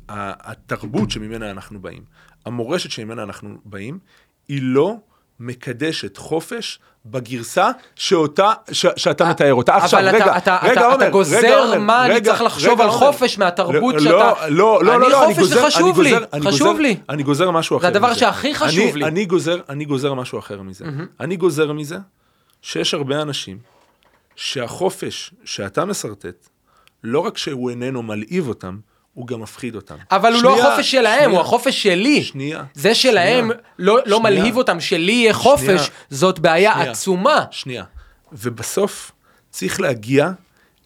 שהתרבות 0.10 1.12
שממנה 1.12 1.52
אנחנו 1.52 1.82
באים, 1.82 2.04
המורשת 2.46 2.92
שממנה 2.92 3.24
אנחנו 3.24 3.58
באים, 3.66 4.00
היא 4.48 4.60
לא 4.62 4.96
מקדשת 5.40 6.18
חופש 6.18 6.80
בגרסה 7.06 7.70
שאותה, 7.96 8.52
ש, 8.72 8.86
שאתה 8.96 9.30
מתאר 9.30 9.54
אותה. 9.54 9.76
עכשיו, 9.76 10.00
אבל 10.00 10.10
רגע, 10.16 10.38
אתה, 10.38 10.58
רגע, 10.64 10.72
אתה, 10.74 10.82
עומר, 10.86 10.96
אתה 10.96 11.04
רגע, 11.06 11.10
גוזר 11.12 11.60
עומר, 11.66 11.80
מה 11.80 12.06
אני 12.06 12.14
רגע, 12.14 12.26
צריך 12.32 12.42
לחשוב 12.42 12.74
רגע, 12.74 12.84
על. 12.84 12.90
חופש 12.90 13.38
מהתרבות 13.38 13.94
לא, 13.96 14.00
שאתה... 14.00 14.48
לא, 14.50 14.84
לא, 14.84 14.84
לא, 14.86 14.96
אני 14.96 15.02
לא, 15.12 15.28
זה 15.34 15.42
גוזר, 15.42 15.68
אני 15.78 15.86
לי, 15.86 15.92
גוזר, 15.94 16.24
אני 16.34 16.42
חשוב 16.42 16.68
גוזר, 16.68 16.82
לי. 16.82 16.98
אני 17.10 17.24
גוזר 17.24 17.52
משהו 17.52 17.78
אחר 17.78 17.82
זה 17.82 17.88
הדבר. 17.88 18.14
שהכי 18.14 18.56
חשוב 18.56 18.80
אני, 18.94 18.94
לי. 18.94 19.06
אני 19.06 19.26
גוזר, 19.26 19.58
אני 19.70 19.86
גוזר 19.86 20.14
משהו 20.14 20.40
אחר 20.40 20.62
מזה. 20.62 20.86
אני 21.20 21.36
גוזר 21.36 21.74
מזה 21.74 21.98
שיש 22.62 22.94
הרבה 22.94 23.22
אנשים 23.22 23.58
שהחופש 24.36 25.32
שאתה 25.44 25.86
משרטט, 25.86 26.50
לא 27.04 27.20
רק 27.20 27.38
שהוא 27.38 27.70
איננו 27.70 28.04
מלהיב 28.04 28.48
אותם, 28.48 28.78
הוא 29.14 29.28
גם 29.28 29.42
מפחיד 29.42 29.76
אותם. 29.76 29.96
אבל 30.12 30.34
הוא 30.34 30.44
לא 30.44 30.52
שנייה, 30.52 30.68
החופש 30.68 30.92
שלהם, 30.92 31.16
שנייה. 31.16 31.30
הוא 31.30 31.40
החופש 31.40 31.84
שלי. 31.84 32.24
שנייה. 32.24 32.64
זה 32.74 32.96
שלהם 32.96 33.46
שנייה. 33.46 33.60
לא, 33.80 33.98
לא 34.06 34.18
שנייה. 34.18 34.20
מלהיב 34.20 34.58
אותם, 34.58 34.80
שלי 34.80 35.12
יהיה 35.12 35.34
חופש, 35.34 35.64
שנייה. 35.66 35.84
זאת 36.10 36.40
בעיה 36.40 36.74
שנייה. 36.74 36.92
עצומה. 36.92 37.46
שנייה. 37.52 37.84
ובסוף 38.32 39.12
צריך 39.52 39.82
להגיע 39.82 40.32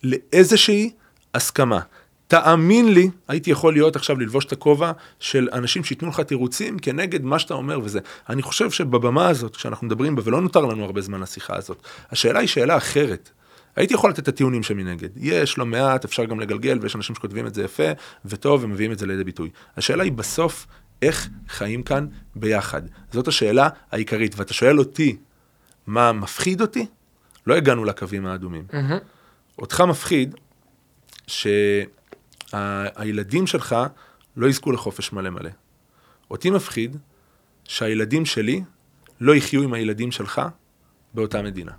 לאיזושהי 0.03 0.91
הסכמה. 1.35 1.79
תאמין 2.27 2.93
לי, 2.93 3.09
הייתי 3.27 3.51
יכול 3.51 3.73
להיות 3.73 3.95
עכשיו 3.95 4.19
ללבוש 4.19 4.45
את 4.45 4.51
הכובע 4.51 4.91
של 5.19 5.49
אנשים 5.53 5.83
שייתנו 5.83 6.09
לך 6.09 6.19
תירוצים 6.19 6.79
כנגד 6.79 7.23
מה 7.23 7.39
שאתה 7.39 7.53
אומר 7.53 7.79
וזה. 7.83 7.99
אני 8.29 8.41
חושב 8.41 8.71
שבבמה 8.71 9.27
הזאת, 9.27 9.55
כשאנחנו 9.55 9.87
מדברים 9.87 10.15
בה, 10.15 10.21
ולא 10.25 10.41
נותר 10.41 10.65
לנו 10.65 10.83
הרבה 10.83 11.01
זמן 11.01 11.21
לשיחה 11.21 11.55
הזאת, 11.55 11.81
השאלה 12.11 12.39
היא 12.39 12.47
שאלה 12.47 12.77
אחרת. 12.77 13.29
הייתי 13.75 13.93
יכול 13.93 14.09
לתת 14.09 14.19
את 14.19 14.27
הטיעונים 14.27 14.63
שמנגד. 14.63 15.09
יש 15.15 15.57
לא 15.57 15.65
מעט, 15.65 16.05
אפשר 16.05 16.25
גם 16.25 16.39
לגלגל, 16.39 16.79
ויש 16.81 16.95
אנשים 16.95 17.15
שכותבים 17.15 17.47
את 17.47 17.53
זה 17.53 17.63
יפה 17.63 17.91
וטוב 18.25 18.63
ומביאים 18.63 18.91
את 18.91 18.99
זה 18.99 19.05
לידי 19.05 19.23
ביטוי. 19.23 19.49
השאלה 19.77 20.03
היא 20.03 20.11
בסוף, 20.11 20.67
איך 21.01 21.29
חיים 21.49 21.83
כאן 21.83 22.07
ביחד. 22.35 22.81
זאת 23.11 23.27
השאלה 23.27 23.69
העיקרית. 23.91 24.39
ואתה 24.39 24.53
שואל 24.53 24.79
אותי, 24.79 25.17
מה 25.87 26.11
מפחיד 26.11 26.61
אותי? 26.61 26.85
לא 27.47 27.55
הגענו 27.55 27.85
לקווים 27.85 28.25
האדומים. 28.25 28.63
אותך 29.59 29.81
מפחיד 29.81 30.35
שהילדים 32.51 33.47
שלך 33.47 33.75
לא 34.37 34.47
יזכו 34.47 34.71
לחופש 34.71 35.13
מלא 35.13 35.29
מלא. 35.29 35.49
אותי 36.31 36.49
מפחיד 36.49 36.97
שהילדים 37.63 38.25
שלי 38.25 38.63
לא 39.21 39.35
יחיו 39.35 39.63
עם 39.63 39.73
הילדים 39.73 40.11
שלך 40.11 40.41
באותה 41.13 41.41
מדינה. 41.41 41.71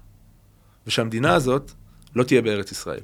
ושהמדינה 0.87 1.35
הזאת 1.35 1.71
לא 2.17 2.23
תהיה 2.23 2.43
בארץ 2.43 2.73
ישראל. 2.73 3.01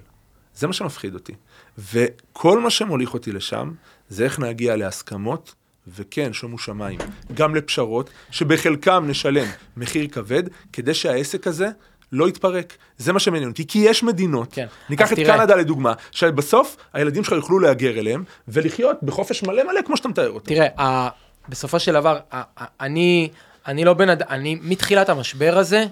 זה 0.55 0.67
מה 0.67 0.73
שמפחיד 0.73 1.15
אותי. 1.15 1.33
וכל 1.79 2.61
מה 2.61 2.71
שמוליך 2.71 3.15
אותי 3.15 3.33
לשם, 3.33 3.73
זה 4.09 4.25
איך 4.25 4.39
נגיע 4.39 4.77
להסכמות, 4.77 5.55
וכן, 5.89 6.33
שומו 6.33 6.59
שמיים, 6.59 6.99
גם 7.35 7.55
לפשרות, 7.55 8.11
שבחלקם 8.31 9.05
נשלם 9.09 9.47
מחיר 9.77 10.09
כבד, 10.09 10.43
כדי 10.73 10.95
שהעסק 10.95 11.47
הזה 11.47 11.69
לא 12.15 12.29
יתפרק. 12.29 12.77
זה 12.99 13.13
מה 13.13 13.21
שמעניין 13.21 13.51
אותי, 13.51 13.67
כי 13.67 13.79
יש 13.79 14.03
מדינות, 14.03 14.53
כן. 14.53 14.67
ניקח 14.91 15.13
את 15.13 15.17
תראה. 15.17 15.37
קנדה 15.39 15.55
לדוגמה, 15.57 15.93
שבסוף 16.11 16.77
הילדים 16.93 17.25
שלך 17.25 17.33
יוכלו 17.33 17.59
להגר 17.59 17.99
אליהם, 17.99 18.25
ולחיות 18.49 18.97
בחופש 19.03 19.43
מלא 19.43 19.63
מלא 19.65 19.81
כמו 19.87 19.97
שאתה 19.97 20.09
מתאר 20.09 20.31
אותו. 20.31 20.47
תראה, 20.47 20.81
ה- 20.81 21.09
בסופו 21.49 21.81
של 21.81 21.93
דבר, 21.93 22.19
ה- 22.33 22.43
ה- 22.61 22.65
אני, 22.81 23.29
אני 23.67 23.85
לא 23.85 23.95
בן 23.95 24.09
אדם, 24.09 24.27
אני 24.31 24.59
מתחילת 24.63 25.09
המשבר 25.09 25.59
הזה, 25.59 25.85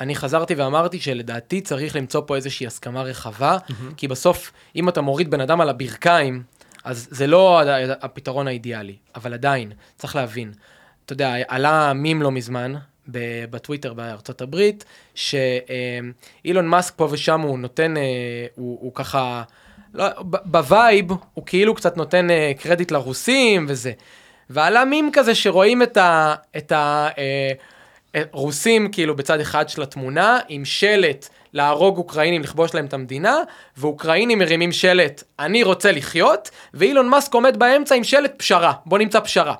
אני 0.00 0.14
חזרתי 0.14 0.54
ואמרתי 0.54 1.00
שלדעתי 1.00 1.60
צריך 1.60 1.96
למצוא 1.96 2.22
פה 2.26 2.36
איזושהי 2.36 2.66
הסכמה 2.66 3.02
רחבה, 3.02 3.58
כי 3.96 4.08
בסוף, 4.08 4.52
אם 4.76 4.88
אתה 4.88 5.00
מוריד 5.00 5.30
בן 5.30 5.40
אדם 5.40 5.60
על 5.60 5.68
הברכיים, 5.68 6.42
אז 6.84 7.08
זה 7.10 7.26
לא 7.26 7.60
הפתרון 8.00 8.48
האידיאלי, 8.48 8.96
אבל 9.14 9.34
עדיין, 9.34 9.72
צריך 9.98 10.16
להבין. 10.16 10.52
אתה 11.06 11.12
יודע, 11.12 11.34
עלה 11.48 11.92
מים 11.92 12.22
לא 12.22 12.30
מזמן, 12.30 12.74
בטוויטר 13.50 13.94
בארצות 13.94 14.40
הברית, 14.40 14.84
שאילון 15.14 16.66
מאסק 16.66 16.94
פה 16.96 17.08
ושם 17.10 17.40
הוא 17.40 17.58
נותן, 17.58 17.96
אה, 17.96 18.02
הוא, 18.54 18.78
הוא 18.80 18.94
ככה, 18.94 19.42
לא, 19.94 20.06
ב 20.22 20.39
vibe 20.39 21.06
הוא 21.34 21.46
כאילו 21.46 21.74
קצת 21.74 21.96
נותן 21.96 22.30
אה, 22.30 22.52
קרדיט 22.58 22.90
לרוסים 22.90 23.66
וזה. 23.68 23.92
ועלה 24.50 24.84
מים 24.84 25.10
כזה 25.12 25.34
שרואים 25.34 25.82
את 25.82 25.96
ה... 25.96 26.34
את 26.56 26.72
אה, 26.72 27.10
כאילו 28.92 29.16
בצד 29.16 29.40
אחד 29.40 29.68
של 29.68 29.82
התמונה, 29.82 30.38
עם 30.48 30.64
שלט 30.64 31.28
להרוג 31.52 31.98
אוקראינים, 31.98 32.42
לכבוש 32.42 32.74
להם 32.74 32.86
את 32.86 32.94
המדינה, 32.94 33.36
ואוקראינים 33.76 34.38
מרימים 34.38 34.72
שלט, 34.72 35.22
אני 35.38 35.62
רוצה 35.62 35.92
לחיות, 35.92 36.50
ואילון 36.74 37.08
מאסק 37.08 37.34
עומד 37.34 37.56
באמצע 37.58 37.94
עם 37.94 38.04
שלט 38.04 38.32
פשרה, 38.36 38.72
בוא 38.86 38.98
נמצא 38.98 39.20
פשרה. 39.20 39.54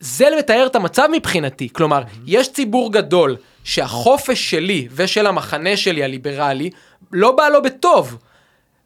זה 0.00 0.28
מתאר 0.38 0.66
את 0.66 0.76
המצב 0.76 1.08
מבחינתי. 1.12 1.68
כלומר, 1.72 2.02
יש 2.26 2.52
ציבור 2.52 2.92
גדול 2.92 3.36
שהחופש 3.64 4.50
שלי 4.50 4.88
ושל 4.92 5.26
המחנה 5.26 5.76
שלי 5.76 6.04
הליברלי 6.04 6.70
לא 7.12 7.32
בא 7.32 7.48
לו 7.48 7.62
בטוב. 7.62 8.18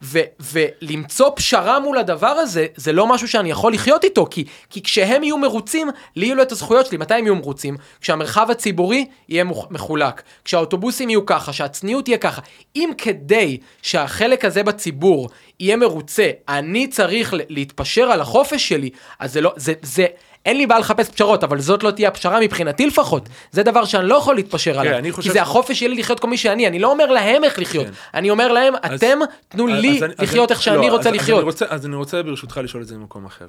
ו- 0.04 0.18
ולמצוא 0.52 1.30
פשרה 1.36 1.80
מול 1.80 1.98
הדבר 1.98 2.26
הזה, 2.26 2.66
זה 2.76 2.92
לא 2.92 3.06
משהו 3.06 3.28
שאני 3.28 3.50
יכול 3.50 3.72
לחיות 3.72 4.04
איתו, 4.04 4.26
כי, 4.30 4.44
כי 4.70 4.82
כשהם 4.82 5.22
יהיו 5.22 5.38
מרוצים, 5.38 5.90
לי 6.16 6.26
יהיו 6.26 6.34
לו 6.34 6.42
את 6.42 6.52
הזכויות 6.52 6.86
שלי. 6.86 6.98
מתי 6.98 7.14
הם 7.14 7.24
יהיו 7.24 7.34
מרוצים? 7.34 7.76
כשהמרחב 8.00 8.50
הציבורי 8.50 9.06
יהיה 9.28 9.44
מחולק, 9.44 10.22
כשהאוטובוסים 10.44 11.10
יהיו 11.10 11.26
ככה, 11.26 11.52
שהצניעות 11.52 12.04
תהיה 12.04 12.18
ככה. 12.18 12.42
אם 12.76 12.90
כדי 12.98 13.58
שהחלק 13.82 14.44
הזה 14.44 14.62
בציבור 14.62 15.30
יהיה 15.60 15.76
מרוצה, 15.76 16.30
אני 16.48 16.88
צריך 16.88 17.34
להתפשר 17.48 18.02
על 18.02 18.20
החופש 18.20 18.68
שלי, 18.68 18.90
אז 19.18 19.32
זה 19.32 19.40
לא, 19.40 19.52
זה, 19.56 19.72
זה, 19.82 20.06
אין 20.46 20.56
לי 20.56 20.66
בעיה 20.66 20.80
לחפש 20.80 21.08
פשרות, 21.10 21.44
אבל 21.44 21.60
זאת 21.60 21.82
לא 21.82 21.90
תהיה 21.90 22.08
הפשרה 22.08 22.40
מבחינתי 22.40 22.86
לפחות. 22.86 23.28
זה 23.50 23.62
דבר 23.62 23.84
שאני 23.84 24.08
לא 24.08 24.14
יכול 24.14 24.34
להתפשר 24.34 24.80
עליו. 24.80 24.98
אני 24.98 25.12
כי 25.12 25.28
זה 25.28 25.34
ש- 25.34 25.42
החופש 25.42 25.80
שלי 25.80 25.94
לחיות 25.96 26.20
כמו 26.20 26.30
מי 26.30 26.36
שאני, 26.36 26.66
אני 26.66 26.78
לא 26.78 26.90
אומר 26.90 27.06
להם 27.06 27.44
איך 27.44 27.58
לחיות. 27.58 27.86
כן. 27.86 27.92
אני 28.14 28.30
אומר 28.30 28.52
להם, 28.52 28.74
אז- 28.82 28.98
אתם 29.00 29.18
תנו 29.48 29.72
אז- 29.72 29.80
לי 29.80 29.96
אז 29.96 30.02
אז 30.04 30.10
לחיות 30.18 30.50
איך 30.50 30.62
שאני 30.62 30.76
לא, 30.76 30.92
רוצה 30.92 31.08
אז- 31.08 31.14
אז 31.14 31.20
לחיות. 31.20 31.38
אני 31.38 31.44
רוצה- 31.46 31.66
אז 31.68 31.86
אני 31.86 31.96
רוצה 31.96 32.22
ברשותך 32.22 32.60
לשאול 32.64 32.82
את 32.82 32.88
זה 32.88 32.96
ממקום 32.98 33.24
אחר. 33.26 33.46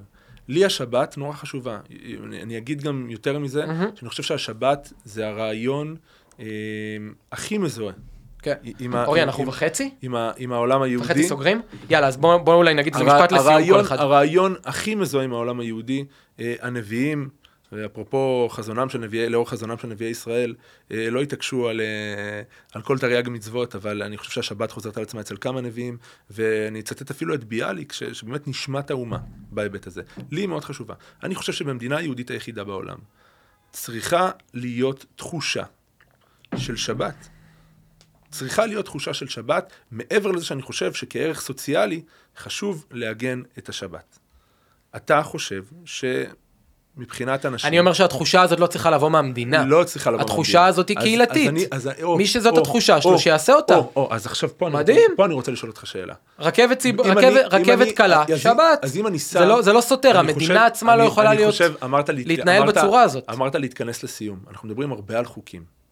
לי 0.47 0.65
השבת 0.65 1.17
נורא 1.17 1.33
חשובה. 1.33 1.77
אני, 2.25 2.41
אני 2.41 2.57
אגיד 2.57 2.81
גם 2.81 3.07
יותר 3.09 3.39
מזה, 3.39 3.63
שאני 3.95 4.09
חושב 4.09 4.23
שהשבת 4.23 4.93
זה 5.05 5.27
הרעיון 5.27 5.95
אה, 6.39 6.45
הכי 7.31 7.57
מזוהה. 7.57 7.93
כן. 8.43 8.53
אורי, 9.05 9.23
אנחנו 9.23 9.45
בחצי? 9.45 9.89
עם, 10.37 10.51
העולם 10.51 10.81
היהודי. 10.81 11.07
בחצי 11.07 11.23
סוגרים? 11.23 11.61
יאללה, 11.89 12.07
אז 12.07 12.17
בואו 12.17 12.43
בוא 12.43 12.53
אולי 12.53 12.73
נגיד 12.73 12.93
איזה 12.93 13.05
משפט 13.05 13.31
לסיום 13.31 13.79
כל 13.79 13.81
אחד. 13.81 13.99
הרעיון 13.99 14.55
הכי 14.65 14.95
מזוהה 14.95 15.25
עם 15.25 15.33
העולם 15.33 15.59
היהודי, 15.59 16.05
אה, 16.39 16.55
הנביאים, 16.61 17.29
ואפרופו 17.71 18.47
חזונם 18.51 18.89
של 18.89 18.99
נביאי, 18.99 19.29
לאור 19.29 19.49
חזונם 19.49 19.77
של 19.77 19.87
נביאי 19.87 20.09
ישראל, 20.09 20.55
אה, 20.91 21.09
לא 21.09 21.21
התעקשו 21.21 21.69
על, 21.69 21.81
אה, 21.81 22.41
על 22.73 22.81
כל 22.81 22.97
תרי"ג 22.97 23.29
מצוות, 23.29 23.75
אבל 23.75 24.03
אני 24.03 24.17
חושב 24.17 24.31
שהשבת 24.31 24.71
חוזרת 24.71 24.97
על 24.97 25.03
עצמה 25.03 25.21
אצל 25.21 25.35
כמה 25.41 25.61
נביאים, 25.61 25.97
ואני 26.29 26.79
אצטט 26.79 27.11
אפילו 27.11 27.33
את 27.33 27.43
ביאליק, 27.43 27.91
ש, 27.91 28.03
שבאמת 28.03 28.47
נשמת 28.47 28.91
האומה 28.91 29.17
בהיבט 29.51 29.87
הזה. 29.87 30.01
לי 30.31 30.41
היא 30.41 30.47
מאוד 30.47 30.63
חשובה. 30.63 30.93
אני 31.23 31.35
חושב 31.35 31.53
שבמדינה 31.53 31.97
היהודית 31.97 32.31
היחידה 32.31 32.63
בעולם, 32.63 32.97
צריכה 33.71 34.29
להיות 34.53 35.05
תחושה 35.15 35.63
של 36.55 36.75
שבת. 36.75 37.29
צריכה 38.33 38.65
להיות 38.65 38.85
תחושה 38.85 39.13
של 39.13 39.27
שבת, 39.27 39.71
מעבר 39.91 40.31
לזה 40.31 40.45
שאני 40.45 40.61
חושב 40.61 40.93
שכערך 40.93 41.41
סוציאלי 41.41 42.01
חשוב 42.37 42.85
לעגן 42.91 43.41
את 43.57 43.69
השבת. 43.69 44.19
אתה 44.95 45.23
חושב 45.23 45.63
שמבחינת 45.85 47.45
אנשים... 47.45 47.67
אני 47.67 47.79
אומר 47.79 47.93
שהתחושה 47.93 48.41
הזאת 48.41 48.59
לא 48.59 48.67
צריכה 48.67 48.91
לבוא 48.91 49.09
מהמדינה. 49.09 49.65
לא 49.65 49.83
צריכה 49.83 50.11
לבוא 50.11 50.21
התחושה 50.23 50.51
מהמדינה. 50.57 50.67
הזאת 50.69 50.89
היא 50.89 50.97
קהילתית. 50.97 51.47
אז 51.47 51.53
אני- 51.53 51.65
אז- 51.71 52.03
או- 52.03 52.17
מי 52.17 52.25
שזאת 52.27 52.53
או- 52.53 52.61
התחושה 52.61 53.01
שלו, 53.01 53.19
שיעשה 53.19 53.53
אותה. 53.53 53.75
או, 53.75 53.91
או, 53.95 54.07
אז 54.13 54.25
עכשיו 54.25 54.49
פה 54.57 54.67
אני, 54.67 54.75
מדהים. 54.75 54.97
רוצה, 55.01 55.15
פה 55.17 55.25
אני 55.25 55.33
רוצה 55.33 55.51
לשאול 55.51 55.71
אותך 55.71 55.87
שאלה. 55.87 56.13
רכבת 56.39 56.79
ציב- 56.79 57.01
רכבת- 57.01 57.17
אני- 57.17 57.39
רכבת 57.39 57.81
אני- 57.81 57.93
קלה, 57.93 58.23
אז 58.33 58.39
שבת. 58.39 58.79
אז 58.81 58.97
אם 58.97 59.07
אני 59.07 59.19
שם... 59.19 59.39
זה 59.39 59.45
לא- 59.45 59.61
זה 59.61 59.73
לא 59.73 59.81
סותר, 59.81 60.09
אני 60.11 60.19
המדינה 60.19 60.39
חושב- 60.39 60.55
עצמה 60.55 60.95
לא 60.95 61.01
אני- 61.01 61.07
יכולה 61.11 61.29
אני 61.29 61.37
להיות- 61.37 61.51
חושב, 61.51 61.73
אמרת 61.83 62.09
לי... 62.09 62.23
להתנהל 62.23 62.61
אמרת- 62.61 62.77
בצורה 62.77 63.01
הזאת. 63.01 63.23
אמרת 63.29 63.55
להתכנס 63.55 64.03
לסיום. 64.03 64.39
אנחנו 64.49 64.67
מדברים 64.69 64.91
הרבה 64.91 65.19
על 65.19 65.25
חוקים. 65.25 65.82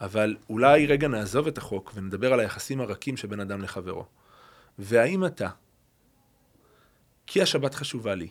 אבל 0.00 0.36
אולי 0.50 0.86
רגע 0.86 1.08
נעזוב 1.08 1.46
את 1.46 1.58
החוק 1.58 1.92
ונדבר 1.94 2.32
על 2.32 2.40
היחסים 2.40 2.80
הרכים 2.80 3.16
שבין 3.16 3.40
אדם 3.40 3.62
לחברו. 3.62 4.04
והאם 4.78 5.24
אתה, 5.26 5.48
כי 7.26 7.42
השבת 7.42 7.74
חשובה 7.74 8.14
לי, 8.14 8.28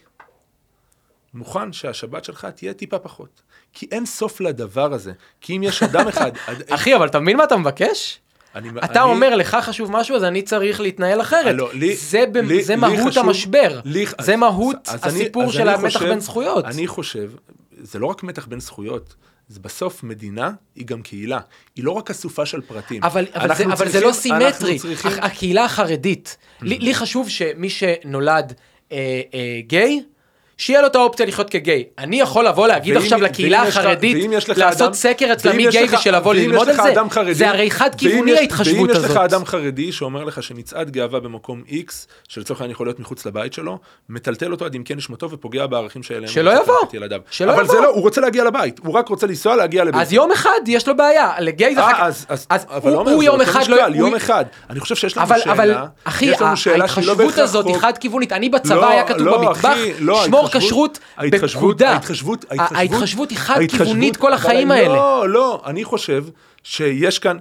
מוכן 1.33 1.73
שהשבת 1.73 2.23
שלך 2.25 2.45
תהיה 2.45 2.73
טיפה 2.73 2.99
פחות? 2.99 3.41
כי 3.73 3.87
אין 3.91 4.05
סוף 4.05 4.41
לדבר 4.41 4.93
הזה. 4.93 5.11
כי 5.41 5.57
אם 5.57 5.63
יש 5.63 5.83
אדם 5.83 6.07
אחד... 6.11 6.31
אחי, 6.69 6.95
אבל 6.95 7.07
אתה 7.07 7.19
מבין 7.19 7.37
מה 7.37 7.43
אתה 7.43 7.57
מבקש? 7.57 8.19
אני- 8.55 8.69
אתה 8.69 8.85
אני- 9.03 9.11
אומר, 9.11 9.35
לך 9.35 9.57
חשוב 9.61 9.91
משהו, 9.91 10.15
אז 10.15 10.23
אני 10.23 10.41
צריך 10.41 10.79
להתנהל 10.81 11.21
אחרת. 11.21 11.55
לא, 11.55 11.69
לי- 11.73 11.95
זה 11.95 12.25
ב- 12.33 12.37
לי- 12.37 12.63
זה 12.63 12.73
לי 12.75 12.81
מהות 12.81 12.97
חשוב- 13.11 13.25
המשבר. 13.25 13.79
לי- 13.85 14.05
זה 14.05 14.13
אז- 14.33 14.39
מהות 14.39 14.75
אז 14.87 14.99
הסיפור 15.07 15.43
אז 15.43 15.51
של 15.51 15.69
המתח 15.69 15.93
חושב- 15.93 16.09
בין 16.09 16.19
זכויות. 16.19 16.65
אני 16.65 16.87
חושב, 16.87 17.31
זה 17.77 17.99
לא 17.99 18.05
רק 18.07 18.23
מתח 18.23 18.47
בין 18.47 18.59
זכויות, 18.59 19.15
זה 19.49 19.59
בסוף 19.59 20.03
מדינה 20.03 20.51
היא 20.75 20.85
גם 20.85 21.01
קהילה. 21.01 21.39
היא 21.75 21.85
לא 21.85 21.91
רק 21.91 22.09
אסופה 22.09 22.45
של 22.45 22.61
פרטים. 22.61 23.03
אבל, 23.03 23.25
אבל, 23.33 23.55
זה, 23.55 23.63
אבל 23.65 23.89
זה 23.89 23.99
לא 24.01 24.11
צריכים- 24.11 24.31
סימטרי. 24.39 24.79
צריכים- 24.79 25.11
הקהילה 25.23 25.65
החרדית, 25.65 26.37
לי, 26.61 26.77
לי 26.79 26.93
חשוב 26.95 27.29
שמי 27.29 27.69
שנולד 27.69 28.53
אה, 28.91 28.97
אה, 29.33 29.59
גיי, 29.67 30.03
שיהיה 30.59 30.81
לו 30.81 30.87
את 30.87 30.95
האופציה 30.95 31.25
לחיות 31.25 31.49
כגיי. 31.49 31.83
אני 31.97 32.21
יכול 32.21 32.47
לבוא 32.47 32.67
להגיד 32.67 32.95
ואם- 32.95 33.03
עכשיו 33.03 33.21
לקהילה 33.21 33.59
ואם 33.59 33.67
החרדית, 33.67 34.17
ואם 34.21 34.31
לעשות 34.57 34.81
אדם- 34.81 34.93
סקר 34.93 35.33
אצלה 35.33 35.51
ואם 35.51 35.57
מי 35.57 35.67
גיי 35.71 35.87
ושלבוא 35.91 36.31
ואם 36.31 36.37
ללמוד 36.51 36.69
על 36.69 36.75
זה, 36.75 36.81
חרדי- 37.09 37.33
זה 37.33 37.49
הרי 37.49 37.71
חד 37.71 37.89
ואם 38.01 38.09
כיווני 38.11 38.37
ההתחשבות 38.37 38.75
ואם 38.89 38.89
הזאת. 38.89 39.05
יש 39.05 39.11
לך 39.11 39.17
אדם 39.17 39.45
חרדי 39.45 39.91
שאומר 39.91 40.23
לך 40.23 40.43
שמצעד 40.43 40.89
גאווה 40.89 41.19
במקום 41.19 41.61
X, 41.69 41.91
שלצורך 42.27 42.59
העניין 42.61 42.71
יכול 42.71 42.87
להיות 42.87 42.99
מחוץ 42.99 43.25
לבית 43.25 43.53
שלו, 43.53 43.77
מטלטל 44.09 44.51
אותו 44.51 44.65
עד 44.65 44.75
עמקי 44.75 44.95
נשמתו 44.95 45.31
ופוגע 45.31 45.65
בערכים 45.67 46.03
שאליהם 46.03 46.27
שלא 46.27 46.51
יבוא. 46.61 46.75
שלא 47.31 47.53
אבל 47.53 47.63
יבוא. 47.63 47.75
זה 47.75 47.81
לא, 47.81 47.87
הוא 47.89 48.01
רוצה 48.01 48.21
להגיע 48.21 48.43
לבית, 48.43 48.79
הוא 48.83 48.93
רק 48.93 49.07
רוצה 49.09 49.27
לנסוע 49.27 49.55
להגיע 49.55 49.83
לבית. 49.83 50.01
אז 50.01 50.13
יום 50.13 50.31
אחד 50.31 50.49
יש 50.67 50.87
לו 50.87 50.97
בעיה, 50.97 51.31
לגיי 51.39 51.75
זה 51.75 51.81
אה, 51.81 51.87
אחר 51.91 51.97
כך. 51.97 52.03
אז, 52.03 52.25
אז, 52.49 52.65
אבל 52.69 52.93
הוא- 52.93 53.05
זה 53.19 53.25
יום 53.25 53.41
אחד 53.41 53.67
לא... 53.67 53.77
יום 53.95 54.15
אחד. 54.15 54.45
אני 54.69 54.79
חושב 54.79 54.95
שיש 54.95 55.17
לנו 55.17 55.25
אבל, 55.25 55.39
שאלה, 55.39 55.51
אבל, 55.53 55.73
אחי, 56.03 56.25
יש 56.25 56.41
לנו 56.41 56.57
שאלה 56.57 56.87
שהיא 56.87 57.05
לא 57.05 57.11
ההתחשבות 57.11 57.37
הזאת 57.37 57.65
היא. 57.67 57.75
חד 57.77 57.97
כיוונית. 57.97 58.31
אני 58.31 58.49
בצבא 58.49 58.75
לא, 58.75 58.89
היה 58.89 59.03
כתוב 59.07 59.21
לא, 59.21 59.37
במטבח, 59.37 59.75
לא, 59.99 60.23
שמור 60.25 60.48
כשרות 60.57 60.99
בפקודה. 61.19 61.89
ההתחשבות, 61.91 62.45
ההתחשבות 62.51 63.29
היא 63.29 63.39
ההתחשבות- 63.39 63.69
כיוונית 63.85 64.17
כל 64.17 64.27
אבל 64.27 64.35
החיים 64.35 64.71
אני- 64.71 64.79
האלה. 64.79 64.95
לא, 64.95 65.29
לא, 65.29 65.61
אני 65.65 65.83
חושב 65.83 66.25
שיש 66.63 67.19
כאן, 67.19 67.37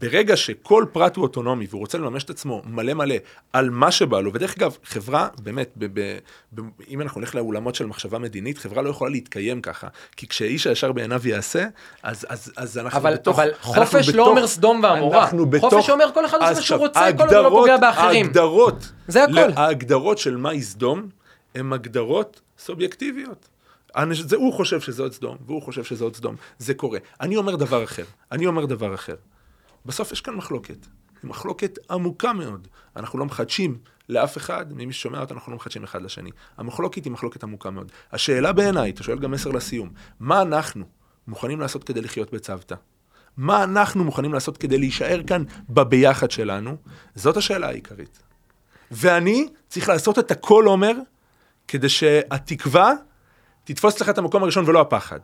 ברגע 0.00 0.36
שכל 0.36 0.84
פרט 0.92 1.16
הוא 1.16 1.22
אוטונומי 1.22 1.66
והוא 1.70 1.80
רוצה 1.80 1.98
לממש 1.98 2.24
את 2.24 2.30
עצמו 2.30 2.62
מלא 2.66 2.94
מלא 2.94 3.14
על 3.52 3.70
מה 3.70 3.90
שבא 3.90 4.20
לו, 4.20 4.32
ודרך 4.34 4.54
אגב, 4.56 4.76
חברה, 4.84 5.28
באמת, 5.42 5.70
ב, 5.76 6.00
ב, 6.00 6.18
ב, 6.54 6.60
אם 6.88 7.00
אנחנו 7.00 7.20
נלך 7.20 7.34
לאולמות 7.34 7.74
של 7.74 7.86
מחשבה 7.86 8.18
מדינית, 8.18 8.58
חברה 8.58 8.82
לא 8.82 8.90
יכולה 8.90 9.10
להתקיים 9.10 9.60
ככה, 9.60 9.86
כי 10.16 10.26
כשאיש 10.28 10.66
הישר 10.66 10.92
בעיניו 10.92 11.28
יעשה, 11.28 11.64
אז, 12.02 12.26
אז, 12.28 12.52
אז 12.56 12.78
אנחנו 12.78 12.98
אבל, 12.98 13.14
בתוך... 13.14 13.38
אבל 13.38 13.50
חופש 13.60 14.08
לא 14.08 14.12
בתוך- 14.24 14.28
אומר 14.28 14.46
סדום 14.46 14.80
ועמורה. 14.82 15.22
אנחנו 15.24 15.46
בתוך... 15.46 15.74
חופש 15.74 15.90
אומר 15.90 16.10
כל 16.14 16.26
אחד 16.26 16.38
עושה 16.40 16.54
מה 16.54 16.62
שהוא 16.62 16.78
רוצה, 16.78 17.00
כל 17.18 17.22
עוד 17.22 17.32
לא 17.44 17.48
פוגע 17.50 17.76
באחרים. 17.76 18.26
ההגדרות, 18.26 18.88
זה 19.08 19.24
הכל. 19.24 19.32
ההגדרות 19.56 20.18
של 20.18 20.36
מהי 20.36 20.62
סדום, 20.62 21.08
הן 21.54 21.72
הגדרות 21.72 22.40
סובייקטיביות. 22.64 23.48
זה, 24.12 24.36
הוא 24.36 24.52
חושב 24.52 24.80
שזה 24.80 25.02
עוד 25.02 25.12
סדום, 25.12 25.36
והוא 25.46 25.62
חושב 25.62 25.84
שזה 25.84 26.04
עוד 26.04 26.16
סדום. 26.16 26.36
זה 26.58 26.74
קורה. 26.74 26.98
אני 27.20 27.36
אומר 27.36 27.56
דבר 27.56 27.84
אחר. 27.84 28.04
אני 28.32 28.46
אומר 28.46 28.66
דבר 28.66 28.94
אחר. 28.94 29.14
בסוף 29.86 30.12
יש 30.12 30.20
כאן 30.20 30.34
מחלוקת. 30.34 30.86
מחלוקת 31.24 31.78
עמוקה 31.90 32.32
מאוד. 32.32 32.68
אנחנו 32.96 33.18
לא 33.18 33.24
מחדשים 33.24 33.78
לאף 34.08 34.36
אחד, 34.36 34.72
ממי 34.72 34.92
ששומע 34.92 35.20
אותנו, 35.20 35.36
אנחנו 35.38 35.52
לא 35.52 35.56
מחדשים 35.56 35.84
אחד 35.84 36.02
לשני. 36.02 36.30
המחלוקת 36.56 37.04
היא 37.04 37.12
מחלוקת 37.12 37.42
עמוקה 37.42 37.70
מאוד. 37.70 37.92
השאלה 38.12 38.52
בעיניי, 38.52 38.90
אתה 38.90 39.02
שואל 39.02 39.18
גם 39.18 39.30
מסר 39.30 39.50
לסיום, 39.50 39.90
מה 40.20 40.42
אנחנו 40.42 40.84
מוכנים 41.26 41.60
לעשות 41.60 41.84
כדי 41.84 42.00
לחיות 42.00 42.34
בצוותא? 42.34 42.74
מה 43.36 43.64
אנחנו 43.64 44.04
מוכנים 44.04 44.32
לעשות 44.32 44.56
כדי 44.56 44.78
להישאר 44.78 45.20
כאן 45.26 45.44
בביחד 45.68 46.30
שלנו? 46.30 46.76
זאת 47.14 47.36
השאלה 47.36 47.68
העיקרית. 47.68 48.22
ואני 48.90 49.48
צריך 49.68 49.88
לעשות 49.88 50.18
את 50.18 50.30
הכל, 50.30 50.64
עומר, 50.66 50.92
כדי 51.68 51.88
שהתקווה 51.88 52.92
תתפוס 53.64 54.00
לך 54.00 54.08
את 54.08 54.18
המקום 54.18 54.42
הראשון 54.42 54.64
ולא 54.68 54.80
הפחד. 54.80 55.20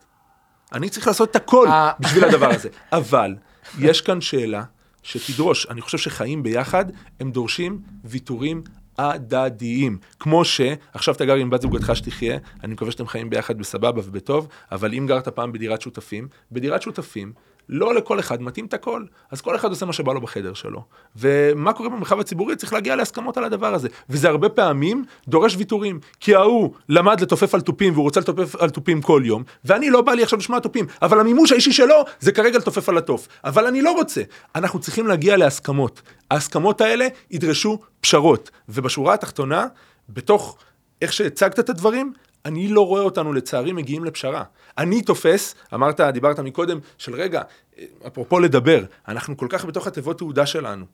אני 0.72 0.88
צריך 0.88 1.06
לעשות 1.06 1.30
את 1.30 1.36
הכל 1.36 1.68
אה. 1.68 1.92
בשביל 2.00 2.24
הדבר 2.24 2.50
הזה. 2.50 2.68
אבל 2.92 3.34
יש 3.78 4.00
כאן 4.00 4.20
שאלה 4.20 4.62
שתדרוש, 5.02 5.66
אני 5.70 5.80
חושב 5.80 5.98
שחיים 5.98 6.42
ביחד, 6.42 6.84
הם 7.20 7.30
דורשים 7.30 7.80
ויתורים 8.04 8.62
הדדיים. 8.98 9.98
כמו 10.20 10.44
שעכשיו 10.44 11.14
אתה 11.14 11.24
גר 11.24 11.34
עם 11.34 11.50
בת 11.50 11.62
זוגתך 11.62 11.90
שתחיה, 11.94 12.38
אני 12.64 12.72
מקווה 12.72 12.90
שאתם 12.90 13.06
חיים 13.06 13.30
ביחד 13.30 13.58
בסבבה 13.58 14.00
ובטוב, 14.04 14.48
אבל 14.72 14.94
אם 14.94 15.06
גרת 15.06 15.28
פעם 15.28 15.52
בדירת 15.52 15.80
שותפים, 15.82 16.28
בדירת 16.52 16.82
שותפים, 16.82 17.32
לא 17.68 17.94
לכל 17.94 18.20
אחד 18.20 18.42
מתאים 18.42 18.66
את 18.66 18.74
הכל, 18.74 19.04
אז 19.30 19.40
כל 19.40 19.56
אחד 19.56 19.68
עושה 19.68 19.86
מה 19.86 19.92
שבא 19.92 20.12
לו 20.12 20.20
בחדר 20.20 20.54
שלו. 20.54 20.84
ומה 21.16 21.72
קורה 21.72 21.88
במרחב 21.88 22.20
הציבורי? 22.20 22.56
צריך 22.56 22.72
להגיע 22.72 22.96
להסכמות 22.96 23.36
על 23.36 23.44
הדבר 23.44 23.74
הזה. 23.74 23.88
וזה 24.08 24.28
הרבה 24.28 24.48
פעמים 24.48 25.04
דורש 25.28 25.56
ויתורים. 25.56 26.00
כי 26.20 26.34
ההוא 26.34 26.74
למד 26.88 27.20
לתופף 27.20 27.54
על 27.54 27.60
תופים 27.60 27.92
והוא 27.92 28.02
רוצה 28.02 28.20
לתופף 28.20 28.56
על 28.56 28.70
תופים 28.70 29.02
כל 29.02 29.22
יום, 29.24 29.42
ואני 29.64 29.90
לא 29.90 30.00
בא 30.00 30.12
לי 30.12 30.22
עכשיו 30.22 30.38
לשמוע 30.38 30.60
תופים, 30.60 30.86
אבל 31.02 31.20
המימוש 31.20 31.52
האישי 31.52 31.72
שלו 31.72 32.04
זה 32.20 32.32
כרגע 32.32 32.58
לתופף 32.58 32.88
על 32.88 32.98
התוף. 32.98 33.28
אבל 33.44 33.66
אני 33.66 33.82
לא 33.82 33.92
רוצה. 33.92 34.22
אנחנו 34.54 34.78
צריכים 34.80 35.06
להגיע 35.06 35.36
להסכמות. 35.36 36.02
ההסכמות 36.30 36.80
האלה 36.80 37.06
ידרשו 37.30 37.78
פשרות. 38.00 38.50
ובשורה 38.68 39.14
התחתונה, 39.14 39.66
בתוך 40.08 40.58
איך 41.02 41.12
שהצגת 41.12 41.58
את 41.58 41.70
הדברים, 41.70 42.12
אני 42.48 42.68
לא 42.68 42.86
רואה 42.86 43.02
אותנו 43.02 43.32
לצערי 43.32 43.72
מגיעים 43.72 44.04
לפשרה. 44.04 44.44
אני 44.78 45.02
תופס, 45.02 45.54
אמרת, 45.74 46.00
דיברת 46.00 46.38
מקודם, 46.38 46.78
של 46.98 47.14
רגע, 47.14 47.42
אפרופו 48.06 48.40
לדבר, 48.40 48.84
אנחנו 49.08 49.36
כל 49.36 49.46
כך 49.50 49.64
בתוך 49.64 49.86
התיבות 49.86 50.18
תעודה 50.18 50.46
שלנו. 50.46 50.84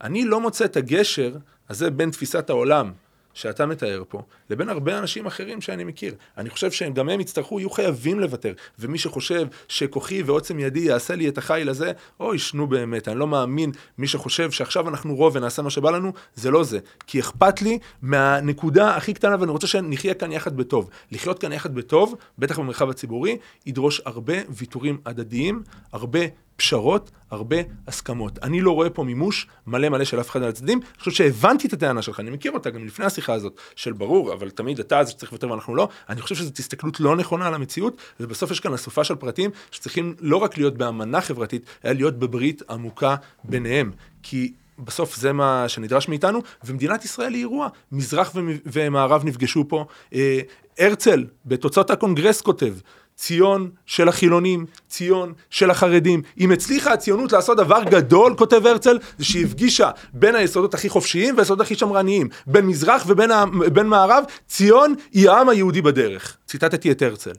אני 0.00 0.24
לא 0.24 0.40
מוצא 0.40 0.64
את 0.64 0.76
הגשר 0.76 1.36
הזה 1.68 1.90
בין 1.90 2.10
תפיסת 2.10 2.50
העולם 2.50 2.92
שאתה 3.34 3.66
מתאר 3.66 4.02
פה, 4.08 4.22
לבין 4.50 4.68
הרבה 4.68 4.98
אנשים 4.98 5.26
אחרים 5.26 5.60
שאני 5.60 5.84
מכיר. 5.84 6.14
אני 6.38 6.50
חושב 6.50 6.70
שגם 6.70 7.08
הם 7.08 7.20
יצטרכו, 7.20 7.60
יהיו 7.60 7.70
חייבים 7.70 8.20
לוותר. 8.20 8.52
ומי 8.78 8.98
שחושב 8.98 9.46
שכוחי 9.68 10.22
ועוצם 10.22 10.58
ידי 10.58 10.80
יעשה 10.80 11.14
לי 11.14 11.28
את 11.28 11.38
החיל 11.38 11.68
הזה, 11.68 11.92
אוי, 12.20 12.38
שנו 12.38 12.66
באמת, 12.66 13.08
אני 13.08 13.18
לא 13.18 13.26
מאמין, 13.26 13.72
מי 13.98 14.06
שחושב 14.06 14.50
שעכשיו 14.50 14.88
אנחנו 14.88 15.16
רוב 15.16 15.36
ונעשה 15.36 15.62
מה 15.62 15.70
שבא 15.70 15.90
לנו, 15.90 16.12
זה 16.34 16.50
לא 16.50 16.64
זה. 16.64 16.78
כי 17.06 17.20
אכפת 17.20 17.62
לי 17.62 17.78
מהנקודה 18.02 18.96
הכי 18.96 19.14
קטנה, 19.14 19.36
ואני 19.40 19.50
רוצה 19.50 19.66
שנחיה 19.66 20.14
כאן 20.14 20.32
יחד 20.32 20.56
בטוב. 20.56 20.90
לחיות 21.12 21.38
כאן 21.38 21.52
יחד 21.52 21.74
בטוב, 21.74 22.14
בטח 22.38 22.58
במרחב 22.58 22.90
הציבורי, 22.90 23.38
ידרוש 23.66 24.00
הרבה 24.04 24.34
ויתורים 24.48 24.98
הדדיים, 25.06 25.62
הרבה 25.92 26.20
פשרות, 26.56 27.10
הרבה 27.30 27.56
הסכמות. 27.86 28.38
אני 28.42 28.60
לא 28.60 28.70
רואה 28.70 28.90
פה 28.90 29.04
מימוש 29.04 29.46
מלא 29.66 29.88
מלא 29.88 30.04
של 30.04 30.20
אף 30.20 30.30
אחד 30.30 30.40
מהצדדים. 30.40 30.78
אני 30.78 30.98
חושב 30.98 31.10
שהבנתי 31.10 31.68
את 31.68 31.72
הטענה 31.72 32.02
שלך, 32.02 32.20
אני 32.20 32.30
מכיר 32.30 32.52
אותה 32.52 32.70
גם 32.70 32.86
לפני 32.86 33.04
השיחה 33.04 33.32
הזאת, 33.32 33.60
של 33.76 33.92
ברור, 33.92 34.32
אבל 34.32 34.50
תמיד 34.50 34.78
אתה 34.78 35.04
זה 35.04 35.10
שצריך 35.10 35.32
לוותר 35.32 35.50
ואנחנו 35.50 35.74
לא. 35.74 35.88
אני 36.08 36.20
חושב 36.20 36.34
שזאת 36.34 36.58
הסתכלות 36.58 37.00
לא 37.00 37.16
נכונה 37.16 37.46
על 37.46 37.54
המציאות, 37.54 37.96
ובסוף 38.20 38.50
יש 38.50 38.60
כאן 38.60 38.74
אסופה 38.74 39.04
של 39.04 39.14
פרטים 39.14 39.50
שצריכים 39.70 40.14
לא 40.20 40.36
רק 40.36 40.58
להיות 40.58 40.76
באמנה 40.76 41.20
חברתית, 41.20 41.66
אלא 41.84 41.92
להיות 41.92 42.18
בברית 42.18 42.62
עמוקה 42.70 43.16
ביניהם. 43.44 43.90
כי 44.22 44.52
בסוף 44.78 45.16
זה 45.16 45.32
מה 45.32 45.64
שנדרש 45.68 46.08
מאיתנו, 46.08 46.40
ומדינת 46.64 47.04
ישראל 47.04 47.34
היא 47.34 47.40
אירוע. 47.40 47.68
מזרח 47.92 48.32
ומערב 48.66 49.24
נפגשו 49.24 49.64
פה. 49.68 49.84
אה, 50.14 50.40
הרצל, 50.78 51.24
בתוצאות 51.46 51.90
הקונגרס 51.90 52.40
כותב, 52.40 52.74
ציון 53.16 53.70
של 53.86 54.08
החילונים, 54.08 54.66
ציון 54.88 55.32
של 55.50 55.70
החרדים. 55.70 56.22
אם 56.40 56.52
הצליחה 56.52 56.92
הציונות 56.92 57.32
לעשות 57.32 57.56
דבר 57.58 57.84
גדול, 57.84 58.34
כותב 58.38 58.66
הרצל, 58.66 58.98
זה 59.18 59.24
שהיא 59.24 59.46
הפגישה 59.46 59.90
בין 60.12 60.34
היסודות 60.34 60.74
הכי 60.74 60.88
חופשיים 60.88 61.36
והיסודות 61.36 61.66
הכי 61.66 61.74
שמרניים. 61.74 62.28
בין 62.46 62.66
מזרח 62.66 63.04
ובין 63.06 63.86
מערב, 63.86 64.24
ציון 64.46 64.94
היא 65.12 65.30
העם 65.30 65.48
היהודי 65.48 65.82
בדרך. 65.82 66.36
ציטטתי 66.46 66.92
את 66.92 67.02
הרצל. 67.02 67.32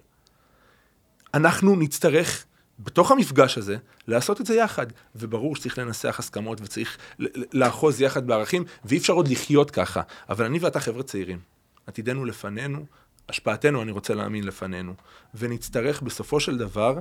אנחנו 1.34 1.76
נצטרך 1.76 2.46
בתוך 2.80 3.12
המפגש 3.12 3.58
הזה, 3.58 3.78
לעשות 4.08 4.42
את 4.42 4.46
זה 4.46 4.56
יחד. 4.56 4.86
וברור 5.16 5.56
שצריך 5.56 5.78
לנסח 5.78 6.16
הסכמות 6.20 6.62
וצריך 6.62 6.98
לאחוז 7.54 8.02
יחד 8.02 8.28
בערכים, 8.28 8.64
ואי 8.86 8.98
אפשר 8.98 9.14
עוד 9.14 9.28
לחיות 9.28 9.72
ככה. 9.72 10.02
אבל 10.30 10.46
אני 10.46 10.60
ואתה 10.60 10.80
חבר'ה 10.80 11.04
צעירים. 11.04 11.40
עתידנו 11.88 12.26
לפנינו, 12.26 12.86
השפעתנו, 13.30 13.82
אני 13.82 13.92
רוצה 13.92 14.14
להאמין, 14.14 14.44
לפנינו. 14.44 14.94
ונצטרך 15.36 16.02
בסופו 16.02 16.40
של 16.40 16.58
דבר 16.58 16.98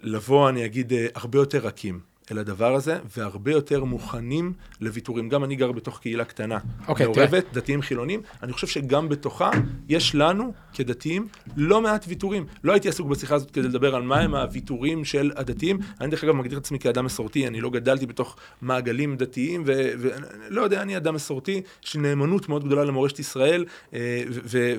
לבוא, 0.00 0.48
אני 0.48 0.64
אגיד, 0.64 0.92
אה, 0.92 1.06
הרבה 1.14 1.38
יותר 1.38 1.58
רכים. 1.58 2.00
אל 2.30 2.38
הדבר 2.38 2.74
הזה, 2.74 2.98
והרבה 3.16 3.52
יותר 3.52 3.84
מוכנים 3.84 4.52
לוויתורים. 4.80 5.28
גם 5.28 5.44
אני 5.44 5.56
גר 5.56 5.72
בתוך 5.72 5.98
קהילה 5.98 6.24
קטנה, 6.24 6.58
okay, 6.58 6.88
אוקיי, 6.88 7.06
מעורבת, 7.06 7.44
דתיים 7.52 7.82
חילונים, 7.82 8.22
אני 8.42 8.52
חושב 8.52 8.66
שגם 8.66 9.08
בתוכה 9.08 9.50
יש 9.88 10.14
לנו, 10.14 10.52
כדתיים, 10.72 11.28
לא 11.56 11.80
מעט 11.80 12.04
ויתורים. 12.08 12.46
לא 12.64 12.72
הייתי 12.72 12.88
עסוק 12.88 13.08
בשיחה 13.08 13.34
הזאת 13.34 13.50
כדי 13.50 13.68
לדבר 13.68 13.94
על 13.94 14.02
מהם 14.02 14.34
הוויתורים 14.34 15.04
של 15.04 15.32
הדתיים. 15.36 15.78
אני 16.00 16.10
דרך 16.10 16.24
אגב 16.24 16.34
מגדיר 16.34 16.58
את 16.58 16.64
עצמי 16.64 16.78
כאדם 16.78 17.04
מסורתי, 17.04 17.46
אני 17.46 17.60
לא 17.60 17.70
גדלתי 17.70 18.06
בתוך 18.06 18.36
מעגלים 18.62 19.16
דתיים, 19.16 19.62
ולא 19.66 20.62
יודע, 20.62 20.82
אני 20.82 20.96
אדם 20.96 21.14
מסורתי, 21.14 21.62
יש 21.84 21.94
לי 21.94 22.00
נאמנות 22.00 22.48
מאוד 22.48 22.64
גדולה 22.64 22.84
למורשת 22.84 23.18
ישראל, 23.18 23.64
אה, 23.94 24.22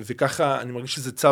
וככה 0.06 0.60
אני 0.60 0.72
מרגיש 0.72 0.94
שזה 0.94 1.12
צו 1.12 1.28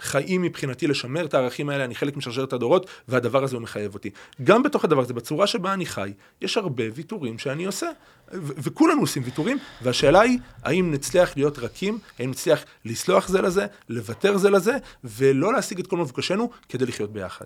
חיים 0.00 0.42
מבחינתי 0.42 0.86
לשמר 0.86 1.24
את 1.24 1.34
הערכים 1.34 1.68
האלה, 1.68 1.84
אני 1.84 1.94
חלק 1.94 2.16
משרשרת 2.16 2.52
הדורות, 2.52 2.90
והדבר 3.08 3.44
הזה 3.44 3.56
הוא 3.56 3.62
מחייב 3.62 3.94
אותי. 3.94 4.10
גם 4.42 4.62
בתוך 4.62 4.84
הדבר 4.84 5.00
הזה, 5.00 5.14
בצורה 5.14 5.46
שבה 5.58 5.74
אני 5.74 5.86
חי, 5.86 6.12
יש 6.40 6.56
הרבה 6.56 6.84
ויתורים 6.94 7.38
שאני 7.38 7.64
עושה. 7.64 7.86
וכולנו 8.32 9.00
עושים 9.00 9.22
ויתורים, 9.24 9.58
והשאלה 9.82 10.20
היא, 10.20 10.38
האם 10.62 10.92
נצליח 10.92 11.36
להיות 11.36 11.58
רכים, 11.58 11.98
האם 12.18 12.30
נצליח 12.30 12.64
לסלוח 12.84 13.28
זה 13.28 13.42
לזה, 13.42 13.66
לוותר 13.88 14.36
זה 14.36 14.50
לזה, 14.50 14.76
ולא 15.04 15.52
להשיג 15.52 15.78
את 15.78 15.86
כל 15.86 15.96
מבוקשנו 15.96 16.50
כדי 16.68 16.86
לחיות 16.86 17.12
ביחד. 17.12 17.44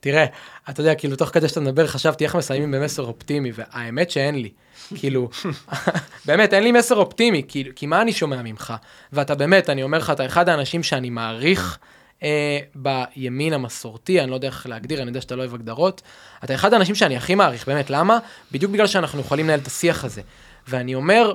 תראה, 0.00 0.26
אתה 0.70 0.80
יודע, 0.80 0.94
כאילו, 0.94 1.16
תוך 1.16 1.28
כדי 1.28 1.48
שאתה 1.48 1.60
מדבר, 1.60 1.86
חשבתי 1.86 2.24
איך 2.24 2.36
מסיימים 2.36 2.70
במסר 2.70 3.02
אופטימי, 3.02 3.52
והאמת 3.54 4.10
שאין 4.10 4.34
לי. 4.34 4.50
כאילו, 4.94 5.28
באמת, 6.26 6.54
אין 6.54 6.62
לי 6.62 6.72
מסר 6.72 6.96
אופטימי, 6.96 7.42
כי, 7.48 7.64
כי 7.76 7.86
מה 7.86 8.02
אני 8.02 8.12
שומע 8.12 8.42
ממך? 8.42 8.74
ואתה 9.12 9.34
באמת, 9.34 9.70
אני 9.70 9.82
אומר 9.82 9.98
לך, 9.98 10.10
אתה 10.10 10.26
אחד 10.26 10.48
האנשים 10.48 10.82
שאני 10.82 11.10
מעריך. 11.10 11.78
אה, 12.22 12.58
בימין 12.74 13.52
המסורתי, 13.52 14.20
אני 14.20 14.30
לא 14.30 14.34
יודע 14.34 14.48
איך 14.48 14.66
להגדיר, 14.66 15.02
אני 15.02 15.08
יודע 15.08 15.20
שאתה 15.20 15.36
לא 15.36 15.40
אוהב 15.40 15.54
הגדרות. 15.54 16.02
אתה 16.44 16.54
אחד 16.54 16.72
האנשים 16.72 16.94
שאני 16.94 17.16
הכי 17.16 17.34
מעריך, 17.34 17.66
באמת, 17.66 17.90
למה? 17.90 18.18
בדיוק 18.52 18.72
בגלל 18.72 18.86
שאנחנו 18.86 19.20
יכולים 19.20 19.46
לנהל 19.46 19.60
את 19.60 19.66
השיח 19.66 20.04
הזה. 20.04 20.22
ואני 20.68 20.94
אומר, 20.94 21.34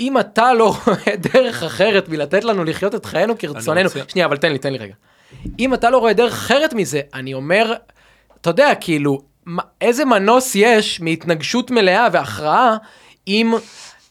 אם 0.00 0.18
אתה 0.18 0.54
לא 0.54 0.74
רואה 0.86 1.16
דרך 1.16 1.62
אחרת 1.62 2.08
מלתת 2.08 2.44
לנו 2.44 2.64
לחיות 2.64 2.94
את 2.94 3.06
חיינו 3.06 3.38
כרצוננו, 3.38 3.88
רוצה... 3.88 4.00
שנייה, 4.08 4.26
אבל 4.26 4.36
תן 4.36 4.52
לי, 4.52 4.58
תן 4.58 4.72
לי 4.72 4.78
רגע. 4.78 4.94
אם 5.58 5.74
אתה 5.74 5.90
לא 5.90 5.98
רואה 5.98 6.12
דרך 6.12 6.32
אחרת 6.32 6.74
מזה, 6.74 7.00
אני 7.14 7.34
אומר, 7.34 7.74
אתה 8.40 8.50
יודע, 8.50 8.74
כאילו, 8.80 9.22
איזה 9.80 10.04
מנוס 10.04 10.52
יש 10.54 11.00
מהתנגשות 11.00 11.70
מלאה 11.70 12.06
והכרעה 12.12 12.76
אם 13.28 13.54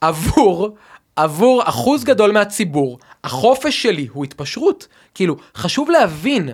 עבור, 0.02 0.78
עבור 1.16 1.62
אחוז 1.66 2.04
גדול 2.04 2.32
מהציבור, 2.32 3.00
החופש 3.24 3.84
שלי 3.84 4.08
הוא 4.14 4.24
התפשרות. 4.24 4.88
כאילו, 5.14 5.36
חשוב 5.56 5.90
להבין, 5.90 6.50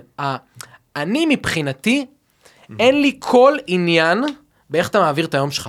אני 0.96 1.26
מבחינתי, 1.26 2.06
אין 2.78 3.00
לי 3.00 3.16
כל 3.18 3.56
עניין 3.66 4.24
באיך 4.70 4.88
אתה 4.88 5.00
מעביר 5.00 5.24
את 5.24 5.34
היום 5.34 5.50
שלך. 5.50 5.68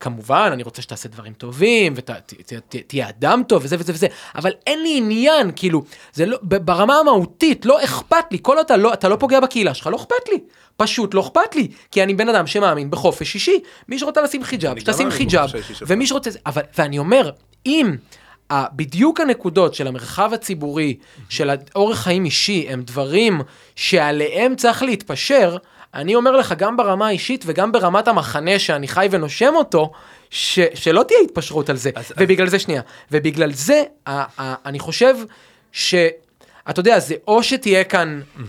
כמובן, 0.00 0.50
אני 0.52 0.62
רוצה 0.62 0.82
שתעשה 0.82 1.08
דברים 1.08 1.32
טובים, 1.32 1.94
ותהיה 1.96 3.08
אדם 3.08 3.42
טוב, 3.48 3.64
וזה 3.64 3.76
וזה 3.78 3.92
וזה, 3.92 4.06
אבל 4.34 4.52
אין 4.66 4.82
לי 4.82 4.96
עניין, 4.96 5.50
כאילו, 5.56 5.84
זה 6.12 6.26
לא, 6.26 6.38
ברמה 6.42 6.96
המהותית, 6.96 7.66
לא 7.66 7.84
אכפת 7.84 8.24
לי, 8.30 8.38
כל 8.42 8.56
עוד 8.56 8.64
אתה 8.64 8.76
לא, 8.76 8.92
אתה 8.92 9.08
לא 9.08 9.16
פוגע 9.16 9.40
בקהילה 9.40 9.74
שלך, 9.74 9.86
לא 9.86 9.96
אכפת 9.96 10.28
לי. 10.32 10.38
פשוט 10.76 11.14
לא 11.14 11.20
אכפת 11.20 11.56
לי, 11.56 11.68
כי 11.90 12.02
אני 12.02 12.14
בן 12.14 12.28
אדם 12.28 12.46
שמאמין 12.46 12.90
בחופש 12.90 13.34
אישי. 13.34 13.60
מי 13.88 13.98
שרוצה 13.98 14.22
לשים 14.22 14.44
חיג'אב, 14.44 14.78
שתשים 14.78 15.10
חיג'אב, 15.10 15.50
ומי 15.86 16.06
שרוצה, 16.06 16.30
אבל, 16.46 16.62
ואני 16.78 16.98
אומר, 16.98 17.30
אם 17.66 17.96
בדיוק 18.52 19.20
הנקודות 19.20 19.74
של 19.74 19.86
המרחב 19.86 20.30
הציבורי, 20.34 20.96
של 21.28 21.50
אורח 21.74 21.98
חיים 21.98 22.24
אישי, 22.24 22.66
הם 22.68 22.82
דברים 22.82 23.40
שעליהם 23.76 24.56
צריך 24.56 24.82
להתפשר, 24.82 25.56
אני 25.94 26.14
אומר 26.14 26.30
לך, 26.30 26.54
גם 26.58 26.76
ברמה 26.76 27.06
האישית 27.06 27.44
וגם 27.46 27.72
ברמת 27.72 28.08
המחנה 28.08 28.58
שאני 28.58 28.88
חי 28.88 29.08
ונושם 29.10 29.52
אותו, 29.54 29.92
ש, 30.30 30.60
שלא 30.74 31.02
תהיה 31.08 31.20
התפשרות 31.24 31.70
על 31.70 31.76
זה. 31.76 31.90
אז, 31.94 32.12
ובגלל 32.16 32.46
אז... 32.46 32.50
זה, 32.50 32.58
שנייה, 32.58 32.82
ובגלל 33.10 33.52
זה, 33.52 33.82
ה, 34.06 34.42
ה, 34.42 34.54
אני 34.64 34.78
חושב 34.78 35.16
ש... 35.72 35.94
אתה 36.70 36.80
יודע, 36.80 36.98
זה 36.98 37.14
או 37.28 37.42
שתהיה 37.42 37.84
כאן, 37.84 38.20
mm-hmm. 38.36 38.40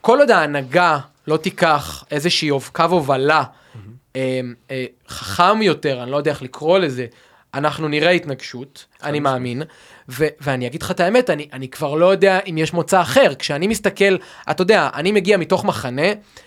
כל 0.00 0.18
עוד 0.18 0.30
ההנהגה 0.30 0.98
לא 1.26 1.36
תיקח 1.36 2.04
איזושהי 2.10 2.50
קו 2.72 2.82
הובלה 2.82 3.42
mm-hmm. 3.42 3.78
אה, 4.16 4.40
אה, 4.70 4.84
חכם 5.08 5.62
יותר, 5.62 6.02
אני 6.02 6.10
לא 6.10 6.16
יודע 6.16 6.30
איך 6.30 6.42
לקרוא 6.42 6.78
לזה, 6.78 7.06
אנחנו 7.54 7.88
נראה 7.88 8.10
התנגשות, 8.10 8.86
אני 9.02 9.20
מאמין, 9.20 9.62
ו- 10.08 10.26
ואני 10.40 10.66
אגיד 10.66 10.82
לך 10.82 10.90
את 10.90 11.00
האמת, 11.00 11.30
אני, 11.30 11.48
אני 11.52 11.68
כבר 11.68 11.94
לא 11.94 12.06
יודע 12.06 12.38
אם 12.46 12.58
יש 12.58 12.72
מוצא 12.72 13.00
אחר. 13.00 13.34
כשאני 13.38 13.66
מסתכל, 13.66 14.16
אתה 14.50 14.62
יודע, 14.62 14.88
אני 14.94 15.12
מגיע 15.12 15.36
מתוך 15.36 15.64
מחנה, 15.64 16.06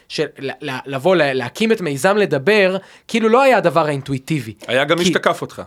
של 0.09 0.25
לבוא, 0.85 1.15
להקים 1.15 1.71
את 1.71 1.81
מיזם 1.81 2.17
לדבר, 2.17 2.77
כאילו 3.07 3.30
לא 3.30 3.41
היה 3.41 3.57
הדבר 3.57 3.85
האינטואיטיבי. 3.85 4.53
היה 4.67 4.84
גם 4.84 4.97
מי 4.97 5.05
שתקף 5.05 5.41
אותך. 5.41 5.61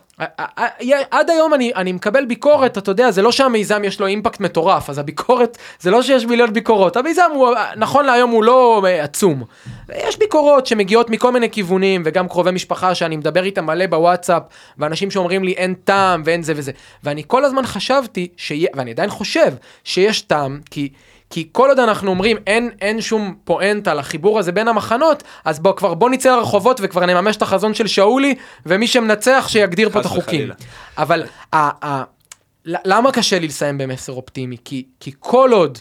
עד 1.10 1.30
היום 1.30 1.54
אני, 1.54 1.72
אני 1.74 1.92
מקבל 1.92 2.24
ביקורת, 2.24 2.78
אתה 2.78 2.90
יודע, 2.90 3.10
זה 3.10 3.22
לא 3.22 3.32
שהמיזם 3.32 3.84
יש 3.84 4.00
לו 4.00 4.06
אימפקט 4.06 4.40
מטורף, 4.40 4.90
אז 4.90 4.98
הביקורת, 4.98 5.58
זה 5.80 5.90
לא 5.90 6.02
שיש 6.02 6.24
מיליון 6.26 6.52
ביקורות, 6.52 6.96
המיזם 6.96 7.30
הוא, 7.34 7.48
נכון 7.76 8.04
להיום 8.04 8.30
הוא 8.30 8.44
לא 8.44 8.82
אה, 8.86 9.04
עצום. 9.04 9.44
יש 9.94 10.18
ביקורות 10.18 10.66
שמגיעות 10.66 11.10
מכל 11.10 11.32
מיני 11.32 11.50
כיוונים, 11.50 12.02
וגם 12.04 12.28
קרובי 12.28 12.50
משפחה 12.50 12.94
שאני 12.94 13.16
מדבר 13.16 13.44
איתם 13.44 13.66
מלא 13.66 13.86
בוואטסאפ, 13.86 14.42
ואנשים 14.78 15.10
שאומרים 15.10 15.44
לי 15.44 15.52
אין 15.52 15.74
טעם 15.74 16.22
ואין 16.24 16.42
זה 16.42 16.52
וזה. 16.56 16.72
ואני 17.04 17.22
כל 17.26 17.44
הזמן 17.44 17.66
חשבתי, 17.66 18.28
שיה, 18.36 18.68
ואני 18.74 18.90
עדיין 18.90 19.10
חושב, 19.10 19.54
שיש 19.84 20.20
טעם, 20.20 20.60
כי... 20.70 20.88
כי 21.30 21.48
כל 21.52 21.68
עוד 21.68 21.78
אנחנו 21.78 22.10
אומרים 22.10 22.36
אין, 22.46 22.70
אין 22.80 23.00
שום 23.00 23.34
פואנטה 23.44 23.94
לחיבור 23.94 24.38
הזה 24.38 24.52
בין 24.52 24.68
המחנות, 24.68 25.22
אז 25.44 25.60
בוא 25.60 25.72
כבר 25.72 25.94
בוא 25.94 26.10
נצא 26.10 26.36
לרחובות 26.36 26.80
וכבר 26.82 27.06
נממש 27.06 27.36
את 27.36 27.42
החזון 27.42 27.74
של 27.74 27.86
שאולי, 27.86 28.34
ומי 28.66 28.86
שמנצח 28.86 29.46
שיגדיר 29.48 29.90
פה 29.90 30.00
את 30.00 30.04
החוקים. 30.04 30.50
אבל 30.98 31.24
ה, 31.52 31.86
ה, 31.86 32.04
למה 32.64 33.12
קשה 33.12 33.38
לי 33.38 33.46
לסיים 33.46 33.78
במסר 33.78 34.12
אופטימי? 34.12 34.56
כי, 34.64 34.86
כי 35.00 35.12
כל 35.18 35.50
עוד, 35.52 35.78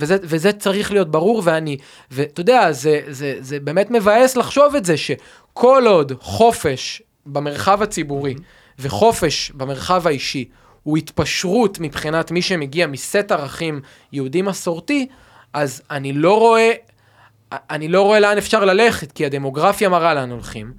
וזה, 0.00 0.16
וזה 0.22 0.52
צריך 0.52 0.92
להיות 0.92 1.10
ברור, 1.10 1.42
ואני, 1.44 1.76
ואתה 2.10 2.40
יודע, 2.40 2.72
זה, 2.72 3.00
זה, 3.08 3.36
זה 3.40 3.60
באמת 3.60 3.90
מבאס 3.90 4.36
לחשוב 4.36 4.74
את 4.74 4.84
זה, 4.84 4.96
שכל 4.96 5.84
עוד 5.86 6.12
חופש 6.20 7.02
במרחב 7.26 7.82
הציבורי 7.82 8.34
וחופש 8.78 9.50
במרחב 9.50 10.06
האישי 10.06 10.48
הוא 10.84 10.96
התפשרות 10.96 11.80
מבחינת 11.80 12.30
מי 12.30 12.42
שמגיע 12.42 12.86
מסט 12.86 13.32
ערכים 13.32 13.80
יהודי 14.12 14.42
מסורתי, 14.42 15.06
אז 15.52 15.82
אני 15.90 16.12
לא 16.12 16.38
רואה, 16.38 16.72
אני 17.52 17.88
לא 17.88 18.02
רואה 18.02 18.20
לאן 18.20 18.38
אפשר 18.38 18.64
ללכת, 18.64 19.12
כי 19.12 19.26
הדמוגרפיה 19.26 19.88
מראה 19.88 20.14
לאן 20.14 20.30
הולכים. 20.30 20.72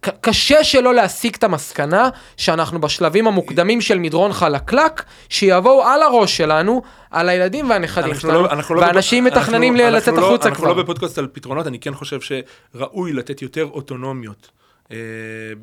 קשה 0.00 0.64
שלא 0.64 0.94
להסיק 0.94 1.36
את 1.36 1.44
המסקנה 1.44 2.08
שאנחנו 2.36 2.80
בשלבים 2.80 3.26
המוקדמים 3.26 3.80
של 3.80 3.98
מדרון 3.98 4.32
חלקלק, 4.32 5.04
שיבואו 5.28 5.82
על 5.82 6.02
הראש 6.02 6.36
שלנו, 6.36 6.82
על 7.10 7.28
הילדים 7.28 7.70
והנכדים 7.70 8.14
שלנו, 8.14 8.42
לא, 8.42 8.48
לא 8.70 8.80
ואנשים 8.80 9.24
לא, 9.24 9.30
מתכננים 9.30 9.76
אנחנו, 9.76 9.96
לצאת 9.96 10.08
אנחנו 10.08 10.26
החוצה 10.26 10.48
לא, 10.48 10.54
כבר. 10.54 10.66
אנחנו 10.66 10.76
לא 10.76 10.82
בפודקאסט 10.82 11.18
על 11.18 11.28
פתרונות, 11.32 11.66
אני 11.66 11.78
כן 11.78 11.94
חושב 11.94 12.18
שראוי 12.20 13.12
לתת 13.12 13.42
יותר 13.42 13.68
אוטונומיות 13.72 14.50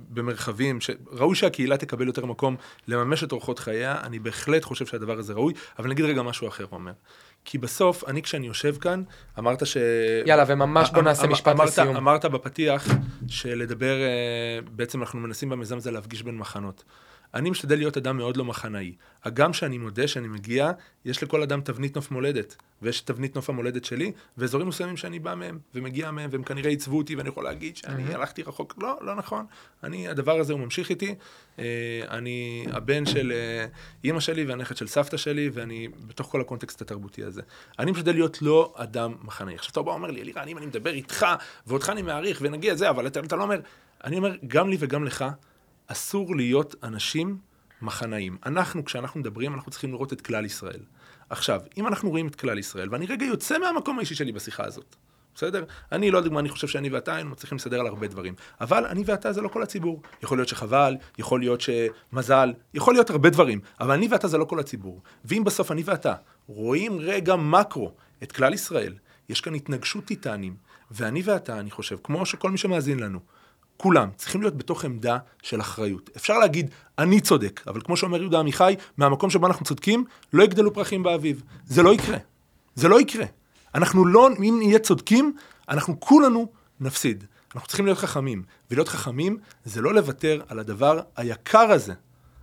במרחבים, 0.10 0.80
ראוי 1.12 1.36
שהקהילה 1.36 1.78
תקבל 1.78 2.08
יותר 2.08 2.26
מקום 2.26 2.56
לממש 2.88 3.24
את 3.24 3.32
אורחות 3.32 3.60
חייה, 3.60 3.96
אני 4.04 4.20
בהחלט 4.20 4.64
חושב 4.64 4.86
שהדבר 4.86 5.20
הזה 5.20 5.34
ראוי, 5.34 5.54
אבל 5.80 5.90
נגיד 5.90 6.06
רגע 6.06 6.22
משהו 6.22 6.48
אחר, 6.48 6.66
אומר. 6.72 6.92
כי 7.46 7.58
בסוף, 7.58 8.04
אני 8.08 8.22
כשאני 8.22 8.48
יושב 8.48 8.76
כאן, 8.78 9.04
אמרת 9.40 9.66
ש... 9.66 9.78
יאללה, 10.26 10.44
וממש 10.48 10.90
בוא 10.90 11.00
אמ- 11.00 11.06
נעשה 11.06 11.26
אמ- 11.26 11.32
משפט 11.32 11.56
אמרת, 11.56 11.68
לסיום. 11.68 11.96
אמרת 11.96 12.26
בפתיח 12.26 12.88
שלדבר, 13.28 14.02
אה, 14.02 14.60
בעצם 14.72 15.02
אנחנו 15.02 15.20
מנסים 15.20 15.50
במיזם 15.50 15.78
הזה 15.78 15.92
להפגיש 15.92 16.24
בין 16.24 16.38
מחנות. 16.38 16.84
אני 17.36 17.50
משתדל 17.50 17.78
להיות 17.78 17.98
אדם 17.98 18.18
מאוד 18.18 18.38
לא 18.38 18.46
מחנאי. 18.46 18.96
הגם 19.24 19.54
שאני 19.54 19.78
מודה 19.78 20.08
שאני 20.08 20.28
מגיע, 20.28 20.72
יש 21.06 21.24
לכל 21.24 21.42
אדם 21.42 21.62
תבנית 21.62 21.96
נוף 21.96 22.12
מולדת. 22.12 22.56
ויש 22.82 23.02
תבנית 23.02 23.36
נוף 23.36 23.50
המולדת 23.50 23.86
שלי, 23.86 24.12
ואזורים 24.38 24.68
מסוימים 24.68 24.98
שאני 24.98 25.20
בא 25.20 25.36
מהם, 25.36 25.60
ומגיע 25.76 26.12
מהם, 26.12 26.30
והם 26.34 26.44
כנראה 26.44 26.70
עיצבו 26.70 26.98
אותי, 26.98 27.16
ואני 27.16 27.30
יכול 27.30 27.44
להגיד 27.44 27.78
שאני 27.78 28.14
הלכתי 28.14 28.44
רחוק. 28.44 28.76
לא, 28.82 28.98
לא 29.02 29.16
נכון. 29.16 29.46
אני, 29.84 30.08
הדבר 30.08 30.40
הזה 30.40 30.54
הוא 30.54 30.60
ממשיך 30.60 30.90
איתי. 30.90 31.16
אה, 31.60 31.66
אני 32.10 32.66
הבן 32.72 33.06
של 33.06 33.32
אה, 33.32 33.66
אימא 34.04 34.20
שלי 34.20 34.46
והנכד 34.46 34.78
של 34.78 34.88
סבתא 34.88 35.18
שלי, 35.18 35.50
ואני 35.54 35.88
בתוך 36.08 36.28
כל 36.28 36.42
הקונטקסט 36.42 36.82
התרבותי 36.82 37.24
הזה. 37.24 37.42
אני 37.80 37.92
משתדל 37.92 38.14
להיות 38.14 38.42
לא 38.42 38.74
אדם 38.78 39.14
מחנאי. 39.24 39.56
עכשיו 39.56 39.72
אתה 39.72 39.82
בא 39.82 39.90
ואומר 39.90 40.12
לי, 40.12 40.22
אלירן, 40.22 40.48
אם 40.48 40.58
אני 40.58 40.66
מדבר 40.66 40.94
איתך, 40.94 41.26
ואותך 41.68 41.90
אני 41.90 42.02
מעריך, 42.02 42.40
ונגיע 42.42 42.74
לזה, 42.74 42.90
אבל 42.90 43.08
אתה, 43.08 43.20
אתה 43.20 43.36
לא 43.36 43.44
אומר... 43.44 43.60
אני 44.04 44.18
אומר, 44.18 44.36
גם 44.48 44.70
לי 44.70 44.78
וגם 44.80 45.04
לך, 45.04 45.26
אסור 45.88 46.36
להיות 46.36 46.76
אנשים 46.84 47.38
מחנאים. 47.82 48.38
אנחנו, 48.46 48.86
כשאנחנו 48.86 49.20
מדברים, 49.20 49.54
אנחנו 49.54 49.72
צריכים 49.72 49.92
לראות 49.92 50.14
את 50.14 50.22
כלל 50.22 50.46
ישראל. 50.46 50.80
עכשיו, 51.30 51.62
אם 51.78 51.88
אנחנו 51.88 52.10
רואים 52.10 52.28
את 52.28 52.36
כלל 52.36 52.60
ישראל, 52.60 52.90
ואני 52.92 53.06
רגע 53.06 53.26
יוצא 53.26 53.58
מהמקום 53.60 53.98
האישי 53.98 54.16
שלי 54.16 54.32
בשיחה 54.32 54.66
הזאת, 54.66 54.96
בסדר? 55.36 55.64
אני 55.92 56.12
לא 56.12 56.20
לדוגמה, 56.20 56.40
אני 56.40 56.50
חושב 56.50 56.68
שאני 56.68 56.90
ואתה 56.90 57.16
היינו 57.16 57.30
מצליחים 57.30 57.56
לסדר 57.56 57.80
על 57.80 57.88
הרבה 57.88 58.08
דברים. 58.08 58.34
אבל 58.62 58.86
אני 58.86 59.04
ואתה 59.06 59.34
זה 59.34 59.42
לא 59.42 59.48
כל 59.48 59.64
הציבור. 59.64 60.02
יכול 60.24 60.38
להיות 60.38 60.48
שחבל, 60.48 60.96
יכול 61.18 61.40
להיות 61.40 61.62
שמזל, 61.62 62.54
יכול 62.74 62.94
להיות 62.94 63.10
הרבה 63.10 63.30
דברים. 63.30 63.60
אבל 63.80 63.92
אני 63.92 64.08
ואתה 64.08 64.28
זה 64.28 64.38
לא 64.38 64.46
כל 64.46 64.60
הציבור. 64.60 65.02
ואם 65.26 65.44
בסוף 65.44 65.72
אני 65.72 65.84
ואתה 65.86 66.14
רואים 66.48 67.00
רגע 67.00 67.36
מקרו 67.36 67.92
את 68.24 68.32
כלל 68.32 68.54
ישראל, 68.54 68.94
יש 69.30 69.42
כאן 69.42 69.56
התנגשות 69.56 70.06
טיטנים, 70.06 70.56
ואני 70.92 71.22
ואתה, 71.26 71.60
אני 71.60 71.72
חושב, 71.72 71.98
כמו 72.04 72.26
שכל 72.26 72.52
מי 72.52 72.58
שמאזין 72.58 73.00
לנו, 73.00 73.20
כולם 73.78 74.10
צריכים 74.16 74.42
להיות 74.42 74.58
בתוך 74.58 74.86
עמדה 74.86 75.18
של 75.44 75.62
אחריות. 75.62 76.10
אפשר 76.18 76.40
להגיד, 76.40 76.70
אני 76.98 77.22
צודק, 77.22 77.62
אבל 77.68 77.82
כמו 77.82 77.98
שאומר 77.98 78.22
יהודה 78.22 78.40
עמיחי, 78.40 78.76
מהמקום 78.98 79.30
שבו 79.30 79.48
אנחנו 79.48 79.66
צודקים, 79.66 80.06
לא 80.34 80.44
יגדלו 80.44 80.74
פרחים 80.74 81.04
באביב. 81.04 81.44
זה 81.66 81.84
לא 81.84 81.94
יקרה. 81.94 82.18
זה 82.76 82.88
לא 82.88 83.02
יקרה. 83.02 83.26
אנחנו 83.76 84.06
לא, 84.06 84.30
אם 84.40 84.56
נהיה 84.58 84.80
צודקים, 84.80 85.36
אנחנו 85.70 86.00
כולנו 86.00 86.48
נפסיד. 86.80 87.24
אנחנו 87.56 87.68
צריכים 87.68 87.86
להיות 87.86 87.98
חכמים. 87.98 88.44
ולהיות 88.72 88.88
חכמים 88.88 89.38
זה 89.66 89.82
לא 89.82 89.94
לוותר 89.94 90.42
על 90.48 90.60
הדבר 90.60 91.00
היקר 91.16 91.72
הזה. 91.72 91.94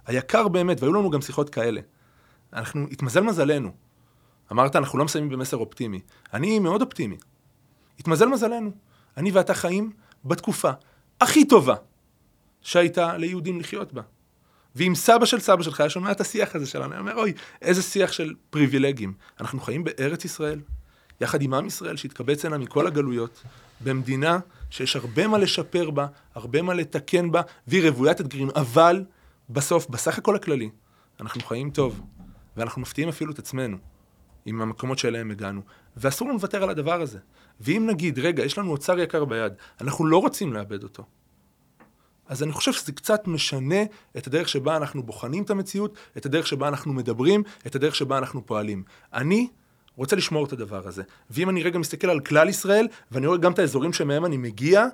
היקר 0.06 0.48
באמת, 0.48 0.80
והיו 0.82 0.92
לנו 0.92 1.10
גם 1.10 1.20
שיחות 1.20 1.50
כאלה. 1.50 1.80
אנחנו, 2.52 2.86
התמזל 2.90 3.20
מזלנו. 3.20 3.70
אמרת, 4.52 4.76
אנחנו 4.76 4.98
לא 4.98 5.04
מסיימים 5.04 5.30
במסר 5.30 5.56
אופטימי. 5.56 6.00
אני 6.34 6.59
מאוד 6.59 6.82
אופטימי. 6.82 7.16
התמזל 7.98 8.26
מזלנו. 8.26 8.70
אני 9.16 9.30
ואתה 9.30 9.54
חיים 9.54 9.92
בתקופה 10.24 10.70
הכי 11.22 11.44
טובה 11.44 11.74
שהייתה 12.60 13.16
ליהודים 13.16 13.60
לחיות 13.60 13.92
בה. 13.92 14.02
ואם 14.76 14.94
סבא 14.94 15.24
של 15.24 15.40
סבא 15.40 15.62
שלך 15.62 15.80
היה 15.80 15.90
שומע 15.90 16.12
את 16.12 16.20
השיח 16.20 16.54
הזה 16.54 16.66
שלנו, 16.66 16.92
היה 16.92 17.00
אומר, 17.00 17.16
אוי, 17.16 17.32
איזה 17.62 17.82
שיח 17.82 18.12
של 18.12 18.34
פריבילגים. 18.50 19.12
אנחנו 19.40 19.60
חיים 19.60 19.84
בארץ 19.84 20.24
ישראל, 20.24 20.60
יחד 21.20 21.42
עם 21.42 21.54
עם 21.54 21.66
ישראל 21.66 21.96
שהתקבץ 21.96 22.44
הנה 22.44 22.58
מכל 22.58 22.86
הגלויות, 22.86 23.42
במדינה 23.80 24.38
שיש 24.70 24.96
הרבה 24.96 25.26
מה 25.26 25.38
לשפר 25.38 25.90
בה, 25.90 26.06
הרבה 26.34 26.62
מה 26.62 26.74
לתקן 26.74 27.30
בה, 27.30 27.42
והיא 27.66 27.88
רוויית 27.88 28.20
אתגרים, 28.20 28.50
אבל 28.56 29.04
בסוף, 29.50 29.86
בסך 29.88 30.18
הכל 30.18 30.36
הכללי, 30.36 30.70
אנחנו 31.20 31.40
חיים 31.40 31.70
טוב, 31.70 32.00
ואנחנו 32.56 32.82
מפתיעים 32.82 33.08
אפילו 33.08 33.32
את 33.32 33.38
עצמנו 33.38 33.76
עם 34.47 34.62
המקומות 34.62 34.98
שאליהם 34.98 35.31
הגענו, 35.31 35.62
ואסור 35.97 36.28
לנו 36.28 36.36
לוותר 36.36 36.62
על 36.62 36.70
הדבר 36.70 37.01
הזה. 37.02 37.19
ואם 37.60 37.86
נגיד, 37.90 38.19
רגע, 38.19 38.44
יש 38.44 38.59
לנו 38.59 38.70
אוצר 38.70 38.98
יקר 38.98 39.24
ביד, 39.24 39.52
אנחנו 39.81 40.06
לא 40.06 40.19
רוצים 40.19 40.52
לאבד 40.52 40.82
אותו. 40.82 41.05
אז 42.27 42.43
אני 42.43 42.52
חושב 42.52 42.73
שזה 42.73 42.93
קצת 42.93 43.27
משנה 43.27 43.82
את 44.16 44.27
הדרך 44.27 44.48
שבה 44.48 44.77
אנחנו 44.77 45.02
בוחנים 45.02 45.43
את 45.43 45.51
המציאות, 45.51 45.97
את 46.16 46.27
הדרך 46.27 46.47
שבה 46.47 46.69
אנחנו 46.69 46.93
מדברים, 46.93 47.43
את 47.66 47.74
הדרך 47.74 47.94
שבה 47.94 48.19
אנחנו 48.19 48.47
פועלים. 48.47 48.82
אני 49.12 49.48
רוצה 49.97 50.16
לשמור 50.16 50.44
את 50.44 50.52
הדבר 50.52 50.89
הזה. 50.89 51.02
ואם 51.31 51.51
אני 51.51 51.62
רגע 51.62 51.78
מסתכל 51.78 52.10
על 52.10 52.20
כלל 52.20 52.48
ישראל, 52.48 52.89
ואני 53.10 53.27
רואה 53.27 53.39
גם 53.39 53.52
את 53.52 53.59
האזורים 53.59 53.93
שמהם 53.93 54.24
אני 54.24 54.36
מגיע, 54.36 54.86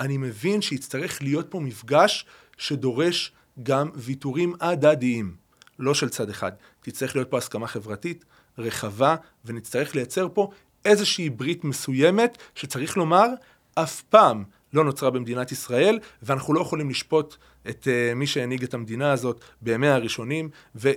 אני 0.00 0.16
מבין 0.16 0.62
שיצטרך 0.62 1.22
להיות 1.22 1.50
פה 1.50 1.60
מפגש 1.60 2.26
שדורש 2.56 3.32
גם 3.62 3.90
ויתורים 3.94 4.54
הדדיים, 4.60 5.36
לא 5.78 5.94
של 5.94 6.08
צד 6.08 6.30
אחד. 6.30 6.52
תצטרך 6.80 7.16
להיות 7.16 7.30
פה 7.30 7.38
הסכמה 7.38 7.66
חברתית 7.66 8.24
רחבה, 8.58 9.16
ונצטרך 9.44 9.94
לייצר 9.94 10.28
פה 10.34 10.50
איזושהי 10.84 11.30
ברית 11.30 11.64
מסוימת, 11.64 12.38
שצריך 12.54 12.96
לומר, 12.96 13.26
אף 13.74 14.02
פעם 14.02 14.44
לא 14.72 14.84
נוצרה 14.84 15.10
במדינת 15.10 15.52
ישראל, 15.52 15.98
ואנחנו 16.22 16.54
לא 16.54 16.60
יכולים 16.60 16.90
לשפוט 16.90 17.36
את 17.68 17.84
uh, 17.84 18.14
מי 18.14 18.26
שהנהיג 18.26 18.62
את 18.62 18.74
המדינה 18.74 19.12
הזאת 19.12 19.40
בימיה 19.62 19.94
הראשונים, 19.94 20.48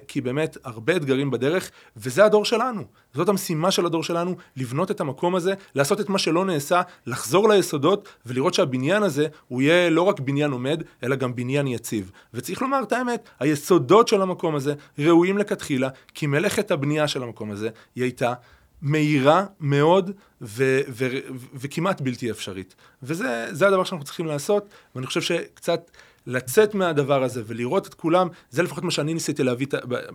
כי 0.08 0.22
באמת 0.22 0.58
הרבה 0.64 0.96
אתגרים 0.96 1.32
בדרך, 1.32 1.72
וזה 1.98 2.26
הדור 2.26 2.46
שלנו. 2.46 2.84
זאת 3.14 3.30
המשימה 3.30 3.72
של 3.72 3.86
הדור 3.86 4.04
שלנו, 4.04 4.36
לבנות 4.58 4.92
את 4.92 5.02
המקום 5.02 5.36
הזה, 5.36 5.54
לעשות 5.76 6.02
את 6.02 6.10
מה 6.10 6.18
שלא 6.18 6.46
נעשה, 6.46 6.82
לחזור 7.06 7.50
ליסודות, 7.50 8.10
ולראות 8.26 8.54
שהבניין 8.54 9.04
הזה 9.04 9.28
הוא 9.48 9.62
יהיה 9.62 9.90
לא 9.90 10.02
רק 10.02 10.20
בניין 10.20 10.52
עומד, 10.52 10.84
אלא 11.04 11.16
גם 11.16 11.36
בניין 11.36 11.68
יציב. 11.68 12.12
וצריך 12.34 12.62
לומר 12.62 12.84
את 12.84 12.92
האמת, 12.92 13.30
היסודות 13.40 14.08
של 14.08 14.22
המקום 14.22 14.56
הזה 14.56 14.74
ראויים 15.00 15.38
לכתחילה, 15.38 15.90
כי 16.14 16.28
מלאכת 16.28 16.72
הבנייה 16.72 17.08
של 17.08 17.24
המקום 17.24 17.52
הזה 17.52 17.70
היא 17.96 18.04
הייתה 18.04 18.34
מהירה 18.82 19.46
מאוד 19.60 20.12
ו- 20.42 20.82
ו- 20.88 21.08
ו- 21.08 21.48
וכמעט 21.54 22.02
בלתי 22.02 22.32
אפשרית. 22.32 22.76
וזה 23.04 23.68
הדבר 23.68 23.84
שאנחנו 23.84 24.06
צריכים 24.06 24.26
לעשות, 24.26 24.70
ואני 24.96 25.06
חושב 25.08 25.22
שקצת 25.22 25.92
לצאת 26.28 26.76
מהדבר 26.76 27.24
הזה 27.24 27.42
ולראות 27.46 27.88
את 27.88 27.94
כולם, 27.94 28.28
זה 28.50 28.64
לפחות 28.64 28.84
מה 28.84 28.92
שאני 28.92 29.14
ניסיתי 29.14 29.44
להביא 29.44 29.68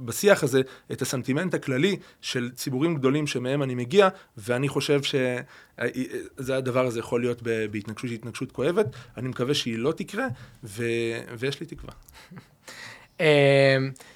בשיח 0.05 0.43
הזה, 0.43 0.61
את 0.93 1.03
הסנטימנט 1.03 1.55
הכללי 1.55 1.97
של 2.21 2.51
ציבורים 2.55 2.95
גדולים 2.95 3.27
שמהם 3.27 3.63
אני 3.63 3.75
מגיע, 3.75 4.09
ואני 4.37 4.69
חושב 4.69 5.01
שזה 5.03 6.57
הדבר 6.57 6.87
הזה 6.87 6.99
יכול 6.99 7.21
להיות 7.21 7.43
בהתנגשות 7.43 8.09
שהיא 8.09 8.19
התנגשות 8.19 8.53
כואבת, 8.53 8.87
אני 9.17 9.29
מקווה 9.29 9.55
שהיא 9.55 9.79
לא 9.79 9.93
תקרה, 9.93 10.27
ו- 10.65 10.85
ויש 11.39 11.61
לי 11.61 11.67
תקווה. 11.67 11.93
אמ, 13.21 13.27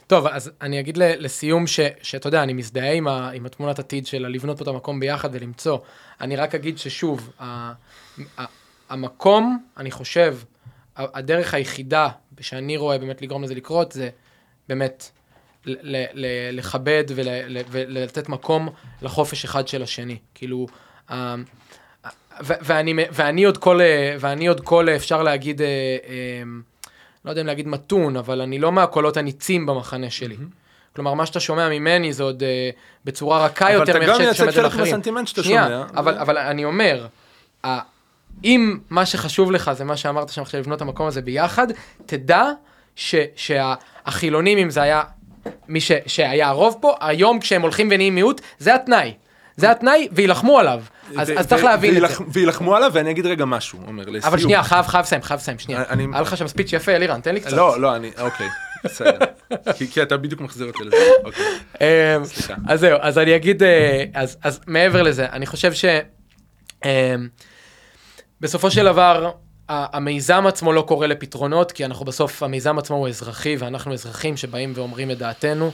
טוב, 0.06 0.26
אז 0.26 0.50
אני 0.60 0.80
אגיד 0.80 0.96
לסיום 0.98 1.66
ש- 1.66 1.80
שאתה 2.02 2.28
יודע, 2.28 2.42
אני 2.42 2.52
מזדהה 2.52 2.92
עם, 2.92 3.08
ה- 3.08 3.30
עם 3.30 3.46
התמונת 3.46 3.78
עתיד 3.78 4.06
של 4.06 4.26
לבנות 4.28 4.58
פה 4.58 4.62
את 4.62 4.68
המקום 4.68 5.00
ביחד 5.00 5.28
ולמצוא. 5.32 5.78
אני 6.20 6.36
רק 6.36 6.54
אגיד 6.54 6.78
ששוב, 6.78 7.30
ה- 7.38 7.72
ה- 8.38 8.44
המקום, 8.88 9.58
אני 9.76 9.90
חושב, 9.90 10.36
הדרך 10.96 11.54
היחידה 11.54 12.08
שאני 12.40 12.76
רואה 12.76 12.98
באמת 12.98 13.22
לגרום 13.22 13.42
לזה 13.44 13.54
לקרות, 13.54 13.92
זה 13.92 14.08
באמת 14.68 15.10
ל- 15.66 16.04
ל- 16.14 16.26
לכבד 16.58 17.04
ול- 17.14 17.56
ולתת 17.70 18.28
מקום 18.28 18.68
לחופש 19.02 19.44
אחד 19.44 19.68
של 19.68 19.82
השני. 19.82 20.16
כאילו, 20.34 20.66
ה- 21.10 21.34
ו- 22.44 22.54
ואני, 22.62 22.94
ואני 23.12 23.44
עוד 23.44 23.58
כל, 23.58 23.80
ואני 24.20 24.46
עוד 24.46 24.60
כל, 24.60 24.88
אפשר 24.88 25.22
להגיד, 25.22 25.62
אה, 25.62 25.66
אה, 26.08 26.42
לא 27.24 27.30
יודע 27.30 27.40
אם 27.42 27.46
להגיד 27.46 27.68
מתון, 27.68 28.16
אבל 28.16 28.40
אני 28.40 28.58
לא 28.58 28.72
מהקולות 28.72 29.16
הניצים 29.16 29.66
במחנה 29.66 30.10
שלי. 30.10 30.36
כלומר, 30.96 31.14
מה 31.14 31.26
שאתה 31.26 31.40
שומע 31.40 31.68
ממני 31.68 32.12
זה 32.12 32.22
עוד 32.22 32.42
אה, 32.42 32.70
בצורה 33.04 33.44
רכה 33.44 33.64
אבל 33.66 33.74
יותר 33.74 33.90
אתה 33.90 33.98
מאיך 33.98 34.10
גם 34.10 34.14
שאתה 34.16 34.24
מייצג 34.24 34.36
שומע 34.38 34.48
את 34.48 34.54
זה 34.54 34.60
חלק 34.60 34.64
לאחרים. 34.72 34.84
מהסנטימנט 34.84 35.28
שאתה 35.28 35.42
שנייה, 35.42 35.64
שומע. 35.64 35.84
אבל, 36.00 36.18
אבל 36.18 36.38
אני 36.38 36.64
אומר, 36.64 37.06
ה- 37.66 37.95
אם 38.44 38.78
מה 38.90 39.06
שחשוב 39.06 39.52
לך 39.52 39.70
זה 39.72 39.84
מה 39.84 39.96
שאמרת 39.96 40.28
שם 40.28 40.42
עכשיו 40.42 40.60
לבנות 40.60 40.76
את 40.76 40.82
המקום 40.82 41.06
הזה 41.06 41.22
ביחד, 41.22 41.66
תדע 42.06 42.44
ש, 42.96 43.14
שהחילונים, 43.36 44.58
אם 44.58 44.70
זה 44.70 44.82
היה 44.82 45.02
מי 45.68 45.80
ש, 45.80 45.92
שהיה 46.06 46.48
הרוב 46.48 46.76
פה, 46.80 46.94
היום 47.00 47.40
כשהם 47.40 47.62
הולכים 47.62 47.88
ונהיים 47.90 48.14
מיעוט, 48.14 48.40
זה 48.58 48.74
התנאי. 48.74 49.14
זה 49.56 49.70
התנאי, 49.70 50.08
ויילחמו 50.12 50.58
עליו. 50.58 50.82
אז, 51.18 51.32
אז 51.36 51.46
צריך 51.48 51.64
להבין 51.64 51.90
את 51.96 52.00
זה. 52.00 52.06
וילח- 52.06 52.20
וילחמו 52.32 52.76
עליו, 52.76 52.90
ואני 52.94 53.10
אגיד 53.10 53.26
רגע 53.26 53.44
משהו, 53.44 53.78
עומר, 53.86 54.02
לסיום. 54.04 54.24
אבל 54.24 54.38
שנייה, 54.38 54.62
חייב, 54.62 54.86
חייב 54.86 55.02
לסיים, 55.04 55.22
חייב 55.22 55.40
לסיים, 55.40 55.58
שנייה. 55.58 55.82
אני- 55.88 56.06
היה 56.12 56.20
לך 56.22 56.36
שם 56.36 56.48
ספיץ' 56.48 56.72
יפה, 56.72 56.92
אלירן, 56.92 57.20
תן 57.20 57.34
לי 57.34 57.40
קצת. 57.40 57.52
לא, 57.52 57.80
לא, 57.80 57.96
אני, 57.96 58.10
אוקיי, 58.20 58.46
בסדר. 58.84 59.18
כי- 59.76 59.88
כי 59.88 60.02
אתה 60.02 60.16
בדיוק 60.16 60.40
מחזיר 60.40 60.66
אותי 60.66 60.84
לזה, 60.84 60.96
אוקיי. 61.24 61.44
אמ, 61.80 62.24
סליחה. 62.24 62.54
אז 62.68 62.80
זהו, 62.80 62.98
אז 63.00 63.18
אני 63.18 63.36
אגיד, 63.36 63.62
אה, 63.62 64.04
אז, 64.14 64.36
אז 64.42 64.60
מעבר 64.66 65.02
לזה, 65.02 65.26
אני 65.32 65.46
חושב 65.46 65.72
ש... 65.72 65.84
בסופו 68.40 68.70
של 68.70 68.84
דבר, 68.84 69.30
המיזם 69.68 70.46
עצמו 70.46 70.72
לא 70.72 70.82
קורא 70.82 71.06
לפתרונות, 71.06 71.72
כי 71.72 71.84
אנחנו 71.84 72.04
בסוף, 72.04 72.42
המיזם 72.42 72.78
עצמו 72.78 72.96
הוא 72.96 73.08
אזרחי, 73.08 73.56
ואנחנו 73.58 73.92
אזרחים 73.92 74.36
שבאים 74.36 74.72
ואומרים 74.74 75.10
את 75.10 75.18
דעתנו, 75.18 75.70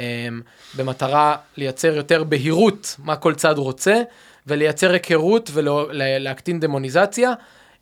אמ, 0.00 0.40
במטרה 0.76 1.36
לייצר 1.56 1.96
יותר 1.96 2.24
בהירות 2.24 2.96
מה 2.98 3.16
כל 3.16 3.34
צד 3.34 3.58
רוצה, 3.58 4.02
ולייצר 4.46 4.92
היכרות 4.92 5.50
ולהקטין 5.52 6.60
דמוניזציה. 6.60 7.32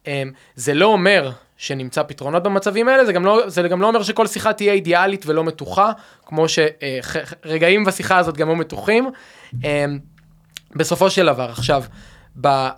אמ, 0.07 0.33
זה 0.55 0.75
לא 0.75 0.87
אומר 0.87 1.31
שנמצא 1.57 2.03
פתרונות 2.03 2.43
במצבים 2.43 2.89
האלה, 2.89 3.05
זה 3.05 3.13
גם 3.13 3.25
לא, 3.25 3.43
זה 3.47 3.63
גם 3.63 3.83
לא 3.83 3.87
אומר 3.87 4.03
שכל 4.03 4.27
שיחה 4.27 4.53
תהיה 4.53 4.73
אידיאלית 4.73 5.25
ולא 5.27 5.45
מתוחה, 5.45 5.93
כמו 6.27 6.47
שרגעים 6.49 7.85
בשיחה 7.85 8.19
הזאת 8.19 8.37
גם 8.37 8.49
היו 8.49 8.57
מתוחים. 8.57 9.11
אמ, 9.65 9.99
בסופו 10.77 11.11
של 11.11 11.27
דבר, 11.27 11.51
עכשיו, 11.51 11.85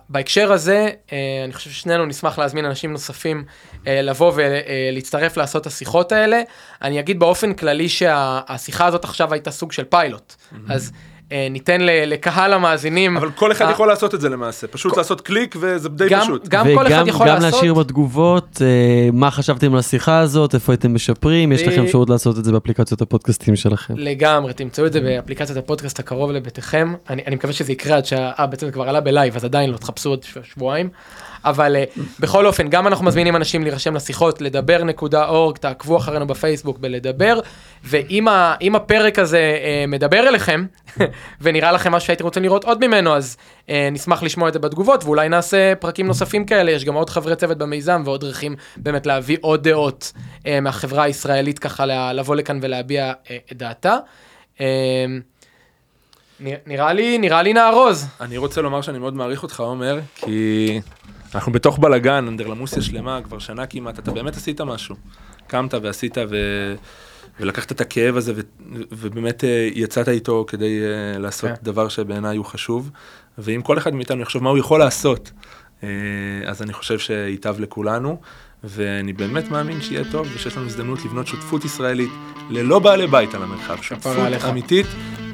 בהקשר 0.09 0.51
הזה, 0.51 0.89
אה, 1.11 1.17
אני 1.45 1.53
חושב 1.53 1.69
ששנינו 1.69 2.05
נשמח 2.05 2.39
להזמין 2.39 2.65
אנשים 2.65 2.91
נוספים 2.91 3.43
אה, 3.87 4.01
לבוא 4.01 4.31
ולהצטרף 4.35 5.37
לעשות 5.37 5.61
את 5.61 5.67
השיחות 5.67 6.11
האלה. 6.11 6.41
אני 6.81 6.99
אגיד 6.99 7.19
באופן 7.19 7.53
כללי 7.53 7.89
שהשיחה 7.89 8.85
הזאת 8.85 9.03
עכשיו 9.03 9.33
הייתה 9.33 9.51
סוג 9.51 9.71
של 9.71 9.83
פיילוט, 9.83 10.35
אז 10.69 10.91
אה, 10.93 11.16
ניתן 11.31 11.81
ל- 11.81 12.05
לקהל 12.05 12.53
המאזינים... 12.53 13.17
אבל 13.17 13.31
כל 13.31 13.51
אחד 13.51 13.65
אה, 13.65 13.71
יכול 13.71 13.87
לעשות 13.87 14.15
את 14.15 14.21
זה 14.21 14.29
למעשה, 14.29 14.67
פשוט 14.67 14.97
לעשות 14.97 15.21
קליק 15.21 15.55
וזה 15.59 15.89
די 15.89 16.07
פשוט. 16.21 16.47
גם 16.47 16.65
כל 16.75 16.87
אחד 16.87 17.03
יכול 17.07 17.27
לעשות... 17.27 17.53
להשאיר 17.53 17.73
בתגובות 17.73 18.61
אה, 18.61 19.09
מה 19.13 19.31
חשבתם 19.31 19.73
על 19.73 19.79
השיחה 19.79 20.19
הזאת, 20.19 20.55
איפה 20.55 20.71
הייתם 20.71 20.95
משפרים, 20.95 21.51
יש 21.51 21.63
לכם 21.63 21.83
אפשרות 21.83 22.09
לעשות 22.09 22.37
את 22.37 22.45
זה 22.45 22.51
באפליקציות 22.51 23.01
הפודקאסטים 23.01 23.55
שלכם. 23.55 23.93
לגמרי, 23.97 24.53
תמצאו 24.53 24.85
את 24.85 24.93
זה 24.93 25.01
באפליקציית 25.01 25.57
הפודקאסט 25.57 25.99
הקרוב 25.99 26.31
לביתכם. 26.31 26.93
אני, 27.09 27.23
אני 27.27 27.35
מקווה 27.35 27.53
שזה 27.53 27.71
יקרה 27.71 27.97
עד 27.97 28.05
שה... 28.05 28.31
אה, 28.39 28.47
בעצם 28.47 28.65
זה 28.65 28.71
כבר 28.71 28.89
עלה 28.89 29.01
בלייב, 29.01 29.35
אז 29.35 29.45
עדיין 29.45 29.69
לא 29.69 29.77
תחפשו 29.77 30.09
עוד 30.09 30.25
שבועיים. 30.43 30.89
אבל 31.45 31.75
אה, 31.75 31.83
בכל 32.19 32.45
אופן, 32.45 32.67
גם 32.67 32.87
אנחנו 32.87 33.05
מזמינים 33.05 33.35
אנשים 33.35 33.63
להירשם 33.63 33.95
לשיחות, 33.95 34.41
לדבר.org, 34.41 35.57
תעקבו 35.59 35.97
אחרינו 35.97 36.27
בפייסבוק 36.27 36.77
בלדבר, 36.79 37.39
ואם 37.83 38.75
הפרק 38.75 39.19
הזה 39.19 39.37
אה, 39.63 39.85
מדבר 39.87 40.27
אליכם, 40.27 40.65
ונראה 41.41 41.71
לכם 41.71 41.91
משהו 41.91 42.07
שהייתם 42.07 42.23
רוצים 42.23 42.43
לראות 42.43 42.63
עוד 42.63 42.87
ממנו, 42.87 43.15
אז 43.15 43.37
אה, 43.69 43.89
נשמח 43.91 44.23
לשמוע 44.23 44.47
את 44.47 44.53
זה 44.53 44.59
בתגובות, 44.59 45.03
ואולי 45.03 45.29
נעשה 45.29 45.73
פרקים 45.79 46.07
נוספים 46.07 46.45
כאלה, 46.45 46.71
יש 46.71 46.85
גם 46.85 46.93
עוד 46.93 47.09
חברי 47.09 47.35
צוות 47.35 47.57
במיזם 47.57 48.01
ועוד 48.05 48.21
דרכים 48.21 48.55
באמת 48.77 49.05
להביא 49.05 49.37
עוד 49.41 49.63
דעות 49.63 50.13
מהחברה 50.61 51.03
הישראלית 51.03 51.59
ככה 51.59 51.85
לבוא 52.13 52.35
לכאן 52.35 52.59
ולהביע 52.61 53.11
את 53.51 53.57
דעתה. 53.57 53.97
אה, 54.61 54.65
נרא- 56.39 56.57
נראה 56.65 56.93
לי, 56.93 57.17
נראה 57.17 57.41
לי 57.41 57.53
נארוז. 57.53 58.07
אני 58.21 58.37
רוצה 58.37 58.61
לומר 58.61 58.81
שאני 58.81 58.99
מאוד 58.99 59.13
מעריך 59.13 59.43
אותך, 59.43 59.59
עומר, 59.59 59.99
כי 60.15 60.79
אנחנו 61.35 61.51
בתוך 61.51 61.79
בלאגן, 61.79 62.27
אנדרלמוסיה 62.27 62.81
שלמה, 62.81 63.19
כבר 63.23 63.39
שנה 63.39 63.65
כמעט, 63.65 63.99
אתה 63.99 64.11
באמת 64.11 64.35
עשית 64.35 64.61
משהו. 64.61 64.95
קמת 65.47 65.73
ועשית 65.73 66.17
ו... 66.29 66.35
ולקחת 67.39 67.71
את 67.71 67.81
הכאב 67.81 68.17
הזה 68.17 68.33
ו... 68.35 68.41
ובאמת 68.91 69.43
אה, 69.43 69.69
יצאת 69.73 70.09
איתו 70.09 70.45
כדי 70.47 70.79
אה, 70.81 71.19
לעשות 71.19 71.49
כן. 71.49 71.55
דבר 71.63 71.89
שבעיניי 71.89 72.37
הוא 72.37 72.45
חשוב. 72.45 72.91
ואם 73.37 73.61
כל 73.61 73.77
אחד 73.77 73.93
מאיתנו 73.93 74.21
יחשוב 74.21 74.43
מה 74.43 74.49
הוא 74.49 74.57
יכול 74.57 74.79
לעשות, 74.79 75.31
אה, 75.83 75.89
אז 76.45 76.61
אני 76.61 76.73
חושב 76.73 76.99
שייטב 76.99 77.55
לכולנו. 77.59 78.21
ואני 78.63 79.13
באמת 79.13 79.51
מאמין 79.51 79.81
שיהיה 79.81 80.03
טוב 80.11 80.27
ושיש 80.35 80.57
לנו 80.57 80.65
הזדמנות 80.65 81.05
לבנות 81.05 81.27
שותפות 81.27 81.65
ישראלית 81.65 82.09
ללא 82.49 82.79
בעלי 82.79 83.07
בית 83.07 83.35
על 83.35 83.43
המרחב. 83.43 83.81
שותפות 83.81 84.17
עליך. 84.17 84.45
אמיתית 84.45 84.85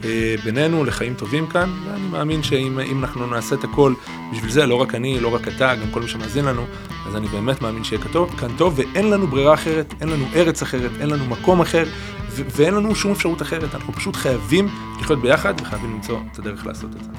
אה, 0.03 0.35
בינינו 0.43 0.83
לחיים 0.83 1.13
טובים 1.13 1.47
כאן, 1.47 1.69
ואני 1.85 2.07
מאמין 2.07 2.43
שאם 2.43 2.79
אם 2.79 3.03
אנחנו 3.03 3.27
נעשה 3.27 3.55
את 3.55 3.63
הכל 3.63 3.93
בשביל 4.31 4.51
זה, 4.51 4.65
לא 4.65 4.75
רק 4.75 4.95
אני, 4.95 5.19
לא 5.19 5.35
רק 5.35 5.47
אתה, 5.47 5.75
גם 5.75 5.91
כל 5.91 6.01
מי 6.01 6.07
שמאזין 6.07 6.45
לנו, 6.45 6.65
אז 7.07 7.15
אני 7.15 7.27
באמת 7.27 7.61
מאמין 7.61 7.83
שיהיה 7.83 8.01
כתוב, 8.01 8.35
כאן 8.39 8.49
טוב, 8.57 8.73
ואין 8.79 9.09
לנו 9.09 9.27
ברירה 9.27 9.53
אחרת, 9.53 9.93
אין 10.01 10.09
לנו 10.09 10.25
ארץ 10.35 10.61
אחרת, 10.61 10.91
אין 10.99 11.09
לנו 11.09 11.25
מקום 11.25 11.61
אחר, 11.61 11.83
ו- 12.29 12.43
ואין 12.55 12.73
לנו 12.73 12.95
שום 12.95 13.11
אפשרות 13.11 13.41
אחרת, 13.41 13.75
אנחנו 13.75 13.93
פשוט 13.93 14.15
חייבים 14.15 14.69
לחיות 14.99 15.21
ביחד 15.21 15.53
וחייבים 15.61 15.93
למצוא 15.93 16.19
את 16.31 16.39
הדרך 16.39 16.65
לעשות 16.65 16.89
את 16.95 17.03
זה. 17.03 17.09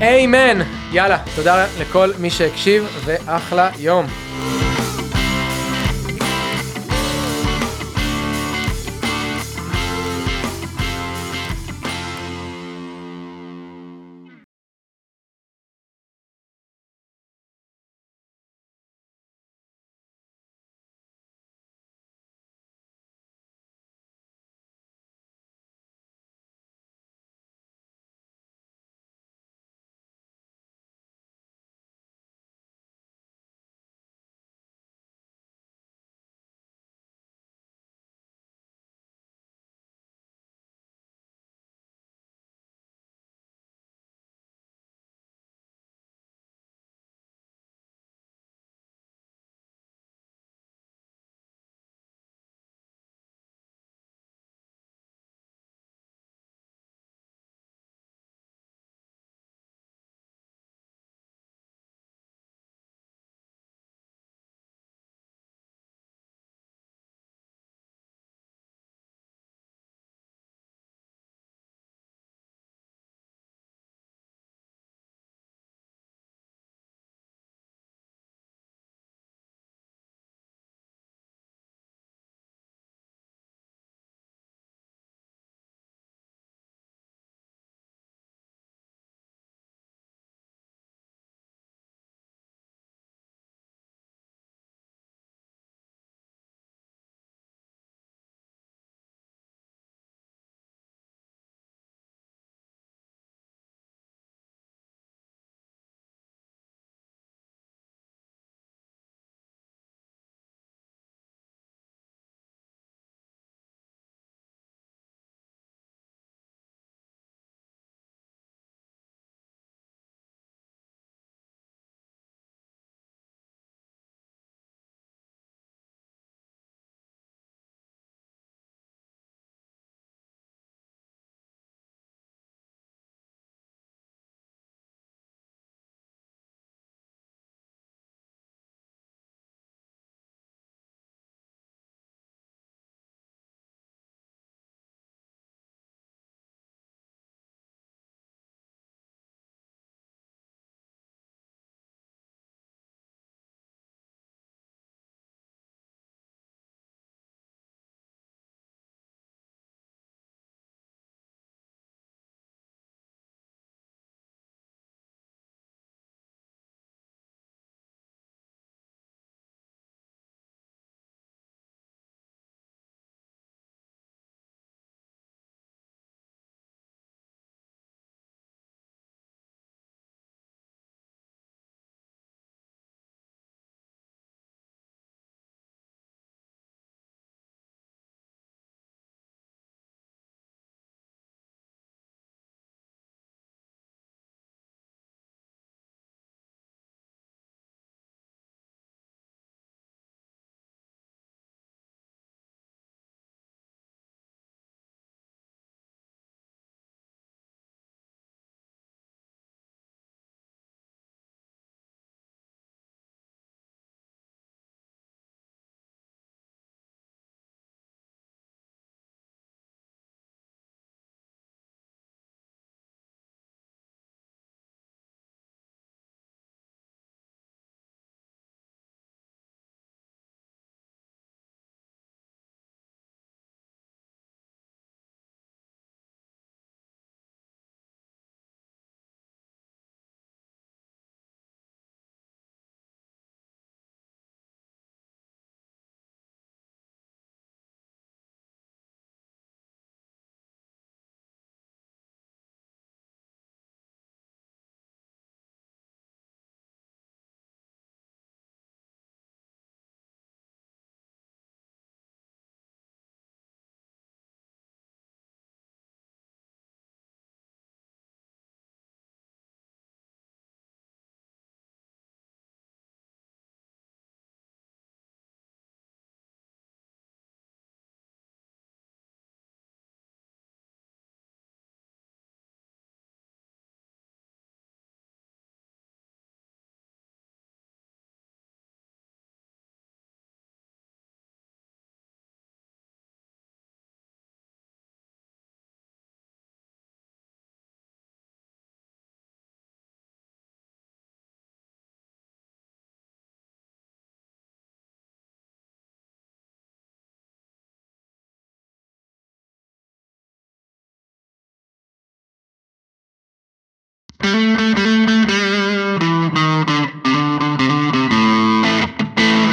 איימן! 0.00 0.58
יאללה, 0.92 1.18
תודה 1.36 1.66
לכל 1.80 2.10
מי 2.18 2.30
שהקשיב, 2.30 2.84
ואחלה 3.04 3.70
יום. 3.78 4.06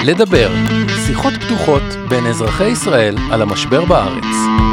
לדבר, 0.04 0.52
שיחות 1.06 1.34
פתוחות 1.34 1.84
בין 2.10 2.26
אזרחי 2.26 2.68
ישראל 2.68 3.16
על 3.32 3.42
המשבר 3.42 3.86
בארץ. 3.86 4.71